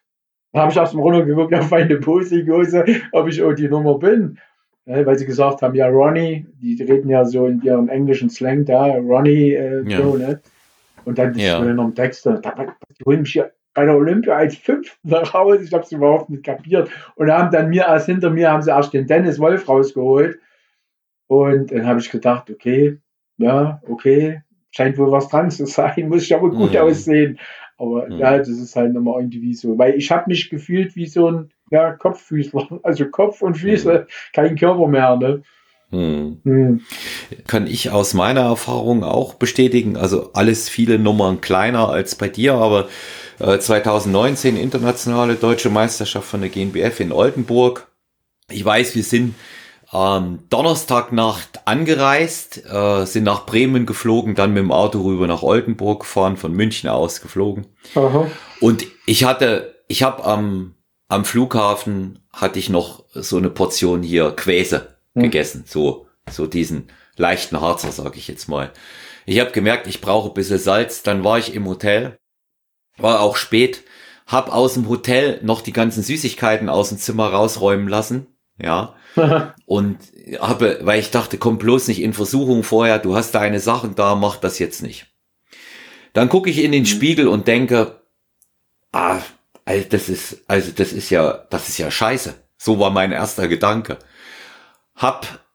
Dann 0.53 0.61
habe 0.61 0.71
ich 0.71 0.77
erst 0.77 0.93
mal 0.93 1.01
runtergeguckt 1.01 1.53
auf 1.53 1.69
meine 1.69 1.97
Posingose, 1.97 2.85
ob 3.11 3.27
ich 3.27 3.41
auch 3.43 3.53
die 3.53 3.67
Nummer 3.67 3.99
bin. 3.99 4.39
Weil 4.85 5.17
sie 5.17 5.25
gesagt 5.25 5.61
haben, 5.61 5.75
ja, 5.75 5.87
Ronnie, 5.87 6.45
die 6.61 6.81
reden 6.81 7.09
ja 7.09 7.25
so 7.25 7.47
in 7.47 7.61
ihrem 7.61 7.89
englischen 7.89 8.29
Slang 8.29 8.65
da, 8.65 8.85
Ronnie, 8.85 9.53
äh, 9.53 9.83
ja. 9.89 10.01
so, 10.01 10.15
ne? 10.15 10.39
Und 11.05 11.17
dann 11.17 11.35
ja. 11.37 11.61
in 11.61 11.79
einem 11.79 11.93
Text, 11.93 12.25
da, 12.25 12.39
die 12.39 13.03
holen 13.03 13.21
mich 13.21 13.33
hier 13.33 13.51
bei 13.75 13.85
der 13.85 13.95
Olympia 13.95 14.35
als 14.35 14.55
Fünften 14.55 15.13
raus. 15.13 15.59
Ich 15.61 15.71
habe 15.71 15.83
es 15.83 15.91
überhaupt 15.91 16.31
nicht 16.31 16.43
kapiert. 16.43 16.89
Und 17.15 17.31
haben 17.31 17.51
dann 17.51 17.69
mir 17.69 17.87
als 17.87 18.07
hinter 18.07 18.31
mir 18.31 18.51
haben 18.51 18.63
sie 18.63 18.71
erst 18.71 18.93
den 18.93 19.05
Dennis 19.05 19.37
Wolf 19.37 19.69
rausgeholt. 19.69 20.39
Und 21.27 21.71
dann 21.71 21.85
habe 21.85 21.99
ich 21.99 22.09
gedacht, 22.09 22.49
okay, 22.49 22.97
ja, 23.37 23.81
okay, 23.87 24.41
scheint 24.71 24.97
wohl 24.97 25.11
was 25.11 25.29
dran 25.29 25.51
zu 25.51 25.67
sein, 25.67 26.09
muss 26.09 26.23
ich 26.23 26.33
aber 26.33 26.49
gut 26.49 26.71
mhm. 26.71 26.79
aussehen. 26.79 27.39
Aber 27.77 28.07
mhm. 28.07 28.17
ja, 28.17 28.37
das 28.37 28.47
ist 28.47 28.75
halt 28.75 28.93
nochmal 28.93 29.21
irgendwie 29.21 29.53
so. 29.53 29.77
Weil 29.77 29.95
ich 29.95 30.09
habe 30.09 30.25
mich 30.27 30.49
gefühlt 30.49 30.95
wie 30.95 31.07
so 31.07 31.29
ein 31.29 31.51
ja, 31.69 31.91
Kopffüßler. 31.91 32.79
Also 32.83 33.05
Kopf 33.09 33.41
und 33.41 33.57
Füße, 33.57 34.07
mhm. 34.07 34.33
kein 34.33 34.55
Körper 34.55 34.87
mehr. 34.87 35.17
Ne? 35.17 35.43
Hm. 35.91 36.39
Hm. 36.43 36.81
Kann 37.47 37.67
ich 37.67 37.91
aus 37.91 38.13
meiner 38.13 38.41
Erfahrung 38.41 39.03
auch 39.03 39.35
bestätigen. 39.35 39.97
Also 39.97 40.31
alles 40.33 40.69
viele 40.69 40.97
Nummern 40.97 41.41
kleiner 41.41 41.89
als 41.89 42.15
bei 42.15 42.29
dir, 42.29 42.53
aber 42.55 42.87
2019 43.39 44.57
äh, 44.57 44.61
internationale 44.61 45.35
deutsche 45.35 45.69
Meisterschaft 45.69 46.27
von 46.27 46.41
der 46.41 46.49
GNBF 46.49 46.99
in 46.99 47.11
Oldenburg. 47.11 47.87
Ich 48.49 48.63
weiß, 48.63 48.95
wir 48.95 49.03
sind 49.03 49.35
ähm, 49.93 50.39
Donnerstagnacht 50.49 51.67
angereist, 51.67 52.65
äh, 52.65 53.05
sind 53.05 53.23
nach 53.23 53.45
Bremen 53.45 53.85
geflogen, 53.85 54.35
dann 54.35 54.53
mit 54.53 54.63
dem 54.63 54.71
Auto 54.71 55.01
rüber 55.01 55.27
nach 55.27 55.43
Oldenburg 55.43 56.01
gefahren, 56.01 56.37
von 56.37 56.53
München 56.53 56.89
aus 56.89 57.21
geflogen. 57.21 57.67
Aha. 57.95 58.29
Und 58.59 58.85
ich 59.05 59.23
hatte, 59.23 59.75
ich 59.87 60.03
habe 60.03 60.23
am, 60.23 60.75
am 61.07 61.25
Flughafen 61.25 62.19
hatte 62.31 62.59
ich 62.59 62.69
noch 62.69 63.05
so 63.13 63.37
eine 63.37 63.49
Portion 63.49 64.03
hier 64.03 64.31
Quäse 64.31 64.95
hm. 65.13 65.23
gegessen, 65.23 65.63
so, 65.67 66.07
so 66.29 66.47
diesen 66.47 66.89
leichten 67.17 67.61
Harzer, 67.61 67.91
sag 67.91 68.17
ich 68.17 68.27
jetzt 68.27 68.47
mal. 68.47 68.71
Ich 69.25 69.39
habe 69.39 69.51
gemerkt, 69.51 69.87
ich 69.87 70.01
brauche 70.01 70.29
ein 70.29 70.33
bisschen 70.33 70.59
Salz, 70.59 71.03
dann 71.03 71.23
war 71.23 71.39
ich 71.39 71.53
im 71.53 71.65
Hotel 71.65 72.17
war 72.97 73.21
auch 73.21 73.37
spät, 73.37 73.83
hab 74.27 74.51
aus 74.51 74.73
dem 74.73 74.89
Hotel 74.89 75.39
noch 75.43 75.61
die 75.61 75.73
ganzen 75.73 76.03
Süßigkeiten 76.03 76.69
aus 76.69 76.89
dem 76.89 76.97
Zimmer 76.97 77.27
rausräumen 77.27 77.87
lassen, 77.87 78.27
ja, 78.57 78.95
und 79.65 79.97
habe, 80.39 80.79
weil 80.81 80.99
ich 80.99 81.11
dachte, 81.11 81.37
komm 81.37 81.57
bloß 81.57 81.87
nicht 81.87 82.01
in 82.01 82.13
Versuchung 82.13 82.63
vorher, 82.63 82.99
du 82.99 83.15
hast 83.15 83.35
deine 83.35 83.59
Sachen 83.59 83.95
da, 83.95 84.15
mach 84.15 84.37
das 84.37 84.59
jetzt 84.59 84.81
nicht. 84.81 85.07
Dann 86.13 86.29
gucke 86.29 86.49
ich 86.49 86.63
in 86.63 86.71
den 86.71 86.83
mhm. 86.83 86.87
Spiegel 86.87 87.27
und 87.27 87.47
denke, 87.47 88.01
ah, 88.91 89.19
also 89.65 89.85
das 89.89 90.09
ist, 90.09 90.43
also 90.47 90.71
das 90.71 90.93
ist 90.93 91.09
ja, 91.09 91.45
das 91.49 91.69
ist 91.69 91.77
ja 91.77 91.91
scheiße. 91.91 92.35
So 92.57 92.79
war 92.79 92.89
mein 92.89 93.11
erster 93.11 93.47
Gedanke. 93.47 93.99
Hab 94.95 95.45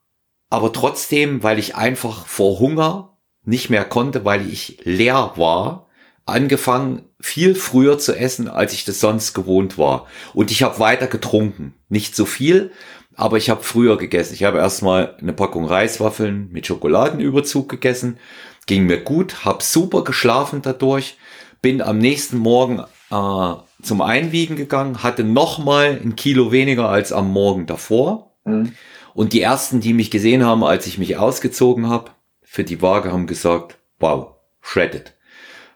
aber 0.50 0.72
trotzdem, 0.72 1.42
weil 1.42 1.58
ich 1.58 1.76
einfach 1.76 2.26
vor 2.26 2.58
Hunger 2.58 3.16
nicht 3.44 3.70
mehr 3.70 3.84
konnte, 3.84 4.24
weil 4.24 4.50
ich 4.50 4.80
leer 4.84 5.32
war, 5.36 5.86
angefangen, 6.26 7.09
viel 7.20 7.54
früher 7.54 7.98
zu 7.98 8.16
essen, 8.16 8.48
als 8.48 8.72
ich 8.72 8.84
das 8.84 9.00
sonst 9.00 9.34
gewohnt 9.34 9.78
war. 9.78 10.06
Und 10.34 10.50
ich 10.50 10.62
habe 10.62 10.78
weiter 10.78 11.06
getrunken. 11.06 11.74
Nicht 11.88 12.16
so 12.16 12.24
viel, 12.24 12.72
aber 13.14 13.36
ich 13.36 13.50
habe 13.50 13.62
früher 13.62 13.98
gegessen. 13.98 14.34
Ich 14.34 14.44
habe 14.44 14.58
erstmal 14.58 15.16
eine 15.20 15.32
Packung 15.32 15.66
Reiswaffeln 15.66 16.48
mit 16.50 16.66
Schokoladenüberzug 16.66 17.68
gegessen. 17.68 18.18
Ging 18.66 18.86
mir 18.86 19.00
gut, 19.00 19.44
habe 19.44 19.62
super 19.62 20.04
geschlafen 20.04 20.62
dadurch. 20.62 21.18
Bin 21.60 21.82
am 21.82 21.98
nächsten 21.98 22.38
Morgen 22.38 22.82
äh, 23.10 23.54
zum 23.82 24.00
Einwiegen 24.00 24.56
gegangen, 24.56 25.02
hatte 25.02 25.24
nochmal 25.24 26.00
ein 26.02 26.16
Kilo 26.16 26.52
weniger 26.52 26.88
als 26.88 27.12
am 27.12 27.30
Morgen 27.30 27.66
davor. 27.66 28.32
Mhm. 28.44 28.72
Und 29.12 29.32
die 29.32 29.42
ersten, 29.42 29.80
die 29.80 29.92
mich 29.92 30.10
gesehen 30.10 30.44
haben, 30.44 30.64
als 30.64 30.86
ich 30.86 30.96
mich 30.96 31.16
ausgezogen 31.18 31.88
habe, 31.88 32.12
für 32.42 32.64
die 32.64 32.80
Waage 32.80 33.12
haben 33.12 33.26
gesagt, 33.26 33.78
wow, 33.98 34.34
shredded. 34.62 35.14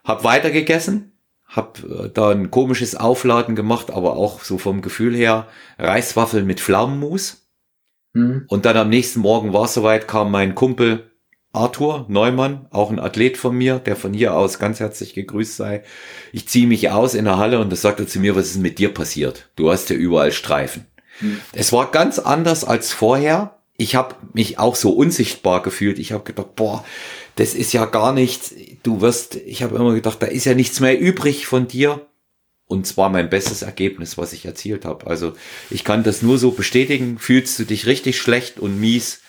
Hab 0.03 0.23
weiter 0.23 0.51
gegessen, 0.51 1.14
hab 1.55 1.83
äh, 1.83 2.09
da 2.13 2.31
ein 2.31 2.51
komisches 2.51 2.95
Aufladen 2.95 3.55
gemacht, 3.55 3.91
aber 3.91 4.17
auch 4.17 4.43
so 4.43 4.57
vom 4.57 4.81
Gefühl 4.81 5.15
her 5.15 5.47
Reiswaffeln 5.77 6.45
mit 6.45 6.59
Pflaumenmus. 6.59 7.47
Mhm. 8.13 8.45
Und 8.47 8.65
dann 8.65 8.77
am 8.77 8.89
nächsten 8.89 9.21
Morgen 9.21 9.53
war 9.53 9.65
es 9.65 9.73
soweit, 9.73 10.07
kam 10.07 10.31
mein 10.31 10.55
Kumpel 10.55 11.11
Arthur 11.55 12.05
Neumann, 12.09 12.67
auch 12.69 12.91
ein 12.91 12.99
Athlet 12.99 13.37
von 13.37 13.55
mir, 13.55 13.79
der 13.79 13.95
von 13.95 14.13
hier 14.13 14.35
aus 14.35 14.59
ganz 14.59 14.81
herzlich 14.81 15.13
gegrüßt 15.13 15.55
sei. 15.55 15.83
Ich 16.33 16.47
ziehe 16.49 16.67
mich 16.67 16.91
aus 16.91 17.13
in 17.13 17.25
der 17.25 17.37
Halle 17.37 17.59
und 17.59 17.71
da 17.71 17.77
sagt 17.77 18.01
er 18.01 18.07
zu 18.07 18.19
mir, 18.19 18.35
was 18.35 18.47
ist 18.47 18.57
mit 18.57 18.77
dir 18.77 18.93
passiert? 18.93 19.49
Du 19.55 19.71
hast 19.71 19.89
ja 19.89 19.95
überall 19.95 20.33
Streifen. 20.33 20.85
Mhm. 21.21 21.39
Es 21.53 21.71
war 21.71 21.91
ganz 21.91 22.19
anders 22.19 22.65
als 22.65 22.91
vorher. 22.91 23.59
Ich 23.77 23.95
habe 23.95 24.15
mich 24.33 24.59
auch 24.59 24.75
so 24.75 24.91
unsichtbar 24.91 25.61
gefühlt. 25.61 25.97
Ich 25.97 26.11
habe 26.11 26.23
gedacht, 26.23 26.55
boah, 26.55 26.83
das 27.35 27.53
ist 27.53 27.73
ja 27.73 27.85
gar 27.85 28.13
nichts. 28.13 28.53
Du 28.83 29.01
wirst, 29.01 29.35
ich 29.35 29.63
habe 29.63 29.75
immer 29.75 29.93
gedacht, 29.93 30.21
da 30.21 30.27
ist 30.27 30.45
ja 30.45 30.53
nichts 30.53 30.79
mehr 30.79 30.99
übrig 30.99 31.47
von 31.47 31.67
dir. 31.67 32.07
Und 32.67 32.87
zwar 32.87 33.09
mein 33.09 33.29
bestes 33.29 33.61
Ergebnis, 33.61 34.17
was 34.17 34.33
ich 34.33 34.45
erzielt 34.45 34.85
habe. 34.85 35.05
Also 35.05 35.33
ich 35.69 35.83
kann 35.83 36.03
das 36.03 36.23
nur 36.23 36.39
so 36.39 36.51
bestätigen. 36.51 37.19
Fühlst 37.19 37.59
du 37.59 37.63
dich 37.63 37.85
richtig 37.85 38.17
schlecht 38.17 38.59
und 38.59 38.79
mies? 38.79 39.21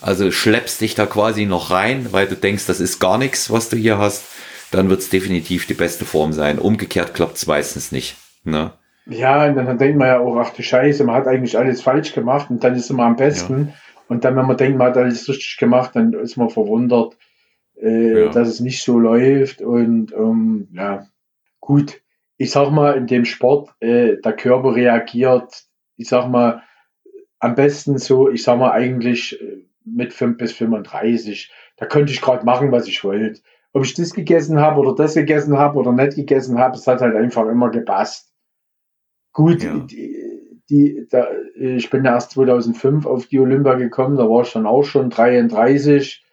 Also 0.00 0.30
schleppst 0.30 0.80
dich 0.80 0.94
da 0.94 1.06
quasi 1.06 1.46
noch 1.46 1.70
rein, 1.70 2.08
weil 2.12 2.28
du 2.28 2.36
denkst, 2.36 2.66
das 2.66 2.80
ist 2.80 3.00
gar 3.00 3.18
nichts, 3.18 3.50
was 3.50 3.70
du 3.70 3.76
hier 3.76 3.98
hast. 3.98 4.24
Dann 4.70 4.88
wird 4.88 5.00
es 5.00 5.08
definitiv 5.08 5.66
die 5.66 5.74
beste 5.74 6.04
Form 6.04 6.32
sein. 6.32 6.58
Umgekehrt 6.58 7.14
klappt 7.14 7.38
es 7.38 7.46
meistens 7.46 7.90
nicht. 7.90 8.16
Ne? 8.44 8.72
Ja, 9.06 9.46
und 9.46 9.56
dann 9.56 9.78
denkt 9.78 9.98
man 9.98 10.08
ja 10.08 10.20
auch, 10.20 10.36
ach 10.36 10.50
du 10.50 10.62
Scheiße, 10.62 11.04
man 11.04 11.14
hat 11.16 11.26
eigentlich 11.26 11.56
alles 11.56 11.80
falsch 11.82 12.12
gemacht 12.12 12.50
und 12.50 12.62
dann 12.62 12.74
ist 12.74 12.90
man 12.90 13.06
am 13.06 13.16
besten. 13.16 13.68
Ja. 13.68 13.74
Und 14.08 14.24
dann, 14.24 14.36
wenn 14.36 14.46
man 14.46 14.56
denkt, 14.56 14.78
man 14.78 14.88
hat 14.88 14.96
alles 14.96 15.28
richtig 15.28 15.56
gemacht, 15.56 15.92
dann 15.94 16.12
ist 16.12 16.36
man 16.36 16.50
verwundert, 16.50 17.16
äh, 17.80 18.24
ja. 18.24 18.28
dass 18.30 18.48
es 18.48 18.60
nicht 18.60 18.82
so 18.82 18.98
läuft. 18.98 19.62
Und 19.62 20.12
ähm, 20.12 20.68
ja, 20.72 21.06
gut, 21.60 22.00
ich 22.36 22.50
sag 22.50 22.70
mal, 22.70 22.96
in 22.96 23.06
dem 23.06 23.24
Sport, 23.24 23.70
äh, 23.80 24.16
der 24.16 24.32
Körper 24.34 24.74
reagiert, 24.74 25.64
ich 25.96 26.08
sag 26.08 26.28
mal, 26.28 26.62
am 27.38 27.54
besten 27.54 27.98
so, 27.98 28.28
ich 28.28 28.42
sag 28.42 28.58
mal, 28.58 28.72
eigentlich 28.72 29.40
äh, 29.40 29.66
mit 29.84 30.12
5 30.12 30.36
bis 30.36 30.52
35. 30.52 31.52
Da 31.76 31.86
könnte 31.86 32.12
ich 32.12 32.20
gerade 32.20 32.44
machen, 32.44 32.72
was 32.72 32.88
ich 32.88 33.02
wollte. 33.04 33.40
Ob 33.72 33.84
ich 33.84 33.94
das 33.94 34.14
gegessen 34.14 34.58
habe 34.58 34.80
oder 34.80 34.94
das 34.94 35.14
gegessen 35.14 35.58
habe 35.58 35.78
oder 35.78 35.92
nicht 35.92 36.16
gegessen 36.16 36.58
habe, 36.58 36.76
es 36.76 36.86
hat 36.86 37.00
halt 37.00 37.14
einfach 37.14 37.46
immer 37.46 37.70
gepasst. 37.70 38.32
Gut, 39.32 39.62
ja. 39.62 39.78
die, 39.78 40.16
die, 40.70 41.06
da, 41.10 41.28
ich 41.54 41.90
bin 41.90 42.04
erst 42.06 42.32
2005 42.32 43.04
auf 43.04 43.26
die 43.26 43.38
Olympia 43.38 43.74
gekommen, 43.74 44.16
da 44.16 44.24
war 44.28 44.42
ich 44.42 44.52
dann 44.52 44.66
auch 44.66 44.82
schon 44.82 45.10
33. 45.10 46.25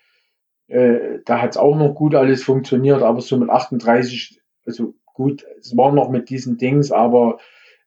Äh, 0.73 1.19
da 1.25 1.39
hat 1.39 1.51
es 1.51 1.57
auch 1.57 1.75
noch 1.75 1.93
gut 1.93 2.15
alles 2.15 2.43
funktioniert, 2.43 3.03
aber 3.03 3.21
so 3.21 3.37
mit 3.37 3.51
38, 3.51 4.41
also 4.65 4.95
gut, 5.05 5.45
es 5.59 5.77
war 5.77 5.91
noch 5.91 6.09
mit 6.09 6.31
diesen 6.31 6.57
Dings, 6.57 6.91
aber 6.91 7.37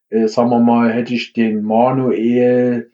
äh, 0.08 0.28
sagen 0.28 0.50
wir 0.50 0.60
mal, 0.60 0.92
hätte 0.92 1.12
ich 1.12 1.32
den 1.32 1.64
Manuel 1.64 2.92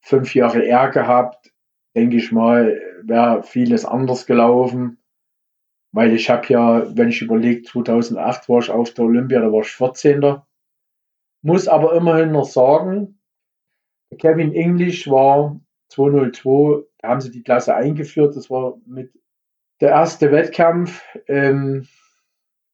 fünf 0.00 0.34
Jahre 0.34 0.62
eher 0.62 0.88
gehabt, 0.88 1.52
denke 1.94 2.16
ich 2.16 2.32
mal, 2.32 2.80
wäre 3.02 3.42
vieles 3.42 3.84
anders 3.84 4.24
gelaufen. 4.24 5.02
Weil 5.92 6.14
ich 6.14 6.30
habe 6.30 6.46
ja, 6.48 6.96
wenn 6.96 7.10
ich 7.10 7.20
überlege, 7.20 7.62
2008 7.62 8.48
war 8.48 8.60
ich 8.60 8.70
auf 8.70 8.94
der 8.94 9.04
Olympia, 9.04 9.40
da 9.40 9.52
war 9.52 9.60
ich 9.60 9.68
14. 9.68 10.38
Muss 11.42 11.68
aber 11.68 11.94
immerhin 11.94 12.32
noch 12.32 12.46
sagen, 12.46 13.20
Kevin 14.18 14.54
English 14.54 15.10
war 15.10 15.60
202, 15.88 16.86
da 17.00 17.08
haben 17.08 17.20
sie 17.20 17.30
die 17.30 17.42
Klasse 17.42 17.74
eingeführt, 17.74 18.34
das 18.34 18.48
war 18.48 18.78
mit 18.86 19.12
der 19.80 19.90
erste 19.90 20.32
Wettkampf, 20.32 21.02
ähm, 21.28 21.86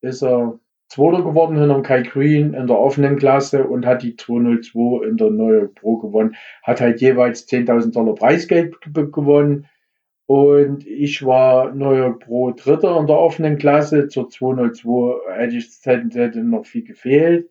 ist 0.01 0.23
er 0.23 0.59
Zweiter 0.89 1.23
geworden 1.23 1.57
hinter 1.57 1.81
Kai 1.81 2.03
Green 2.03 2.53
in 2.53 2.67
der 2.67 2.79
offenen 2.79 3.17
Klasse 3.17 3.65
und 3.65 3.87
hat 3.87 4.03
die 4.03 4.15
202 4.15 5.07
in 5.07 5.17
der 5.17 5.31
Neue 5.31 5.69
Pro 5.69 5.97
gewonnen. 5.97 6.37
Hat 6.63 6.83
halt 6.83 7.01
jeweils 7.01 7.49
10.000 7.49 7.95
Dollar 7.95 8.15
Preisgeld 8.15 8.77
gewonnen. 8.93 9.67
Und 10.27 10.87
ich 10.87 11.25
war 11.25 11.73
Neue 11.73 12.13
Pro 12.13 12.51
Dritter 12.51 13.01
in 13.01 13.07
der 13.07 13.17
offenen 13.17 13.57
Klasse. 13.57 14.09
Zur 14.09 14.29
202 14.29 15.33
hätte 15.35 15.57
ich 15.57 15.71
hätte 15.83 16.45
noch 16.45 16.67
viel 16.67 16.85
gefehlt. 16.85 17.49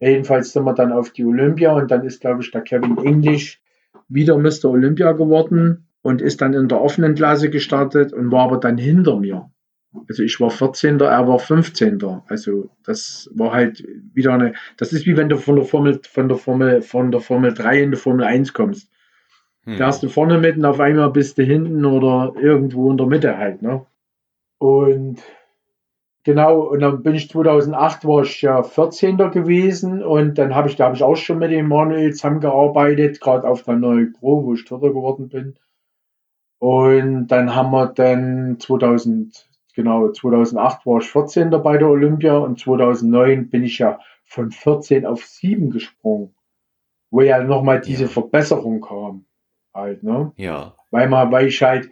Jedenfalls 0.00 0.54
sind 0.54 0.64
wir 0.64 0.72
dann 0.72 0.92
auf 0.92 1.10
die 1.10 1.26
Olympia 1.26 1.72
und 1.72 1.90
dann 1.90 2.06
ist, 2.06 2.22
glaube 2.22 2.40
ich, 2.40 2.50
der 2.50 2.62
Kevin 2.62 2.96
English 3.04 3.60
wieder 4.08 4.38
Mr. 4.38 4.70
Olympia 4.70 5.12
geworden 5.12 5.89
und 6.02 6.22
ist 6.22 6.40
dann 6.40 6.54
in 6.54 6.68
der 6.68 6.80
offenen 6.80 7.14
Klasse 7.14 7.50
gestartet 7.50 8.12
und 8.12 8.30
war 8.30 8.44
aber 8.44 8.58
dann 8.58 8.78
hinter 8.78 9.18
mir. 9.18 9.50
Also 10.08 10.22
ich 10.22 10.38
war 10.40 10.50
14. 10.50 11.00
er 11.00 11.26
war 11.26 11.38
15. 11.38 12.02
Also 12.26 12.70
das 12.84 13.28
war 13.34 13.52
halt 13.52 13.84
wieder 14.14 14.34
eine, 14.34 14.54
das 14.76 14.92
ist 14.92 15.06
wie 15.06 15.16
wenn 15.16 15.28
du 15.28 15.36
von 15.36 15.56
der 15.56 15.64
Formel, 15.64 16.00
von 16.08 16.28
der 16.28 16.38
Formel, 16.38 16.82
von 16.82 17.10
der 17.10 17.20
Formel 17.20 17.52
3 17.52 17.82
in 17.82 17.90
die 17.90 17.96
Formel 17.96 18.24
1 18.24 18.52
kommst. 18.52 18.88
Hm. 19.64 19.78
Da 19.78 19.86
hast 19.86 20.02
du 20.02 20.08
vorne 20.08 20.38
mit 20.38 20.56
und 20.56 20.64
auf 20.64 20.80
einmal 20.80 21.10
bist 21.10 21.38
du 21.38 21.42
hinten 21.42 21.84
oder 21.84 22.34
irgendwo 22.40 22.90
in 22.90 22.96
der 22.96 23.06
Mitte 23.06 23.36
halt, 23.36 23.62
ne? 23.62 23.84
Und 24.58 25.20
Genau, 26.22 26.60
und 26.60 26.80
dann 26.80 27.02
bin 27.02 27.14
ich 27.14 27.30
2008 27.30 28.04
war 28.04 28.22
ich 28.22 28.42
ja 28.42 28.62
14. 28.62 29.16
gewesen 29.16 30.02
und 30.02 30.36
dann 30.36 30.54
habe 30.54 30.68
ich, 30.68 30.76
da 30.76 30.84
habe 30.84 30.94
ich 30.94 31.02
auch 31.02 31.16
schon 31.16 31.38
mit 31.38 31.50
dem 31.50 31.66
Manuel 31.68 32.12
zusammengearbeitet, 32.12 33.22
gerade 33.22 33.48
auf 33.48 33.62
der 33.62 33.76
neuen 33.76 34.12
Pro, 34.12 34.44
wo 34.44 34.52
ich 34.52 34.66
Dritter 34.66 34.88
geworden 34.88 35.30
bin. 35.30 35.56
Und 36.60 37.28
dann 37.28 37.54
haben 37.54 37.70
wir 37.70 37.86
dann 37.86 38.58
2000, 38.60 39.48
genau, 39.74 40.10
2008 40.10 40.84
war 40.84 41.00
ich 41.00 41.10
14. 41.10 41.50
bei 41.50 41.78
der 41.78 41.88
Olympia 41.88 42.36
und 42.36 42.60
2009 42.60 43.48
bin 43.48 43.64
ich 43.64 43.78
ja 43.78 43.98
von 44.26 44.50
14 44.50 45.06
auf 45.06 45.24
7 45.24 45.70
gesprungen, 45.70 46.34
wo 47.10 47.22
ja 47.22 47.42
nochmal 47.42 47.80
diese 47.80 48.04
ja. 48.04 48.08
Verbesserung 48.10 48.82
kam. 48.82 49.24
Halt, 49.72 50.02
ne? 50.02 50.32
Ja. 50.36 50.74
Weil 50.90 51.08
man, 51.08 51.32
weil 51.32 51.46
ich 51.46 51.62
halt, 51.62 51.88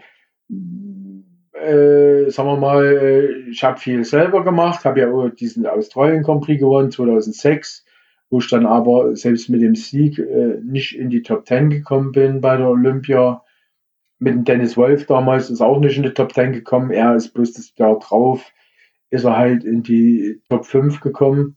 äh, 1.54 2.28
sagen 2.28 2.48
wir 2.50 2.56
mal, 2.58 2.84
äh, 2.84 3.50
ich 3.50 3.64
habe 3.64 3.78
viel 3.78 4.04
selber 4.04 4.44
gemacht, 4.44 4.84
habe 4.84 5.00
ja 5.00 5.10
auch 5.10 5.30
diesen 5.30 5.66
Australien 5.66 6.22
Grand 6.22 6.44
Prix 6.44 6.60
gewonnen 6.60 6.90
2006, 6.90 7.86
wo 8.28 8.40
ich 8.40 8.50
dann 8.50 8.66
aber 8.66 9.16
selbst 9.16 9.48
mit 9.48 9.62
dem 9.62 9.74
Sieg 9.74 10.18
äh, 10.18 10.60
nicht 10.62 10.94
in 10.94 11.08
die 11.08 11.22
Top 11.22 11.46
10 11.46 11.70
gekommen 11.70 12.12
bin 12.12 12.42
bei 12.42 12.58
der 12.58 12.68
Olympia. 12.68 13.42
Mit 14.18 14.34
dem 14.34 14.44
Dennis 14.44 14.76
Wolf 14.76 15.06
damals 15.06 15.50
ist 15.50 15.60
auch 15.60 15.78
nicht 15.78 15.96
in 15.96 16.02
die 16.02 16.14
Top 16.14 16.32
10 16.32 16.52
gekommen. 16.52 16.90
Er 16.90 17.14
ist 17.14 17.34
bloß 17.34 17.52
das 17.52 17.72
Jahr 17.76 17.98
drauf, 17.98 18.52
ist 19.10 19.24
er 19.24 19.36
halt 19.36 19.64
in 19.64 19.82
die 19.82 20.40
Top 20.48 20.64
5 20.64 21.00
gekommen. 21.00 21.56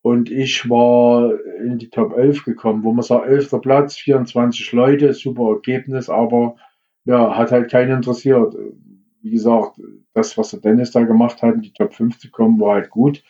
Und 0.00 0.30
ich 0.30 0.68
war 0.68 1.32
in 1.60 1.78
die 1.78 1.90
Top 1.90 2.16
11 2.16 2.44
gekommen, 2.44 2.82
wo 2.82 2.92
man 2.92 3.02
sagt, 3.02 3.26
11. 3.26 3.60
Platz, 3.60 3.96
24 3.96 4.72
Leute, 4.72 5.12
super 5.12 5.50
Ergebnis, 5.50 6.08
aber 6.08 6.56
ja, 7.04 7.36
hat 7.36 7.52
halt 7.52 7.70
keinen 7.70 7.96
interessiert 7.96 8.54
wie 9.22 9.30
gesagt, 9.30 9.80
das, 10.14 10.36
was 10.36 10.50
der 10.50 10.60
Dennis 10.60 10.90
da 10.90 11.04
gemacht 11.04 11.42
hat, 11.42 11.54
in 11.54 11.62
die 11.62 11.72
Top 11.72 11.94
5 11.94 12.18
zu 12.18 12.30
kommen, 12.30 12.60
war 12.60 12.74
halt 12.74 12.90
gut. 12.90 13.22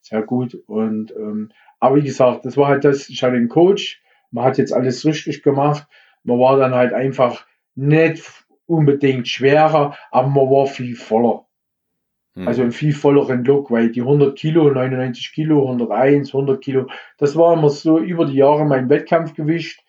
Sehr 0.00 0.22
gut. 0.22 0.54
Und 0.66 1.14
ähm, 1.16 1.50
aber 1.78 1.96
wie 1.96 2.02
gesagt, 2.02 2.44
das 2.44 2.56
war 2.56 2.68
halt 2.68 2.84
das, 2.84 3.08
ich 3.08 3.22
hatte 3.22 3.36
einen 3.36 3.48
Coach, 3.48 4.02
man 4.30 4.44
hat 4.44 4.58
jetzt 4.58 4.72
alles 4.72 5.04
richtig 5.04 5.42
gemacht. 5.42 5.86
Man 6.24 6.38
war 6.38 6.56
dann 6.56 6.74
halt 6.74 6.92
einfach 6.92 7.46
nicht 7.74 8.22
unbedingt 8.66 9.28
schwerer, 9.28 9.96
aber 10.10 10.28
man 10.28 10.50
war 10.50 10.66
viel 10.66 10.96
voller. 10.96 11.44
Hm. 12.34 12.48
Also 12.48 12.62
ein 12.62 12.72
viel 12.72 12.92
volleren 12.94 13.44
Look, 13.44 13.70
weil 13.70 13.90
die 13.90 14.00
100 14.00 14.36
Kilo, 14.36 14.70
99 14.70 15.32
Kilo, 15.32 15.62
101, 15.62 16.28
100 16.28 16.60
Kilo, 16.62 16.88
das 17.18 17.36
war 17.36 17.54
immer 17.54 17.70
so 17.70 17.98
über 17.98 18.26
die 18.26 18.36
Jahre 18.36 18.64
mein 18.64 18.88
Wettkampfgewicht. 18.88 19.80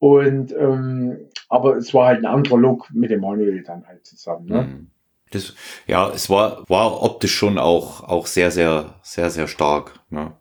Und 0.00 0.52
ähm, 0.52 1.28
aber 1.48 1.76
es 1.76 1.92
war 1.92 2.08
halt 2.08 2.20
ein 2.20 2.26
anderer 2.26 2.58
Look 2.58 2.88
mit 2.92 3.10
dem 3.10 3.20
Manuel 3.20 3.62
dann 3.62 3.86
halt 3.86 4.06
zusammen. 4.06 4.46
Ne? 4.46 4.62
Mhm. 4.62 4.90
Das, 5.30 5.54
ja, 5.86 6.08
es 6.10 6.30
war, 6.30 6.64
war 6.68 7.02
optisch 7.02 7.34
schon 7.34 7.58
auch, 7.58 8.02
auch 8.04 8.26
sehr, 8.26 8.50
sehr, 8.50 8.94
sehr, 9.02 9.30
sehr 9.30 9.46
stark. 9.46 10.00
Ne? 10.08 10.32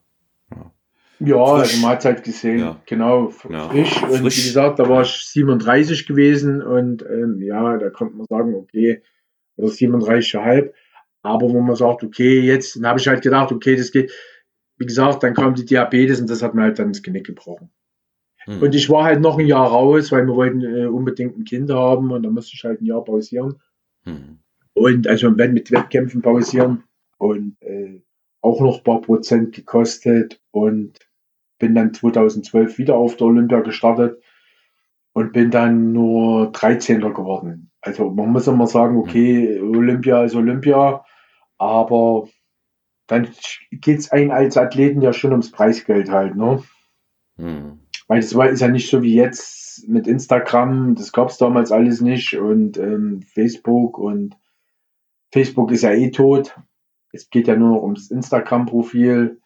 Ja, 1.19 1.45
frisch. 1.45 1.59
also 1.59 1.81
man 1.81 1.91
hat 1.91 1.99
es 1.99 2.05
halt 2.05 2.23
gesehen, 2.23 2.59
ja. 2.59 2.81
genau, 2.85 3.31
ja. 3.49 3.69
frisch. 3.69 4.03
Und 4.03 4.17
frisch. 4.17 4.37
wie 4.37 4.47
gesagt, 4.47 4.79
da 4.79 4.87
war 4.87 5.01
ich 5.01 5.09
37 5.09 6.05
gewesen 6.05 6.61
und 6.61 7.03
ähm, 7.03 7.41
ja, 7.41 7.77
da 7.77 7.89
konnte 7.89 8.15
man 8.15 8.27
sagen, 8.27 8.53
okay, 8.53 9.01
oder 9.57 9.69
37,5. 9.69 10.71
Aber 11.23 11.49
wo 11.49 11.59
man 11.61 11.75
sagt, 11.75 12.03
okay, 12.03 12.39
jetzt, 12.39 12.75
dann 12.75 12.87
habe 12.87 12.99
ich 12.99 13.07
halt 13.07 13.21
gedacht, 13.21 13.51
okay, 13.51 13.75
das 13.75 13.91
geht, 13.91 14.11
wie 14.77 14.85
gesagt, 14.85 15.23
dann 15.23 15.33
kam 15.33 15.55
die 15.55 15.65
Diabetes 15.65 16.21
und 16.21 16.29
das 16.29 16.43
hat 16.43 16.53
mir 16.53 16.61
halt 16.61 16.79
dann 16.79 16.93
das 16.93 17.01
Genick 17.01 17.25
gebrochen. 17.25 17.69
Hm. 18.45 18.61
Und 18.61 18.75
ich 18.75 18.89
war 18.89 19.03
halt 19.03 19.19
noch 19.19 19.37
ein 19.37 19.47
Jahr 19.47 19.67
raus, 19.67 20.11
weil 20.11 20.25
wir 20.25 20.35
wollten 20.35 20.61
äh, 20.61 20.85
unbedingt 20.85 21.37
ein 21.37 21.43
Kind 21.43 21.71
haben 21.71 22.11
und 22.11 22.23
dann 22.23 22.33
musste 22.33 22.53
ich 22.55 22.63
halt 22.63 22.81
ein 22.81 22.85
Jahr 22.85 23.03
pausieren. 23.03 23.59
Hm. 24.03 24.39
Und 24.73 25.07
also 25.07 25.31
mit 25.31 25.71
Wettkämpfen 25.71 26.21
pausieren 26.21 26.83
und 27.17 27.57
äh, 27.61 28.01
auch 28.41 28.61
noch 28.61 28.77
ein 28.77 28.83
paar 28.83 29.01
Prozent 29.01 29.55
gekostet 29.55 30.39
und 30.51 30.99
bin 31.59 31.75
dann 31.75 31.93
2012 31.93 32.77
wieder 32.77 32.95
auf 32.95 33.17
der 33.17 33.27
Olympia 33.27 33.61
gestartet 33.61 34.21
und 35.13 35.33
bin 35.33 35.51
dann 35.51 35.93
nur 35.93 36.51
13. 36.51 37.01
geworden. 37.01 37.71
Also 37.81 38.09
man 38.09 38.31
muss 38.31 38.47
immer 38.47 38.67
sagen, 38.67 38.97
okay, 38.97 39.59
Olympia 39.59 40.23
ist 40.23 40.35
Olympia, 40.35 41.03
aber 41.57 42.27
dann 43.07 43.27
geht 43.71 43.99
es 43.99 44.11
einem 44.11 44.31
als 44.31 44.57
Athleten 44.57 45.01
ja 45.01 45.13
schon 45.13 45.31
ums 45.31 45.51
Preisgeld 45.51 46.11
halt, 46.11 46.35
ne? 46.35 46.63
Hm. 47.37 47.79
Weil 48.07 48.21
das 48.21 48.35
war, 48.35 48.49
ist 48.49 48.61
ja 48.61 48.67
nicht 48.67 48.89
so 48.89 49.01
wie 49.01 49.15
jetzt 49.15 49.87
mit 49.87 50.07
Instagram, 50.07 50.95
das 50.95 51.11
gab 51.11 51.29
es 51.29 51.37
damals 51.37 51.71
alles 51.71 52.01
nicht 52.01 52.37
und 52.37 52.77
ähm, 52.77 53.21
Facebook 53.21 53.97
und 53.97 54.37
Facebook 55.31 55.71
ist 55.71 55.83
ja 55.83 55.91
eh 55.91 56.11
tot. 56.11 56.57
Es 57.11 57.29
geht 57.29 57.47
ja 57.47 57.55
nur 57.55 57.69
noch 57.69 57.83
ums 57.83 58.11
Instagram-Profil 58.11 59.39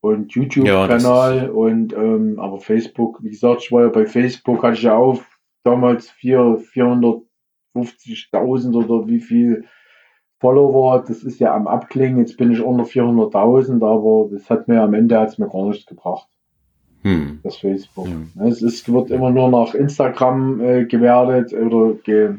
und 0.00 0.32
YouTube-Kanal 0.32 1.36
ja, 1.36 1.50
und 1.50 1.92
ähm, 1.92 2.38
aber 2.38 2.60
Facebook, 2.60 3.22
wie 3.22 3.30
gesagt, 3.30 3.62
ich 3.64 3.72
war 3.72 3.82
ja 3.82 3.88
bei 3.88 4.06
Facebook, 4.06 4.62
hatte 4.62 4.74
ich 4.74 4.82
ja 4.82 4.96
auch 4.96 5.20
damals 5.62 6.10
450.000 6.10 8.74
oder 8.74 9.06
wie 9.06 9.20
viel 9.20 9.66
Follower, 10.40 11.04
das 11.06 11.22
ist 11.22 11.38
ja 11.38 11.54
am 11.54 11.68
Abklingen, 11.68 12.20
jetzt 12.20 12.38
bin 12.38 12.50
ich 12.50 12.62
unter 12.62 12.84
400.000, 12.84 13.86
aber 13.86 14.30
das 14.30 14.48
hat 14.48 14.68
mir 14.68 14.82
am 14.82 14.94
Ende 14.94 15.18
hat's 15.18 15.36
mir 15.36 15.48
gar 15.48 15.66
nichts 15.66 15.84
gebracht. 15.84 16.28
Hm. 17.02 17.40
Das 17.42 17.56
Facebook. 17.56 18.06
Hm. 18.06 18.30
Es 18.46 18.62
ist, 18.62 18.90
wird 18.90 19.10
immer 19.10 19.30
nur 19.30 19.50
nach 19.50 19.74
Instagram 19.74 20.60
äh, 20.60 20.86
gewertet 20.86 21.52
oder 21.52 21.92
ge, 21.94 22.36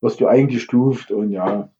wirst 0.00 0.20
du 0.20 0.26
eingestuft 0.26 1.12
und 1.12 1.30
ja, 1.30 1.70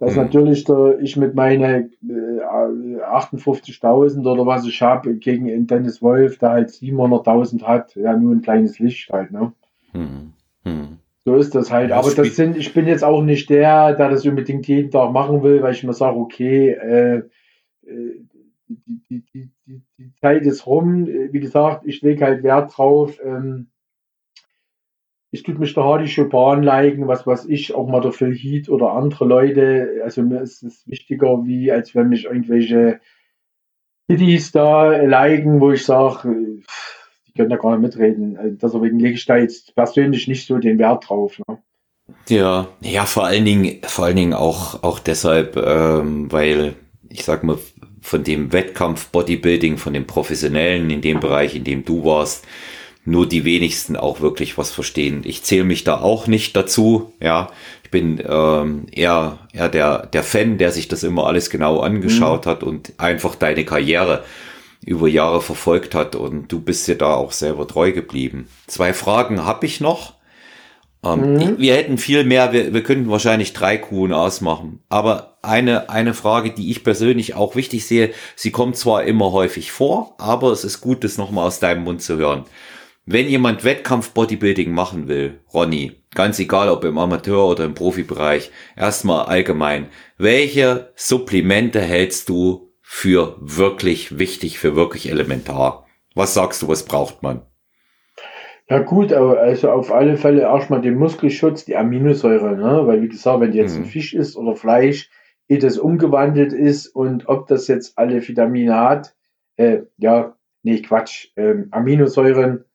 da 0.00 0.06
ist 0.06 0.16
mhm. 0.16 0.22
natürlich 0.22 0.64
der, 0.64 0.98
ich 1.00 1.18
mit 1.18 1.34
meinen 1.34 1.92
äh, 2.08 2.40
58.000 2.42 4.26
oder 4.26 4.46
was 4.46 4.66
ich 4.66 4.80
habe 4.80 5.14
gegen 5.14 5.66
Dennis 5.66 6.00
Wolf, 6.00 6.38
der 6.38 6.50
halt 6.50 6.70
700.000 6.70 7.62
hat, 7.62 7.94
ja 7.96 8.16
nur 8.16 8.34
ein 8.34 8.40
kleines 8.40 8.78
Licht 8.78 9.10
halt, 9.12 9.30
ne? 9.30 9.52
Mhm. 9.92 10.32
Mhm. 10.64 10.98
So 11.26 11.36
ist 11.36 11.54
das 11.54 11.70
halt. 11.70 11.92
Aber 11.92 12.10
das 12.10 12.34
sind, 12.34 12.56
ich 12.56 12.72
bin 12.72 12.86
jetzt 12.86 13.04
auch 13.04 13.22
nicht 13.22 13.50
der, 13.50 13.94
der 13.94 14.08
das 14.08 14.24
unbedingt 14.24 14.66
jeden 14.66 14.90
Tag 14.90 15.12
machen 15.12 15.42
will, 15.42 15.62
weil 15.62 15.74
ich 15.74 15.84
mir 15.84 15.92
sage, 15.92 16.16
okay, 16.16 16.70
äh, 16.70 17.16
äh 17.86 18.24
die, 18.68 19.00
die, 19.34 19.50
die, 19.66 19.82
die, 19.98 20.12
Zeit 20.20 20.42
ist 20.42 20.66
rum. 20.66 21.06
Wie 21.06 21.40
gesagt, 21.40 21.84
ich 21.86 22.00
lege 22.02 22.24
halt 22.24 22.42
Wert 22.44 22.72
drauf. 22.76 23.18
Ähm, 23.22 23.66
ich 25.30 25.42
tue 25.44 25.54
mich 25.54 25.74
der 25.74 25.84
Hardy 25.84 26.12
Chopin 26.12 26.62
liken, 26.62 27.06
was 27.06 27.26
weiß 27.26 27.46
ich, 27.46 27.74
auch 27.74 27.88
mal 27.88 28.00
der 28.00 28.12
Phil 28.12 28.34
Heat 28.34 28.68
oder 28.68 28.92
andere 28.92 29.24
Leute. 29.24 30.00
Also 30.04 30.22
mir 30.22 30.40
ist 30.40 30.62
es 30.62 30.86
wichtiger, 30.86 31.44
wie 31.44 31.70
als 31.70 31.94
wenn 31.94 32.08
mich 32.08 32.24
irgendwelche 32.24 33.00
Kiddies 34.08 34.50
da 34.50 34.90
liken, 34.90 35.60
wo 35.60 35.70
ich 35.70 35.84
sage, 35.84 36.34
die 37.28 37.32
können 37.32 37.50
da 37.50 37.56
gar 37.56 37.76
nicht 37.76 37.82
mitreden. 37.82 38.36
Also 38.36 38.56
deswegen 38.78 38.98
lege 38.98 39.14
ich 39.14 39.24
da 39.24 39.36
jetzt 39.36 39.74
persönlich 39.76 40.26
nicht 40.26 40.46
so 40.46 40.58
den 40.58 40.78
Wert 40.78 41.08
drauf. 41.08 41.40
Ne? 41.46 41.58
Ja, 42.28 42.66
ja, 42.80 43.04
vor 43.04 43.24
allen 43.26 43.44
Dingen, 43.44 43.78
vor 43.84 44.06
allen 44.06 44.16
Dingen 44.16 44.34
auch, 44.34 44.82
auch 44.82 44.98
deshalb, 44.98 45.56
ähm, 45.56 46.30
weil 46.32 46.74
ich 47.08 47.24
sag 47.24 47.44
mal, 47.44 47.58
von 48.00 48.24
dem 48.24 48.52
Wettkampf 48.52 49.08
Bodybuilding, 49.10 49.76
von 49.76 49.92
dem 49.92 50.06
Professionellen 50.06 50.90
in 50.90 51.02
dem 51.02 51.20
Bereich, 51.20 51.54
in 51.54 51.64
dem 51.64 51.84
du 51.84 52.04
warst, 52.04 52.46
nur 53.10 53.28
die 53.28 53.44
wenigsten 53.44 53.96
auch 53.96 54.20
wirklich 54.20 54.56
was 54.56 54.70
verstehen. 54.70 55.22
Ich 55.24 55.42
zähle 55.42 55.64
mich 55.64 55.84
da 55.84 56.00
auch 56.00 56.26
nicht 56.26 56.56
dazu, 56.56 57.12
ja. 57.20 57.50
Ich 57.82 57.90
bin 57.90 58.22
ähm, 58.24 58.86
eher, 58.92 59.38
eher 59.52 59.68
der, 59.68 60.06
der 60.06 60.22
Fan, 60.22 60.58
der 60.58 60.70
sich 60.70 60.86
das 60.86 61.02
immer 61.02 61.26
alles 61.26 61.50
genau 61.50 61.80
angeschaut 61.80 62.46
mhm. 62.46 62.50
hat 62.50 62.62
und 62.62 62.92
einfach 62.98 63.34
deine 63.34 63.64
Karriere 63.64 64.22
über 64.86 65.08
Jahre 65.08 65.42
verfolgt 65.42 65.94
hat 65.94 66.14
und 66.14 66.52
du 66.52 66.60
bist 66.60 66.86
dir 66.86 66.94
da 66.96 67.14
auch 67.14 67.32
selber 67.32 67.66
treu 67.66 67.90
geblieben. 67.90 68.48
Zwei 68.68 68.92
Fragen 68.92 69.44
habe 69.44 69.66
ich 69.66 69.80
noch. 69.80 70.14
Ähm, 71.04 71.34
mhm. 71.34 71.40
ich, 71.40 71.58
wir 71.58 71.74
hätten 71.74 71.98
viel 71.98 72.22
mehr, 72.22 72.52
wir, 72.52 72.72
wir 72.72 72.82
könnten 72.84 73.10
wahrscheinlich 73.10 73.52
drei 73.54 73.76
Kuhn 73.76 74.12
ausmachen. 74.12 74.84
Aber 74.88 75.38
eine, 75.42 75.90
eine 75.90 76.14
Frage, 76.14 76.50
die 76.50 76.70
ich 76.70 76.84
persönlich 76.84 77.34
auch 77.34 77.56
wichtig 77.56 77.86
sehe, 77.86 78.12
sie 78.36 78.52
kommt 78.52 78.76
zwar 78.76 79.02
immer 79.02 79.32
häufig 79.32 79.72
vor, 79.72 80.14
aber 80.18 80.52
es 80.52 80.62
ist 80.62 80.80
gut, 80.80 81.02
das 81.02 81.18
nochmal 81.18 81.48
aus 81.48 81.58
deinem 81.58 81.82
Mund 81.82 82.02
zu 82.02 82.16
hören. 82.16 82.44
Wenn 83.12 83.26
jemand 83.26 83.64
Wettkampf 83.64 84.12
Bodybuilding 84.14 84.70
machen 84.70 85.08
will, 85.08 85.40
Ronny, 85.52 85.96
ganz 86.14 86.38
egal 86.38 86.68
ob 86.68 86.84
im 86.84 86.96
Amateur- 86.96 87.50
oder 87.50 87.64
im 87.64 87.74
Profibereich, 87.74 88.52
erstmal 88.76 89.26
allgemein, 89.26 89.88
welche 90.16 90.92
Supplemente 90.94 91.80
hältst 91.80 92.28
du 92.28 92.70
für 92.82 93.34
wirklich 93.40 94.20
wichtig, 94.20 94.60
für 94.60 94.76
wirklich 94.76 95.10
elementar? 95.10 95.88
Was 96.14 96.34
sagst 96.34 96.62
du, 96.62 96.68
was 96.68 96.84
braucht 96.84 97.20
man? 97.24 97.42
Ja 98.68 98.78
gut, 98.78 99.12
also 99.12 99.72
auf 99.72 99.90
alle 99.90 100.16
Fälle 100.16 100.42
erstmal 100.42 100.80
den 100.80 100.94
Muskelschutz, 100.94 101.64
die 101.64 101.74
Aminosäure, 101.74 102.56
ne? 102.56 102.86
weil 102.86 103.02
wie 103.02 103.08
gesagt, 103.08 103.40
wenn 103.40 103.52
jetzt 103.52 103.72
hm. 103.72 103.82
ein 103.82 103.86
mhm. 103.86 103.90
Fisch 103.90 104.14
ist 104.14 104.36
oder 104.36 104.54
Fleisch, 104.54 105.10
ehe 105.48 105.58
das 105.58 105.78
umgewandelt 105.78 106.52
ist 106.52 106.86
und 106.86 107.28
ob 107.28 107.48
das 107.48 107.66
jetzt 107.66 107.98
alle 107.98 108.28
Vitamine 108.28 108.76
hat, 108.76 109.16
äh, 109.56 109.80
ja, 109.96 110.36
nee, 110.62 110.80
Quatsch, 110.80 111.30
ähm, 111.34 111.66
Aminosäuren, 111.72 112.66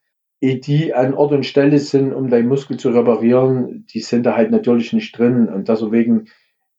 die 0.42 0.94
an 0.94 1.14
Ort 1.14 1.32
und 1.32 1.46
Stelle 1.46 1.80
sind, 1.80 2.14
um 2.14 2.30
deinen 2.30 2.48
Muskel 2.48 2.78
zu 2.78 2.90
reparieren, 2.90 3.86
die 3.94 4.02
sind 4.02 4.26
da 4.26 4.36
halt 4.36 4.52
natürlich 4.52 4.94
nicht 4.94 5.18
drin. 5.18 5.48
Und 5.48 5.70
deswegen 5.70 6.28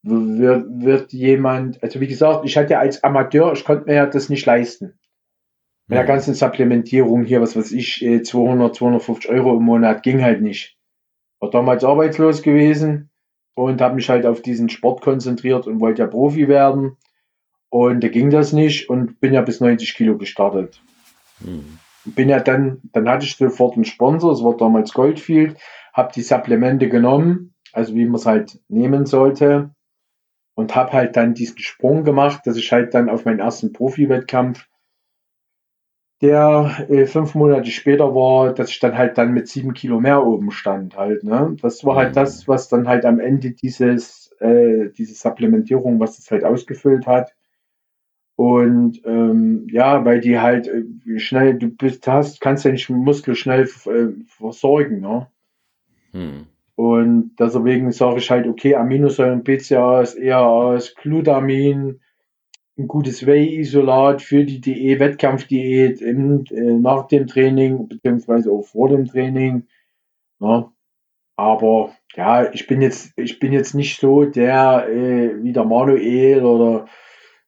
wird, 0.02 0.66
wird 0.68 1.12
jemand, 1.12 1.82
also 1.82 2.00
wie 2.00 2.06
gesagt, 2.06 2.44
ich 2.44 2.56
hatte 2.56 2.74
ja 2.74 2.80
als 2.80 3.02
Amateur, 3.02 3.52
ich 3.52 3.64
konnte 3.64 3.86
mir 3.86 3.94
ja 3.94 4.06
das 4.06 4.28
nicht 4.28 4.46
leisten. 4.46 4.98
Mit 5.88 5.96
der 5.96 6.04
mhm. 6.04 6.08
ganzen 6.08 6.34
Supplementierung 6.34 7.24
hier, 7.24 7.40
was 7.40 7.56
weiß 7.56 7.72
ich, 7.72 8.04
200, 8.24 8.70
äh, 8.70 8.72
250 8.72 9.30
Euro 9.30 9.56
im 9.56 9.62
Monat 9.62 10.02
ging 10.02 10.22
halt 10.22 10.42
nicht. 10.42 10.76
War 11.40 11.50
damals 11.50 11.84
arbeitslos 11.84 12.42
gewesen 12.42 13.10
und 13.54 13.80
habe 13.80 13.94
mich 13.94 14.08
halt 14.08 14.26
auf 14.26 14.42
diesen 14.42 14.68
Sport 14.68 15.00
konzentriert 15.00 15.66
und 15.66 15.80
wollte 15.80 16.02
ja 16.02 16.08
Profi 16.08 16.48
werden. 16.48 16.96
Und 17.68 18.02
da 18.02 18.08
ging 18.08 18.30
das 18.30 18.52
nicht 18.52 18.88
und 18.88 19.20
bin 19.20 19.32
ja 19.32 19.42
bis 19.42 19.60
90 19.60 19.94
Kilo 19.94 20.18
gestartet. 20.18 20.80
Mhm 21.40 21.78
bin 22.14 22.28
ja 22.28 22.40
dann, 22.40 22.80
dann 22.92 23.08
hatte 23.08 23.24
ich 23.24 23.36
sofort 23.36 23.74
einen 23.74 23.84
Sponsor, 23.84 24.32
es 24.32 24.42
war 24.42 24.56
damals 24.56 24.92
Goldfield, 24.92 25.58
habe 25.92 26.12
die 26.14 26.22
Supplemente 26.22 26.88
genommen, 26.88 27.54
also 27.72 27.94
wie 27.94 28.04
man 28.06 28.16
es 28.16 28.26
halt 28.26 28.60
nehmen 28.68 29.06
sollte 29.06 29.70
und 30.54 30.74
habe 30.74 30.92
halt 30.92 31.16
dann 31.16 31.34
diesen 31.34 31.58
Sprung 31.58 32.04
gemacht, 32.04 32.46
dass 32.46 32.56
ich 32.56 32.72
halt 32.72 32.94
dann 32.94 33.08
auf 33.08 33.24
meinen 33.24 33.40
ersten 33.40 33.72
Profi-Wettkampf, 33.72 34.66
der 36.22 36.86
äh, 36.88 37.04
fünf 37.04 37.34
Monate 37.34 37.70
später 37.70 38.14
war, 38.14 38.54
dass 38.54 38.70
ich 38.70 38.78
dann 38.78 38.96
halt 38.96 39.18
dann 39.18 39.34
mit 39.34 39.48
sieben 39.48 39.74
Kilo 39.74 40.00
mehr 40.00 40.24
oben 40.24 40.50
stand 40.50 40.96
halt. 40.96 41.24
Ne? 41.24 41.56
Das 41.60 41.84
war 41.84 41.96
halt 41.96 42.10
mhm. 42.10 42.14
das, 42.14 42.48
was 42.48 42.68
dann 42.68 42.88
halt 42.88 43.04
am 43.04 43.20
Ende 43.20 43.50
dieses, 43.50 44.34
äh, 44.40 44.88
diese 44.96 45.14
Supplementierung, 45.14 46.00
was 46.00 46.16
das 46.16 46.30
halt 46.30 46.44
ausgefüllt 46.44 47.06
hat. 47.06 47.35
Und 48.36 49.00
ähm, 49.06 49.66
ja, 49.70 50.04
weil 50.04 50.20
die 50.20 50.38
halt 50.38 50.68
äh, 50.68 51.18
schnell, 51.18 51.54
du 51.58 51.68
bist, 51.68 52.06
hast, 52.06 52.40
kannst 52.40 52.66
ja 52.66 52.70
nicht 52.70 52.90
Muskel 52.90 53.34
schnell 53.34 53.62
äh, 53.62 54.08
versorgen, 54.26 55.00
ne? 55.00 55.26
Hm. 56.12 56.46
Und 56.74 57.36
deswegen 57.38 57.90
sage 57.92 58.18
ich 58.18 58.30
halt, 58.30 58.46
okay, 58.46 58.74
Aminosäuren, 58.74 59.42
PCAs, 59.42 60.14
ERAs, 60.14 60.94
Glutamin, 60.94 62.00
ein 62.78 62.88
gutes 62.88 63.24
Whey-Isolat 63.24 64.20
für 64.20 64.44
die 64.44 64.60
Diät, 64.60 65.00
Wettkampfdiät 65.00 66.02
im, 66.02 66.44
äh, 66.50 66.78
nach 66.78 67.08
dem 67.08 67.26
Training, 67.26 67.88
beziehungsweise 67.88 68.50
auch 68.52 68.66
vor 68.66 68.90
dem 68.90 69.06
Training. 69.06 69.66
Ne? 70.38 70.70
Aber 71.36 71.92
ja, 72.14 72.52
ich 72.52 72.66
bin 72.66 72.82
jetzt, 72.82 73.12
ich 73.16 73.38
bin 73.38 73.54
jetzt 73.54 73.74
nicht 73.74 73.98
so 73.98 74.26
der 74.26 74.86
äh, 74.90 75.42
wie 75.42 75.52
der 75.54 75.64
Manuel 75.64 76.44
oder 76.44 76.86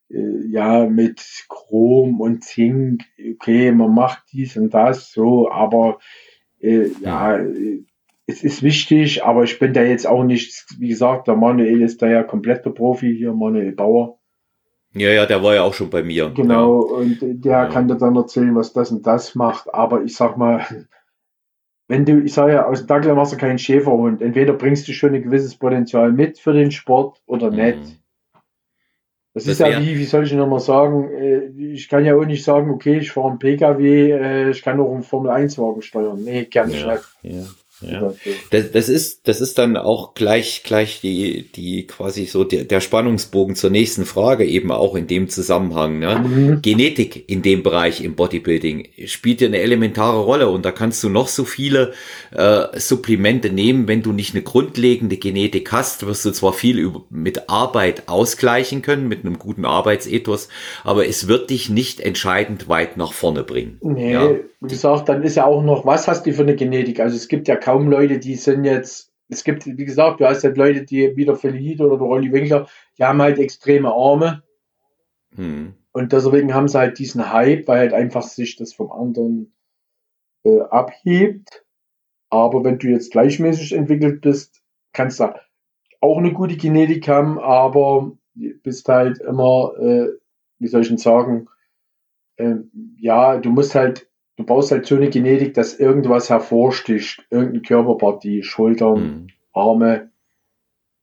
ja, 0.09 0.87
mit 0.87 1.23
Chrom 1.49 2.21
und 2.21 2.45
Zink, 2.45 3.05
okay, 3.35 3.73
man 3.73 3.95
macht 3.95 4.25
dies 4.33 4.57
und 4.57 4.73
das 4.73 5.13
so, 5.13 5.51
aber 5.51 5.99
äh, 6.61 6.89
ja, 7.01 7.39
es 8.27 8.43
ist 8.43 8.63
wichtig, 8.63 9.25
aber 9.25 9.45
ich 9.45 9.59
bin 9.59 9.73
da 9.73 9.83
jetzt 9.83 10.07
auch 10.07 10.25
nicht, 10.25 10.67
wie 10.79 10.89
gesagt, 10.89 11.29
der 11.29 11.37
Manuel 11.37 11.83
ist 11.83 12.03
da 12.03 12.09
ja 12.09 12.23
kompletter 12.23 12.71
Profi 12.71 13.15
hier, 13.17 13.33
Manuel 13.33 13.73
Bauer. 13.73 14.19
Ja, 14.95 15.11
ja, 15.11 15.27
der 15.27 15.43
war 15.43 15.55
ja 15.55 15.63
auch 15.63 15.75
schon 15.75 15.91
bei 15.91 16.03
mir. 16.03 16.31
Genau, 16.31 16.87
ja. 16.87 16.97
und 16.97 17.19
der 17.45 17.53
ja. 17.53 17.67
kann 17.67 17.89
dir 17.89 17.97
dann 17.97 18.17
erzählen, 18.17 18.55
was 18.55 18.73
das 18.73 18.91
und 18.91 19.07
das 19.07 19.35
macht. 19.35 19.73
Aber 19.73 20.03
ich 20.03 20.15
sag 20.15 20.37
mal, 20.37 20.67
wenn 21.89 22.05
du, 22.05 22.23
ich 22.23 22.35
sage 22.35 22.53
ja, 22.53 22.67
aus 22.67 22.81
dem 22.81 22.87
Dackel 22.87 23.15
machst 23.15 23.33
du 23.33 23.37
keinen 23.37 23.59
Schäferhund. 23.59 24.21
Entweder 24.23 24.53
bringst 24.55 24.89
du 24.89 24.93
schon 24.93 25.15
ein 25.15 25.23
gewisses 25.23 25.57
Potenzial 25.57 26.13
mit 26.13 26.39
für 26.39 26.53
den 26.53 26.71
Sport 26.71 27.23
oder 27.27 27.51
mhm. 27.51 27.57
nicht. 27.57 28.01
Das, 29.39 29.45
das 29.45 29.53
ist 29.53 29.61
ja 29.61 29.81
wie, 29.81 29.97
wie 29.97 30.05
soll 30.05 30.25
ich 30.25 30.33
nochmal 30.33 30.59
sagen, 30.59 31.11
äh, 31.13 31.47
ich 31.73 31.89
kann 31.89 32.05
ja 32.05 32.17
auch 32.17 32.25
nicht 32.25 32.43
sagen, 32.43 32.71
okay, 32.71 32.99
ich 32.99 33.13
fahre 33.13 33.31
einen 33.31 33.39
Pkw, 33.39 34.11
äh, 34.11 34.51
ich 34.51 34.63
kann 34.63 34.81
auch 34.81 34.93
einen 34.93 35.05
Formel-1-Wagen 35.05 35.83
steuern. 35.83 36.25
Nee, 36.25 36.47
gerne 36.47 36.77
ja, 36.77 36.93
nicht. 36.93 37.05
Ja. 37.23 37.45
Ja. 37.81 38.13
Das, 38.51 38.73
das 38.73 38.89
ist, 38.89 39.29
das 39.29 39.41
ist 39.41 39.59
dann 39.59 39.77
auch 39.77 40.15
gleich, 40.15 40.63
gleich 40.65 41.01
die, 41.01 41.51
die 41.53 41.87
quasi 41.87 42.27
so 42.27 42.45
der, 42.45 42.65
der 42.65 42.81
Spannungsbogen 42.81 43.55
zur 43.55 43.71
nächsten 43.71 44.05
Frage 44.05 44.45
eben 44.45 44.73
auch 44.73 44.97
in 44.97 45.07
dem 45.07 45.29
Zusammenhang. 45.29 45.99
Ne? 45.99 46.19
Mhm. 46.19 46.63
Genetik 46.63 47.29
in 47.29 47.43
dem 47.43 47.63
Bereich 47.63 48.01
im 48.03 48.15
Bodybuilding 48.15 48.89
spielt 49.07 49.41
ja 49.41 49.49
eine 49.49 49.61
elementare 49.61 50.21
Rolle 50.21 50.49
und 50.49 50.65
da 50.65 50.73
kannst 50.73 51.03
du 51.05 51.09
noch 51.09 51.29
so 51.29 51.45
viele 51.45 51.93
äh, 52.33 52.67
Supplemente 52.79 53.51
nehmen, 53.51 53.87
wenn 53.87 54.03
du 54.03 54.13
nicht 54.13 54.35
eine 54.35 54.43
grundlegende 54.43 55.17
Genetik 55.17 55.71
hast, 55.73 56.07
wirst 56.07 56.25
du 56.25 56.33
zwar 56.33 56.53
viel 56.53 56.79
über, 56.79 57.05
mit 57.11 57.49
Arbeit 57.49 58.09
ausgleichen 58.09 58.83
können, 58.83 59.09
mit 59.09 59.25
einem 59.25 59.39
guten 59.39 59.65
Arbeitsethos, 59.65 60.49
aber 60.85 61.07
es 61.07 61.29
wird 61.29 61.51
dich 61.51 61.71
nicht 61.71 62.01
entscheidend 62.01 62.69
weit 62.69 62.97
nach 62.97 63.13
vorne 63.13 63.45
bringen. 63.45 63.79
Nee, 63.83 64.13
ja? 64.13 64.31
Wie 64.61 64.69
gesagt, 64.69 65.09
dann 65.09 65.23
ist 65.23 65.37
ja 65.37 65.45
auch 65.45 65.63
noch, 65.63 65.87
was 65.87 66.09
hast 66.09 66.27
du 66.27 66.33
für 66.33 66.43
eine 66.43 66.57
Genetik? 66.57 67.01
Also 67.01 67.17
es 67.17 67.29
gibt 67.29 67.47
ja 67.49 67.57
kaum 67.57 67.89
Leute, 67.89 68.19
die 68.19 68.35
sind 68.35 68.65
jetzt, 68.65 69.13
es 69.29 69.45
gibt, 69.45 69.67
wie 69.67 69.85
gesagt, 69.85 70.21
du 70.21 70.27
hast 70.27 70.43
halt 70.43 70.57
Leute, 70.57 70.85
die 70.85 71.17
wie 71.17 71.25
der 71.25 71.37
Felit 71.37 71.81
oder 71.81 71.97
der 71.97 72.07
Rolli 72.07 72.33
Winkler, 72.33 72.67
die 72.97 73.05
haben 73.05 73.23
halt 73.23 73.39
extreme 73.39 73.93
Arme. 73.93 74.43
Hm. 75.35 75.75
Und 75.93 76.13
deswegen 76.13 76.55
haben 76.55 76.69
sie 76.69 76.79
halt 76.79 76.99
diesen 76.99 77.33
Hype, 77.33 77.69
weil 77.69 77.79
halt 77.79 77.93
einfach 77.93 78.23
sich 78.23 78.57
das 78.57 78.73
vom 78.73 78.91
anderen 78.91 79.55
äh, 80.45 80.61
abhebt. 80.61 81.65
Aber 82.31 82.65
wenn 82.65 82.79
du 82.79 82.89
jetzt 82.89 83.13
gleichmäßig 83.13 83.73
entwickelt 83.75 84.21
bist, 84.21 84.63
kannst 84.93 85.21
du 85.21 85.33
auch 86.01 86.19
eine 86.19 86.33
gute 86.33 86.57
Genetik 86.57 87.09
haben, 87.09 87.39
aber 87.39 88.13
bist 88.35 88.89
halt 88.89 89.19
immer, 89.19 89.73
äh, 89.79 90.09
wie 90.59 90.67
soll 90.67 90.83
ich 90.83 90.89
denn 90.89 90.99
sagen, 90.99 91.49
äh, 92.37 92.57
ja, 92.97 93.39
du 93.39 93.51
musst 93.51 93.75
halt 93.75 94.08
du 94.39 94.45
brauchst 94.45 94.71
halt 94.71 94.87
so 94.87 94.95
eine 94.95 95.11
Genetik, 95.11 95.53
dass 95.55 95.79
irgendwas 95.79 96.31
hervorsticht, 96.31 97.27
irgendeine 97.29 97.61
Körperpartie, 97.61 98.43
Schultern, 98.43 99.01
mhm. 99.01 99.27
Arme, 99.53 100.11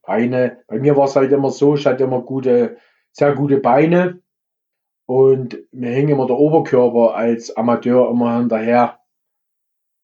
Beine. 0.02 0.60
Bei 0.68 0.80
mir 0.80 0.95
war 0.95 1.06
es 1.06 1.16
halt 1.16 1.32
immer 1.32 1.52
so, 1.52 1.76
ich 1.76 1.86
hatte 1.86 2.06
immer 2.06 2.22
gute, 2.22 2.78
sehr 3.12 3.36
gute 3.36 3.57
Beine 3.57 4.22
und 5.06 5.60
mir 5.72 5.91
hing 5.91 6.07
immer 6.07 6.28
der 6.28 6.38
Oberkörper 6.38 7.16
als 7.16 7.56
Amateur 7.56 8.10
immer 8.10 8.38
hinterher. 8.38 8.99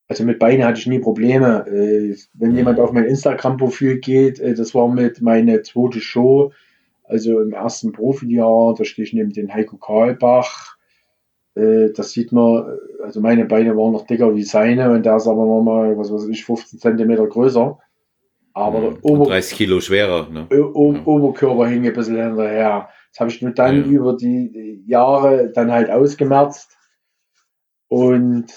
Also 0.07 0.25
mit 0.25 0.39
Beinen 0.39 0.65
hatte 0.65 0.79
ich 0.79 0.87
nie 0.87 0.99
Probleme. 0.99 1.65
Äh, 1.67 2.17
wenn 2.33 2.55
jemand 2.55 2.81
auf 2.81 2.91
mein 2.91 3.05
Instagram-Profil 3.05 3.99
geht, 3.99 4.41
äh, 4.41 4.55
das 4.55 4.75
war 4.75 4.89
mit 4.89 5.21
meiner 5.21 5.63
zweite 5.63 6.01
Show, 6.01 6.51
also 7.05 7.39
im 7.39 7.53
ersten 7.53 7.93
Profijahr, 7.93 8.75
da 8.77 8.83
stehe 8.83 9.05
ich 9.05 9.13
neben 9.13 9.31
den 9.31 9.53
Heiko 9.53 9.77
Karlbach, 9.77 10.77
das 11.53 12.11
sieht 12.11 12.31
man, 12.31 12.77
also 13.03 13.19
meine 13.19 13.45
Beine 13.45 13.75
waren 13.75 13.91
noch 13.91 14.07
dicker 14.07 14.33
wie 14.35 14.43
seine 14.43 14.91
und 14.91 15.05
der 15.05 15.17
ist 15.17 15.27
aber 15.27 15.45
nochmal, 15.45 15.97
was 15.97 16.11
weiß 16.11 16.27
ich, 16.29 16.45
15 16.45 16.79
Zentimeter 16.79 17.27
größer. 17.27 17.77
Aber 18.53 18.79
mhm, 18.79 18.97
Ober 19.01 19.25
30 19.25 19.57
Kilo 19.57 19.79
schwerer. 19.79 20.29
Ne? 20.29 20.47
O 20.49 20.93
ja. 20.93 21.05
Oberkörper 21.05 21.67
hing 21.67 21.85
ein 21.85 21.93
bisschen 21.93 22.17
hinterher. 22.17 22.89
Das 23.11 23.19
habe 23.19 23.29
ich 23.29 23.41
nur 23.41 23.51
dann 23.51 23.85
ja. 23.85 23.91
über 23.91 24.15
die 24.15 24.83
Jahre 24.85 25.51
dann 25.53 25.71
halt 25.71 25.89
ausgemerzt. 25.89 26.77
Und 27.87 28.47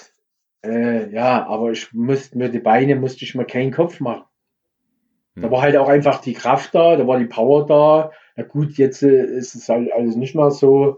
äh, 0.65 1.11
ja, 1.13 1.45
aber 1.45 1.71
ich 1.71 1.93
musste 1.93 2.37
mir 2.37 2.49
die 2.49 2.59
Beine, 2.59 2.95
musste 2.95 3.25
ich 3.25 3.35
mir 3.35 3.45
keinen 3.45 3.71
Kopf 3.71 3.99
machen. 3.99 4.23
Mhm. 5.35 5.41
Da 5.41 5.51
war 5.51 5.61
halt 5.61 5.77
auch 5.77 5.89
einfach 5.89 6.21
die 6.21 6.33
Kraft 6.33 6.73
da, 6.73 6.95
da 6.95 7.07
war 7.07 7.19
die 7.19 7.25
Power 7.25 7.65
da. 7.65 8.11
Na 8.35 8.43
gut, 8.43 8.73
jetzt 8.77 9.03
äh, 9.03 9.25
ist 9.25 9.55
es 9.55 9.69
halt 9.69 9.91
alles 9.93 10.15
nicht 10.15 10.35
mehr 10.35 10.51
so 10.51 10.97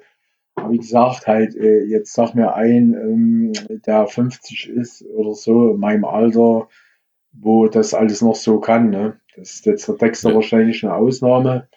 wie 0.70 0.78
gesagt, 0.78 1.28
halt, 1.28 1.56
äh, 1.56 1.84
jetzt 1.84 2.14
sag 2.14 2.36
mir 2.36 2.54
ein, 2.56 2.94
ähm, 2.94 3.54
der 3.86 4.08
50 4.08 4.70
ist 4.70 5.06
oder 5.06 5.34
so 5.34 5.72
in 5.72 5.80
meinem 5.80 6.06
Alter, 6.06 6.68
wo 7.32 7.68
das 7.68 7.94
alles 7.94 8.22
noch 8.22 8.36
so 8.36 8.60
kann. 8.60 8.90
Ne? 8.90 9.20
Das 9.36 9.54
ist 9.56 9.66
jetzt 9.66 9.88
der 9.88 9.96
Dexter 9.96 10.30
ja. 10.30 10.36
wahrscheinlich 10.36 10.84
eine 10.84 10.96
Ausnahme. 10.96 11.68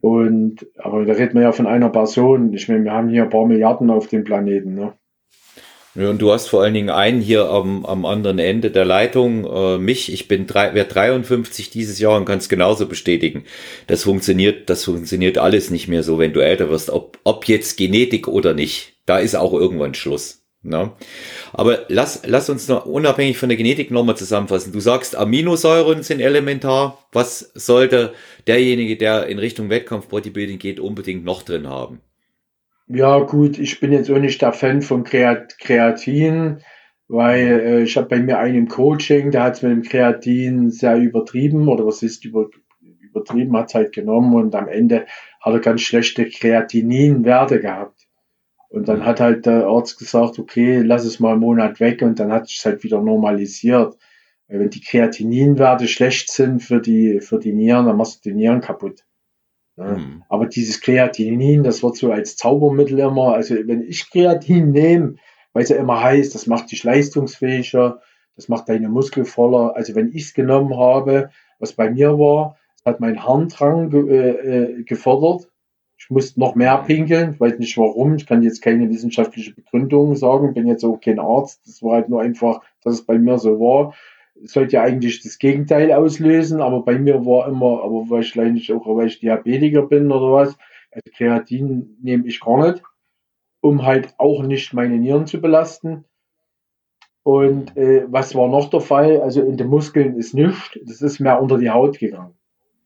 Und, 0.00 0.66
aber 0.76 1.04
da 1.04 1.12
redet 1.14 1.34
man 1.34 1.42
ja 1.42 1.52
von 1.52 1.66
einer 1.66 1.88
Person. 1.90 2.52
Ich 2.52 2.68
meine, 2.68 2.84
wir 2.84 2.92
haben 2.92 3.08
hier 3.08 3.24
ein 3.24 3.30
paar 3.30 3.46
Milliarden 3.46 3.90
auf 3.90 4.06
dem 4.06 4.24
Planeten. 4.24 4.74
Ne? 4.74 4.92
Und 6.06 6.18
du 6.18 6.30
hast 6.30 6.48
vor 6.48 6.62
allen 6.62 6.74
Dingen 6.74 6.90
einen 6.90 7.20
hier 7.20 7.50
am, 7.50 7.84
am 7.84 8.06
anderen 8.06 8.38
Ende 8.38 8.70
der 8.70 8.84
Leitung, 8.84 9.44
äh, 9.44 9.78
mich, 9.78 10.12
ich 10.12 10.28
bin 10.28 10.46
drei, 10.46 10.72
werde 10.72 10.90
53 10.90 11.70
dieses 11.70 11.98
Jahr 11.98 12.16
und 12.16 12.24
kann 12.24 12.38
es 12.38 12.48
genauso 12.48 12.86
bestätigen. 12.86 13.44
Das 13.88 14.04
funktioniert, 14.04 14.70
das 14.70 14.84
funktioniert 14.84 15.38
alles 15.38 15.70
nicht 15.70 15.88
mehr 15.88 16.04
so, 16.04 16.18
wenn 16.20 16.32
du 16.32 16.40
älter 16.40 16.70
wirst, 16.70 16.90
ob, 16.90 17.18
ob 17.24 17.48
jetzt 17.48 17.76
Genetik 17.76 18.28
oder 18.28 18.54
nicht. 18.54 18.94
Da 19.06 19.18
ist 19.18 19.34
auch 19.34 19.52
irgendwann 19.52 19.94
Schluss. 19.94 20.44
Ne? 20.62 20.92
Aber 21.52 21.86
lass, 21.88 22.22
lass 22.26 22.48
uns 22.48 22.68
noch 22.68 22.86
unabhängig 22.86 23.38
von 23.38 23.48
der 23.48 23.58
Genetik 23.58 23.90
nochmal 23.90 24.16
zusammenfassen. 24.16 24.72
Du 24.72 24.80
sagst, 24.80 25.16
Aminosäuren 25.16 26.02
sind 26.04 26.20
elementar. 26.20 27.04
Was 27.12 27.50
sollte 27.54 28.12
derjenige, 28.46 28.96
der 28.96 29.26
in 29.26 29.38
Richtung 29.38 29.70
Wettkampf 29.70 30.06
Bodybuilding 30.06 30.58
geht, 30.58 30.78
unbedingt 30.78 31.24
noch 31.24 31.42
drin 31.42 31.68
haben? 31.68 32.00
Ja, 32.88 33.18
gut, 33.20 33.58
ich 33.58 33.80
bin 33.80 33.92
jetzt 33.92 34.10
auch 34.10 34.18
nicht 34.18 34.40
der 34.40 34.52
Fan 34.52 34.80
von 34.82 35.04
Kreatin, 35.04 36.58
weil 37.06 37.60
äh, 37.60 37.82
ich 37.82 37.96
habe 37.96 38.08
bei 38.08 38.18
mir 38.18 38.38
einen 38.38 38.54
im 38.56 38.68
Coaching, 38.68 39.30
der 39.30 39.42
hat 39.44 39.56
es 39.56 39.62
mit 39.62 39.72
dem 39.72 39.82
Kreatin 39.82 40.70
sehr 40.70 40.96
übertrieben 40.96 41.68
oder 41.68 41.84
was 41.86 42.02
ist 42.02 42.24
über, 42.24 42.48
übertrieben, 42.80 43.56
hat 43.56 43.68
es 43.68 43.74
halt 43.74 43.92
genommen 43.92 44.34
und 44.34 44.54
am 44.54 44.68
Ende 44.68 45.06
hat 45.40 45.52
er 45.52 45.60
ganz 45.60 45.82
schlechte 45.82 46.28
Kreatininwerte 46.28 47.60
gehabt. 47.60 48.06
Und 48.70 48.88
dann 48.88 49.04
hat 49.04 49.20
halt 49.20 49.46
der 49.46 49.66
Arzt 49.66 49.98
gesagt, 49.98 50.38
okay, 50.38 50.80
lass 50.82 51.04
es 51.04 51.20
mal 51.20 51.32
einen 51.32 51.40
Monat 51.40 51.80
weg 51.80 52.02
und 52.02 52.18
dann 52.20 52.32
hat 52.32 52.50
es 52.50 52.64
halt 52.64 52.84
wieder 52.84 53.02
normalisiert. 53.02 53.96
Weil 54.48 54.60
wenn 54.60 54.70
die 54.70 54.80
Kreatininwerte 54.82 55.88
schlecht 55.88 56.30
sind 56.30 56.62
für 56.62 56.80
die, 56.80 57.20
für 57.20 57.38
die 57.38 57.52
Nieren, 57.52 57.86
dann 57.86 57.96
machst 57.96 58.24
du 58.24 58.30
die 58.30 58.36
Nieren 58.36 58.60
kaputt. 58.60 59.04
Mhm. 59.78 60.24
Aber 60.28 60.46
dieses 60.46 60.80
Kreatinin, 60.80 61.62
das 61.62 61.82
wird 61.82 61.96
so 61.96 62.10
als 62.10 62.36
Zaubermittel 62.36 62.98
immer, 62.98 63.34
also 63.34 63.54
wenn 63.54 63.82
ich 63.82 64.10
Kreatin 64.10 64.72
nehme, 64.72 65.14
weil 65.52 65.62
es 65.62 65.68
ja 65.68 65.76
immer 65.76 66.02
heißt, 66.02 66.34
das 66.34 66.46
macht 66.46 66.70
dich 66.70 66.84
leistungsfähiger, 66.84 68.00
das 68.36 68.48
macht 68.48 68.68
deine 68.68 68.88
Muskel 68.88 69.24
voller. 69.24 69.76
Also 69.76 69.94
wenn 69.94 70.08
ich 70.08 70.24
es 70.24 70.34
genommen 70.34 70.76
habe, 70.76 71.30
was 71.58 71.72
bei 71.72 71.90
mir 71.90 72.18
war, 72.18 72.56
hat 72.84 73.00
mein 73.00 73.24
Harndrang 73.24 73.90
ge 73.90 74.08
äh, 74.08 74.80
äh, 74.80 74.82
gefördert. 74.82 75.50
Ich 75.96 76.10
musste 76.10 76.38
noch 76.38 76.54
mehr 76.54 76.82
mhm. 76.82 76.86
pinkeln, 76.86 77.32
ich 77.34 77.40
weiß 77.40 77.58
nicht 77.58 77.76
warum, 77.76 78.14
ich 78.14 78.26
kann 78.26 78.42
jetzt 78.42 78.62
keine 78.62 78.88
wissenschaftliche 78.88 79.52
Begründung 79.54 80.14
sagen, 80.14 80.54
bin 80.54 80.66
jetzt 80.66 80.84
auch 80.84 81.00
kein 81.00 81.18
Arzt, 81.18 81.60
das 81.66 81.82
war 81.82 81.94
halt 81.94 82.08
nur 82.08 82.20
einfach, 82.20 82.60
dass 82.82 82.94
es 82.94 83.04
bei 83.04 83.18
mir 83.18 83.38
so 83.38 83.58
war 83.58 83.94
sollte 84.44 84.76
ja 84.76 84.82
eigentlich 84.82 85.22
das 85.22 85.38
Gegenteil 85.38 85.92
auslösen, 85.92 86.60
aber 86.60 86.82
bei 86.82 86.98
mir 86.98 87.24
war 87.26 87.48
immer, 87.48 87.82
aber 87.82 88.08
wahrscheinlich 88.10 88.72
auch, 88.72 88.86
weil 88.86 89.08
ich 89.08 89.20
Diabetiker 89.20 89.82
bin 89.82 90.10
oder 90.10 90.32
was, 90.32 90.58
also 90.90 91.10
Kreatin 91.16 91.96
nehme 92.02 92.26
ich 92.26 92.40
gar 92.40 92.70
nicht, 92.70 92.82
um 93.60 93.84
halt 93.84 94.14
auch 94.18 94.42
nicht 94.42 94.72
meine 94.72 94.96
Nieren 94.96 95.26
zu 95.26 95.40
belasten. 95.40 96.04
Und 97.22 97.76
äh, 97.76 98.04
was 98.10 98.34
war 98.34 98.48
noch 98.48 98.70
der 98.70 98.80
Fall? 98.80 99.20
Also 99.20 99.42
in 99.42 99.56
den 99.56 99.68
Muskeln 99.68 100.16
ist 100.16 100.34
nichts, 100.34 100.78
das 100.84 101.02
ist 101.02 101.20
mehr 101.20 101.42
unter 101.42 101.58
die 101.58 101.70
Haut 101.70 101.98
gegangen. 101.98 102.34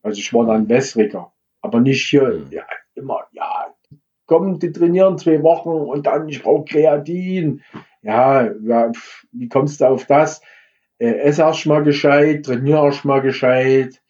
Also 0.02 0.18
ich 0.18 0.34
war 0.34 0.46
dann 0.46 0.68
wässriger, 0.68 1.32
aber 1.60 1.80
nicht 1.80 2.08
hier, 2.08 2.42
ja, 2.50 2.64
immer, 2.94 3.20
ja, 3.32 3.72
komm, 4.26 4.58
die 4.58 4.72
trainieren 4.72 5.18
zwei 5.18 5.42
Wochen 5.42 5.70
und 5.70 6.06
dann, 6.06 6.28
ich 6.28 6.42
brauche 6.42 6.64
Kreatin. 6.64 7.62
Ja, 8.02 8.50
ja, 8.64 8.90
wie 9.30 9.48
kommst 9.48 9.80
du 9.80 9.86
auf 9.86 10.06
das? 10.06 10.40
Äh, 11.02 11.18
ess 11.18 11.38
erst 11.38 11.66
mal 11.66 11.82
gescheit, 11.82 12.46
trainier 12.46 12.84
erst 12.84 13.04
mal 13.04 13.20
gescheit 13.20 14.00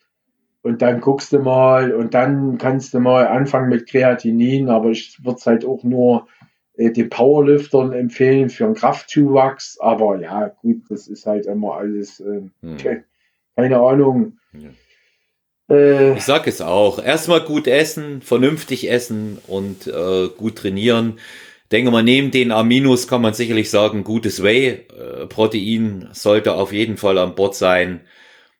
und 0.61 0.83
dann 0.83 1.01
guckst 1.01 1.33
du 1.33 1.39
mal 1.39 1.93
und 1.93 2.13
dann 2.13 2.59
kannst 2.59 2.93
du 2.93 3.01
mal 3.01 3.27
anfangen 3.27 3.71
mit 3.71 3.89
Kreatinin, 3.89 4.69
aber 4.69 4.91
ich 4.91 5.19
würde 5.25 5.39
es 5.39 5.47
halt 5.47 5.65
auch 5.65 5.83
nur 5.85 6.29
äh, 6.77 6.91
den 6.91 7.09
Powerliftern 7.09 7.95
empfehlen 7.95 8.51
für 8.51 8.67
einen 8.67 8.75
Kraftzuwachs, 8.75 9.79
aber 9.81 10.21
ja, 10.21 10.49
gut, 10.49 10.83
das 10.91 11.09
ist 11.09 11.25
halt 11.25 11.47
immer 11.47 11.77
alles, 11.77 12.21
äh, 12.21 12.43
hm. 12.61 13.05
keine 13.57 13.81
Ahnung. 13.81 14.39
Ja. 14.53 15.75
Äh, 15.75 16.13
ich 16.13 16.25
sag 16.25 16.47
es 16.47 16.61
auch. 16.61 17.03
Erstmal 17.03 17.41
gut 17.41 17.67
essen, 17.67 18.21
vernünftig 18.21 18.91
essen 18.91 19.39
und 19.47 19.87
äh, 19.87 20.29
gut 20.37 20.57
trainieren 20.57 21.19
denke 21.73 21.91
mal, 21.91 22.03
neben 22.03 22.31
den 22.31 22.53
Aminos 22.53 23.09
kann 23.09 23.23
man 23.23 23.35
sicherlich 23.35 23.71
sagen, 23.71 24.05
gutes 24.05 24.43
Whey-Protein 24.43 26.09
sollte 26.13 26.55
auf 26.55 26.73
jeden 26.73 26.97
Fall 26.97 27.19
an 27.19 27.35
Bord 27.35 27.55
sein. 27.55 28.03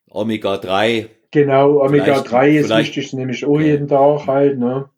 Omega 0.09 0.57
3. 0.57 1.09
Genau, 1.31 1.83
Omega 1.83 2.21
3 2.21 2.57
ist 2.59 2.71
wichtig, 2.71 3.13
nämlich 3.13 3.45
auch 3.45 3.61
jeden 3.61 3.89
Tag 3.89 4.27
halt, 4.27 4.59
ne? 4.59 4.89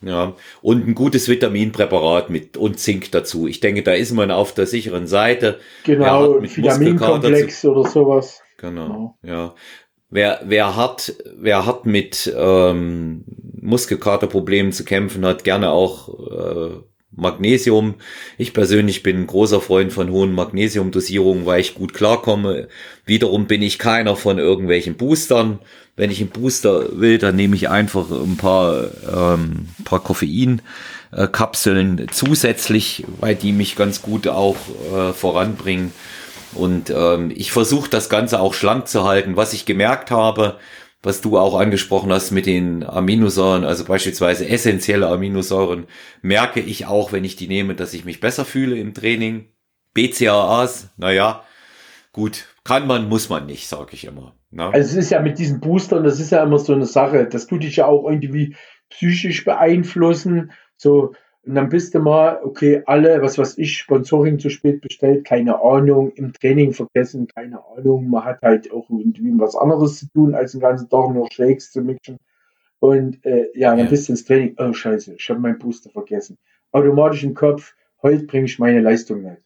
Ja, 0.00 0.34
und 0.62 0.86
ein 0.86 0.94
gutes 0.94 1.28
Vitaminpräparat 1.28 2.30
mit 2.30 2.56
und 2.56 2.78
Zink 2.78 3.10
dazu. 3.10 3.48
Ich 3.48 3.58
denke, 3.58 3.82
da 3.82 3.92
ist 3.92 4.12
man 4.12 4.30
auf 4.30 4.54
der 4.54 4.66
sicheren 4.66 5.08
Seite. 5.08 5.58
Genau, 5.84 6.40
Vitaminkomplex 6.40 7.64
oder 7.64 7.88
sowas. 7.88 8.40
Genau, 8.58 8.86
genau, 8.86 9.18
ja. 9.22 9.54
Wer, 10.10 10.40
wer 10.44 10.76
hat, 10.76 11.14
wer 11.36 11.66
hat 11.66 11.84
mit 11.84 12.32
ähm, 12.34 13.24
Muskelkaterproblemen 13.60 14.72
zu 14.72 14.84
kämpfen 14.84 15.26
hat, 15.26 15.44
gerne 15.44 15.70
auch 15.70 16.08
äh, 16.30 16.76
Magnesium. 17.18 17.94
Ich 18.38 18.52
persönlich 18.52 19.02
bin 19.02 19.18
ein 19.18 19.26
großer 19.26 19.60
Freund 19.60 19.92
von 19.92 20.10
hohen 20.10 20.32
Magnesiumdosierungen, 20.32 21.46
weil 21.46 21.60
ich 21.60 21.74
gut 21.74 21.94
klarkomme. 21.94 22.68
Wiederum 23.04 23.46
bin 23.46 23.62
ich 23.62 23.78
keiner 23.78 24.16
von 24.16 24.38
irgendwelchen 24.38 24.94
Boostern. 24.94 25.58
Wenn 25.96 26.10
ich 26.10 26.20
einen 26.20 26.30
Booster 26.30 27.00
will, 27.00 27.18
dann 27.18 27.36
nehme 27.36 27.56
ich 27.56 27.68
einfach 27.68 28.10
ein 28.10 28.36
paar, 28.36 28.88
ähm, 29.12 29.68
paar 29.84 30.02
Koffeinkapseln 30.02 32.06
zusätzlich, 32.12 33.04
weil 33.20 33.34
die 33.34 33.52
mich 33.52 33.76
ganz 33.76 34.00
gut 34.00 34.28
auch 34.28 34.56
äh, 34.94 35.12
voranbringen. 35.12 35.92
Und 36.54 36.90
ähm, 36.90 37.30
ich 37.34 37.52
versuche 37.52 37.90
das 37.90 38.08
Ganze 38.08 38.40
auch 38.40 38.54
schlank 38.54 38.88
zu 38.88 39.04
halten. 39.04 39.36
Was 39.36 39.52
ich 39.52 39.66
gemerkt 39.66 40.10
habe, 40.10 40.56
was 41.02 41.20
du 41.20 41.38
auch 41.38 41.58
angesprochen 41.58 42.12
hast 42.12 42.32
mit 42.32 42.46
den 42.46 42.84
Aminosäuren, 42.84 43.64
also 43.64 43.84
beispielsweise 43.84 44.48
essentielle 44.48 45.08
Aminosäuren, 45.08 45.86
merke 46.22 46.60
ich 46.60 46.86
auch, 46.86 47.12
wenn 47.12 47.24
ich 47.24 47.36
die 47.36 47.48
nehme, 47.48 47.74
dass 47.74 47.94
ich 47.94 48.04
mich 48.04 48.20
besser 48.20 48.44
fühle 48.44 48.76
im 48.76 48.94
Training. 48.94 49.46
BCAAs, 49.94 50.90
naja, 50.96 51.44
gut, 52.12 52.46
kann 52.64 52.86
man, 52.86 53.08
muss 53.08 53.28
man 53.28 53.46
nicht, 53.46 53.68
sage 53.68 53.90
ich 53.92 54.04
immer. 54.04 54.34
Ne? 54.50 54.64
Also 54.64 54.90
es 54.90 55.04
ist 55.04 55.10
ja 55.10 55.20
mit 55.20 55.38
diesen 55.38 55.60
Boostern, 55.60 56.04
das 56.04 56.20
ist 56.20 56.30
ja 56.30 56.42
immer 56.42 56.58
so 56.58 56.72
eine 56.72 56.86
Sache, 56.86 57.26
das 57.26 57.46
tut 57.46 57.62
dich 57.62 57.76
ja 57.76 57.86
auch 57.86 58.08
irgendwie 58.08 58.56
psychisch 58.90 59.44
beeinflussen. 59.44 60.52
So, 60.76 61.14
und 61.48 61.54
dann 61.54 61.70
bist 61.70 61.94
du 61.94 62.00
mal, 62.00 62.40
okay, 62.44 62.82
alle, 62.84 63.22
was 63.22 63.38
weiß 63.38 63.56
ich, 63.56 63.78
Sponsoring 63.78 64.38
zu 64.38 64.50
spät 64.50 64.82
bestellt, 64.82 65.24
keine 65.24 65.62
Ahnung, 65.62 66.10
im 66.10 66.34
Training 66.34 66.74
vergessen, 66.74 67.26
keine 67.26 67.64
Ahnung. 67.74 68.10
Man 68.10 68.22
hat 68.22 68.42
halt 68.42 68.70
auch 68.70 68.90
irgendwie 68.90 69.32
was 69.38 69.56
anderes 69.56 69.98
zu 69.98 70.10
tun, 70.10 70.34
als 70.34 70.52
den 70.52 70.60
ganzen 70.60 70.90
Tag 70.90 71.08
nur 71.08 71.26
Shakes 71.32 71.72
zu 71.72 71.80
mixen. 71.80 72.18
Und 72.80 73.24
äh, 73.24 73.46
ja, 73.54 73.70
dann 73.70 73.86
ja. 73.86 73.90
bist 73.90 74.08
du 74.08 74.12
ins 74.12 74.26
Training, 74.26 74.56
oh 74.58 74.74
scheiße, 74.74 75.14
ich 75.14 75.30
habe 75.30 75.40
meinen 75.40 75.58
Booster 75.58 75.88
vergessen. 75.88 76.36
Automatisch 76.70 77.24
im 77.24 77.32
Kopf, 77.32 77.72
heute 78.02 78.26
bringe 78.26 78.44
ich 78.44 78.58
meine 78.58 78.82
Leistung 78.82 79.22
nicht. 79.22 79.40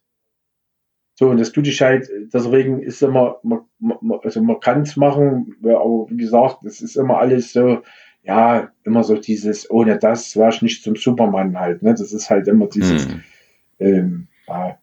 So, 1.15 1.29
und 1.29 1.39
das 1.39 1.53
tut 1.53 1.67
dich 1.67 1.81
halt, 1.81 2.09
deswegen 2.33 2.81
ist 2.81 3.01
immer, 3.01 3.39
man, 3.43 3.61
man, 3.79 4.19
also 4.23 4.43
man 4.43 4.59
kann 4.59 4.81
es 4.81 4.97
machen, 4.97 5.55
aber 5.63 6.07
wie 6.09 6.17
gesagt, 6.17 6.65
es 6.65 6.81
ist 6.81 6.97
immer 6.97 7.19
alles 7.19 7.53
so, 7.53 7.81
ja, 8.23 8.71
immer 8.83 9.03
so 9.03 9.15
dieses, 9.15 9.69
ohne 9.69 9.99
das 9.99 10.35
war 10.37 10.49
ich 10.49 10.61
nicht 10.61 10.83
zum 10.83 10.95
Superman 10.95 11.59
halt, 11.59 11.83
ne? 11.83 11.91
Das 11.91 12.13
ist 12.13 12.29
halt 12.29 12.47
immer 12.47 12.67
dieses, 12.67 13.05
hm. 13.05 13.23
ähm, 13.79 14.27
ja, 14.47 14.77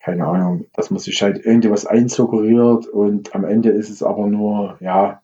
keine 0.00 0.26
Ahnung, 0.26 0.66
dass 0.74 0.90
man 0.90 1.00
sich 1.00 1.20
halt 1.22 1.44
irgendwas 1.44 1.86
einsuggeriert 1.86 2.86
und 2.86 3.34
am 3.34 3.44
Ende 3.44 3.70
ist 3.70 3.90
es 3.90 4.02
aber 4.02 4.26
nur, 4.26 4.76
ja, 4.80 5.22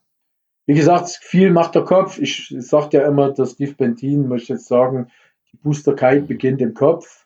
wie 0.65 0.73
gesagt, 0.73 1.09
viel 1.21 1.51
macht 1.51 1.75
der 1.75 1.83
Kopf. 1.83 2.17
Ich 2.19 2.53
sag 2.57 2.91
ja 2.93 3.07
immer, 3.07 3.31
der 3.31 3.45
Steve 3.45 3.73
Bentin 3.73 4.27
möchte 4.27 4.53
jetzt 4.53 4.67
sagen, 4.67 5.11
die 5.51 5.57
Boosterkeit 5.57 6.27
beginnt 6.27 6.61
im 6.61 6.73
Kopf. 6.73 7.25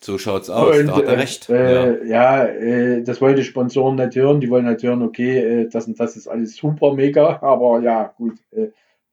So 0.00 0.18
schaut's 0.18 0.50
aus, 0.50 0.78
und, 0.78 0.88
da 0.88 0.96
hat 0.96 1.04
er 1.04 1.16
recht. 1.18 1.48
Äh, 1.48 2.04
ja, 2.06 2.44
ja 2.44 2.46
äh, 2.46 3.02
das 3.02 3.20
wollen 3.20 3.36
die 3.36 3.44
Sponsoren 3.44 3.94
nicht 3.94 4.16
hören. 4.16 4.40
Die 4.40 4.50
wollen 4.50 4.66
nicht 4.66 4.82
hören, 4.82 5.02
okay, 5.02 5.38
äh, 5.38 5.68
das 5.68 5.86
und 5.86 5.98
das 5.98 6.16
ist 6.16 6.26
alles 6.26 6.56
super 6.56 6.92
mega, 6.92 7.38
aber 7.42 7.80
ja, 7.80 8.12
gut. 8.18 8.34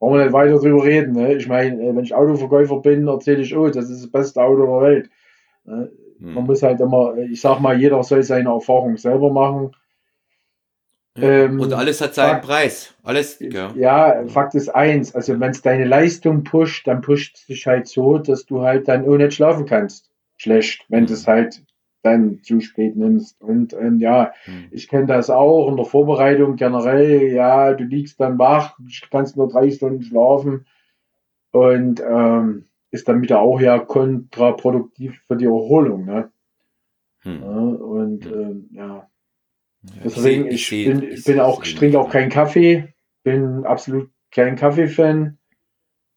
Äh, 0.01 0.05
brauchen 0.05 0.17
wir 0.17 0.23
nicht 0.25 0.33
weiter 0.33 0.59
drüber 0.59 0.83
reden. 0.83 1.13
Ne? 1.13 1.35
Ich 1.35 1.47
meine, 1.47 1.81
äh, 1.81 1.95
wenn 1.95 2.03
ich 2.03 2.13
Autoverkäufer 2.13 2.77
bin, 2.81 3.07
erzähle 3.07 3.41
ich, 3.41 3.55
oh, 3.55 3.69
das 3.69 3.89
ist 3.89 4.03
das 4.03 4.11
beste 4.11 4.41
Auto 4.41 4.65
der 4.65 4.81
Welt. 4.81 5.09
Ne? 5.65 5.91
Hm. 6.19 6.33
Man 6.33 6.45
muss 6.45 6.63
halt 6.63 6.79
immer, 6.79 7.15
ich 7.17 7.41
sag 7.41 7.59
mal, 7.59 7.79
jeder 7.79 8.01
soll 8.03 8.23
seine 8.23 8.49
Erfahrung 8.49 8.97
selber 8.97 9.31
machen. 9.31 9.75
Ähm, 11.17 11.59
und 11.59 11.73
alles 11.73 11.99
hat 11.99 12.15
seinen 12.15 12.35
Fakt, 12.35 12.45
Preis. 12.45 12.95
Alles, 13.03 13.37
ja. 13.39 13.73
ja, 13.75 14.23
Fakt 14.27 14.55
ist 14.55 14.69
eins, 14.69 15.13
also 15.13 15.37
wenn 15.39 15.51
es 15.51 15.61
deine 15.61 15.83
Leistung 15.83 16.45
pusht, 16.45 16.87
dann 16.87 17.01
pusht 17.01 17.35
es 17.35 17.45
dich 17.47 17.67
halt 17.67 17.87
so, 17.87 18.17
dass 18.17 18.45
du 18.45 18.61
halt 18.61 18.87
dann 18.87 19.05
auch 19.05 19.17
nicht 19.17 19.33
schlafen 19.33 19.65
kannst. 19.65 20.09
Schlecht, 20.37 20.85
wenn 20.87 21.05
du 21.05 21.13
es 21.13 21.27
halt 21.27 21.61
dann 22.03 22.41
zu 22.43 22.59
spät 22.61 22.95
nimmst. 22.95 23.41
Und 23.41 23.73
ähm, 23.73 23.99
ja, 23.99 24.33
hm. 24.43 24.65
ich 24.71 24.87
kenne 24.87 25.05
das 25.05 25.29
auch 25.29 25.69
in 25.69 25.75
der 25.75 25.85
Vorbereitung 25.85 26.55
generell. 26.55 27.31
Ja, 27.31 27.73
du 27.73 27.83
liegst 27.83 28.19
dann 28.19 28.39
wach, 28.39 28.77
kannst 29.09 29.37
nur 29.37 29.47
drei 29.47 29.69
Stunden 29.71 30.03
schlafen 30.03 30.65
und 31.51 32.01
ähm, 32.01 32.65
ist 32.89 33.07
dann 33.07 33.21
wieder 33.21 33.39
auch 33.39 33.61
ja 33.61 33.79
kontraproduktiv 33.79 35.21
für 35.27 35.37
die 35.37 35.45
Erholung. 35.45 36.05
Ne? 36.05 36.31
Hm. 37.21 37.41
Ja, 37.41 37.57
und 37.57 38.25
hm. 38.25 38.33
ähm, 38.33 38.69
ja. 38.71 39.07
Deswegen, 40.03 40.45
ich, 40.45 40.71
ich, 40.71 40.87
bin, 40.87 41.03
ich 41.03 41.23
bin 41.23 41.39
auch, 41.39 41.63
ich 41.63 41.75
trinke 41.75 41.99
auch 41.99 42.11
keinen 42.11 42.29
Kaffee, 42.29 42.93
bin 43.23 43.65
absolut 43.65 44.11
kein 44.29 44.55
Kaffee-Fan 44.55 45.39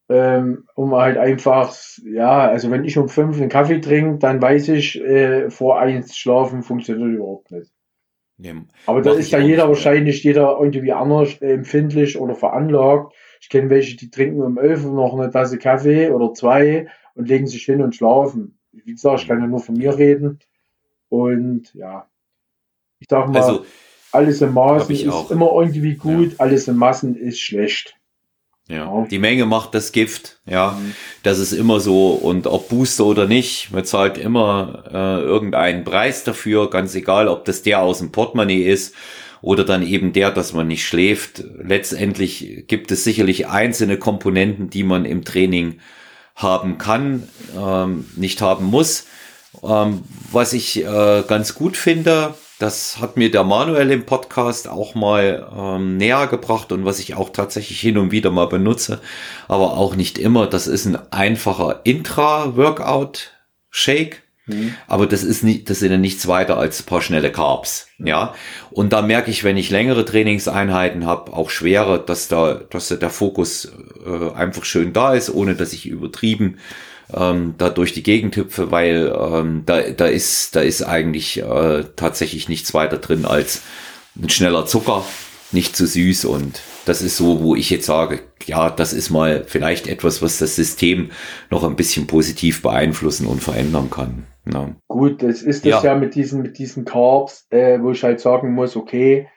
ähm, 0.09 0.65
um 0.75 0.95
halt 0.95 1.17
einfach, 1.17 1.75
ja, 2.05 2.49
also 2.49 2.71
wenn 2.71 2.85
ich 2.85 2.99
um 2.99 3.09
fünf 3.09 3.39
einen 3.41 3.49
Kaffee 3.49 3.81
trinke, 3.81 4.19
dann 4.19 4.41
weiß 4.41 4.69
ich, 4.69 5.01
äh, 5.01 5.51
vor 5.51 5.79
eins 5.79 6.17
schlafen 6.17 6.63
funktioniert 6.63 7.17
überhaupt 7.17 7.51
nicht. 7.51 7.73
Ja, 8.37 8.53
Aber 8.87 9.01
da 9.01 9.13
ist 9.13 9.31
ja 9.31 9.39
jeder 9.39 9.69
wahrscheinlich, 9.69 10.25
jeder 10.25 10.59
irgendwie 10.61 10.93
anders 10.93 11.41
äh, 11.41 11.53
empfindlich 11.53 12.19
oder 12.19 12.35
veranlagt. 12.35 13.15
Ich 13.41 13.49
kenne 13.49 13.71
welche, 13.71 13.97
die 13.97 14.11
trinken 14.11 14.43
um 14.43 14.59
elf 14.59 14.85
noch 14.85 15.15
eine 15.15 15.31
Tasse 15.31 15.59
Kaffee 15.59 16.11
oder 16.11 16.35
zwei 16.35 16.89
und 17.15 17.29
legen 17.29 17.47
sich 17.47 17.65
hin 17.65 17.81
und 17.81 17.95
schlafen. 17.95 18.59
Wie 18.73 18.93
gesagt, 18.93 19.21
ich 19.21 19.29
kann 19.29 19.41
ja 19.41 19.47
nur 19.47 19.61
von 19.61 19.77
mir 19.77 19.97
reden. 19.97 20.41
Und 21.09 21.73
ja, 21.75 22.09
ich 22.99 23.07
sag 23.09 23.29
mal, 23.29 23.41
also, 23.41 23.65
alles 24.11 24.43
in 24.43 24.53
Maßen 24.53 24.95
ist 24.95 25.31
immer 25.31 25.53
irgendwie 25.53 25.95
gut, 25.95 26.33
ja. 26.33 26.39
alles 26.39 26.67
in 26.67 26.77
Massen 26.77 27.15
ist 27.17 27.39
schlecht. 27.41 27.97
Ja, 28.67 29.07
die 29.11 29.19
Menge 29.19 29.45
macht 29.45 29.75
das 29.75 29.93
Gift. 29.93 30.39
Ja, 30.47 30.79
mhm. 30.81 30.95
das 31.23 31.39
ist 31.39 31.53
immer 31.53 31.81
so. 31.81 32.13
Und 32.13 32.47
ob 32.47 32.71
Booster 32.71 33.05
oder 33.05 33.27
nicht, 33.27 33.71
man 33.73 33.85
zahlt 33.85 34.17
immer 34.17 34.85
äh, 34.91 35.23
irgendeinen 35.23 35.85
Preis 35.85 36.25
dafür, 36.25 36.71
ganz 36.71 36.95
egal, 36.95 37.29
ob 37.29 37.45
das 37.45 37.63
der 37.63 37.81
aus 37.81 37.99
dem 37.99 38.11
Portemonnaie 38.11 38.63
ist 38.65 38.95
oder 39.43 39.65
dann 39.65 39.87
eben 39.87 40.15
der, 40.15 40.31
dass 40.31 40.55
man 40.55 40.67
nicht 40.67 40.87
schläft. 40.87 41.45
Letztendlich 41.63 42.65
gibt 42.67 42.91
es 42.91 43.05
sicherlich 43.05 43.49
einzelne 43.49 43.99
Komponenten, 43.99 44.71
die 44.71 44.85
man 44.85 45.05
im 45.05 45.25
Training 45.25 45.81
haben 46.35 46.79
kann, 46.79 47.29
ähm, 47.57 48.07
nicht 48.17 48.41
haben 48.41 48.65
muss. 48.65 49.07
Ähm, 49.63 50.03
was 50.33 50.55
ich 50.55 50.83
äh, 50.83 51.23
ganz 51.29 51.55
gut 51.55 51.77
finde, 51.77 52.35
das 52.65 52.99
hat 52.99 53.17
mir 53.19 53.31
der 53.31 53.45
Manuel 53.45 53.91
im 53.91 54.07
Podcast 54.07 54.71
auch 54.71 54.95
mal 54.95 55.47
ähm, 55.55 55.99
näher 55.99 56.27
gebracht 56.29 56.73
und 56.73 56.87
was 56.87 56.99
ich 56.99 57.15
auch 57.15 57.29
tatsächlich 57.29 57.79
hin 57.79 57.99
und 57.99 58.11
wieder 58.11 58.31
mal 58.31 58.47
benutze, 58.47 59.03
aber 59.49 59.77
auch 59.77 59.97
nicht 59.97 60.17
immer. 60.17 60.47
Das 60.47 60.67
ist 60.67 60.87
ein 60.87 60.97
einfacher 61.13 61.83
Intra-Workout-Shake. 61.85 64.23
Mhm. 64.47 64.75
Aber 64.87 65.07
das 65.07 65.25
ist 65.25 65.45
nicht, 65.45 65.69
das 65.69 65.81
sind 65.81 65.91
ja 65.91 65.99
nichts 65.99 66.27
weiter 66.27 66.57
als 66.57 66.83
paar 66.83 67.03
schnelle 67.03 67.31
Carbs, 67.33 67.89
ja. 67.99 68.35
Und 68.71 68.95
da 68.95 69.03
merke 69.03 69.31
ich, 69.31 69.45
wenn 69.45 69.59
ich 69.59 69.69
längere 69.71 70.07
Trainingseinheiten 70.07 71.05
habe, 71.07 71.35
auch 71.35 71.51
schwere, 71.51 71.99
dass 71.99 72.29
da, 72.29 72.55
dass 72.55 72.89
da 72.89 72.97
der 72.97 73.11
Fokus 73.11 73.71
äh, 74.07 74.31
einfach 74.35 74.65
schön 74.65 74.95
da 74.95 75.13
ist, 75.15 75.29
ohne 75.29 75.55
dass 75.55 75.75
ich 75.75 75.85
übertrieben 75.87 76.61
ähm, 77.13 77.55
da 77.59 77.71
durch 77.71 77.93
die 77.93 78.03
Gegend 78.03 78.37
hüpfe, 78.37 78.71
weil 78.71 79.15
ähm, 79.19 79.63
da, 79.67 79.81
da 79.83 80.07
ist, 80.07 80.57
da 80.57 80.61
ist 80.61 80.83
eigentlich 80.83 81.43
äh, 81.43 81.85
tatsächlich 81.97 82.49
nichts 82.49 82.75
weiter 82.75 82.99
drin 82.99 83.25
als 83.25 83.63
ein 84.21 84.31
schneller 84.31 84.67
Zucker, 84.67 85.05
nicht 85.53 85.77
zu 85.77 85.87
süß 85.87 86.25
und 86.27 86.61
das 86.85 87.03
ist 87.03 87.17
so, 87.17 87.43
wo 87.43 87.55
ich 87.55 87.71
jetzt 87.71 87.87
sage, 87.87 88.21
ja, 88.45 88.71
das 88.71 88.93
ist 88.93 89.11
mal 89.11 89.45
vielleicht 89.47 89.87
etwas, 89.87 90.23
was 90.23 90.39
das 90.39 90.57
System 90.57 91.11
noch 91.51 91.65
ein 91.65 91.77
bisschen 91.77 92.07
positiv 92.07 92.63
beeinflussen 92.63 93.27
und 93.27 93.43
verändern 93.43 93.91
kann. 93.91 94.27
Ja. 94.53 94.75
Gut, 94.89 95.23
das 95.23 95.43
ist 95.43 95.65
das 95.65 95.83
ja, 95.83 95.93
ja 95.93 95.95
mit 95.95 96.15
diesen, 96.15 96.43
mit 96.43 96.59
diesen 96.59 96.85
Carbs, 96.85 97.47
äh, 97.51 97.81
wo 97.81 97.93
ich 97.93 98.03
halt 98.03 98.21
sagen 98.21 98.53
muss, 98.53 98.77
okay, 98.77 99.29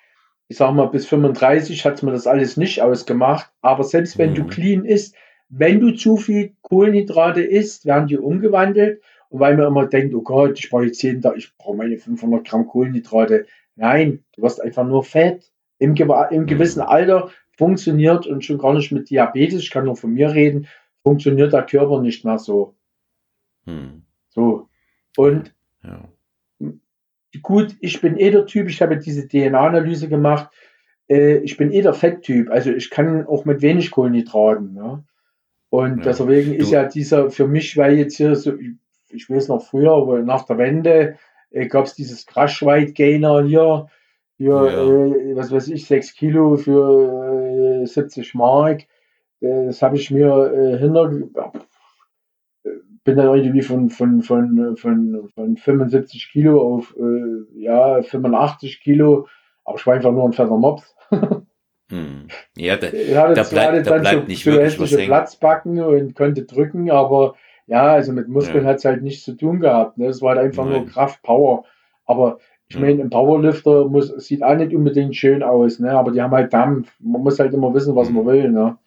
ich 0.49 0.57
sag 0.57 0.73
mal, 0.73 0.87
bis 0.87 1.05
35 1.07 1.85
hat 1.85 2.03
mir 2.03 2.11
das 2.11 2.27
alles 2.27 2.57
nicht 2.57 2.81
ausgemacht, 2.81 3.49
aber 3.61 3.83
selbst 3.83 4.17
wenn 4.17 4.31
mhm. 4.31 4.35
du 4.35 4.47
clean 4.47 4.85
isst, 4.85 5.15
wenn 5.49 5.79
du 5.79 5.91
zu 5.91 6.17
viel 6.17 6.53
Kohlenhydrate 6.61 7.41
isst, 7.41 7.85
werden 7.85 8.07
die 8.07 8.17
umgewandelt. 8.17 9.01
Und 9.29 9.39
weil 9.39 9.57
man 9.57 9.67
immer 9.67 9.85
denkt, 9.85 10.15
oh 10.15 10.21
Gott, 10.21 10.57
ich 10.59 10.69
brauche 10.69 10.85
jetzt 10.85 11.01
jeden 11.01 11.21
Tag, 11.21 11.35
ich 11.37 11.55
brauche 11.57 11.75
meine 11.75 11.97
500 11.97 12.47
Gramm 12.47 12.67
Kohlenhydrate. 12.67 13.45
Nein, 13.75 14.23
du 14.35 14.41
wirst 14.41 14.61
einfach 14.61 14.85
nur 14.85 15.03
Fett. 15.03 15.51
Im, 15.79 15.95
im 15.95 16.45
gewissen 16.47 16.81
Alter 16.81 17.29
funktioniert 17.57 18.25
und 18.25 18.43
schon 18.43 18.57
gar 18.57 18.73
nicht 18.73 18.91
mit 18.91 19.09
Diabetes, 19.09 19.61
ich 19.61 19.71
kann 19.71 19.85
nur 19.85 19.95
von 19.95 20.13
mir 20.13 20.33
reden, 20.33 20.67
funktioniert 21.03 21.53
der 21.53 21.63
Körper 21.63 22.01
nicht 22.01 22.25
mehr 22.25 22.39
so. 22.39 22.75
Hm. 23.65 24.03
So. 24.29 24.69
Und 25.17 25.53
ja. 25.83 26.07
gut, 27.41 27.75
ich 27.79 28.01
bin 28.01 28.17
eh 28.17 28.31
der 28.31 28.45
Typ, 28.45 28.69
ich 28.69 28.81
habe 28.81 28.97
diese 28.97 29.27
DNA-Analyse 29.27 30.07
gemacht. 30.07 30.49
Äh, 31.07 31.37
ich 31.37 31.57
bin 31.57 31.71
eh 31.71 31.81
der 31.81 31.93
Fetttyp, 31.93 32.49
also 32.49 32.71
ich 32.71 32.89
kann 32.89 33.25
auch 33.25 33.45
mit 33.45 33.61
wenig 33.61 33.91
Kohlenhydraten. 33.91 34.75
Ja. 34.75 35.03
Und 35.69 35.97
ja. 35.99 36.03
deswegen 36.03 36.53
ist 36.53 36.71
ja 36.71 36.85
dieser, 36.85 37.29
für 37.29 37.47
mich, 37.47 37.75
weil 37.77 37.97
jetzt 37.97 38.17
hier 38.17 38.35
so, 38.35 38.53
ich 39.09 39.29
weiß 39.29 39.49
noch 39.49 39.63
früher, 39.63 39.93
aber 39.93 40.21
nach 40.21 40.45
der 40.45 40.57
Wende 40.57 41.17
äh, 41.51 41.67
gab 41.67 41.85
es 41.85 41.95
dieses 41.95 42.25
Crash 42.25 42.63
White 42.65 42.93
Gainer 42.93 43.43
hier, 43.43 43.87
für, 44.37 44.71
ja. 44.71 44.83
äh, 44.83 45.35
was 45.35 45.51
weiß 45.51 45.67
ich, 45.69 45.85
6 45.85 46.13
Kilo 46.13 46.57
für 46.57 47.81
äh, 47.83 47.85
70 47.85 48.35
Mark. 48.35 48.83
Das 49.39 49.81
habe 49.81 49.97
ich 49.97 50.09
mir 50.09 50.51
äh, 50.51 50.77
hinter, 50.79 51.11
bin 53.03 53.17
dann 53.17 53.35
irgendwie 53.35 53.61
von, 53.61 53.89
von, 53.89 54.21
von, 54.21 54.75
von, 54.77 55.29
von 55.33 55.57
75 55.57 56.29
Kilo 56.31 56.75
auf 56.75 56.95
äh, 56.97 57.61
ja, 57.61 58.01
85 58.01 58.81
Kilo, 58.81 59.27
aber 59.63 59.77
ich 59.77 59.85
war 59.85 59.93
einfach 59.95 60.11
nur 60.11 60.25
ein 60.25 60.33
fetter 60.33 60.57
Mops. 60.57 60.95
hm. 61.89 62.27
Ja, 62.55 62.75
da, 62.75 62.89
ja, 62.89 63.33
da 63.33 63.43
bleibt, 63.43 63.87
da 63.87 63.97
bleibt 63.97 64.21
so, 64.21 64.27
nicht 64.27 64.43
so 64.43 64.51
wirklich 64.51 64.79
was 64.79 64.95
Platzbacken 64.95 65.81
und 65.81 66.15
konnte 66.15 66.43
drücken, 66.43 66.91
aber 66.91 67.35
ja, 67.67 67.93
also 67.93 68.11
mit 68.13 68.27
Muskeln 68.27 68.63
ja. 68.63 68.71
hat 68.71 68.77
es 68.77 68.85
halt 68.85 69.03
nichts 69.03 69.23
zu 69.23 69.33
tun 69.33 69.59
gehabt. 69.59 69.97
Ne? 69.97 70.07
Es 70.07 70.21
war 70.21 70.35
halt 70.35 70.45
einfach 70.45 70.65
Nein. 70.65 70.73
nur 70.73 70.85
Kraft, 70.87 71.21
Power. 71.21 71.63
Aber 72.05 72.39
ich 72.69 72.75
ja. 72.75 72.81
meine, 72.81 73.01
ein 73.01 73.09
Powerlifter 73.09 73.85
muss, 73.85 74.07
sieht 74.07 74.43
auch 74.43 74.55
nicht 74.55 74.73
unbedingt 74.73 75.15
schön 75.15 75.43
aus, 75.43 75.79
ne? 75.79 75.91
aber 75.91 76.11
die 76.11 76.21
haben 76.21 76.31
halt 76.31 76.53
Dampf. 76.53 76.91
Man 76.99 77.21
muss 77.21 77.39
halt 77.39 77.53
immer 77.53 77.73
wissen, 77.73 77.95
was 77.95 78.09
man 78.09 78.23
mhm. 78.23 78.27
will. 78.27 78.51
Ne? 78.51 78.77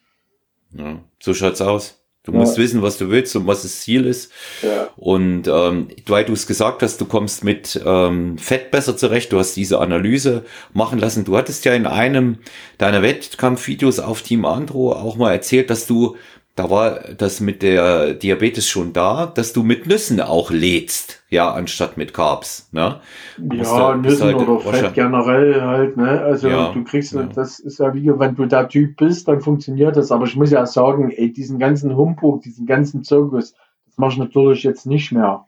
Ja, 0.73 1.01
so 1.19 1.35
schaut's 1.35 1.61
aus. 1.61 2.00
Du 2.23 2.33
musst 2.33 2.59
wissen, 2.59 2.83
was 2.83 2.99
du 2.99 3.11
willst 3.11 3.35
und 3.35 3.47
was 3.47 3.63
das 3.63 3.81
Ziel 3.81 4.05
ist. 4.05 4.31
Ja. 4.61 4.91
Und 4.97 5.49
ähm, 5.49 5.89
weil 6.07 6.27
du 6.27 6.35
es 6.35 6.47
gesagt 6.47 6.83
hast, 6.83 7.01
du 7.01 7.07
kommst 7.07 7.45
mit 7.45 7.81
ähm, 7.85 8.37
Fett 8.37 8.71
besser 8.71 8.95
zurecht, 8.95 9.33
du 9.33 9.39
hast 9.39 9.55
diese 9.55 9.79
Analyse 9.79 10.45
machen 10.75 10.99
lassen. 10.99 11.25
Du 11.25 11.39
hattest 11.39 11.65
ja 11.65 11.73
in 11.73 11.87
einem 11.87 12.39
deiner 12.77 13.01
Wettkampfvideos 13.01 14.01
auf 14.01 14.21
Team 14.21 14.45
Andro 14.45 14.93
auch 14.93 15.17
mal 15.17 15.33
erzählt, 15.33 15.71
dass 15.71 15.87
du 15.87 16.17
da 16.61 16.69
war 16.69 17.01
das 17.17 17.41
mit 17.41 17.63
der 17.63 18.13
Diabetes 18.13 18.69
schon 18.69 18.93
da, 18.93 19.25
dass 19.25 19.55
du 19.55 19.63
mit 19.63 19.87
Nüssen 19.87 20.21
auch 20.21 20.51
lädst, 20.51 21.25
ja, 21.31 21.51
anstatt 21.51 21.97
mit 21.97 22.13
Carbs, 22.13 22.69
ne? 22.71 23.01
Ja, 23.39 23.95
du, 23.95 24.03
Nüssen 24.03 24.27
halt 24.27 24.37
oder 24.37 24.61
Fett 24.61 24.93
generell 24.93 25.63
halt, 25.63 25.97
ne? 25.97 26.21
Also 26.21 26.49
ja, 26.49 26.71
du 26.73 26.85
kriegst, 26.85 27.15
ja. 27.15 27.23
das 27.23 27.61
ist 27.61 27.79
ja 27.79 27.95
wie, 27.95 28.07
wenn 28.19 28.35
du 28.35 28.45
der 28.45 28.69
Typ 28.69 28.99
bist, 28.99 29.27
dann 29.27 29.41
funktioniert 29.41 29.97
das. 29.97 30.13
Aber 30.13 30.27
ich 30.27 30.37
muss 30.37 30.51
ja 30.51 30.67
sagen, 30.67 31.11
ey, 31.11 31.33
diesen 31.33 31.59
ganzen 31.59 31.97
Humbug, 31.97 32.43
diesen 32.43 32.67
ganzen 32.67 33.05
Zirkus, 33.05 33.55
das 33.87 33.97
mache 33.97 34.13
ich 34.13 34.19
natürlich 34.19 34.63
jetzt 34.63 34.85
nicht 34.85 35.13
mehr. 35.13 35.47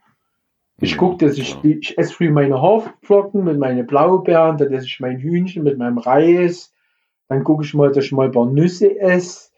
Ich 0.80 0.97
gucke, 0.97 1.26
dass 1.26 1.36
ich, 1.36 1.62
ich 1.62 1.98
esse 1.98 2.14
früh 2.14 2.30
meine 2.30 2.62
Haferflocken 2.62 3.44
mit 3.44 3.59
meinen 3.59 3.86
Blaubeeren, 3.86 4.56
dann 4.56 4.72
esse 4.72 4.86
ich 4.86 4.98
mein 4.98 5.18
Hühnchen 5.18 5.62
mit 5.62 5.76
meinem 5.76 5.98
Reis, 5.98 6.72
dann 7.28 7.44
gucke 7.44 7.64
ich 7.64 7.74
mal, 7.74 7.93
dass 7.93 8.06
ich 8.06 8.12
mal 8.12 8.26
ein 8.26 8.32
paar 8.32 8.47
Nüsse 8.47 8.98
esse 8.98 9.52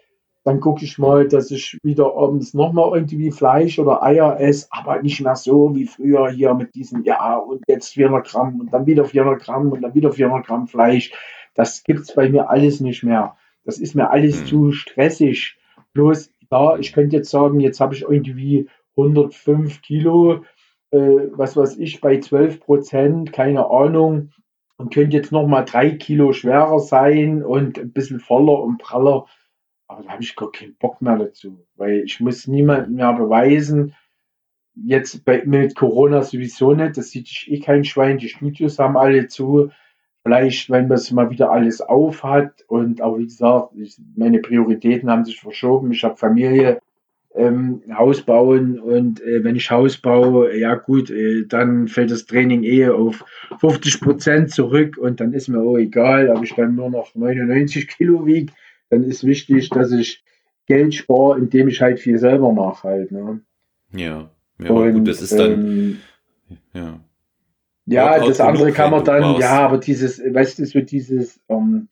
dann 0.44 0.60
gucke 0.60 0.84
ich 0.84 0.98
mal, 0.98 1.26
dass 1.26 1.50
ich 1.50 1.78
wieder 1.82 2.14
abends 2.16 2.52
nochmal 2.52 2.90
irgendwie 2.94 3.30
Fleisch 3.30 3.78
oder 3.78 4.02
Eier 4.02 4.38
esse, 4.38 4.66
aber 4.70 5.00
nicht 5.00 5.22
mehr 5.22 5.36
so 5.36 5.74
wie 5.74 5.86
früher 5.86 6.28
hier 6.30 6.52
mit 6.52 6.74
diesen, 6.74 7.02
ja, 7.02 7.36
und 7.36 7.62
jetzt 7.66 7.94
400 7.94 8.26
Gramm 8.26 8.60
und 8.60 8.72
dann 8.72 8.84
wieder 8.84 9.06
400 9.06 9.40
Gramm 9.40 9.72
und 9.72 9.80
dann 9.80 9.94
wieder 9.94 10.12
400 10.12 10.46
Gramm 10.46 10.66
Fleisch. 10.66 11.12
Das 11.54 11.82
gibt 11.82 12.00
es 12.00 12.14
bei 12.14 12.28
mir 12.28 12.50
alles 12.50 12.80
nicht 12.80 13.02
mehr. 13.02 13.36
Das 13.64 13.78
ist 13.78 13.94
mir 13.94 14.10
alles 14.10 14.42
mhm. 14.42 14.46
zu 14.46 14.72
stressig. 14.72 15.56
Bloß, 15.94 16.30
ja, 16.50 16.76
ich 16.76 16.92
könnte 16.92 17.16
jetzt 17.16 17.30
sagen, 17.30 17.60
jetzt 17.60 17.80
habe 17.80 17.94
ich 17.94 18.02
irgendwie 18.02 18.68
105 18.98 19.80
Kilo, 19.80 20.44
äh, 20.90 20.98
was 21.32 21.56
weiß 21.56 21.78
ich, 21.78 22.02
bei 22.02 22.20
12 22.20 22.60
Prozent, 22.60 23.32
keine 23.32 23.70
Ahnung, 23.70 24.30
und 24.76 24.92
könnte 24.92 25.16
jetzt 25.16 25.32
nochmal 25.32 25.64
drei 25.64 25.92
Kilo 25.92 26.32
schwerer 26.32 26.80
sein 26.80 27.42
und 27.42 27.78
ein 27.78 27.92
bisschen 27.92 28.20
voller 28.20 28.60
und 28.60 28.76
praller 28.78 29.24
aber 29.86 30.02
da 30.02 30.10
habe 30.10 30.22
ich 30.22 30.36
gar 30.36 30.50
keinen 30.50 30.76
Bock 30.76 31.02
mehr 31.02 31.16
dazu, 31.16 31.66
weil 31.76 32.02
ich 32.04 32.20
muss 32.20 32.46
niemandem 32.46 32.94
mehr 32.94 33.12
beweisen, 33.12 33.94
jetzt 34.74 35.24
bei, 35.24 35.42
mit 35.44 35.74
Corona 35.74 36.22
sowieso 36.22 36.74
nicht, 36.74 36.96
das 36.96 37.10
sieht 37.10 37.28
sich 37.28 37.50
eh 37.50 37.60
kein 37.60 37.84
Schwein, 37.84 38.18
die 38.18 38.28
Studios 38.28 38.78
haben 38.78 38.96
alle 38.96 39.28
zu, 39.28 39.70
vielleicht, 40.22 40.70
wenn 40.70 40.88
man 40.88 40.96
es 40.96 41.10
mal 41.12 41.30
wieder 41.30 41.50
alles 41.50 41.80
auf 41.80 42.22
hat 42.24 42.64
und 42.66 43.02
auch 43.02 43.18
wie 43.18 43.26
gesagt, 43.26 43.74
ich, 43.76 43.96
meine 44.16 44.40
Prioritäten 44.40 45.10
haben 45.10 45.24
sich 45.24 45.40
verschoben, 45.40 45.92
ich 45.92 46.02
habe 46.02 46.16
Familie, 46.16 46.80
ähm, 47.36 47.82
Haus 47.92 48.22
bauen 48.22 48.78
und 48.78 49.20
äh, 49.20 49.42
wenn 49.42 49.56
ich 49.56 49.70
Haus 49.70 49.96
baue, 49.98 50.56
ja 50.56 50.76
gut, 50.76 51.10
äh, 51.10 51.44
dann 51.46 51.88
fällt 51.88 52.12
das 52.12 52.26
Training 52.26 52.62
eh 52.62 52.88
auf 52.88 53.24
50 53.58 54.00
Prozent 54.00 54.50
zurück 54.50 54.96
und 54.96 55.18
dann 55.18 55.32
ist 55.32 55.48
mir 55.48 55.60
auch 55.60 55.76
egal, 55.76 56.30
ob 56.30 56.44
ich 56.44 56.54
dann 56.54 56.76
nur 56.76 56.90
noch 56.90 57.14
99 57.14 57.88
Kilo 57.88 58.24
wiege 58.24 58.52
dann 58.94 59.04
ist 59.04 59.24
wichtig, 59.24 59.68
dass 59.70 59.92
ich 59.92 60.24
Geld 60.66 60.94
spare, 60.94 61.38
indem 61.38 61.68
ich 61.68 61.80
halt 61.80 62.00
viel 62.00 62.18
selber 62.18 62.52
mache 62.52 62.88
halt. 62.88 63.12
Ne? 63.12 63.40
Ja, 63.92 64.30
ja 64.58 64.70
und, 64.70 64.92
gut, 64.92 65.08
das 65.08 65.22
ist 65.22 65.38
dann, 65.38 65.52
ähm, 65.52 65.98
ja. 66.72 67.00
Ja, 67.86 68.18
das 68.18 68.40
andere 68.40 68.72
kann 68.72 68.90
man 68.90 69.04
dann, 69.04 69.38
ja, 69.38 69.60
aber 69.60 69.76
dieses, 69.76 70.18
weißt 70.18 70.58
du, 70.58 70.64
so 70.64 70.80
dieses, 70.80 71.38
ähm, 71.50 71.88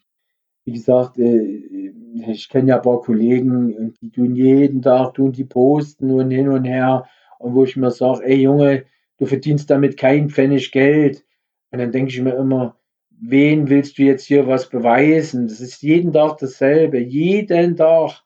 wie 0.65 0.73
gesagt, 0.73 1.19
äh, 1.19 1.93
ich 2.29 2.49
kenne 2.49 2.70
ja 2.70 2.77
ein 2.77 2.83
paar 2.83 3.03
Kollegen 3.03 3.74
und 3.74 4.01
die 4.01 4.11
tun 4.11 4.35
jeden 4.35 4.81
Tag, 4.81 5.15
tun 5.15 5.33
die 5.33 5.45
posten 5.45 6.11
und 6.11 6.31
hin 6.31 6.49
und 6.49 6.65
her 6.65 7.07
und 7.39 7.55
wo 7.55 7.65
ich 7.65 7.77
mir 7.77 7.91
sage, 7.91 8.24
ey 8.24 8.41
Junge, 8.41 8.85
du 9.19 9.27
verdienst 9.27 9.69
damit 9.69 9.99
kein 9.99 10.31
Pfennig 10.31 10.73
Geld. 10.73 11.24
Und 11.70 11.79
dann 11.79 11.93
denke 11.93 12.11
ich 12.11 12.20
mir 12.20 12.37
immer, 12.37 12.77
wen 13.23 13.70
willst 13.70 13.99
du 13.99 14.03
jetzt 14.03 14.24
hier 14.24 14.47
was 14.47 14.69
beweisen? 14.69 15.47
Das 15.47 15.61
ist 15.61 15.82
jeden 15.82 16.12
Tag 16.12 16.39
dasselbe, 16.39 16.99
jeden 16.99 17.77
Tag. 17.77 18.23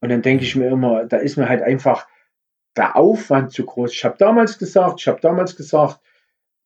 Und 0.00 0.08
dann 0.08 0.22
denke 0.22 0.44
ich 0.44 0.56
mir 0.56 0.68
immer, 0.68 1.04
da 1.04 1.18
ist 1.18 1.36
mir 1.36 1.48
halt 1.48 1.62
einfach 1.62 2.08
der 2.76 2.96
Aufwand 2.96 3.52
zu 3.52 3.66
groß. 3.66 3.92
Ich 3.92 4.04
habe 4.04 4.16
damals 4.18 4.58
gesagt, 4.58 5.00
ich 5.00 5.08
habe 5.08 5.20
damals 5.20 5.56
gesagt, 5.56 6.00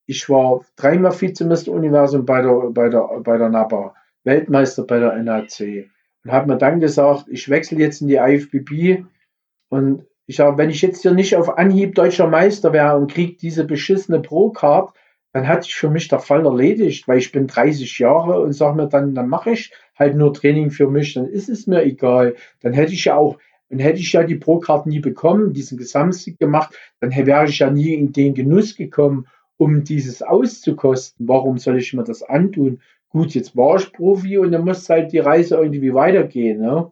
ich 0.07 0.29
war 0.29 0.65
dreimal 0.77 1.19
Vizemeister 1.19 1.73
Universum 1.73 2.25
bei 2.25 2.43
der, 2.43 2.71
bei 2.71 2.89
der, 2.89 3.21
bei 3.21 3.39
der 3.39 3.49
NAPA, 3.49 3.95
Weltmeister 4.25 4.85
bei 4.85 4.99
der 5.01 5.17
NAC 5.23 5.89
und 6.25 6.33
habe 6.33 6.49
mir 6.49 6.59
dann 6.59 6.81
gesagt, 6.81 7.27
ich 7.29 7.49
wechsle 7.49 7.79
jetzt 7.79 8.03
in 8.03 8.09
die 8.09 8.17
IFBB 8.17 9.05
und 9.69 10.07
ich 10.27 10.37
sage, 10.37 10.59
wenn 10.59 10.71
ich 10.71 10.83
jetzt 10.83 11.03
hier 11.03 11.13
nicht 11.13 11.35
auf 11.37 11.59
Anhieb 11.59 11.95
deutscher 11.95 12.29
Meister 12.29 12.73
wäre 12.73 12.97
und 12.97 13.11
kriege 13.11 13.37
diese 13.37 13.65
beschissene 13.65 14.21
Pro-Card, 14.21 14.95
dann 15.33 15.49
hat 15.49 15.65
sich 15.65 15.75
für 15.75 15.89
mich 15.89 16.09
der 16.09 16.19
Fall 16.19 16.45
erledigt, 16.45 17.09
weil 17.09 17.19
ich 17.19 17.33
bin 17.33 17.47
30 17.47 17.99
Jahre 17.99 18.41
und 18.41 18.53
sage 18.53 18.77
mir 18.77 18.89
dann, 18.89 19.15
dann 19.15 19.29
mache 19.29 19.53
ich 19.53 19.73
halt 19.99 20.15
nur 20.15 20.35
Training 20.35 20.71
für 20.71 20.89
mich, 20.89 21.15
dann 21.15 21.27
ist 21.27 21.49
es 21.49 21.67
mir 21.67 21.83
egal. 21.83 22.35
Dann 22.61 22.73
hätte 22.73 22.93
ich 22.93 23.07
ja 23.07 23.17
auch, 23.17 23.39
dann 23.71 23.79
hätte 23.79 24.01
ich 24.01 24.13
ja 24.13 24.25
die 24.25 24.35
Pro-Card 24.35 24.87
nie 24.87 25.01
bekommen, 25.01 25.55
diesen 25.55 25.79
Gesamtsieg 25.79 26.39
gemacht, 26.39 26.75
dann 27.01 27.11
wäre 27.15 27.47
ich 27.47 27.59
ja 27.59 27.71
nie 27.71 27.95
in 27.95 28.13
den 28.13 28.35
Genuss 28.35 28.77
gekommen, 28.77 29.27
um 29.57 29.85
dieses 29.85 30.23
auszukosten. 30.23 31.27
Warum 31.29 31.59
soll 31.59 31.79
ich 31.79 31.95
mir 31.95 32.05
das 32.05 32.23
antun? 32.23 32.81
Gut, 33.09 33.35
jetzt 33.35 33.57
war 33.57 33.77
ich 33.77 33.93
Profi 33.93 34.39
und 34.39 34.53
dann 34.53 34.65
muss 34.65 34.89
halt 34.89 35.13
die 35.13 35.19
Reise 35.19 35.57
irgendwie 35.57 35.95
weitergehen. 35.95 36.61
Ne? 36.61 36.91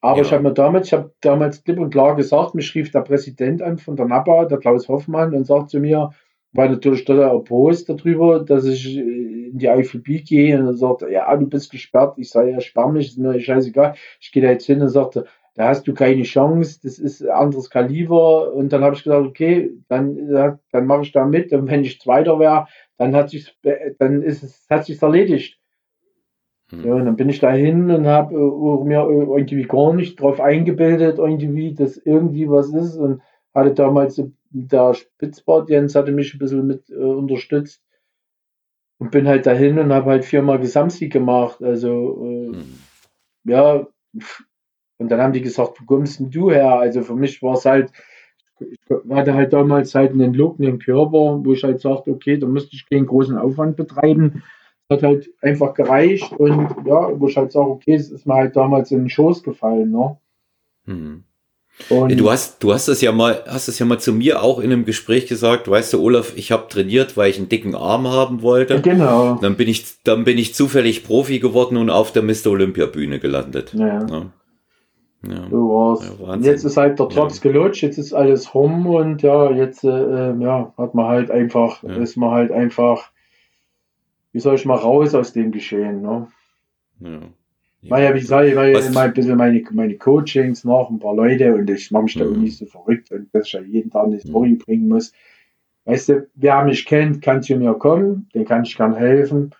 Aber 0.00 0.18
ja. 0.18 0.22
ich 0.22 0.32
habe 0.32 0.42
mir 0.42 0.52
damals, 0.52 0.88
ich 0.88 0.92
habe 0.92 1.12
damals 1.20 1.62
klipp 1.62 1.78
und 1.78 1.90
klar 1.90 2.16
gesagt, 2.16 2.54
mich 2.54 2.74
rief 2.74 2.90
der 2.90 3.00
Präsident 3.00 3.62
an 3.62 3.78
von 3.78 3.96
der 3.96 4.06
NAPA, 4.06 4.46
der 4.46 4.58
Klaus 4.58 4.88
Hoffmann, 4.88 5.34
und 5.34 5.46
sagt 5.46 5.70
zu 5.70 5.78
mir, 5.78 6.10
war 6.52 6.68
natürlich 6.68 7.04
total 7.04 7.30
erbost 7.30 7.88
darüber, 7.88 8.40
dass 8.40 8.64
ich 8.66 8.96
in 8.96 9.58
die 9.58 9.66
IFB 9.66 10.24
gehe 10.24 10.58
und 10.58 10.66
er 10.66 10.74
sagt, 10.74 11.02
ja, 11.10 11.34
du 11.36 11.46
bist 11.46 11.70
gesperrt. 11.70 12.14
Ich 12.18 12.30
sage, 12.30 12.50
ja, 12.50 12.60
sperr 12.60 12.88
mich, 12.88 13.08
ist 13.08 13.18
mir 13.18 13.38
scheißegal. 13.40 13.94
Ich 14.20 14.32
gehe 14.32 14.42
da 14.42 14.50
jetzt 14.50 14.66
hin 14.66 14.82
und 14.82 14.88
sagte, 14.88 15.26
da 15.54 15.68
hast 15.68 15.86
du 15.86 15.92
keine 15.92 16.22
Chance, 16.22 16.80
das 16.82 16.98
ist 16.98 17.22
ein 17.22 17.30
anderes 17.30 17.68
Kaliber. 17.68 18.52
Und 18.54 18.72
dann 18.72 18.82
habe 18.82 18.94
ich 18.94 19.04
gesagt, 19.04 19.26
okay, 19.26 19.70
dann, 19.88 20.58
dann 20.70 20.86
mache 20.86 21.02
ich 21.02 21.12
da 21.12 21.26
mit. 21.26 21.52
Und 21.52 21.68
wenn 21.68 21.84
ich 21.84 22.00
Zweiter 22.00 22.38
wäre, 22.38 22.66
dann 22.96 23.14
hat 23.14 23.30
sich 23.30 23.54
dann 23.98 24.22
ist 24.22 24.42
es, 24.42 24.66
hat 24.70 24.86
sich 24.86 25.02
erledigt. 25.02 25.58
Hm. 26.70 26.84
Ja, 26.86 26.94
und 26.94 27.04
dann 27.04 27.16
bin 27.16 27.28
ich 27.28 27.40
da 27.40 27.50
hin 27.50 27.90
und 27.90 28.06
habe 28.06 28.34
äh, 28.34 28.84
mir 28.84 29.06
irgendwie 29.08 29.64
gar 29.64 29.92
nicht 29.92 30.20
drauf 30.20 30.40
eingebildet, 30.40 31.18
irgendwie, 31.18 31.74
dass 31.74 31.98
irgendwie 31.98 32.48
was 32.48 32.72
ist 32.72 32.96
und 32.96 33.20
hatte 33.54 33.74
damals 33.74 34.22
der 34.52 34.94
Spitzbart 34.94 35.70
Jens 35.70 35.94
hatte 35.94 36.12
mich 36.12 36.34
ein 36.34 36.38
bisschen 36.38 36.66
mit 36.66 36.90
äh, 36.90 36.94
unterstützt 36.94 37.82
und 38.98 39.10
bin 39.10 39.26
halt 39.26 39.46
dahin 39.46 39.78
und 39.78 39.92
habe 39.92 40.10
halt 40.10 40.24
viermal 40.24 40.60
Gesamtsieg 40.60 41.12
gemacht. 41.12 41.62
Also 41.62 42.24
äh, 42.24 42.56
mhm. 42.56 42.78
ja, 43.44 43.86
und 44.98 45.10
dann 45.10 45.20
haben 45.20 45.32
die 45.32 45.42
gesagt, 45.42 45.80
wo 45.80 45.84
kommst 45.84 46.20
denn 46.20 46.30
du 46.30 46.50
her? 46.50 46.78
Also 46.78 47.02
für 47.02 47.16
mich 47.16 47.42
war 47.42 47.54
es 47.54 47.64
halt, 47.64 47.90
ich 48.60 48.78
hatte 49.10 49.34
halt 49.34 49.52
damals 49.52 49.94
halt 49.94 50.12
einen 50.12 50.34
Look, 50.34 50.60
einen 50.60 50.78
Körper, 50.78 51.44
wo 51.44 51.52
ich 51.52 51.64
halt 51.64 51.80
sagte, 51.80 52.12
okay, 52.12 52.38
da 52.38 52.46
müsste 52.46 52.76
ich 52.76 52.88
keinen 52.88 53.06
großen 53.06 53.36
Aufwand 53.36 53.76
betreiben. 53.76 54.44
Das 54.88 54.98
hat 54.98 55.08
halt 55.08 55.30
einfach 55.40 55.74
gereicht 55.74 56.32
und 56.34 56.68
ja, 56.86 57.18
wo 57.18 57.26
ich 57.26 57.36
halt 57.36 57.50
sage, 57.50 57.70
okay, 57.70 57.94
es 57.94 58.10
ist 58.10 58.26
mir 58.26 58.34
halt 58.34 58.54
damals 58.54 58.90
in 58.92 59.00
den 59.00 59.10
Schoß 59.10 59.42
gefallen, 59.42 59.90
ne? 59.90 60.18
Mhm. 60.84 61.24
Und 61.88 62.16
du 62.18 62.30
hast, 62.30 62.62
du 62.62 62.72
hast 62.72 62.88
das 62.88 63.00
ja 63.00 63.12
mal, 63.12 63.42
hast 63.46 63.68
das 63.68 63.78
ja 63.78 63.86
mal 63.86 63.98
zu 63.98 64.12
mir 64.12 64.42
auch 64.42 64.58
in 64.60 64.72
einem 64.72 64.84
Gespräch 64.84 65.26
gesagt, 65.26 65.68
weißt 65.68 65.92
du, 65.94 66.02
Olaf, 66.02 66.32
ich 66.36 66.52
habe 66.52 66.68
trainiert, 66.68 67.16
weil 67.16 67.30
ich 67.30 67.38
einen 67.38 67.48
dicken 67.48 67.74
Arm 67.74 68.06
haben 68.06 68.42
wollte. 68.42 68.80
Genau. 68.80 69.38
Dann 69.40 69.56
bin 69.56 69.68
ich, 69.68 70.02
dann 70.04 70.24
bin 70.24 70.38
ich 70.38 70.54
zufällig 70.54 71.04
Profi 71.04 71.38
geworden 71.38 71.76
und 71.76 71.90
auf 71.90 72.12
der 72.12 72.22
Mr. 72.22 72.48
Olympia 72.48 72.86
Bühne 72.86 73.18
gelandet. 73.18 73.72
Ja. 73.74 74.06
ja. 74.06 74.26
Ja. 75.24 75.48
So 75.50 75.68
war's. 75.68 76.44
Ja, 76.44 76.50
jetzt 76.50 76.64
ist 76.64 76.76
halt 76.76 76.98
der 76.98 77.06
Drops 77.06 77.40
gelutscht, 77.40 77.82
jetzt 77.82 77.98
ist 77.98 78.12
alles 78.12 78.54
rum 78.54 78.86
und 78.86 79.22
ja, 79.22 79.52
jetzt 79.52 79.84
äh, 79.84 80.34
ja, 80.34 80.72
hat 80.76 80.94
man 80.94 81.06
halt 81.06 81.30
einfach, 81.30 81.82
ist 81.84 82.16
man 82.16 82.32
halt 82.32 82.50
einfach, 82.50 83.10
wie 84.32 84.40
soll 84.40 84.56
ich 84.56 84.64
mal 84.64 84.78
raus 84.78 85.14
aus 85.14 85.32
dem 85.32 85.52
Geschehen, 85.52 86.02
ne? 86.02 86.26
Ja. 87.00 87.20
Naja, 87.82 88.14
wie 88.14 88.20
soll 88.20 88.46
ich, 88.46 88.56
weil 88.56 88.76
ich 88.76 88.90
mal 88.90 89.06
ein 89.06 89.14
bisschen 89.14 89.36
meine, 89.36 89.62
meine 89.72 89.96
Coachings 89.96 90.64
noch, 90.64 90.88
ein 90.88 91.00
paar 91.00 91.16
Leute 91.16 91.54
und 91.54 91.68
ich 91.68 91.90
mache 91.90 92.04
mich 92.04 92.14
da 92.14 92.24
mhm. 92.24 92.40
nicht 92.40 92.56
so 92.56 92.66
verrückt 92.66 93.10
und 93.10 93.28
dass 93.34 93.46
ich 93.46 93.52
ja 93.52 93.60
jeden 93.60 93.90
Tag 93.90 94.06
eine 94.06 94.20
Story 94.20 94.50
mhm. 94.50 94.58
bringen 94.58 94.88
muss. 94.88 95.12
Weißt 95.84 96.08
du, 96.10 96.28
wer 96.34 96.64
mich 96.64 96.86
kennt, 96.86 97.22
kann 97.22 97.42
zu 97.42 97.56
mir 97.56 97.74
kommen, 97.74 98.28
den 98.34 98.44
kann 98.44 98.62
ich 98.62 98.76
gern 98.76 98.94
helfen. 98.94 99.50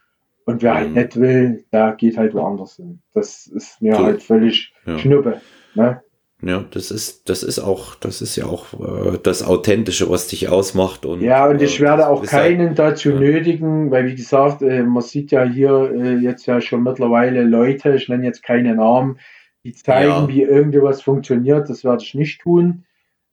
Und 0.44 0.62
wer 0.62 0.74
halt 0.74 0.90
mhm. 0.90 0.96
halt 0.96 1.16
nicht 1.16 1.20
will, 1.20 1.64
der 1.72 1.92
geht 1.92 2.16
halt 2.16 2.34
woanders 2.34 2.76
hin. 2.76 3.00
Das 3.12 3.46
ist 3.48 3.80
mir 3.82 3.96
so. 3.96 4.04
halt 4.04 4.22
völlig 4.22 4.72
ja. 4.86 4.98
Schnuppe. 4.98 5.40
Ne? 5.74 6.00
Ja, 6.42 6.64
das 6.70 6.90
ist, 6.90 7.28
das 7.28 7.42
ist 7.42 7.60
auch, 7.60 7.94
das 7.94 8.20
ist 8.20 8.34
ja 8.36 8.46
auch 8.46 8.72
äh, 8.74 9.18
das 9.22 9.44
Authentische, 9.44 10.10
was 10.10 10.26
dich 10.26 10.48
ausmacht. 10.48 11.06
Und, 11.06 11.20
ja, 11.20 11.46
und 11.48 11.62
ich 11.62 11.78
äh, 11.78 11.84
werde 11.84 12.08
auch 12.08 12.24
keinen 12.24 12.74
dazu 12.74 13.10
ja. 13.10 13.20
nötigen, 13.20 13.90
weil 13.90 14.06
wie 14.06 14.16
gesagt, 14.16 14.62
äh, 14.62 14.82
man 14.82 15.02
sieht 15.02 15.30
ja 15.30 15.44
hier 15.44 15.92
äh, 15.94 16.16
jetzt 16.16 16.46
ja 16.46 16.60
schon 16.60 16.82
mittlerweile 16.82 17.42
Leute, 17.44 17.94
ich 17.94 18.08
nenne 18.08 18.26
jetzt 18.26 18.42
keine 18.42 18.74
Namen, 18.74 19.18
die 19.64 19.72
zeigen, 19.72 20.10
ja. 20.10 20.28
wie 20.28 20.42
irgendwas 20.42 21.00
funktioniert. 21.02 21.70
Das 21.70 21.84
werde 21.84 22.02
ich 22.02 22.14
nicht 22.14 22.40
tun. 22.40 22.84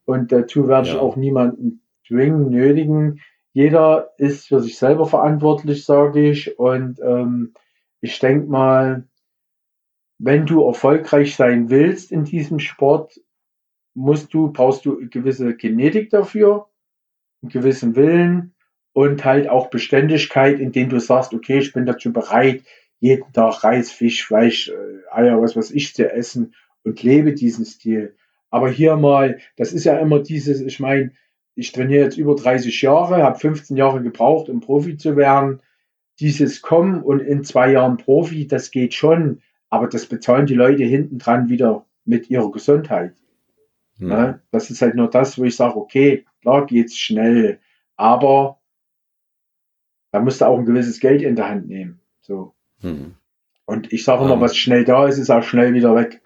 Und 0.05 0.31
dazu 0.31 0.67
werde 0.67 0.89
ja. 0.89 0.93
ich 0.95 0.99
auch 0.99 1.15
niemanden 1.15 1.81
zwingen, 2.07 2.49
nötigen 2.49 3.19
jeder 3.53 4.11
ist 4.17 4.47
für 4.47 4.61
sich 4.61 4.77
selber 4.77 5.05
verantwortlich, 5.05 5.85
sage 5.85 6.29
ich. 6.29 6.57
Und 6.59 6.99
ähm, 7.01 7.53
ich 8.01 8.19
denke 8.19 8.49
mal, 8.49 9.07
wenn 10.19 10.45
du 10.45 10.63
erfolgreich 10.65 11.35
sein 11.35 11.69
willst 11.69 12.11
in 12.11 12.25
diesem 12.25 12.59
Sport, 12.59 13.19
musst 13.95 14.33
du, 14.33 14.51
brauchst 14.51 14.85
du 14.85 15.09
gewisse 15.09 15.55
Genetik 15.55 16.09
dafür, 16.09 16.67
einen 17.41 17.51
gewissen 17.51 17.95
Willen 17.95 18.53
und 18.93 19.23
halt 19.23 19.49
auch 19.49 19.69
Beständigkeit, 19.69 20.59
indem 20.59 20.89
du 20.89 20.99
sagst, 20.99 21.33
okay, 21.33 21.59
ich 21.59 21.73
bin 21.73 21.85
dazu 21.85 22.11
bereit, 22.11 22.63
jeden 22.99 23.31
Tag 23.31 23.63
Reis, 23.63 23.91
Fisch, 23.91 24.25
Fleisch, 24.25 24.69
äh, 24.69 25.11
Eier, 25.11 25.41
was 25.41 25.55
weiß 25.55 25.71
ich 25.71 25.93
zu 25.95 26.11
essen 26.11 26.53
und 26.83 27.01
lebe 27.01 27.33
diesen 27.33 27.65
Stil. 27.65 28.15
Aber 28.49 28.69
hier 28.69 28.97
mal, 28.97 29.39
das 29.55 29.71
ist 29.71 29.85
ja 29.85 29.97
immer 29.97 30.19
dieses, 30.19 30.59
ich 30.59 30.81
meine, 30.81 31.11
ich 31.55 31.71
trainiere 31.71 32.03
jetzt 32.03 32.17
über 32.17 32.35
30 32.35 32.81
Jahre, 32.81 33.23
habe 33.23 33.39
15 33.39 33.77
Jahre 33.77 34.01
gebraucht, 34.01 34.49
um 34.49 34.59
Profi 34.59 34.97
zu 34.97 35.15
werden. 35.15 35.61
Dieses 36.19 36.61
Kommen 36.61 37.01
und 37.01 37.21
in 37.21 37.45
zwei 37.45 37.71
Jahren 37.71 37.97
Profi, 37.97 38.47
das 38.47 38.71
geht 38.71 38.93
schon, 38.93 39.41
aber 39.69 39.87
das 39.87 40.05
bezahlen 40.05 40.45
die 40.45 40.55
Leute 40.55 40.83
hinten 40.83 41.17
dran 41.19 41.49
wieder 41.49 41.85
mit 42.05 42.29
ihrer 42.29 42.51
Gesundheit. 42.51 43.15
Hm. 43.97 44.07
Ne? 44.07 44.41
Das 44.51 44.69
ist 44.69 44.81
halt 44.81 44.95
nur 44.95 45.09
das, 45.09 45.37
wo 45.37 45.43
ich 45.43 45.55
sage, 45.55 45.75
okay, 45.75 46.25
klar 46.41 46.65
geht's 46.65 46.97
schnell, 46.97 47.59
aber 47.95 48.59
da 50.11 50.19
musst 50.19 50.41
du 50.41 50.45
auch 50.45 50.57
ein 50.57 50.65
gewisses 50.65 50.99
Geld 50.99 51.21
in 51.21 51.35
der 51.35 51.49
Hand 51.49 51.67
nehmen. 51.67 51.99
So. 52.21 52.53
Hm. 52.81 53.15
Und 53.65 53.93
ich 53.93 54.03
sage 54.03 54.23
immer, 54.23 54.33
um, 54.33 54.41
was 54.41 54.57
schnell 54.57 54.83
da 54.83 55.07
ist, 55.07 55.19
ist 55.19 55.29
auch 55.29 55.43
schnell 55.43 55.73
wieder 55.73 55.95
weg. 55.95 56.21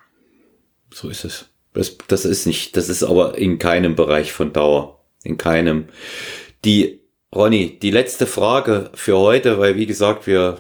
So 0.94 1.10
ist 1.10 1.26
es. 1.26 1.50
Das, 1.74 1.98
das 2.08 2.24
ist 2.24 2.46
nicht, 2.46 2.78
das 2.78 2.88
ist 2.88 3.04
aber 3.04 3.38
in 3.38 3.60
keinem 3.60 3.96
Bereich 3.96 4.32
von 4.32 4.54
Dauer 4.54 5.04
in 5.24 5.38
keinem. 5.38 5.86
Die, 6.64 7.02
Ronny, 7.34 7.80
die 7.80 7.92
letzte 7.92 8.28
Frage 8.28 8.92
für 8.94 9.18
heute, 9.18 9.58
weil 9.58 9.76
wie 9.76 9.88
gesagt, 9.88 10.28
wir, 10.28 10.60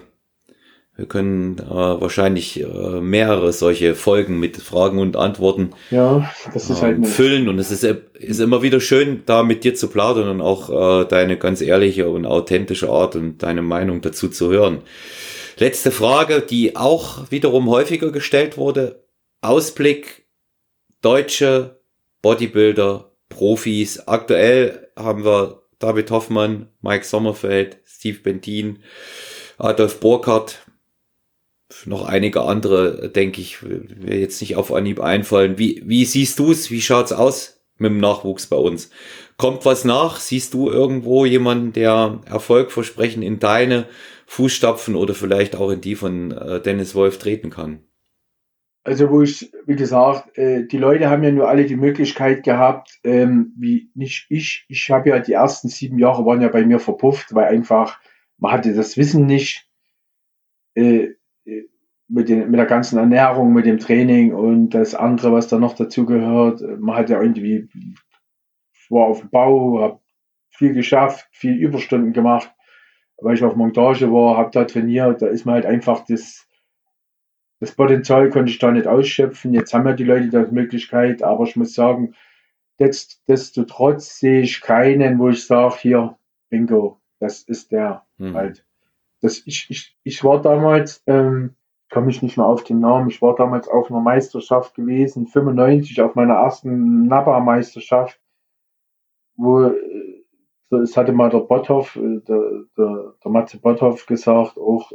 wir 0.95 1.07
können 1.07 1.57
äh, 1.57 1.64
wahrscheinlich 1.72 2.61
äh, 2.61 3.02
mehrere 3.02 3.52
solche 3.52 3.95
Folgen 3.95 4.40
mit 4.40 4.57
Fragen 4.57 4.99
und 4.99 5.15
Antworten 5.15 5.72
ja, 5.90 6.32
das 6.53 6.70
ist 6.70 6.82
halt 6.82 6.98
ähm, 6.98 7.03
füllen 7.06 7.49
und 7.49 7.57
es 7.57 7.72
ist, 7.72 7.84
ist 7.84 8.40
immer 8.40 8.61
wieder 8.61 8.80
schön, 8.80 9.24
da 9.26 9.41
mit 9.41 9.64
dir 9.64 9.74
zu 9.74 9.88
plaudern 9.88 10.30
und 10.30 10.41
auch 10.41 11.02
äh, 11.02 11.06
deine 11.06 11.38
ganz 11.38 11.61
ehrliche 11.61 12.10
und 12.10 12.26
authentische 12.26 12.90
Art 12.90 13.15
und 13.15 13.41
deine 13.41 13.64
Meinung 13.64 14.02
dazu 14.02 14.30
zu 14.30 14.52
hören. 14.52 14.82
Letzte 15.57 15.91
Frage, 15.91 16.41
die 16.41 16.76
auch 16.76 17.32
wiederum 17.32 17.70
häufiger 17.70 18.11
gestellt 18.11 18.57
wurde. 18.57 19.03
Ausblick 19.41 20.26
deutsche 21.02 21.82
Bodybuilder 22.22 23.11
Profis. 23.30 23.99
Aktuell 24.07 24.90
haben 24.95 25.26
wir 25.26 25.64
David 25.80 26.11
Hoffmann, 26.11 26.70
Mike 26.82 27.06
Sommerfeld, 27.06 27.78
Steve 27.86 28.20
Bentin, 28.20 28.84
Adolf 29.57 29.99
Burkhardt, 29.99 30.60
noch 31.86 32.06
einige 32.06 32.41
andere, 32.41 33.10
denke 33.10 33.41
ich, 33.41 33.62
mir 33.62 34.18
jetzt 34.20 34.41
nicht 34.41 34.56
auf 34.56 34.74
Anhieb 34.74 35.00
einfallen. 35.00 35.58
Wie, 35.58 35.82
wie 35.86 36.06
siehst 36.06 36.40
du 36.40 36.52
es? 36.52 36.72
Wie 36.72 36.82
schaut's 36.82 37.12
aus 37.12 37.62
mit 37.78 37.91
dem 37.91 38.00
Nachwuchs 38.00 38.48
bei 38.48 38.58
uns? 38.58 38.90
Kommt 39.38 39.66
was 39.66 39.84
nach? 39.86 40.20
Siehst 40.20 40.54
du 40.54 40.70
irgendwo 40.70 41.26
jemanden, 41.26 41.74
der 41.74 42.22
Erfolgversprechen 42.26 43.24
in 43.24 43.40
deine 43.40 43.88
Fußstapfen 44.28 44.95
oder 44.95 45.14
vielleicht 45.14 45.56
auch 45.56 45.70
in 45.70 45.82
die 45.82 45.95
von 45.95 46.32
äh, 46.32 46.62
Dennis 46.62 46.95
Wolf 46.95 47.18
treten 47.18 47.50
kann? 47.50 47.84
Also 48.86 49.10
wo 49.10 49.22
ich, 49.22 49.52
wie 49.66 49.76
gesagt, 49.76 50.38
äh, 50.38 50.66
die 50.66 50.78
Leute 50.78 51.10
haben 51.10 51.24
ja 51.24 51.32
nur 51.32 51.48
alle 51.48 51.66
die 51.66 51.78
Möglichkeit 51.78 52.44
gehabt, 52.44 53.00
ähm, 53.04 53.54
wie 53.58 53.90
nicht 53.95 54.26
ich, 54.30 54.66
ich 54.68 54.90
habe 54.90 55.10
ja 55.10 55.20
die 55.20 55.34
ersten 55.34 55.70
sieben 55.70 55.98
Jahre 56.00 56.26
waren 56.26 56.41
ja 56.41 56.50
bei 56.50 56.66
mir 56.66 56.80
verpufft, 56.80 57.34
weil 57.34 57.45
einfach, 57.45 58.00
man 58.38 58.52
hatte 58.52 58.74
das 58.74 58.98
Wissen 58.98 59.26
nicht 59.26 59.68
äh, 60.76 61.10
mit, 61.45 62.30
den, 62.30 62.52
mit 62.52 62.60
der 62.60 62.65
ganzen 62.65 62.98
Ernährung, 62.98 63.53
mit 63.53 63.65
dem 63.65 63.80
Training 63.80 64.34
und 64.34 64.72
das 64.72 64.95
andere, 64.95 65.32
was 65.32 65.48
da 65.48 65.57
noch 65.57 65.76
dazu 65.76 66.06
gehört. 66.06 66.61
Man 66.80 66.95
hat 66.95 67.10
ja 67.10 67.22
irgendwie, 67.22 67.70
war 68.90 69.07
auf 69.07 69.22
dem 69.22 69.30
Bau, 69.30 69.82
habe 69.82 69.99
viel 70.49 70.74
geschafft, 70.74 71.28
viel 71.32 71.56
Überstunden 71.56 72.14
gemacht, 72.14 72.53
weil 73.18 73.36
ich 73.36 73.44
auf 73.44 73.56
Montage 73.56 74.11
war, 74.11 74.38
habe 74.38 74.52
da 74.52 74.65
trainiert, 74.65 75.22
da 75.22 75.28
ist 75.28 75.45
man 75.45 75.56
halt 75.56 75.65
einfach 75.65 76.06
das 76.06 76.48
das 77.64 77.72
Potenzial 77.72 78.30
konnte 78.30 78.52
ich 78.52 78.60
da 78.60 78.72
nicht 78.72 78.88
ausschöpfen. 78.88 79.53
Jetzt 79.53 79.74
haben 79.74 79.88
ja 79.88 79.94
die 79.94 80.03
Leute 80.03 80.28
die 80.28 80.53
Möglichkeit, 80.53 81.24
aber 81.24 81.45
ich 81.45 81.56
muss 81.56 81.74
sagen, 81.74 82.14
destotrotz 82.78 84.20
sehe 84.20 84.41
ich 84.41 84.60
keinen, 84.60 85.18
wo 85.18 85.30
ich 85.30 85.48
sage, 85.48 85.78
hier, 85.80 86.18
Bingo, 86.49 86.99
das 87.20 87.44
ist 87.44 87.72
der 87.72 88.06
mhm. 88.18 88.34
halt. 88.34 88.65
Das, 89.24 89.41
ich, 89.45 89.68
ich, 89.70 89.98
ich 90.04 90.24
war 90.24 90.41
damals, 90.41 91.02
ähm, 91.08 91.56
komme 91.90 92.10
ich 92.10 92.22
nicht 92.22 92.38
mehr 92.38 92.45
auf 92.45 92.64
den 92.64 92.80
Namen, 92.80 93.10
ich 93.10 93.22
war 93.22 93.36
damals 93.36 93.68
auf 93.68 93.90
einer 93.90 94.02
Meisterschaft 94.02 94.76
gewesen, 94.76 95.28
95, 95.28 96.02
auf 96.02 96.16
meiner 96.16 96.36
ersten 96.36 97.08
NABA-Meisterschaft, 97.08 98.20
wo 99.36 99.64
äh, 99.64 99.74
es 100.84 100.98
hatte 100.98 101.14
mal 101.14 101.30
der 101.30 101.40
Botthoff, 101.40 101.95
äh, 101.95 102.20
der, 102.28 102.66
der, 102.78 103.14
der 103.24 103.32
Matze 103.32 103.60
Botthoff 103.60 104.06
gesagt, 104.06 104.58
auch 104.58 104.91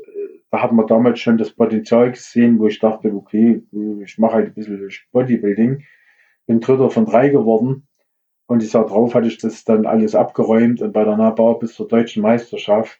da 0.51 0.63
hat 0.63 0.73
man 0.73 0.87
damals 0.87 1.21
schon 1.21 1.39
das 1.39 1.51
Potenzial 1.51 2.11
gesehen, 2.11 2.59
wo 2.59 2.67
ich 2.67 2.79
dachte, 2.79 3.13
okay, 3.13 3.63
ich 4.03 4.19
mache 4.19 4.35
halt 4.35 4.47
ein 4.49 4.55
bisschen 4.55 4.91
Bodybuilding. 5.13 5.85
Bin 6.47 6.61
Dritter 6.61 6.91
von 6.91 7.05
drei 7.05 7.29
geworden. 7.29 7.87
Und 8.47 8.63
ich 8.63 8.71
sah 8.71 8.85
drauf, 8.85 9.15
hatte 9.15 9.29
ich 9.29 9.37
das 9.39 9.65
dann 9.65 9.85
alles 9.85 10.15
abgeräumt 10.15 10.81
und 10.81 10.93
bei 10.93 11.05
der 11.05 11.19
NABA 11.19 11.55
bis 11.55 11.75
zur 11.75 11.87
deutschen 11.87 12.23
Meisterschaft. 12.23 12.99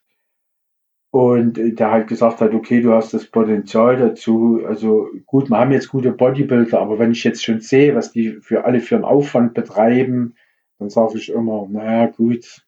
Und 1.11 1.55
der 1.57 1.91
halt 1.91 2.07
gesagt 2.07 2.41
hat, 2.41 2.53
okay, 2.53 2.83
du 2.83 2.93
hast 2.93 3.15
das 3.15 3.27
Potenzial 3.27 3.97
dazu. 3.97 4.61
Also 4.67 5.09
gut, 5.25 5.49
wir 5.49 5.59
haben 5.59 5.73
jetzt 5.73 5.89
gute 5.89 6.13
Bodybuilder, 6.13 6.79
aber 6.79 6.99
wenn 6.99 7.13
ich 7.13 7.25
jetzt 7.25 7.43
schon 7.43 7.61
sehe, 7.61 7.95
was 7.95 8.13
die 8.13 8.33
für 8.43 8.67
alle 8.67 8.81
für 8.81 8.97
einen 8.97 9.05
Aufwand 9.05 9.55
betreiben, 9.55 10.35
dann 10.79 10.91
sage 10.91 11.17
ich 11.17 11.31
immer, 11.31 11.67
naja, 11.69 12.07
gut, 12.07 12.67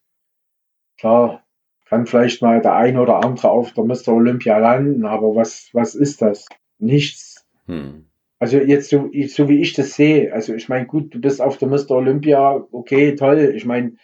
klar, 0.97 1.43
kann 1.85 2.07
vielleicht 2.07 2.41
mal 2.41 2.61
der 2.61 2.75
ein 2.75 2.97
oder 2.97 3.23
andere 3.23 3.51
auf 3.51 3.73
der 3.73 3.83
Mr. 3.83 4.09
Olympia 4.09 4.57
landen, 4.57 5.05
aber 5.05 5.35
was, 5.35 5.69
was 5.73 5.93
ist 5.93 6.21
das? 6.21 6.47
Nichts. 6.79 7.45
Hm. 7.67 8.05
Also 8.39 8.57
jetzt 8.57 8.89
so, 8.89 9.09
so 9.27 9.49
wie 9.49 9.61
ich 9.61 9.73
das 9.73 9.93
sehe, 9.93 10.33
also 10.33 10.55
ich 10.55 10.67
meine, 10.67 10.87
gut, 10.87 11.13
du 11.13 11.21
bist 11.21 11.41
auf 11.41 11.57
der 11.57 11.67
Mr. 11.67 11.91
Olympia, 11.91 12.65
okay, 12.71 13.13
toll. 13.15 13.53
Ich 13.55 13.65
meine, 13.65 13.97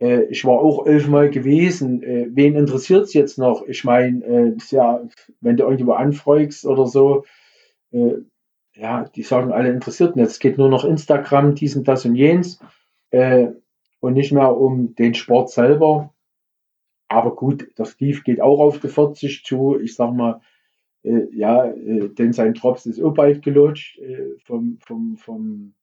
äh, 0.00 0.24
ich 0.24 0.44
war 0.44 0.58
auch 0.58 0.86
elfmal 0.86 1.30
gewesen. 1.30 2.02
Äh, 2.02 2.28
wen 2.30 2.56
interessiert 2.56 3.04
es 3.04 3.14
jetzt 3.14 3.38
noch? 3.38 3.66
Ich 3.66 3.84
meine, 3.84 4.24
äh, 4.24 4.56
ja, 4.70 5.02
wenn 5.40 5.56
du 5.56 5.64
irgendwo 5.64 5.92
anfragst 5.92 6.66
oder 6.66 6.86
so, 6.86 7.24
äh, 7.92 8.14
ja, 8.74 9.04
die 9.04 9.22
sagen 9.22 9.52
alle 9.52 9.70
interessiert 9.70 10.16
nicht. 10.16 10.26
Es 10.26 10.38
geht 10.38 10.58
nur 10.58 10.68
noch 10.68 10.84
Instagram, 10.84 11.54
dies 11.54 11.76
und 11.76 11.86
das 11.86 12.04
und 12.06 12.14
jenes 12.14 12.60
äh, 13.10 13.48
und 14.00 14.14
nicht 14.14 14.32
mehr 14.32 14.56
um 14.56 14.94
den 14.94 15.14
Sport 15.14 15.50
selber. 15.50 16.14
Aber 17.08 17.34
gut, 17.34 17.68
der 17.78 17.84
Steve 17.84 18.20
geht 18.22 18.40
auch 18.40 18.60
auf 18.60 18.80
die 18.80 18.88
40 18.88 19.44
zu. 19.44 19.78
Ich 19.78 19.96
sag 19.96 20.12
mal, 20.14 20.40
äh, 21.02 21.26
ja, 21.32 21.66
äh, 21.66 22.08
denn 22.08 22.32
sein 22.32 22.54
Drops 22.54 22.86
ist 22.86 23.02
auch 23.02 23.12
bald 23.12 23.42
gelutscht 23.42 23.98
äh, 23.98 24.36
vom, 24.44 24.78
vom, 24.80 25.16
vom, 25.16 25.74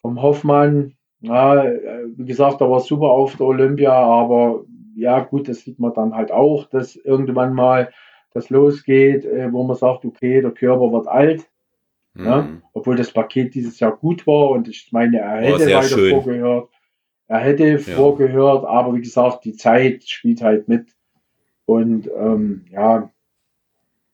vom 0.00 0.22
Hoffmann. 0.22 0.97
Ja, 1.20 1.64
äh, 1.64 2.04
wie 2.16 2.24
gesagt, 2.24 2.60
er 2.60 2.70
war 2.70 2.80
super 2.80 3.06
auf 3.06 3.36
der 3.36 3.46
Olympia, 3.46 3.92
aber 3.92 4.64
ja, 4.94 5.20
gut, 5.20 5.48
das 5.48 5.60
sieht 5.60 5.78
man 5.78 5.94
dann 5.94 6.14
halt 6.14 6.30
auch, 6.30 6.66
dass 6.66 6.96
irgendwann 6.96 7.54
mal 7.54 7.90
das 8.32 8.50
losgeht, 8.50 9.24
äh, 9.24 9.52
wo 9.52 9.64
man 9.64 9.76
sagt, 9.76 10.04
okay, 10.04 10.40
der 10.40 10.50
Körper 10.52 10.92
wird 10.92 11.08
alt. 11.08 11.48
Mhm. 12.14 12.24
Ja, 12.24 12.48
obwohl 12.72 12.96
das 12.96 13.12
Paket 13.12 13.54
dieses 13.54 13.80
Jahr 13.80 13.96
gut 13.96 14.26
war 14.26 14.50
und 14.50 14.68
ich 14.68 14.88
meine, 14.92 15.18
er 15.18 15.40
hätte 15.40 15.66
weiter 15.66 15.82
schön. 15.82 16.10
vorgehört. 16.10 16.68
Er 17.28 17.40
hätte 17.40 17.66
ja. 17.66 17.78
vorgehört, 17.78 18.64
aber 18.64 18.94
wie 18.94 19.02
gesagt, 19.02 19.44
die 19.44 19.54
Zeit 19.54 20.04
spielt 20.04 20.42
halt 20.42 20.66
mit. 20.66 20.94
Und 21.66 22.10
ähm, 22.16 22.64
ja, 22.70 23.10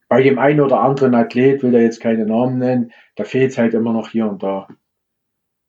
bei 0.09 0.23
dem 0.23 0.39
einen 0.39 0.61
oder 0.61 0.81
anderen 0.81 1.15
Athlet, 1.15 1.63
will 1.63 1.75
er 1.75 1.83
jetzt 1.83 2.01
keine 2.01 2.27
Namen 2.27 2.59
nennen, 2.59 2.93
da 3.17 3.25
fehlt 3.25 3.53
es 3.53 3.59
halt 3.59 3.75
immer 3.75 3.93
noch 3.93 4.09
hier 4.09 4.29
und 4.29 4.43
da. 4.43 4.69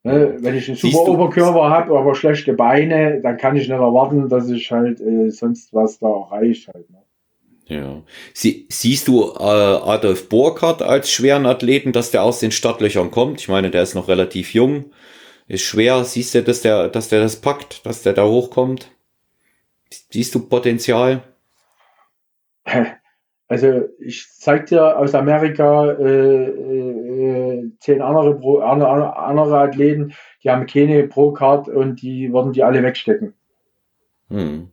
Ne? 0.06 0.36
Wenn 0.38 0.56
ich 0.56 0.68
einen 0.68 0.78
super 0.78 1.10
Oberkörper 1.10 1.68
habe, 1.68 1.98
aber 1.98 2.14
schlechte 2.14 2.54
Beine, 2.54 3.22
dann 3.22 3.38
kann 3.38 3.56
ich 3.56 3.68
nicht 3.68 3.72
erwarten, 3.72 4.30
dass 4.30 4.48
ich 4.52 4.72
halt 4.72 5.02
äh, 5.02 5.32
sonst 5.32 5.74
was 5.74 5.98
da 5.98 6.08
erreicht 6.08 6.68
halt. 6.72 6.88
Ne? 6.92 7.02
Ja. 7.66 8.04
Sie, 8.32 8.68
siehst 8.70 9.08
du 9.08 9.32
äh, 9.32 9.42
Adolf 9.42 10.30
Burkhardt 10.30 10.84
als 10.84 11.10
schweren 11.10 11.48
Athleten, 11.48 11.92
dass 11.92 12.12
der 12.12 12.22
aus 12.22 12.40
den 12.40 12.52
Startlöchern 12.52 13.10
kommt? 13.10 13.42
Ich 13.42 13.48
meine, 13.48 13.72
der 13.72 13.82
ist 13.82 13.96
noch 13.96 14.08
relativ 14.08 14.54
jung, 14.54 14.92
ist 15.48 15.64
schwer. 15.64 16.04
Siehst 16.04 16.36
du, 16.36 16.44
dass 16.44 16.62
der, 16.62 16.88
dass 16.90 17.10
der 17.10 17.22
das 17.22 17.38
packt, 17.38 17.84
dass 17.84 18.04
der 18.04 18.14
da 18.14 18.26
hochkommt? 18.26 18.92
Siehst 20.12 20.36
du 20.36 20.48
Potenzial? 20.48 21.24
Also 23.48 23.90
ich 24.00 24.28
zeig 24.32 24.66
dir 24.68 24.98
aus 24.98 25.14
Amerika 25.14 25.92
äh, 25.92 26.46
äh, 26.46 27.72
zehn 27.80 28.02
andere, 28.02 28.40
Pro, 28.40 28.60
andere, 28.60 29.16
andere 29.18 29.60
Athleten, 29.60 30.14
die 30.44 30.50
haben 30.50 30.66
keine 30.66 31.08
Pro-Card 31.08 31.70
und 31.70 32.02
die 32.02 32.34
würden 32.34 32.54
die 32.54 32.64
alle 32.64 32.82
wegstecken. 32.82 33.34
Hm. 34.30 34.70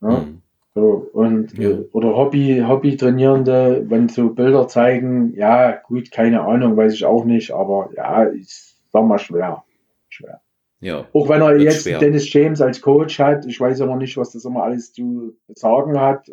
Ja? 0.00 0.22
Hm. 0.22 0.42
So, 0.74 1.10
und, 1.12 1.58
ja. 1.58 1.70
oder 1.92 2.14
Hobby, 2.14 2.62
Hobby-Trainierende, 2.66 3.86
wenn 3.88 4.08
so 4.08 4.30
Bilder 4.30 4.68
zeigen, 4.68 5.34
ja, 5.34 5.72
gut, 5.72 6.12
keine 6.12 6.42
Ahnung, 6.42 6.76
weiß 6.76 6.94
ich 6.94 7.04
auch 7.04 7.24
nicht, 7.24 7.50
aber 7.50 7.90
ja, 7.96 8.22
ist, 8.22 8.76
sag 8.92 9.04
mal, 9.04 9.18
schwer. 9.18 9.64
Schwer. 10.08 10.40
Ja. 10.80 11.04
Auch 11.12 11.28
wenn 11.28 11.42
er 11.42 11.58
jetzt 11.58 11.82
schwer. 11.82 11.98
Dennis 11.98 12.32
James 12.32 12.60
als 12.60 12.80
Coach 12.80 13.18
hat, 13.18 13.44
ich 13.46 13.60
weiß 13.60 13.80
aber 13.80 13.96
nicht, 13.96 14.16
was 14.16 14.30
das 14.30 14.44
immer 14.44 14.62
alles 14.62 14.92
zu 14.92 15.36
sagen 15.48 15.98
hat. 15.98 16.30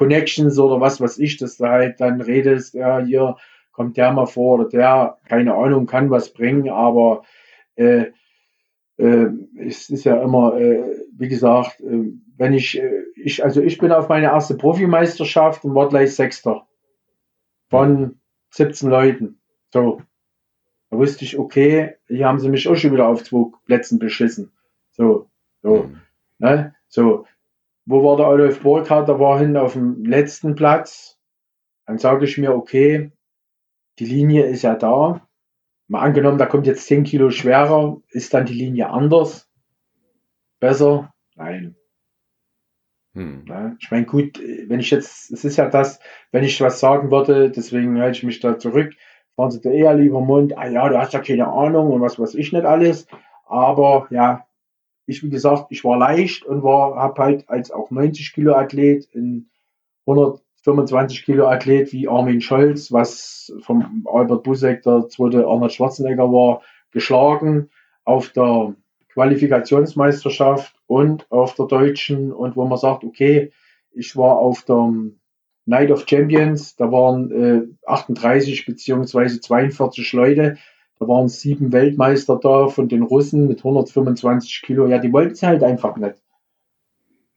Connections 0.00 0.58
oder 0.58 0.80
was 0.80 0.98
weiß 0.98 1.18
ich, 1.18 1.36
dass 1.36 1.58
du 1.58 1.66
halt 1.66 2.00
dann 2.00 2.22
redest, 2.22 2.72
ja, 2.72 3.00
hier 3.00 3.36
kommt 3.70 3.98
der 3.98 4.12
mal 4.12 4.24
vor 4.24 4.58
oder 4.58 4.66
der, 4.66 5.18
keine 5.28 5.54
Ahnung, 5.54 5.84
kann 5.84 6.08
was 6.08 6.32
bringen, 6.32 6.70
aber 6.70 7.22
äh, 7.74 8.06
äh, 8.96 9.26
es 9.58 9.90
ist 9.90 10.04
ja 10.04 10.22
immer, 10.22 10.58
äh, 10.58 11.04
wie 11.12 11.28
gesagt, 11.28 11.82
äh, 11.82 12.14
wenn 12.38 12.54
ich, 12.54 12.80
äh, 12.80 13.02
ich, 13.14 13.44
also 13.44 13.60
ich 13.60 13.76
bin 13.76 13.92
auf 13.92 14.08
meine 14.08 14.28
erste 14.28 14.54
Profimeisterschaft 14.54 15.64
und 15.66 15.74
war 15.74 15.90
gleich 15.90 16.14
Sechster 16.14 16.66
von 17.68 18.20
17 18.52 18.88
Leuten. 18.88 19.38
So. 19.70 20.00
Da 20.88 20.96
wusste 20.96 21.26
ich, 21.26 21.38
okay, 21.38 21.96
hier 22.08 22.26
haben 22.26 22.38
sie 22.38 22.48
mich 22.48 22.66
auch 22.68 22.74
schon 22.74 22.92
wieder 22.92 23.06
auf 23.06 23.22
zwei 23.22 23.50
Plätzen 23.66 23.98
beschissen. 23.98 24.50
So, 24.92 25.30
so, 25.60 25.82
mhm. 25.82 26.00
ne? 26.38 26.74
So. 26.88 27.26
Wo 27.86 28.04
war 28.04 28.16
der 28.16 28.26
Adolf 28.26 28.60
Burkhardt? 28.62 29.08
Da 29.08 29.18
war 29.18 29.38
hin 29.38 29.56
auf 29.56 29.72
dem 29.72 30.04
letzten 30.04 30.54
Platz. 30.54 31.18
Dann 31.86 31.98
sage 31.98 32.24
ich 32.24 32.38
mir, 32.38 32.54
okay, 32.54 33.10
die 33.98 34.06
Linie 34.06 34.44
ist 34.44 34.62
ja 34.62 34.74
da. 34.74 35.26
Mal 35.88 36.02
angenommen, 36.02 36.38
da 36.38 36.46
kommt 36.46 36.66
jetzt 36.66 36.86
10 36.86 37.04
Kilo 37.04 37.30
schwerer, 37.30 38.00
ist 38.10 38.32
dann 38.32 38.46
die 38.46 38.54
Linie 38.54 38.90
anders? 38.90 39.50
Besser? 40.60 41.12
Nein. 41.34 41.74
Hm. 43.14 43.44
Ja, 43.48 43.74
ich 43.80 43.90
meine, 43.90 44.06
gut, 44.06 44.38
wenn 44.38 44.78
ich 44.78 44.90
jetzt, 44.90 45.32
es 45.32 45.44
ist 45.44 45.56
ja 45.56 45.68
das, 45.68 45.98
wenn 46.30 46.44
ich 46.44 46.60
was 46.60 46.78
sagen 46.78 47.10
würde, 47.10 47.50
deswegen 47.50 47.98
halte 48.00 48.18
ich 48.18 48.22
mich 48.22 48.38
da 48.38 48.56
zurück, 48.56 48.94
fahren 49.34 49.50
sie 49.50 49.60
da 49.60 49.70
eher 49.70 49.94
lieber 49.94 50.20
Mund, 50.20 50.56
ah 50.56 50.68
ja, 50.68 50.88
du 50.88 50.96
hast 50.96 51.12
ja 51.12 51.20
keine 51.20 51.48
Ahnung 51.48 51.90
und 51.90 52.00
was 52.00 52.20
weiß 52.20 52.34
ich 52.36 52.52
nicht 52.52 52.64
alles. 52.64 53.08
Aber 53.46 54.06
ja, 54.10 54.46
ich, 55.06 55.22
wie 55.22 55.30
gesagt, 55.30 55.66
ich 55.70 55.84
war 55.84 55.98
leicht 55.98 56.44
und 56.44 56.62
war, 56.62 56.96
habe 56.96 57.22
halt 57.22 57.48
als 57.48 57.70
auch 57.70 57.90
90 57.90 58.32
Kilo 58.32 58.54
Athlet 58.54 59.06
in 59.12 59.50
125 60.06 61.24
Kilo 61.24 61.48
Athlet 61.48 61.92
wie 61.92 62.08
Armin 62.08 62.40
Scholz, 62.40 62.92
was 62.92 63.52
vom 63.60 64.06
Albert 64.10 64.42
Busek 64.42 64.82
der 64.82 65.08
zweite 65.08 65.46
Arnold 65.46 65.72
Schwarzenegger 65.72 66.30
war, 66.30 66.62
geschlagen 66.90 67.70
auf 68.04 68.30
der 68.30 68.74
Qualifikationsmeisterschaft 69.12 70.74
und 70.86 71.30
auf 71.30 71.54
der 71.54 71.66
deutschen 71.66 72.32
und 72.32 72.56
wo 72.56 72.64
man 72.64 72.78
sagt, 72.78 73.04
okay, 73.04 73.52
ich 73.92 74.16
war 74.16 74.38
auf 74.38 74.62
der 74.62 74.92
Night 75.66 75.90
of 75.90 76.06
Champions, 76.08 76.76
da 76.76 76.90
waren 76.90 77.30
äh, 77.30 77.86
38 77.86 78.66
beziehungsweise 78.66 79.40
42 79.40 80.12
Leute, 80.12 80.58
da 81.00 81.08
waren 81.08 81.28
sieben 81.28 81.72
Weltmeister 81.72 82.38
da 82.40 82.68
von 82.68 82.88
den 82.88 83.02
Russen 83.02 83.48
mit 83.48 83.60
125 83.60 84.62
Kilo. 84.62 84.86
Ja, 84.86 84.98
die 84.98 85.12
wollten 85.12 85.32
es 85.32 85.42
halt 85.42 85.64
einfach 85.64 85.96
nicht. 85.96 86.16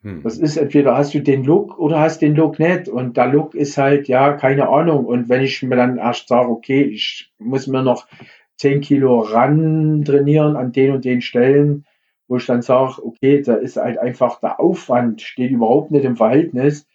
Hm. 0.02 0.22
Das 0.22 0.38
ist 0.38 0.58
entweder 0.58 0.98
hast 0.98 1.14
du 1.14 1.22
den 1.22 1.46
Look 1.46 1.80
oder 1.80 2.02
hast 2.02 2.22
den 2.22 2.36
Look 2.36 2.60
nicht. 2.60 2.90
Und 2.90 3.16
der 3.16 3.28
Look 3.28 3.56
ist 3.56 3.78
halt, 3.78 4.10
ja, 4.10 4.34
keine 4.34 4.68
Ahnung. 4.68 5.06
Und 5.06 5.30
wenn 5.30 5.42
ich 5.42 5.64
mir 5.64 5.78
dann 5.78 5.98
erst 5.98 6.28
sage, 6.28 6.50
okay, 6.50 6.82
ich 6.82 7.32
muss 7.40 7.68
mir 7.68 7.82
noch 7.82 8.06
10 8.58 8.82
Kilo 8.82 9.22
ran 9.22 10.04
trainieren 10.04 10.58
an 10.58 10.74
den 10.74 10.92
und 10.92 11.06
den 11.06 11.22
Stellen, 11.22 11.86
wo 12.28 12.36
ich 12.36 12.46
dann 12.46 12.62
sage, 12.62 13.02
okay, 13.02 13.42
da 13.42 13.56
ist 13.56 13.78
halt 13.78 13.98
einfach 13.98 14.42
der 14.42 14.60
Aufwand, 14.60 15.22
steht 15.22 15.52
überhaupt 15.52 15.90
nicht 15.92 16.04
im 16.04 16.18
Verhältnis. 16.18 16.86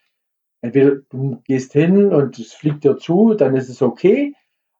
Entweder 0.60 0.96
du 1.08 1.40
gehst 1.44 1.72
hin 1.72 2.12
und 2.12 2.38
es 2.38 2.52
fliegt 2.52 2.84
dir 2.84 2.98
zu, 2.98 3.32
dann 3.32 3.56
ist 3.56 3.70
es 3.70 3.80
okay. 3.80 4.34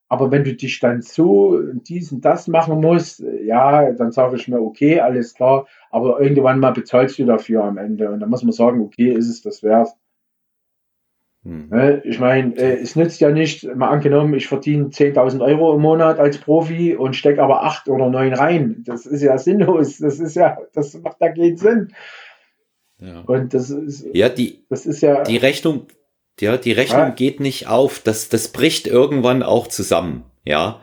Aber 0.09 0.31
wenn 0.31 0.45
du 0.45 0.55
dich 0.55 0.81
dann 0.81 1.03
so 1.03 1.61
dies 1.61 2.13
und 2.13 2.25
das 2.25 2.49
machen 2.49 2.81
musst, 2.81 3.23
ja, 3.45 3.93
dann 3.93 4.11
sage 4.11 4.37
ich 4.37 4.49
mir, 4.49 4.61
okay, 4.61 5.01
alles 5.01 5.35
klar. 5.35 5.67
Aber 5.91 6.21
irgendwann 6.21 6.61
mal 6.61 6.73
bezahlst 6.73 7.19
du 7.19 7.27
dafür 7.27 7.65
am 7.65 7.77
Ende. 7.77 8.11
Und 8.11 8.21
dann 8.21 8.31
muss 8.31 8.43
man 8.43 8.53
sagen, 8.53 8.81
okay, 8.81 9.13
ist 9.13 9.29
es 9.29 9.43
das 9.43 9.63
wert. 9.63 9.91
Hm. 11.45 11.69
Ne, 11.71 12.03
ich 12.05 12.19
meine, 12.19 12.57
äh, 12.57 12.81
es 12.81 12.97
nützt 12.97 13.21
ja 13.21 13.31
nicht, 13.31 13.65
mal 13.77 13.89
angenommen, 13.89 14.35
ich 14.35 14.49
verdiene 14.49 14.87
10.000 14.87 15.41
Euro 15.41 15.75
im 15.75 15.83
Monat 15.83 16.19
als 16.19 16.39
Profi 16.39 16.97
und 16.97 17.15
stecke 17.15 17.43
aber 17.43 17.65
8 17.65 17.89
oder 17.89 18.09
9 18.09 18.33
rein. 18.33 18.83
Das 18.87 19.07
ist 19.07 19.23
ja 19.23 19.39
sinnlos. 19.39 19.99
Das 19.99 20.19
ist 20.19 20.37
ja, 20.37 20.59
das 20.73 20.95
macht 20.95 21.19
da 21.21 21.29
keinen 21.29 21.57
Sinn. 21.57 21.89
Ja. 22.99 23.21
Und 23.21 23.55
das 23.55 23.71
ist, 23.71 24.07
ja, 24.13 24.29
die, 24.29 24.65
das 24.69 24.85
ist 24.85 25.03
ja, 25.03 25.23
die 25.23 25.37
Rechnung, 25.37 25.87
ja, 26.41 26.57
die 26.57 26.73
Rechnung 26.73 27.15
geht 27.15 27.41
nicht 27.41 27.67
auf. 27.67 28.01
Das, 28.01 28.29
das 28.29 28.49
bricht 28.49 28.87
irgendwann 28.87 29.43
auch 29.43 29.67
zusammen. 29.67 30.25
Ja, 30.45 30.81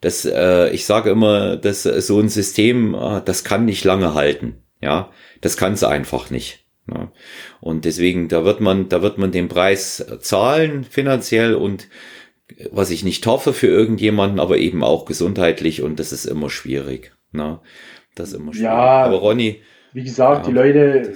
das, 0.00 0.24
äh, 0.24 0.70
ich 0.70 0.84
sage 0.84 1.10
immer, 1.10 1.56
dass 1.56 1.82
so 1.82 2.20
ein 2.20 2.28
System, 2.28 2.94
äh, 2.94 3.20
das 3.24 3.44
kann 3.44 3.64
nicht 3.64 3.84
lange 3.84 4.14
halten. 4.14 4.62
Ja, 4.80 5.10
das 5.40 5.56
kann 5.56 5.72
es 5.72 5.84
einfach 5.84 6.30
nicht. 6.30 6.64
Ja. 6.88 7.10
Und 7.60 7.84
deswegen, 7.84 8.28
da 8.28 8.44
wird 8.44 8.60
man, 8.60 8.88
da 8.88 9.02
wird 9.02 9.18
man 9.18 9.32
den 9.32 9.48
Preis 9.48 10.04
zahlen 10.20 10.84
finanziell 10.84 11.54
und 11.54 11.88
was 12.70 12.90
ich 12.90 13.02
nicht 13.02 13.26
hoffe 13.26 13.52
für 13.52 13.66
irgendjemanden, 13.66 14.38
aber 14.38 14.58
eben 14.58 14.84
auch 14.84 15.04
gesundheitlich 15.04 15.82
und 15.82 15.98
das 15.98 16.12
ist 16.12 16.26
immer 16.26 16.48
schwierig. 16.48 17.12
Ne? 17.32 17.60
Das 18.14 18.28
ist 18.28 18.34
immer 18.34 18.52
schwierig. 18.52 18.66
Ja, 18.66 19.04
aber 19.04 19.16
Ronny. 19.16 19.62
Wie 19.92 20.04
gesagt, 20.04 20.46
ja, 20.46 20.52
die 20.52 20.56
Leute 20.56 20.78
äh, 20.78 21.14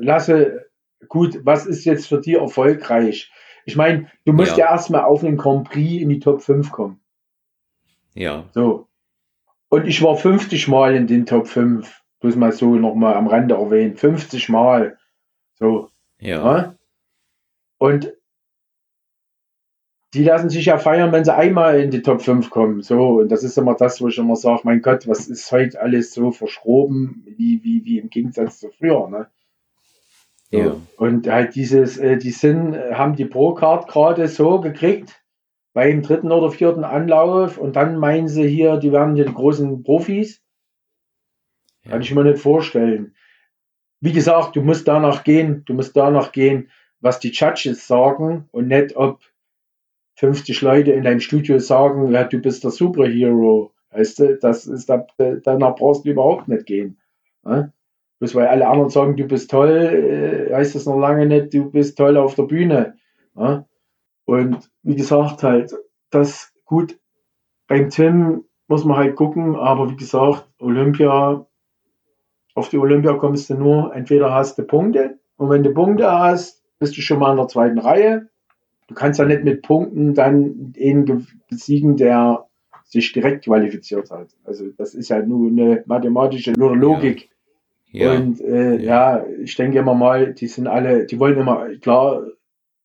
lasse, 0.00 0.65
gut, 1.08 1.40
was 1.44 1.66
ist 1.66 1.84
jetzt 1.84 2.06
für 2.06 2.20
die 2.20 2.34
erfolgreich? 2.34 3.32
Ich 3.64 3.76
meine, 3.76 4.10
du 4.24 4.32
musst 4.32 4.56
ja, 4.56 4.66
ja 4.66 4.70
erstmal 4.70 5.02
auf 5.02 5.24
einen 5.24 5.36
Grand 5.36 5.68
Prix 5.68 6.02
in 6.02 6.08
die 6.08 6.20
Top 6.20 6.42
5 6.42 6.70
kommen. 6.70 7.00
Ja. 8.14 8.44
So. 8.52 8.88
Und 9.68 9.86
ich 9.86 10.02
war 10.02 10.16
50 10.16 10.68
Mal 10.68 10.94
in 10.94 11.06
den 11.06 11.26
Top 11.26 11.48
5 11.48 12.02
bloß 12.20 12.36
mal 12.36 12.52
so 12.52 12.74
nochmal 12.76 13.14
am 13.14 13.26
Rande 13.26 13.54
erwähnt, 13.54 13.98
50 13.98 14.48
Mal. 14.48 14.98
So. 15.54 15.90
Ja. 16.18 16.56
ja. 16.56 16.74
Und 17.78 18.12
die 20.14 20.24
lassen 20.24 20.48
sich 20.48 20.66
ja 20.66 20.78
feiern, 20.78 21.12
wenn 21.12 21.24
sie 21.24 21.34
einmal 21.34 21.80
in 21.80 21.90
die 21.90 22.02
Top 22.02 22.22
5 22.22 22.48
kommen. 22.48 22.82
So, 22.82 23.20
und 23.20 23.28
das 23.28 23.44
ist 23.44 23.58
immer 23.58 23.74
das, 23.74 24.00
wo 24.00 24.08
ich 24.08 24.16
immer 24.16 24.36
sage, 24.36 24.62
mein 24.64 24.80
Gott, 24.80 25.06
was 25.06 25.28
ist 25.28 25.52
heute 25.52 25.80
alles 25.80 26.14
so 26.14 26.30
verschroben, 26.30 27.24
wie, 27.36 27.62
wie, 27.62 27.84
wie 27.84 27.98
im 27.98 28.08
Gegensatz 28.08 28.60
zu 28.60 28.70
früher, 28.70 29.08
ne? 29.08 29.28
Ja. 30.50 30.76
Und 30.96 31.28
halt 31.28 31.54
dieses, 31.54 31.98
äh, 31.98 32.16
die 32.16 32.30
sind, 32.30 32.76
haben 32.76 33.16
die 33.16 33.24
Pro-Card 33.24 33.88
gerade 33.88 34.28
so 34.28 34.60
gekriegt, 34.60 35.22
beim 35.72 36.02
dritten 36.02 36.32
oder 36.32 36.50
vierten 36.50 36.84
Anlauf, 36.84 37.58
und 37.58 37.76
dann 37.76 37.98
meinen 37.98 38.28
sie 38.28 38.48
hier, 38.48 38.76
die 38.76 38.92
werden 38.92 39.14
hier 39.14 39.26
die 39.26 39.34
großen 39.34 39.82
Profis. 39.82 40.42
Kann 41.88 42.00
ich 42.00 42.14
mir 42.14 42.24
nicht 42.24 42.38
vorstellen. 42.38 43.14
Wie 44.00 44.12
gesagt, 44.12 44.56
du 44.56 44.62
musst 44.62 44.88
danach 44.88 45.24
gehen, 45.24 45.64
du 45.66 45.74
musst 45.74 45.96
danach 45.96 46.32
gehen, 46.32 46.70
was 47.00 47.18
die 47.18 47.30
Judges 47.30 47.86
sagen 47.86 48.48
und 48.52 48.68
nicht, 48.68 48.96
ob 48.96 49.20
50 50.16 50.62
Leute 50.62 50.92
in 50.92 51.04
deinem 51.04 51.20
Studio 51.20 51.58
sagen, 51.58 52.10
ja, 52.10 52.24
du 52.24 52.38
bist 52.38 52.64
der 52.64 52.70
Superhero. 52.70 53.72
Weißt 53.90 54.18
du, 54.18 54.38
das 54.38 54.66
ist, 54.66 54.90
danach 55.18 55.76
brauchst 55.76 56.04
du 56.04 56.10
überhaupt 56.10 56.48
nicht 56.48 56.66
gehen. 56.66 56.98
Ne? 57.44 57.72
Bloß 58.18 58.34
weil 58.34 58.46
alle 58.46 58.66
anderen 58.66 58.90
sagen, 58.90 59.16
du 59.16 59.24
bist 59.24 59.50
toll, 59.50 60.48
äh, 60.50 60.54
heißt 60.54 60.74
das 60.74 60.86
noch 60.86 60.98
lange 60.98 61.26
nicht, 61.26 61.52
du 61.52 61.70
bist 61.70 61.98
toll 61.98 62.16
auf 62.16 62.34
der 62.34 62.44
Bühne. 62.44 62.96
Ne? 63.34 63.66
Und 64.24 64.70
wie 64.82 64.96
gesagt, 64.96 65.42
halt, 65.42 65.74
das 66.10 66.52
gut, 66.64 66.98
beim 67.68 67.90
Tim 67.90 68.44
muss 68.68 68.84
man 68.84 68.96
halt 68.96 69.16
gucken, 69.16 69.54
aber 69.54 69.90
wie 69.90 69.96
gesagt, 69.96 70.48
Olympia, 70.58 71.46
auf 72.54 72.68
die 72.70 72.78
Olympia 72.78 73.14
kommst 73.14 73.50
du 73.50 73.54
nur, 73.54 73.94
entweder 73.94 74.32
hast 74.32 74.58
du 74.58 74.62
Punkte 74.62 75.18
und 75.36 75.50
wenn 75.50 75.62
du 75.62 75.72
Punkte 75.72 76.10
hast, 76.10 76.62
bist 76.78 76.96
du 76.96 77.02
schon 77.02 77.18
mal 77.18 77.32
in 77.32 77.36
der 77.36 77.48
zweiten 77.48 77.78
Reihe. 77.78 78.28
Du 78.88 78.94
kannst 78.94 79.18
ja 79.18 79.24
nicht 79.24 79.44
mit 79.44 79.62
Punkten 79.62 80.14
dann 80.14 80.72
den 80.72 81.26
besiegen, 81.48 81.96
der 81.96 82.46
sich 82.84 83.12
direkt 83.12 83.44
qualifiziert 83.44 84.10
hat. 84.10 84.28
Also 84.44 84.66
das 84.76 84.94
ist 84.94 85.08
ja 85.08 85.20
nur 85.20 85.50
eine 85.50 85.82
mathematische 85.86 86.52
Logik. 86.52 87.22
Ja. 87.22 87.35
Ja. 87.96 88.12
Und 88.12 88.40
äh, 88.40 88.76
ja. 88.76 89.18
ja. 89.18 89.26
ich 89.42 89.56
denke 89.56 89.78
immer 89.78 89.94
mal, 89.94 90.34
die 90.34 90.46
sind 90.46 90.66
alle, 90.66 91.06
die 91.06 91.18
wollen 91.18 91.38
immer, 91.38 91.68
klar, 91.76 92.26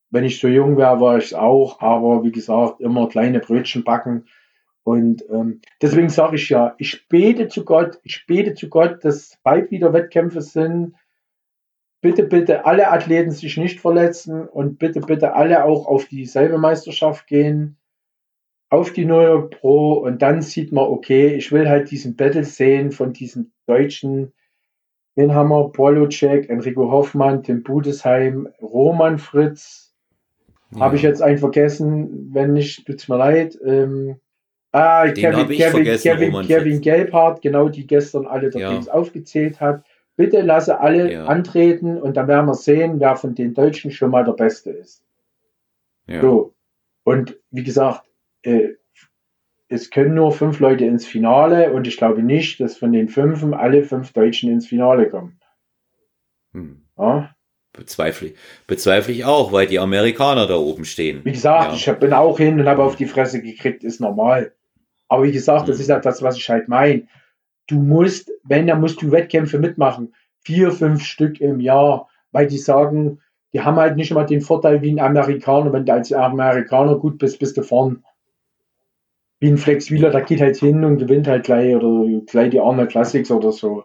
wenn 0.09 0.23
ich 0.23 0.39
so 0.39 0.47
jung 0.47 0.77
wäre, 0.77 0.99
war 0.99 1.17
ich 1.17 1.25
es 1.25 1.33
auch, 1.33 1.81
aber 1.81 2.23
wie 2.23 2.31
gesagt, 2.31 2.81
immer 2.81 3.07
kleine 3.07 3.39
Brötchen 3.39 3.83
backen. 3.83 4.25
Und 4.83 5.23
ähm, 5.29 5.61
deswegen 5.81 6.09
sage 6.09 6.35
ich 6.35 6.49
ja, 6.49 6.75
ich 6.77 7.07
bete 7.07 7.47
zu 7.47 7.63
Gott, 7.65 7.99
ich 8.03 8.25
bete 8.25 8.55
zu 8.55 8.67
Gott, 8.69 9.03
dass 9.05 9.37
bald 9.43 9.69
wieder 9.71 9.93
Wettkämpfe 9.93 10.41
sind. 10.41 10.95
Bitte, 12.01 12.23
bitte 12.23 12.65
alle 12.65 12.89
Athleten 12.89 13.31
sich 13.31 13.57
nicht 13.57 13.79
verletzen 13.79 14.47
und 14.47 14.79
bitte, 14.79 15.01
bitte 15.01 15.33
alle 15.35 15.65
auch 15.65 15.85
auf 15.85 16.05
dieselbe 16.05 16.57
Meisterschaft 16.57 17.27
gehen 17.27 17.77
auf 18.71 18.93
die 18.93 19.05
New 19.05 19.19
York 19.19 19.59
Pro 19.59 19.95
und 19.95 20.21
dann 20.21 20.41
sieht 20.41 20.71
man, 20.71 20.85
okay, 20.85 21.35
ich 21.35 21.51
will 21.51 21.67
halt 21.67 21.91
diesen 21.91 22.15
Battle 22.15 22.45
sehen 22.45 22.91
von 22.91 23.11
diesen 23.11 23.53
Deutschen. 23.67 24.31
Den 25.17 25.33
haben 25.33 25.49
wir, 25.49 25.69
Polocek, 25.69 26.49
Enrico 26.49 26.89
Hoffmann, 26.89 27.43
Tim 27.43 27.63
Budesheim, 27.63 28.47
Roman 28.61 29.19
Fritz. 29.19 29.93
Ja. 30.71 30.81
Habe 30.81 30.95
ich 30.95 31.01
jetzt 31.01 31.21
einen 31.21 31.37
vergessen? 31.37 32.29
Wenn 32.33 32.53
nicht, 32.53 32.85
tut's 32.85 33.09
mir 33.09 33.17
leid. 33.17 33.57
Ähm, 33.65 34.15
ah, 34.71 35.07
Kevin, 35.09 35.49
Kevin, 35.49 35.83
Kevin, 35.83 36.47
Kevin 36.47 36.81
Gelbhardt, 36.81 37.41
genau, 37.41 37.67
die 37.67 37.85
gestern 37.85 38.25
alle 38.25 38.49
der 38.49 38.61
ja. 38.61 38.79
aufgezählt 38.91 39.59
hat. 39.59 39.83
Bitte 40.15 40.41
lasse 40.41 40.79
alle 40.79 41.11
ja. 41.11 41.25
antreten 41.25 41.99
und 41.99 42.15
dann 42.15 42.27
werden 42.27 42.45
wir 42.45 42.53
sehen, 42.53 42.99
wer 42.99 43.15
von 43.15 43.35
den 43.35 43.53
Deutschen 43.53 43.91
schon 43.91 44.11
mal 44.11 44.23
der 44.23 44.33
Beste 44.33 44.71
ist. 44.71 45.03
Ja. 46.07 46.21
So. 46.21 46.53
Und 47.03 47.37
wie 47.49 47.63
gesagt, 47.63 48.03
äh, 48.43 48.69
es 49.71 49.89
können 49.89 50.15
nur 50.15 50.33
fünf 50.33 50.59
Leute 50.59 50.85
ins 50.85 51.07
Finale 51.07 51.71
und 51.71 51.87
ich 51.87 51.95
glaube 51.95 52.21
nicht, 52.21 52.59
dass 52.59 52.77
von 52.77 52.91
den 52.91 53.07
fünf 53.07 53.41
alle 53.53 53.83
fünf 53.83 54.11
Deutschen 54.11 54.51
ins 54.51 54.67
Finale 54.67 55.09
kommen. 55.09 55.39
Hm. 56.53 56.81
Ja? 56.97 57.33
Bezweifle, 57.71 58.33
bezweifle 58.67 59.13
ich 59.13 59.23
auch, 59.23 59.53
weil 59.53 59.67
die 59.67 59.79
Amerikaner 59.79 60.45
da 60.45 60.57
oben 60.57 60.83
stehen. 60.83 61.21
Wie 61.23 61.31
gesagt, 61.31 61.71
ja. 61.71 61.93
ich 61.93 61.99
bin 61.99 62.11
auch 62.11 62.37
hin 62.37 62.59
und 62.59 62.67
habe 62.67 62.83
auf 62.83 62.97
die 62.97 63.05
Fresse 63.05 63.41
gekriegt, 63.41 63.85
ist 63.85 64.01
normal. 64.01 64.53
Aber 65.07 65.23
wie 65.23 65.31
gesagt, 65.31 65.69
das 65.69 65.77
hm. 65.77 65.81
ist 65.81 65.87
ja 65.87 65.99
das, 65.99 66.21
was 66.21 66.35
ich 66.35 66.49
halt 66.49 66.67
meine. 66.67 67.07
Du 67.67 67.79
musst, 67.79 68.29
wenn, 68.43 68.67
dann 68.67 68.81
musst 68.81 69.01
du 69.01 69.09
Wettkämpfe 69.09 69.57
mitmachen. 69.57 70.13
Vier, 70.41 70.73
fünf 70.73 71.05
Stück 71.05 71.39
im 71.39 71.61
Jahr, 71.61 72.09
weil 72.33 72.47
die 72.47 72.57
sagen, 72.57 73.21
die 73.53 73.61
haben 73.61 73.77
halt 73.77 73.95
nicht 73.95 74.11
immer 74.11 74.25
den 74.25 74.41
Vorteil 74.41 74.81
wie 74.81 74.91
ein 74.91 74.99
Amerikaner. 74.99 75.71
Wenn 75.71 75.85
du 75.85 75.93
als 75.93 76.11
Amerikaner 76.11 76.97
gut 76.97 77.19
bist, 77.19 77.39
bist 77.39 77.55
du 77.55 77.63
vorn 77.63 78.03
wie 79.41 79.49
ein 79.49 79.57
Flex 79.57 79.89
Wheeler, 79.89 80.11
der 80.11 80.21
geht 80.21 80.39
halt 80.39 80.55
hin 80.55 80.85
und 80.85 80.99
gewinnt 80.99 81.27
halt 81.27 81.45
gleich 81.45 81.75
oder 81.75 82.21
gleich 82.27 82.51
die 82.51 82.59
Arnold 82.59 82.91
Classics 82.91 83.31
oder 83.31 83.51
so. 83.51 83.83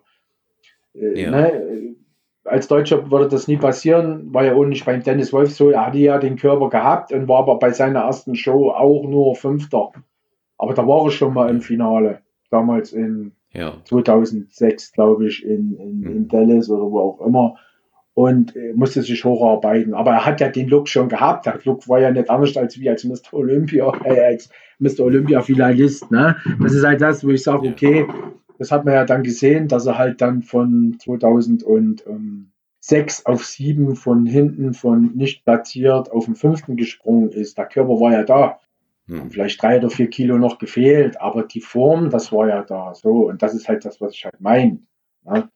Äh, 0.94 1.22
ja. 1.22 1.30
Ne? 1.30 1.96
Als 2.44 2.68
Deutscher 2.68 3.10
würde 3.10 3.26
das 3.26 3.48
nie 3.48 3.56
passieren, 3.56 4.32
war 4.32 4.44
ja 4.44 4.54
auch 4.54 4.66
nicht 4.66 4.84
beim 4.84 5.02
Dennis 5.02 5.32
Wolf 5.32 5.50
so, 5.52 5.70
er 5.70 5.86
hatte 5.86 5.98
ja 5.98 6.18
den 6.18 6.36
Körper 6.36 6.68
gehabt 6.68 7.10
und 7.10 7.26
war 7.26 7.38
aber 7.38 7.58
bei 7.58 7.72
seiner 7.72 8.02
ersten 8.02 8.36
Show 8.36 8.70
auch 8.70 9.02
nur 9.08 9.34
Fünfter. 9.34 9.92
Aber 10.58 10.74
da 10.74 10.86
war 10.86 11.06
er 11.06 11.10
schon 11.10 11.34
mal 11.34 11.50
im 11.50 11.62
Finale, 11.62 12.20
damals 12.50 12.92
in 12.92 13.32
ja. 13.52 13.78
2006, 13.84 14.92
glaube 14.92 15.26
ich, 15.26 15.44
in, 15.44 15.74
in, 15.74 16.02
in 16.02 16.18
mhm. 16.18 16.28
Dallas 16.28 16.70
oder 16.70 16.82
wo 16.82 17.00
auch 17.00 17.26
immer 17.26 17.56
und 18.12 18.56
äh, 18.56 18.72
musste 18.74 19.02
sich 19.02 19.24
hocharbeiten. 19.24 19.94
Aber 19.94 20.12
er 20.12 20.26
hat 20.26 20.40
ja 20.40 20.48
den 20.48 20.68
Look 20.68 20.88
schon 20.88 21.08
gehabt. 21.08 21.46
Der 21.46 21.58
Look 21.64 21.88
war 21.88 22.00
ja 22.00 22.10
nicht 22.10 22.30
anders 22.30 22.56
als 22.56 22.78
wie 22.78 22.88
als 22.88 23.04
Mr. 23.04 23.32
Olympia, 23.32 23.92
äh, 24.04 24.20
als 24.20 24.50
Mr. 24.78 25.00
Olympia 25.00 25.42
Finalist. 25.42 26.10
Ne? 26.10 26.36
Das 26.60 26.72
ist 26.72 26.84
halt 26.84 27.00
das, 27.00 27.24
wo 27.24 27.30
ich 27.30 27.42
sage, 27.42 27.68
okay, 27.68 28.06
das 28.58 28.70
hat 28.70 28.84
man 28.84 28.94
ja 28.94 29.04
dann 29.04 29.22
gesehen, 29.22 29.68
dass 29.68 29.86
er 29.86 29.98
halt 29.98 30.20
dann 30.20 30.42
von 30.42 30.96
2006 31.00 33.26
auf 33.26 33.44
7 33.44 33.96
von 33.96 34.26
hinten 34.26 34.74
von 34.74 35.12
nicht 35.14 35.44
platziert 35.44 36.10
auf 36.10 36.26
den 36.26 36.34
fünften 36.34 36.76
gesprungen 36.76 37.30
ist. 37.30 37.58
Der 37.58 37.66
Körper 37.66 38.00
war 38.00 38.12
ja 38.12 38.24
da. 38.24 38.60
Hm. 39.08 39.30
Vielleicht 39.30 39.62
drei 39.62 39.78
oder 39.78 39.90
vier 39.90 40.10
Kilo 40.10 40.38
noch 40.38 40.58
gefehlt, 40.58 41.20
aber 41.20 41.44
die 41.44 41.60
Form, 41.60 42.10
das 42.10 42.32
war 42.32 42.48
ja 42.48 42.62
da. 42.62 42.92
So, 42.94 43.28
und 43.28 43.42
das 43.42 43.54
ist 43.54 43.68
halt 43.68 43.84
das, 43.84 44.00
was 44.00 44.14
ich 44.14 44.24
halt 44.24 44.40
meine. 44.40 44.80
Ne? 45.24 45.48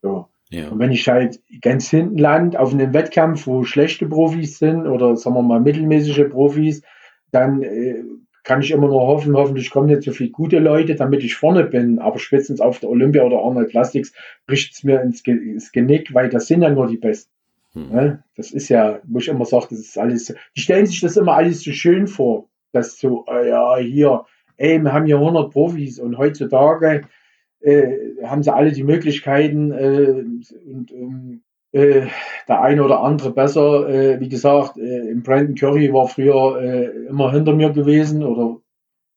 So. 0.00 0.28
Ja. 0.50 0.70
Und 0.70 0.78
wenn 0.78 0.92
ich 0.92 1.06
halt 1.06 1.42
ganz 1.60 1.90
hinten 1.90 2.16
land 2.16 2.56
auf 2.56 2.72
einem 2.72 2.94
Wettkampf, 2.94 3.46
wo 3.46 3.64
schlechte 3.64 4.06
Profis 4.06 4.58
sind 4.58 4.86
oder 4.86 5.14
sagen 5.16 5.36
wir 5.36 5.42
mal 5.42 5.60
mittelmäßige 5.60 6.30
Profis, 6.30 6.82
dann 7.30 7.62
äh, 7.62 8.02
kann 8.48 8.62
ich 8.62 8.70
immer 8.70 8.88
nur 8.88 9.06
hoffen, 9.06 9.36
hoffentlich 9.36 9.68
kommen 9.68 9.88
nicht 9.88 10.04
so 10.04 10.10
viele 10.10 10.30
gute 10.30 10.58
Leute, 10.58 10.94
damit 10.94 11.22
ich 11.22 11.34
vorne 11.34 11.64
bin. 11.64 11.98
Aber 11.98 12.18
spätestens 12.18 12.62
auf 12.62 12.78
der 12.80 12.88
Olympia 12.88 13.22
oder 13.22 13.42
Arnold 13.42 13.68
Classics 13.68 14.14
bricht 14.46 14.72
es 14.72 14.82
mir 14.84 15.02
ins, 15.02 15.22
Ge 15.22 15.36
ins, 15.36 15.70
Genick, 15.70 16.14
weil 16.14 16.30
das 16.30 16.46
sind 16.46 16.62
ja 16.62 16.70
nur 16.70 16.86
die 16.86 16.96
Besten. 16.96 17.30
Hm. 17.74 17.88
Ne? 17.90 18.24
Das 18.36 18.50
ist 18.50 18.70
ja, 18.70 19.00
wo 19.04 19.18
ich 19.18 19.28
immer 19.28 19.44
sage, 19.44 19.66
das 19.68 19.80
ist 19.80 19.98
alles, 19.98 20.34
die 20.56 20.60
stellen 20.62 20.86
sich 20.86 21.02
das 21.02 21.18
immer 21.18 21.34
alles 21.34 21.60
so 21.60 21.72
schön 21.72 22.06
vor, 22.06 22.48
dass 22.72 22.98
so, 22.98 23.26
äh, 23.28 23.50
ja, 23.50 23.76
hier, 23.76 24.24
ey, 24.56 24.78
wir 24.78 24.94
haben 24.94 25.04
hier 25.04 25.18
100 25.18 25.52
Profis 25.52 25.98
und 25.98 26.16
heutzutage 26.16 27.02
äh, 27.60 27.98
haben 28.24 28.42
sie 28.42 28.54
alle 28.54 28.72
die 28.72 28.82
Möglichkeiten 28.82 29.72
äh, 29.72 30.24
und 30.64 30.90
ähm, 30.90 31.42
äh, 31.72 32.06
der 32.48 32.62
eine 32.62 32.82
oder 32.82 33.02
andere 33.02 33.30
besser. 33.30 33.88
Äh, 33.88 34.20
wie 34.20 34.28
gesagt, 34.28 34.76
äh, 34.78 35.10
im 35.10 35.22
Brandon 35.22 35.54
Curry 35.54 35.92
war 35.92 36.08
früher 36.08 36.60
äh, 36.60 37.06
immer 37.08 37.30
hinter 37.32 37.54
mir 37.54 37.70
gewesen 37.70 38.22
oder 38.22 38.60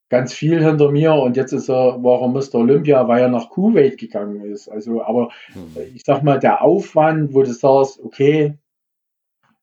ganz 0.10 0.34
viel 0.34 0.62
hinter 0.64 0.92
mir 0.92 1.14
und 1.14 1.38
jetzt 1.38 1.54
ist 1.54 1.70
er, 1.70 2.04
war 2.04 2.22
er 2.22 2.28
Mr. 2.28 2.56
Olympia, 2.56 3.08
weil 3.08 3.22
er 3.22 3.30
nach 3.30 3.50
Kuwait 3.50 3.98
gegangen 3.98 4.42
ist. 4.42 4.68
Also, 4.68 5.02
aber 5.02 5.30
mhm. 5.56 5.78
ich 5.96 6.04
sag 6.06 6.22
mal, 6.22 6.38
der 6.38 6.62
Aufwand, 6.62 7.34
wo 7.34 7.44
du 7.44 7.54
sagst, 7.54 8.00
okay, 8.04 8.58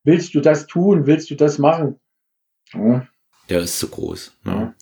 willst 0.04 0.34
du 0.34 0.40
das 0.40 0.66
tun, 0.66 1.06
willst 1.06 1.28
du 1.28 1.34
das 1.34 1.58
machen? 1.58 2.00
Ja. 2.72 3.06
Der 3.50 3.60
ist 3.60 3.78
zu 3.78 3.88
groß. 3.88 4.38
Ne? 4.44 4.52
Ja. 4.52 4.74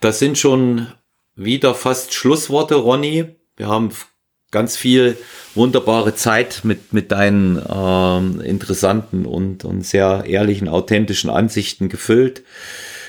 Das 0.00 0.18
sind 0.18 0.36
schon 0.36 0.88
wieder 1.36 1.74
fast 1.74 2.12
Schlussworte, 2.12 2.74
Ronny. 2.74 3.36
Wir 3.56 3.68
haben 3.68 3.90
ganz 4.56 4.74
viel 4.74 5.18
wunderbare 5.54 6.14
Zeit 6.14 6.62
mit, 6.64 6.94
mit 6.94 7.12
deinen 7.12 7.62
ähm, 7.68 8.40
interessanten 8.40 9.26
und, 9.26 9.66
und 9.66 9.84
sehr 9.84 10.24
ehrlichen, 10.26 10.66
authentischen 10.66 11.28
Ansichten 11.28 11.90
gefüllt. 11.90 12.42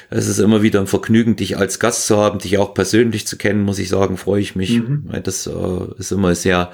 Es 0.10 0.28
ist 0.28 0.40
immer 0.40 0.62
wieder 0.62 0.82
ein 0.82 0.88
Vergnügen, 0.88 1.38
dich 1.38 1.58
als 1.58 1.80
Gast 1.80 2.06
zu 2.06 2.18
haben, 2.18 2.40
dich 2.40 2.58
auch 2.58 2.74
persönlich 2.74 3.26
zu 3.28 3.38
kennen, 3.38 3.64
muss 3.64 3.80
ich 3.80 3.88
sagen, 3.88 4.18
freue 4.18 4.42
ich 4.42 4.58
mich. 4.58 4.72
Mhm. 4.80 5.06
Das 5.24 5.48
äh, 5.48 5.52
ist 5.98 6.12
immer 6.12 6.36
sehr 6.36 6.74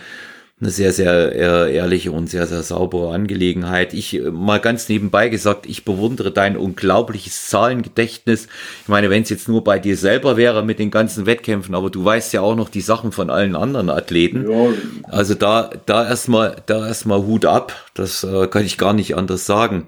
eine 0.64 0.72
sehr, 0.72 0.94
sehr 0.94 1.34
äh, 1.34 1.76
ehrliche 1.76 2.12
und 2.12 2.30
sehr, 2.30 2.48
sehr 2.48 2.64
saubere 2.64 3.14
Angelegenheit. 3.14 3.94
Ich 3.94 4.16
äh, 4.16 4.32
mal 4.32 4.60
ganz 4.60 4.90
nebenbei 4.90 5.30
gesagt, 5.30 5.66
ich 5.66 5.86
bewundere 5.86 6.32
dein 6.32 6.58
unglaubliches 6.58 7.48
Zahlengedächtnis. 7.48 8.48
Ich 8.82 8.88
meine, 8.88 9.10
wenn 9.10 9.24
es 9.24 9.30
jetzt 9.30 9.48
nur 9.48 9.64
bei 9.64 9.80
dir 9.80 9.98
selber 9.98 10.38
wäre 10.38 10.64
mit 10.64 10.80
den 10.80 10.90
ganzen 10.90 11.26
Wettkämpfen, 11.26 11.76
aber 11.76 11.90
du 11.90 12.04
weißt 12.04 12.34
ja 12.34 12.42
auch 12.42 12.56
noch 12.56 12.70
die 12.70 12.82
Sachen 12.82 13.12
von 13.12 13.30
allen 13.30 13.56
anderen 13.56 13.90
Athleten. 13.90 14.50
Ja. 14.50 14.70
Also 15.04 15.36
da, 15.36 15.70
da 15.86 16.08
erstmal, 16.08 16.56
da 16.66 16.88
erstmal 16.88 17.24
Hut 17.24 17.46
ab. 17.46 17.74
Das 17.94 18.24
äh, 18.24 18.48
kann 18.48 18.66
ich 18.66 18.78
gar 18.78 18.94
nicht 18.94 19.16
anders 19.16 19.46
sagen. 19.46 19.88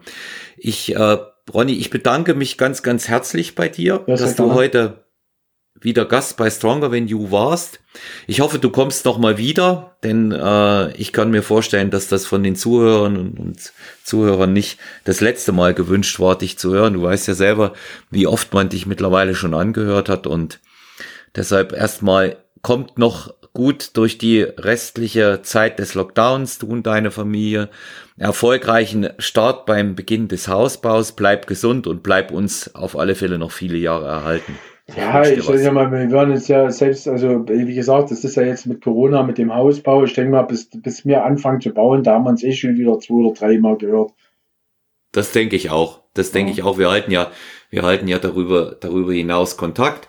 Ich, 0.57 0.95
äh, 0.95 1.17
Ronny, 1.53 1.73
ich 1.73 1.89
bedanke 1.89 2.33
mich 2.33 2.57
ganz, 2.57 2.83
ganz 2.83 3.07
herzlich 3.07 3.55
bei 3.55 3.69
dir, 3.69 4.03
ja, 4.07 4.15
dass 4.15 4.35
du 4.35 4.53
heute 4.53 5.04
wieder 5.79 6.05
Gast 6.05 6.37
bei 6.37 6.49
Stronger 6.49 6.91
When 6.91 7.07
You 7.07 7.31
warst. 7.31 7.79
Ich 8.27 8.39
hoffe, 8.39 8.59
du 8.59 8.69
kommst 8.69 9.05
noch 9.05 9.17
mal 9.17 9.37
wieder, 9.37 9.95
denn 10.03 10.31
äh, 10.31 10.91
ich 10.95 11.13
kann 11.13 11.31
mir 11.31 11.43
vorstellen, 11.43 11.91
dass 11.91 12.07
das 12.07 12.25
von 12.25 12.43
den 12.43 12.55
Zuhörern 12.55 13.17
und, 13.17 13.39
und, 13.39 13.73
Zuhörern 14.03 14.53
nicht 14.53 14.79
das 15.03 15.21
letzte 15.21 15.51
Mal 15.51 15.73
gewünscht 15.73 16.19
war, 16.19 16.37
dich 16.37 16.57
zu 16.57 16.71
hören. 16.73 16.93
Du 16.93 17.01
weißt 17.01 17.27
ja 17.27 17.33
selber, 17.33 17.73
wie 18.09 18.27
oft 18.27 18.53
man 18.53 18.69
dich 18.69 18.85
mittlerweile 18.85 19.35
schon 19.35 19.53
angehört 19.53 20.09
hat 20.09 20.27
und 20.27 20.59
deshalb 21.35 21.73
erstmal 21.73 22.37
kommt 22.61 22.97
noch 22.97 23.33
gut 23.53 23.91
durch 23.97 24.17
die 24.17 24.41
restliche 24.41 25.41
Zeit 25.41 25.79
des 25.79 25.93
Lockdowns, 25.93 26.59
du 26.59 26.67
und 26.67 26.85
deine 26.85 27.09
Familie. 27.09 27.69
Erfolgreichen 28.17 29.09
Start 29.17 29.65
beim 29.65 29.95
Beginn 29.95 30.27
des 30.27 30.47
Hausbaus, 30.47 31.13
bleib 31.13 31.47
gesund 31.47 31.87
und 31.87 32.03
bleib 32.03 32.31
uns 32.31 32.75
auf 32.75 32.97
alle 32.97 33.15
Fälle 33.15 33.39
noch 33.39 33.51
viele 33.51 33.77
Jahre 33.77 34.07
erhalten. 34.07 34.57
Ja, 34.87 35.23
ich 35.23 35.43
sage 35.43 35.63
ja 35.63 35.71
mal, 35.71 35.91
wir 35.91 36.11
werden 36.11 36.33
jetzt 36.33 36.47
ja 36.47 36.69
selbst, 36.69 37.07
also 37.07 37.47
wie 37.47 37.73
gesagt, 37.73 38.11
das 38.11 38.23
ist 38.23 38.35
ja 38.35 38.43
jetzt 38.43 38.67
mit 38.67 38.83
Corona, 38.83 39.23
mit 39.23 39.39
dem 39.39 39.53
Hausbau. 39.53 40.03
Ich 40.03 40.13
denke 40.13 40.31
mal, 40.31 40.43
bis, 40.43 40.69
bis 40.69 41.05
wir 41.05 41.23
anfangen 41.23 41.59
zu 41.59 41.71
bauen, 41.71 42.03
da 42.03 42.13
haben 42.13 42.25
wir 42.25 42.29
uns 42.29 42.43
eh 42.43 42.53
schon 42.53 42.77
wieder 42.77 42.99
zwei 42.99 43.15
oder 43.15 43.33
drei 43.33 43.57
Mal 43.57 43.77
gehört. 43.77 44.11
Das 45.11 45.31
denke 45.31 45.55
ich 45.55 45.71
auch. 45.71 46.01
Das 46.13 46.31
denke 46.31 46.51
ja. 46.51 46.57
ich 46.57 46.63
auch. 46.63 46.77
Wir 46.77 46.91
halten 46.91 47.09
ja, 47.09 47.31
wir 47.71 47.81
halten 47.81 48.07
ja 48.07 48.19
darüber, 48.19 48.75
darüber 48.79 49.13
hinaus 49.13 49.57
Kontakt. 49.57 50.07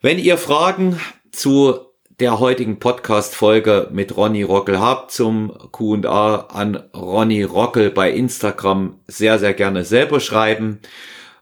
Wenn 0.00 0.18
ihr 0.18 0.38
Fragen 0.38 1.00
zu 1.32 1.74
der 2.20 2.38
heutigen 2.38 2.78
Podcast-Folge 2.78 3.88
mit 3.90 4.16
Ronny 4.16 4.44
Rockel 4.44 4.78
habt 4.78 5.10
zum 5.10 5.52
Q&A 5.72 6.36
an 6.36 6.76
Ronny 6.94 7.42
Rockel 7.42 7.90
bei 7.90 8.12
Instagram 8.12 9.00
sehr, 9.08 9.40
sehr 9.40 9.54
gerne 9.54 9.84
selber 9.84 10.20
schreiben 10.20 10.78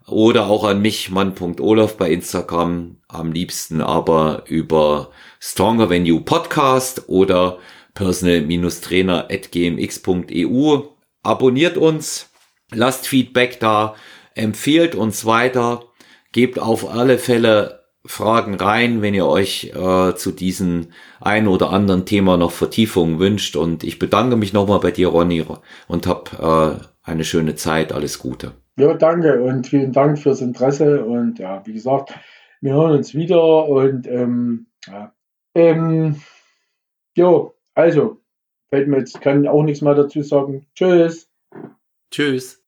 oder 0.08 0.48
auch 0.48 0.64
an 0.64 0.82
mich, 0.82 1.10
mann.olaf 1.10 1.96
bei 1.96 2.10
Instagram, 2.10 2.96
am 3.08 3.32
liebsten 3.32 3.80
aber 3.80 4.44
über 4.46 5.10
Stronger 5.40 5.88
Than 5.88 6.06
You 6.06 6.20
Podcast 6.20 7.08
oder 7.08 7.58
personal-trainer.gmx.eu. 7.94 10.80
Abonniert 11.22 11.76
uns, 11.76 12.30
lasst 12.72 13.06
Feedback 13.06 13.60
da, 13.60 13.94
empfehlt 14.34 14.94
uns 14.94 15.24
weiter, 15.24 15.84
gebt 16.32 16.58
auf 16.58 16.90
alle 16.90 17.18
Fälle 17.18 17.80
Fragen 18.04 18.56
rein, 18.56 19.00
wenn 19.00 19.14
ihr 19.14 19.26
euch 19.26 19.72
äh, 19.74 20.16
zu 20.16 20.32
diesem 20.32 20.88
ein 21.20 21.46
oder 21.46 21.70
anderen 21.70 22.04
Thema 22.04 22.36
noch 22.36 22.50
Vertiefungen 22.50 23.20
wünscht. 23.20 23.54
Und 23.54 23.84
ich 23.84 24.00
bedanke 24.00 24.34
mich 24.36 24.52
nochmal 24.52 24.80
bei 24.80 24.90
dir, 24.90 25.06
Ronny, 25.08 25.44
und 25.86 26.06
hab 26.08 26.36
äh, 26.40 26.80
eine 27.04 27.24
schöne 27.24 27.54
Zeit. 27.54 27.92
Alles 27.92 28.18
Gute. 28.18 28.54
Ja, 28.76 28.94
danke 28.94 29.42
und 29.42 29.66
vielen 29.66 29.92
Dank 29.92 30.18
fürs 30.18 30.40
Interesse. 30.40 31.04
Und 31.04 31.38
ja, 31.38 31.64
wie 31.66 31.74
gesagt, 31.74 32.14
wir 32.60 32.74
hören 32.74 32.96
uns 32.96 33.14
wieder 33.14 33.68
und 33.68 34.06
ähm, 34.06 34.66
ja. 34.86 35.14
Ähm, 35.54 36.16
jo, 37.16 37.54
also, 37.74 38.22
fällt 38.70 38.88
mir 38.88 38.98
jetzt, 38.98 39.20
kann 39.20 39.46
auch 39.46 39.62
nichts 39.62 39.82
mehr 39.82 39.94
dazu 39.94 40.22
sagen. 40.22 40.66
Tschüss. 40.74 41.28
Tschüss. 42.10 42.61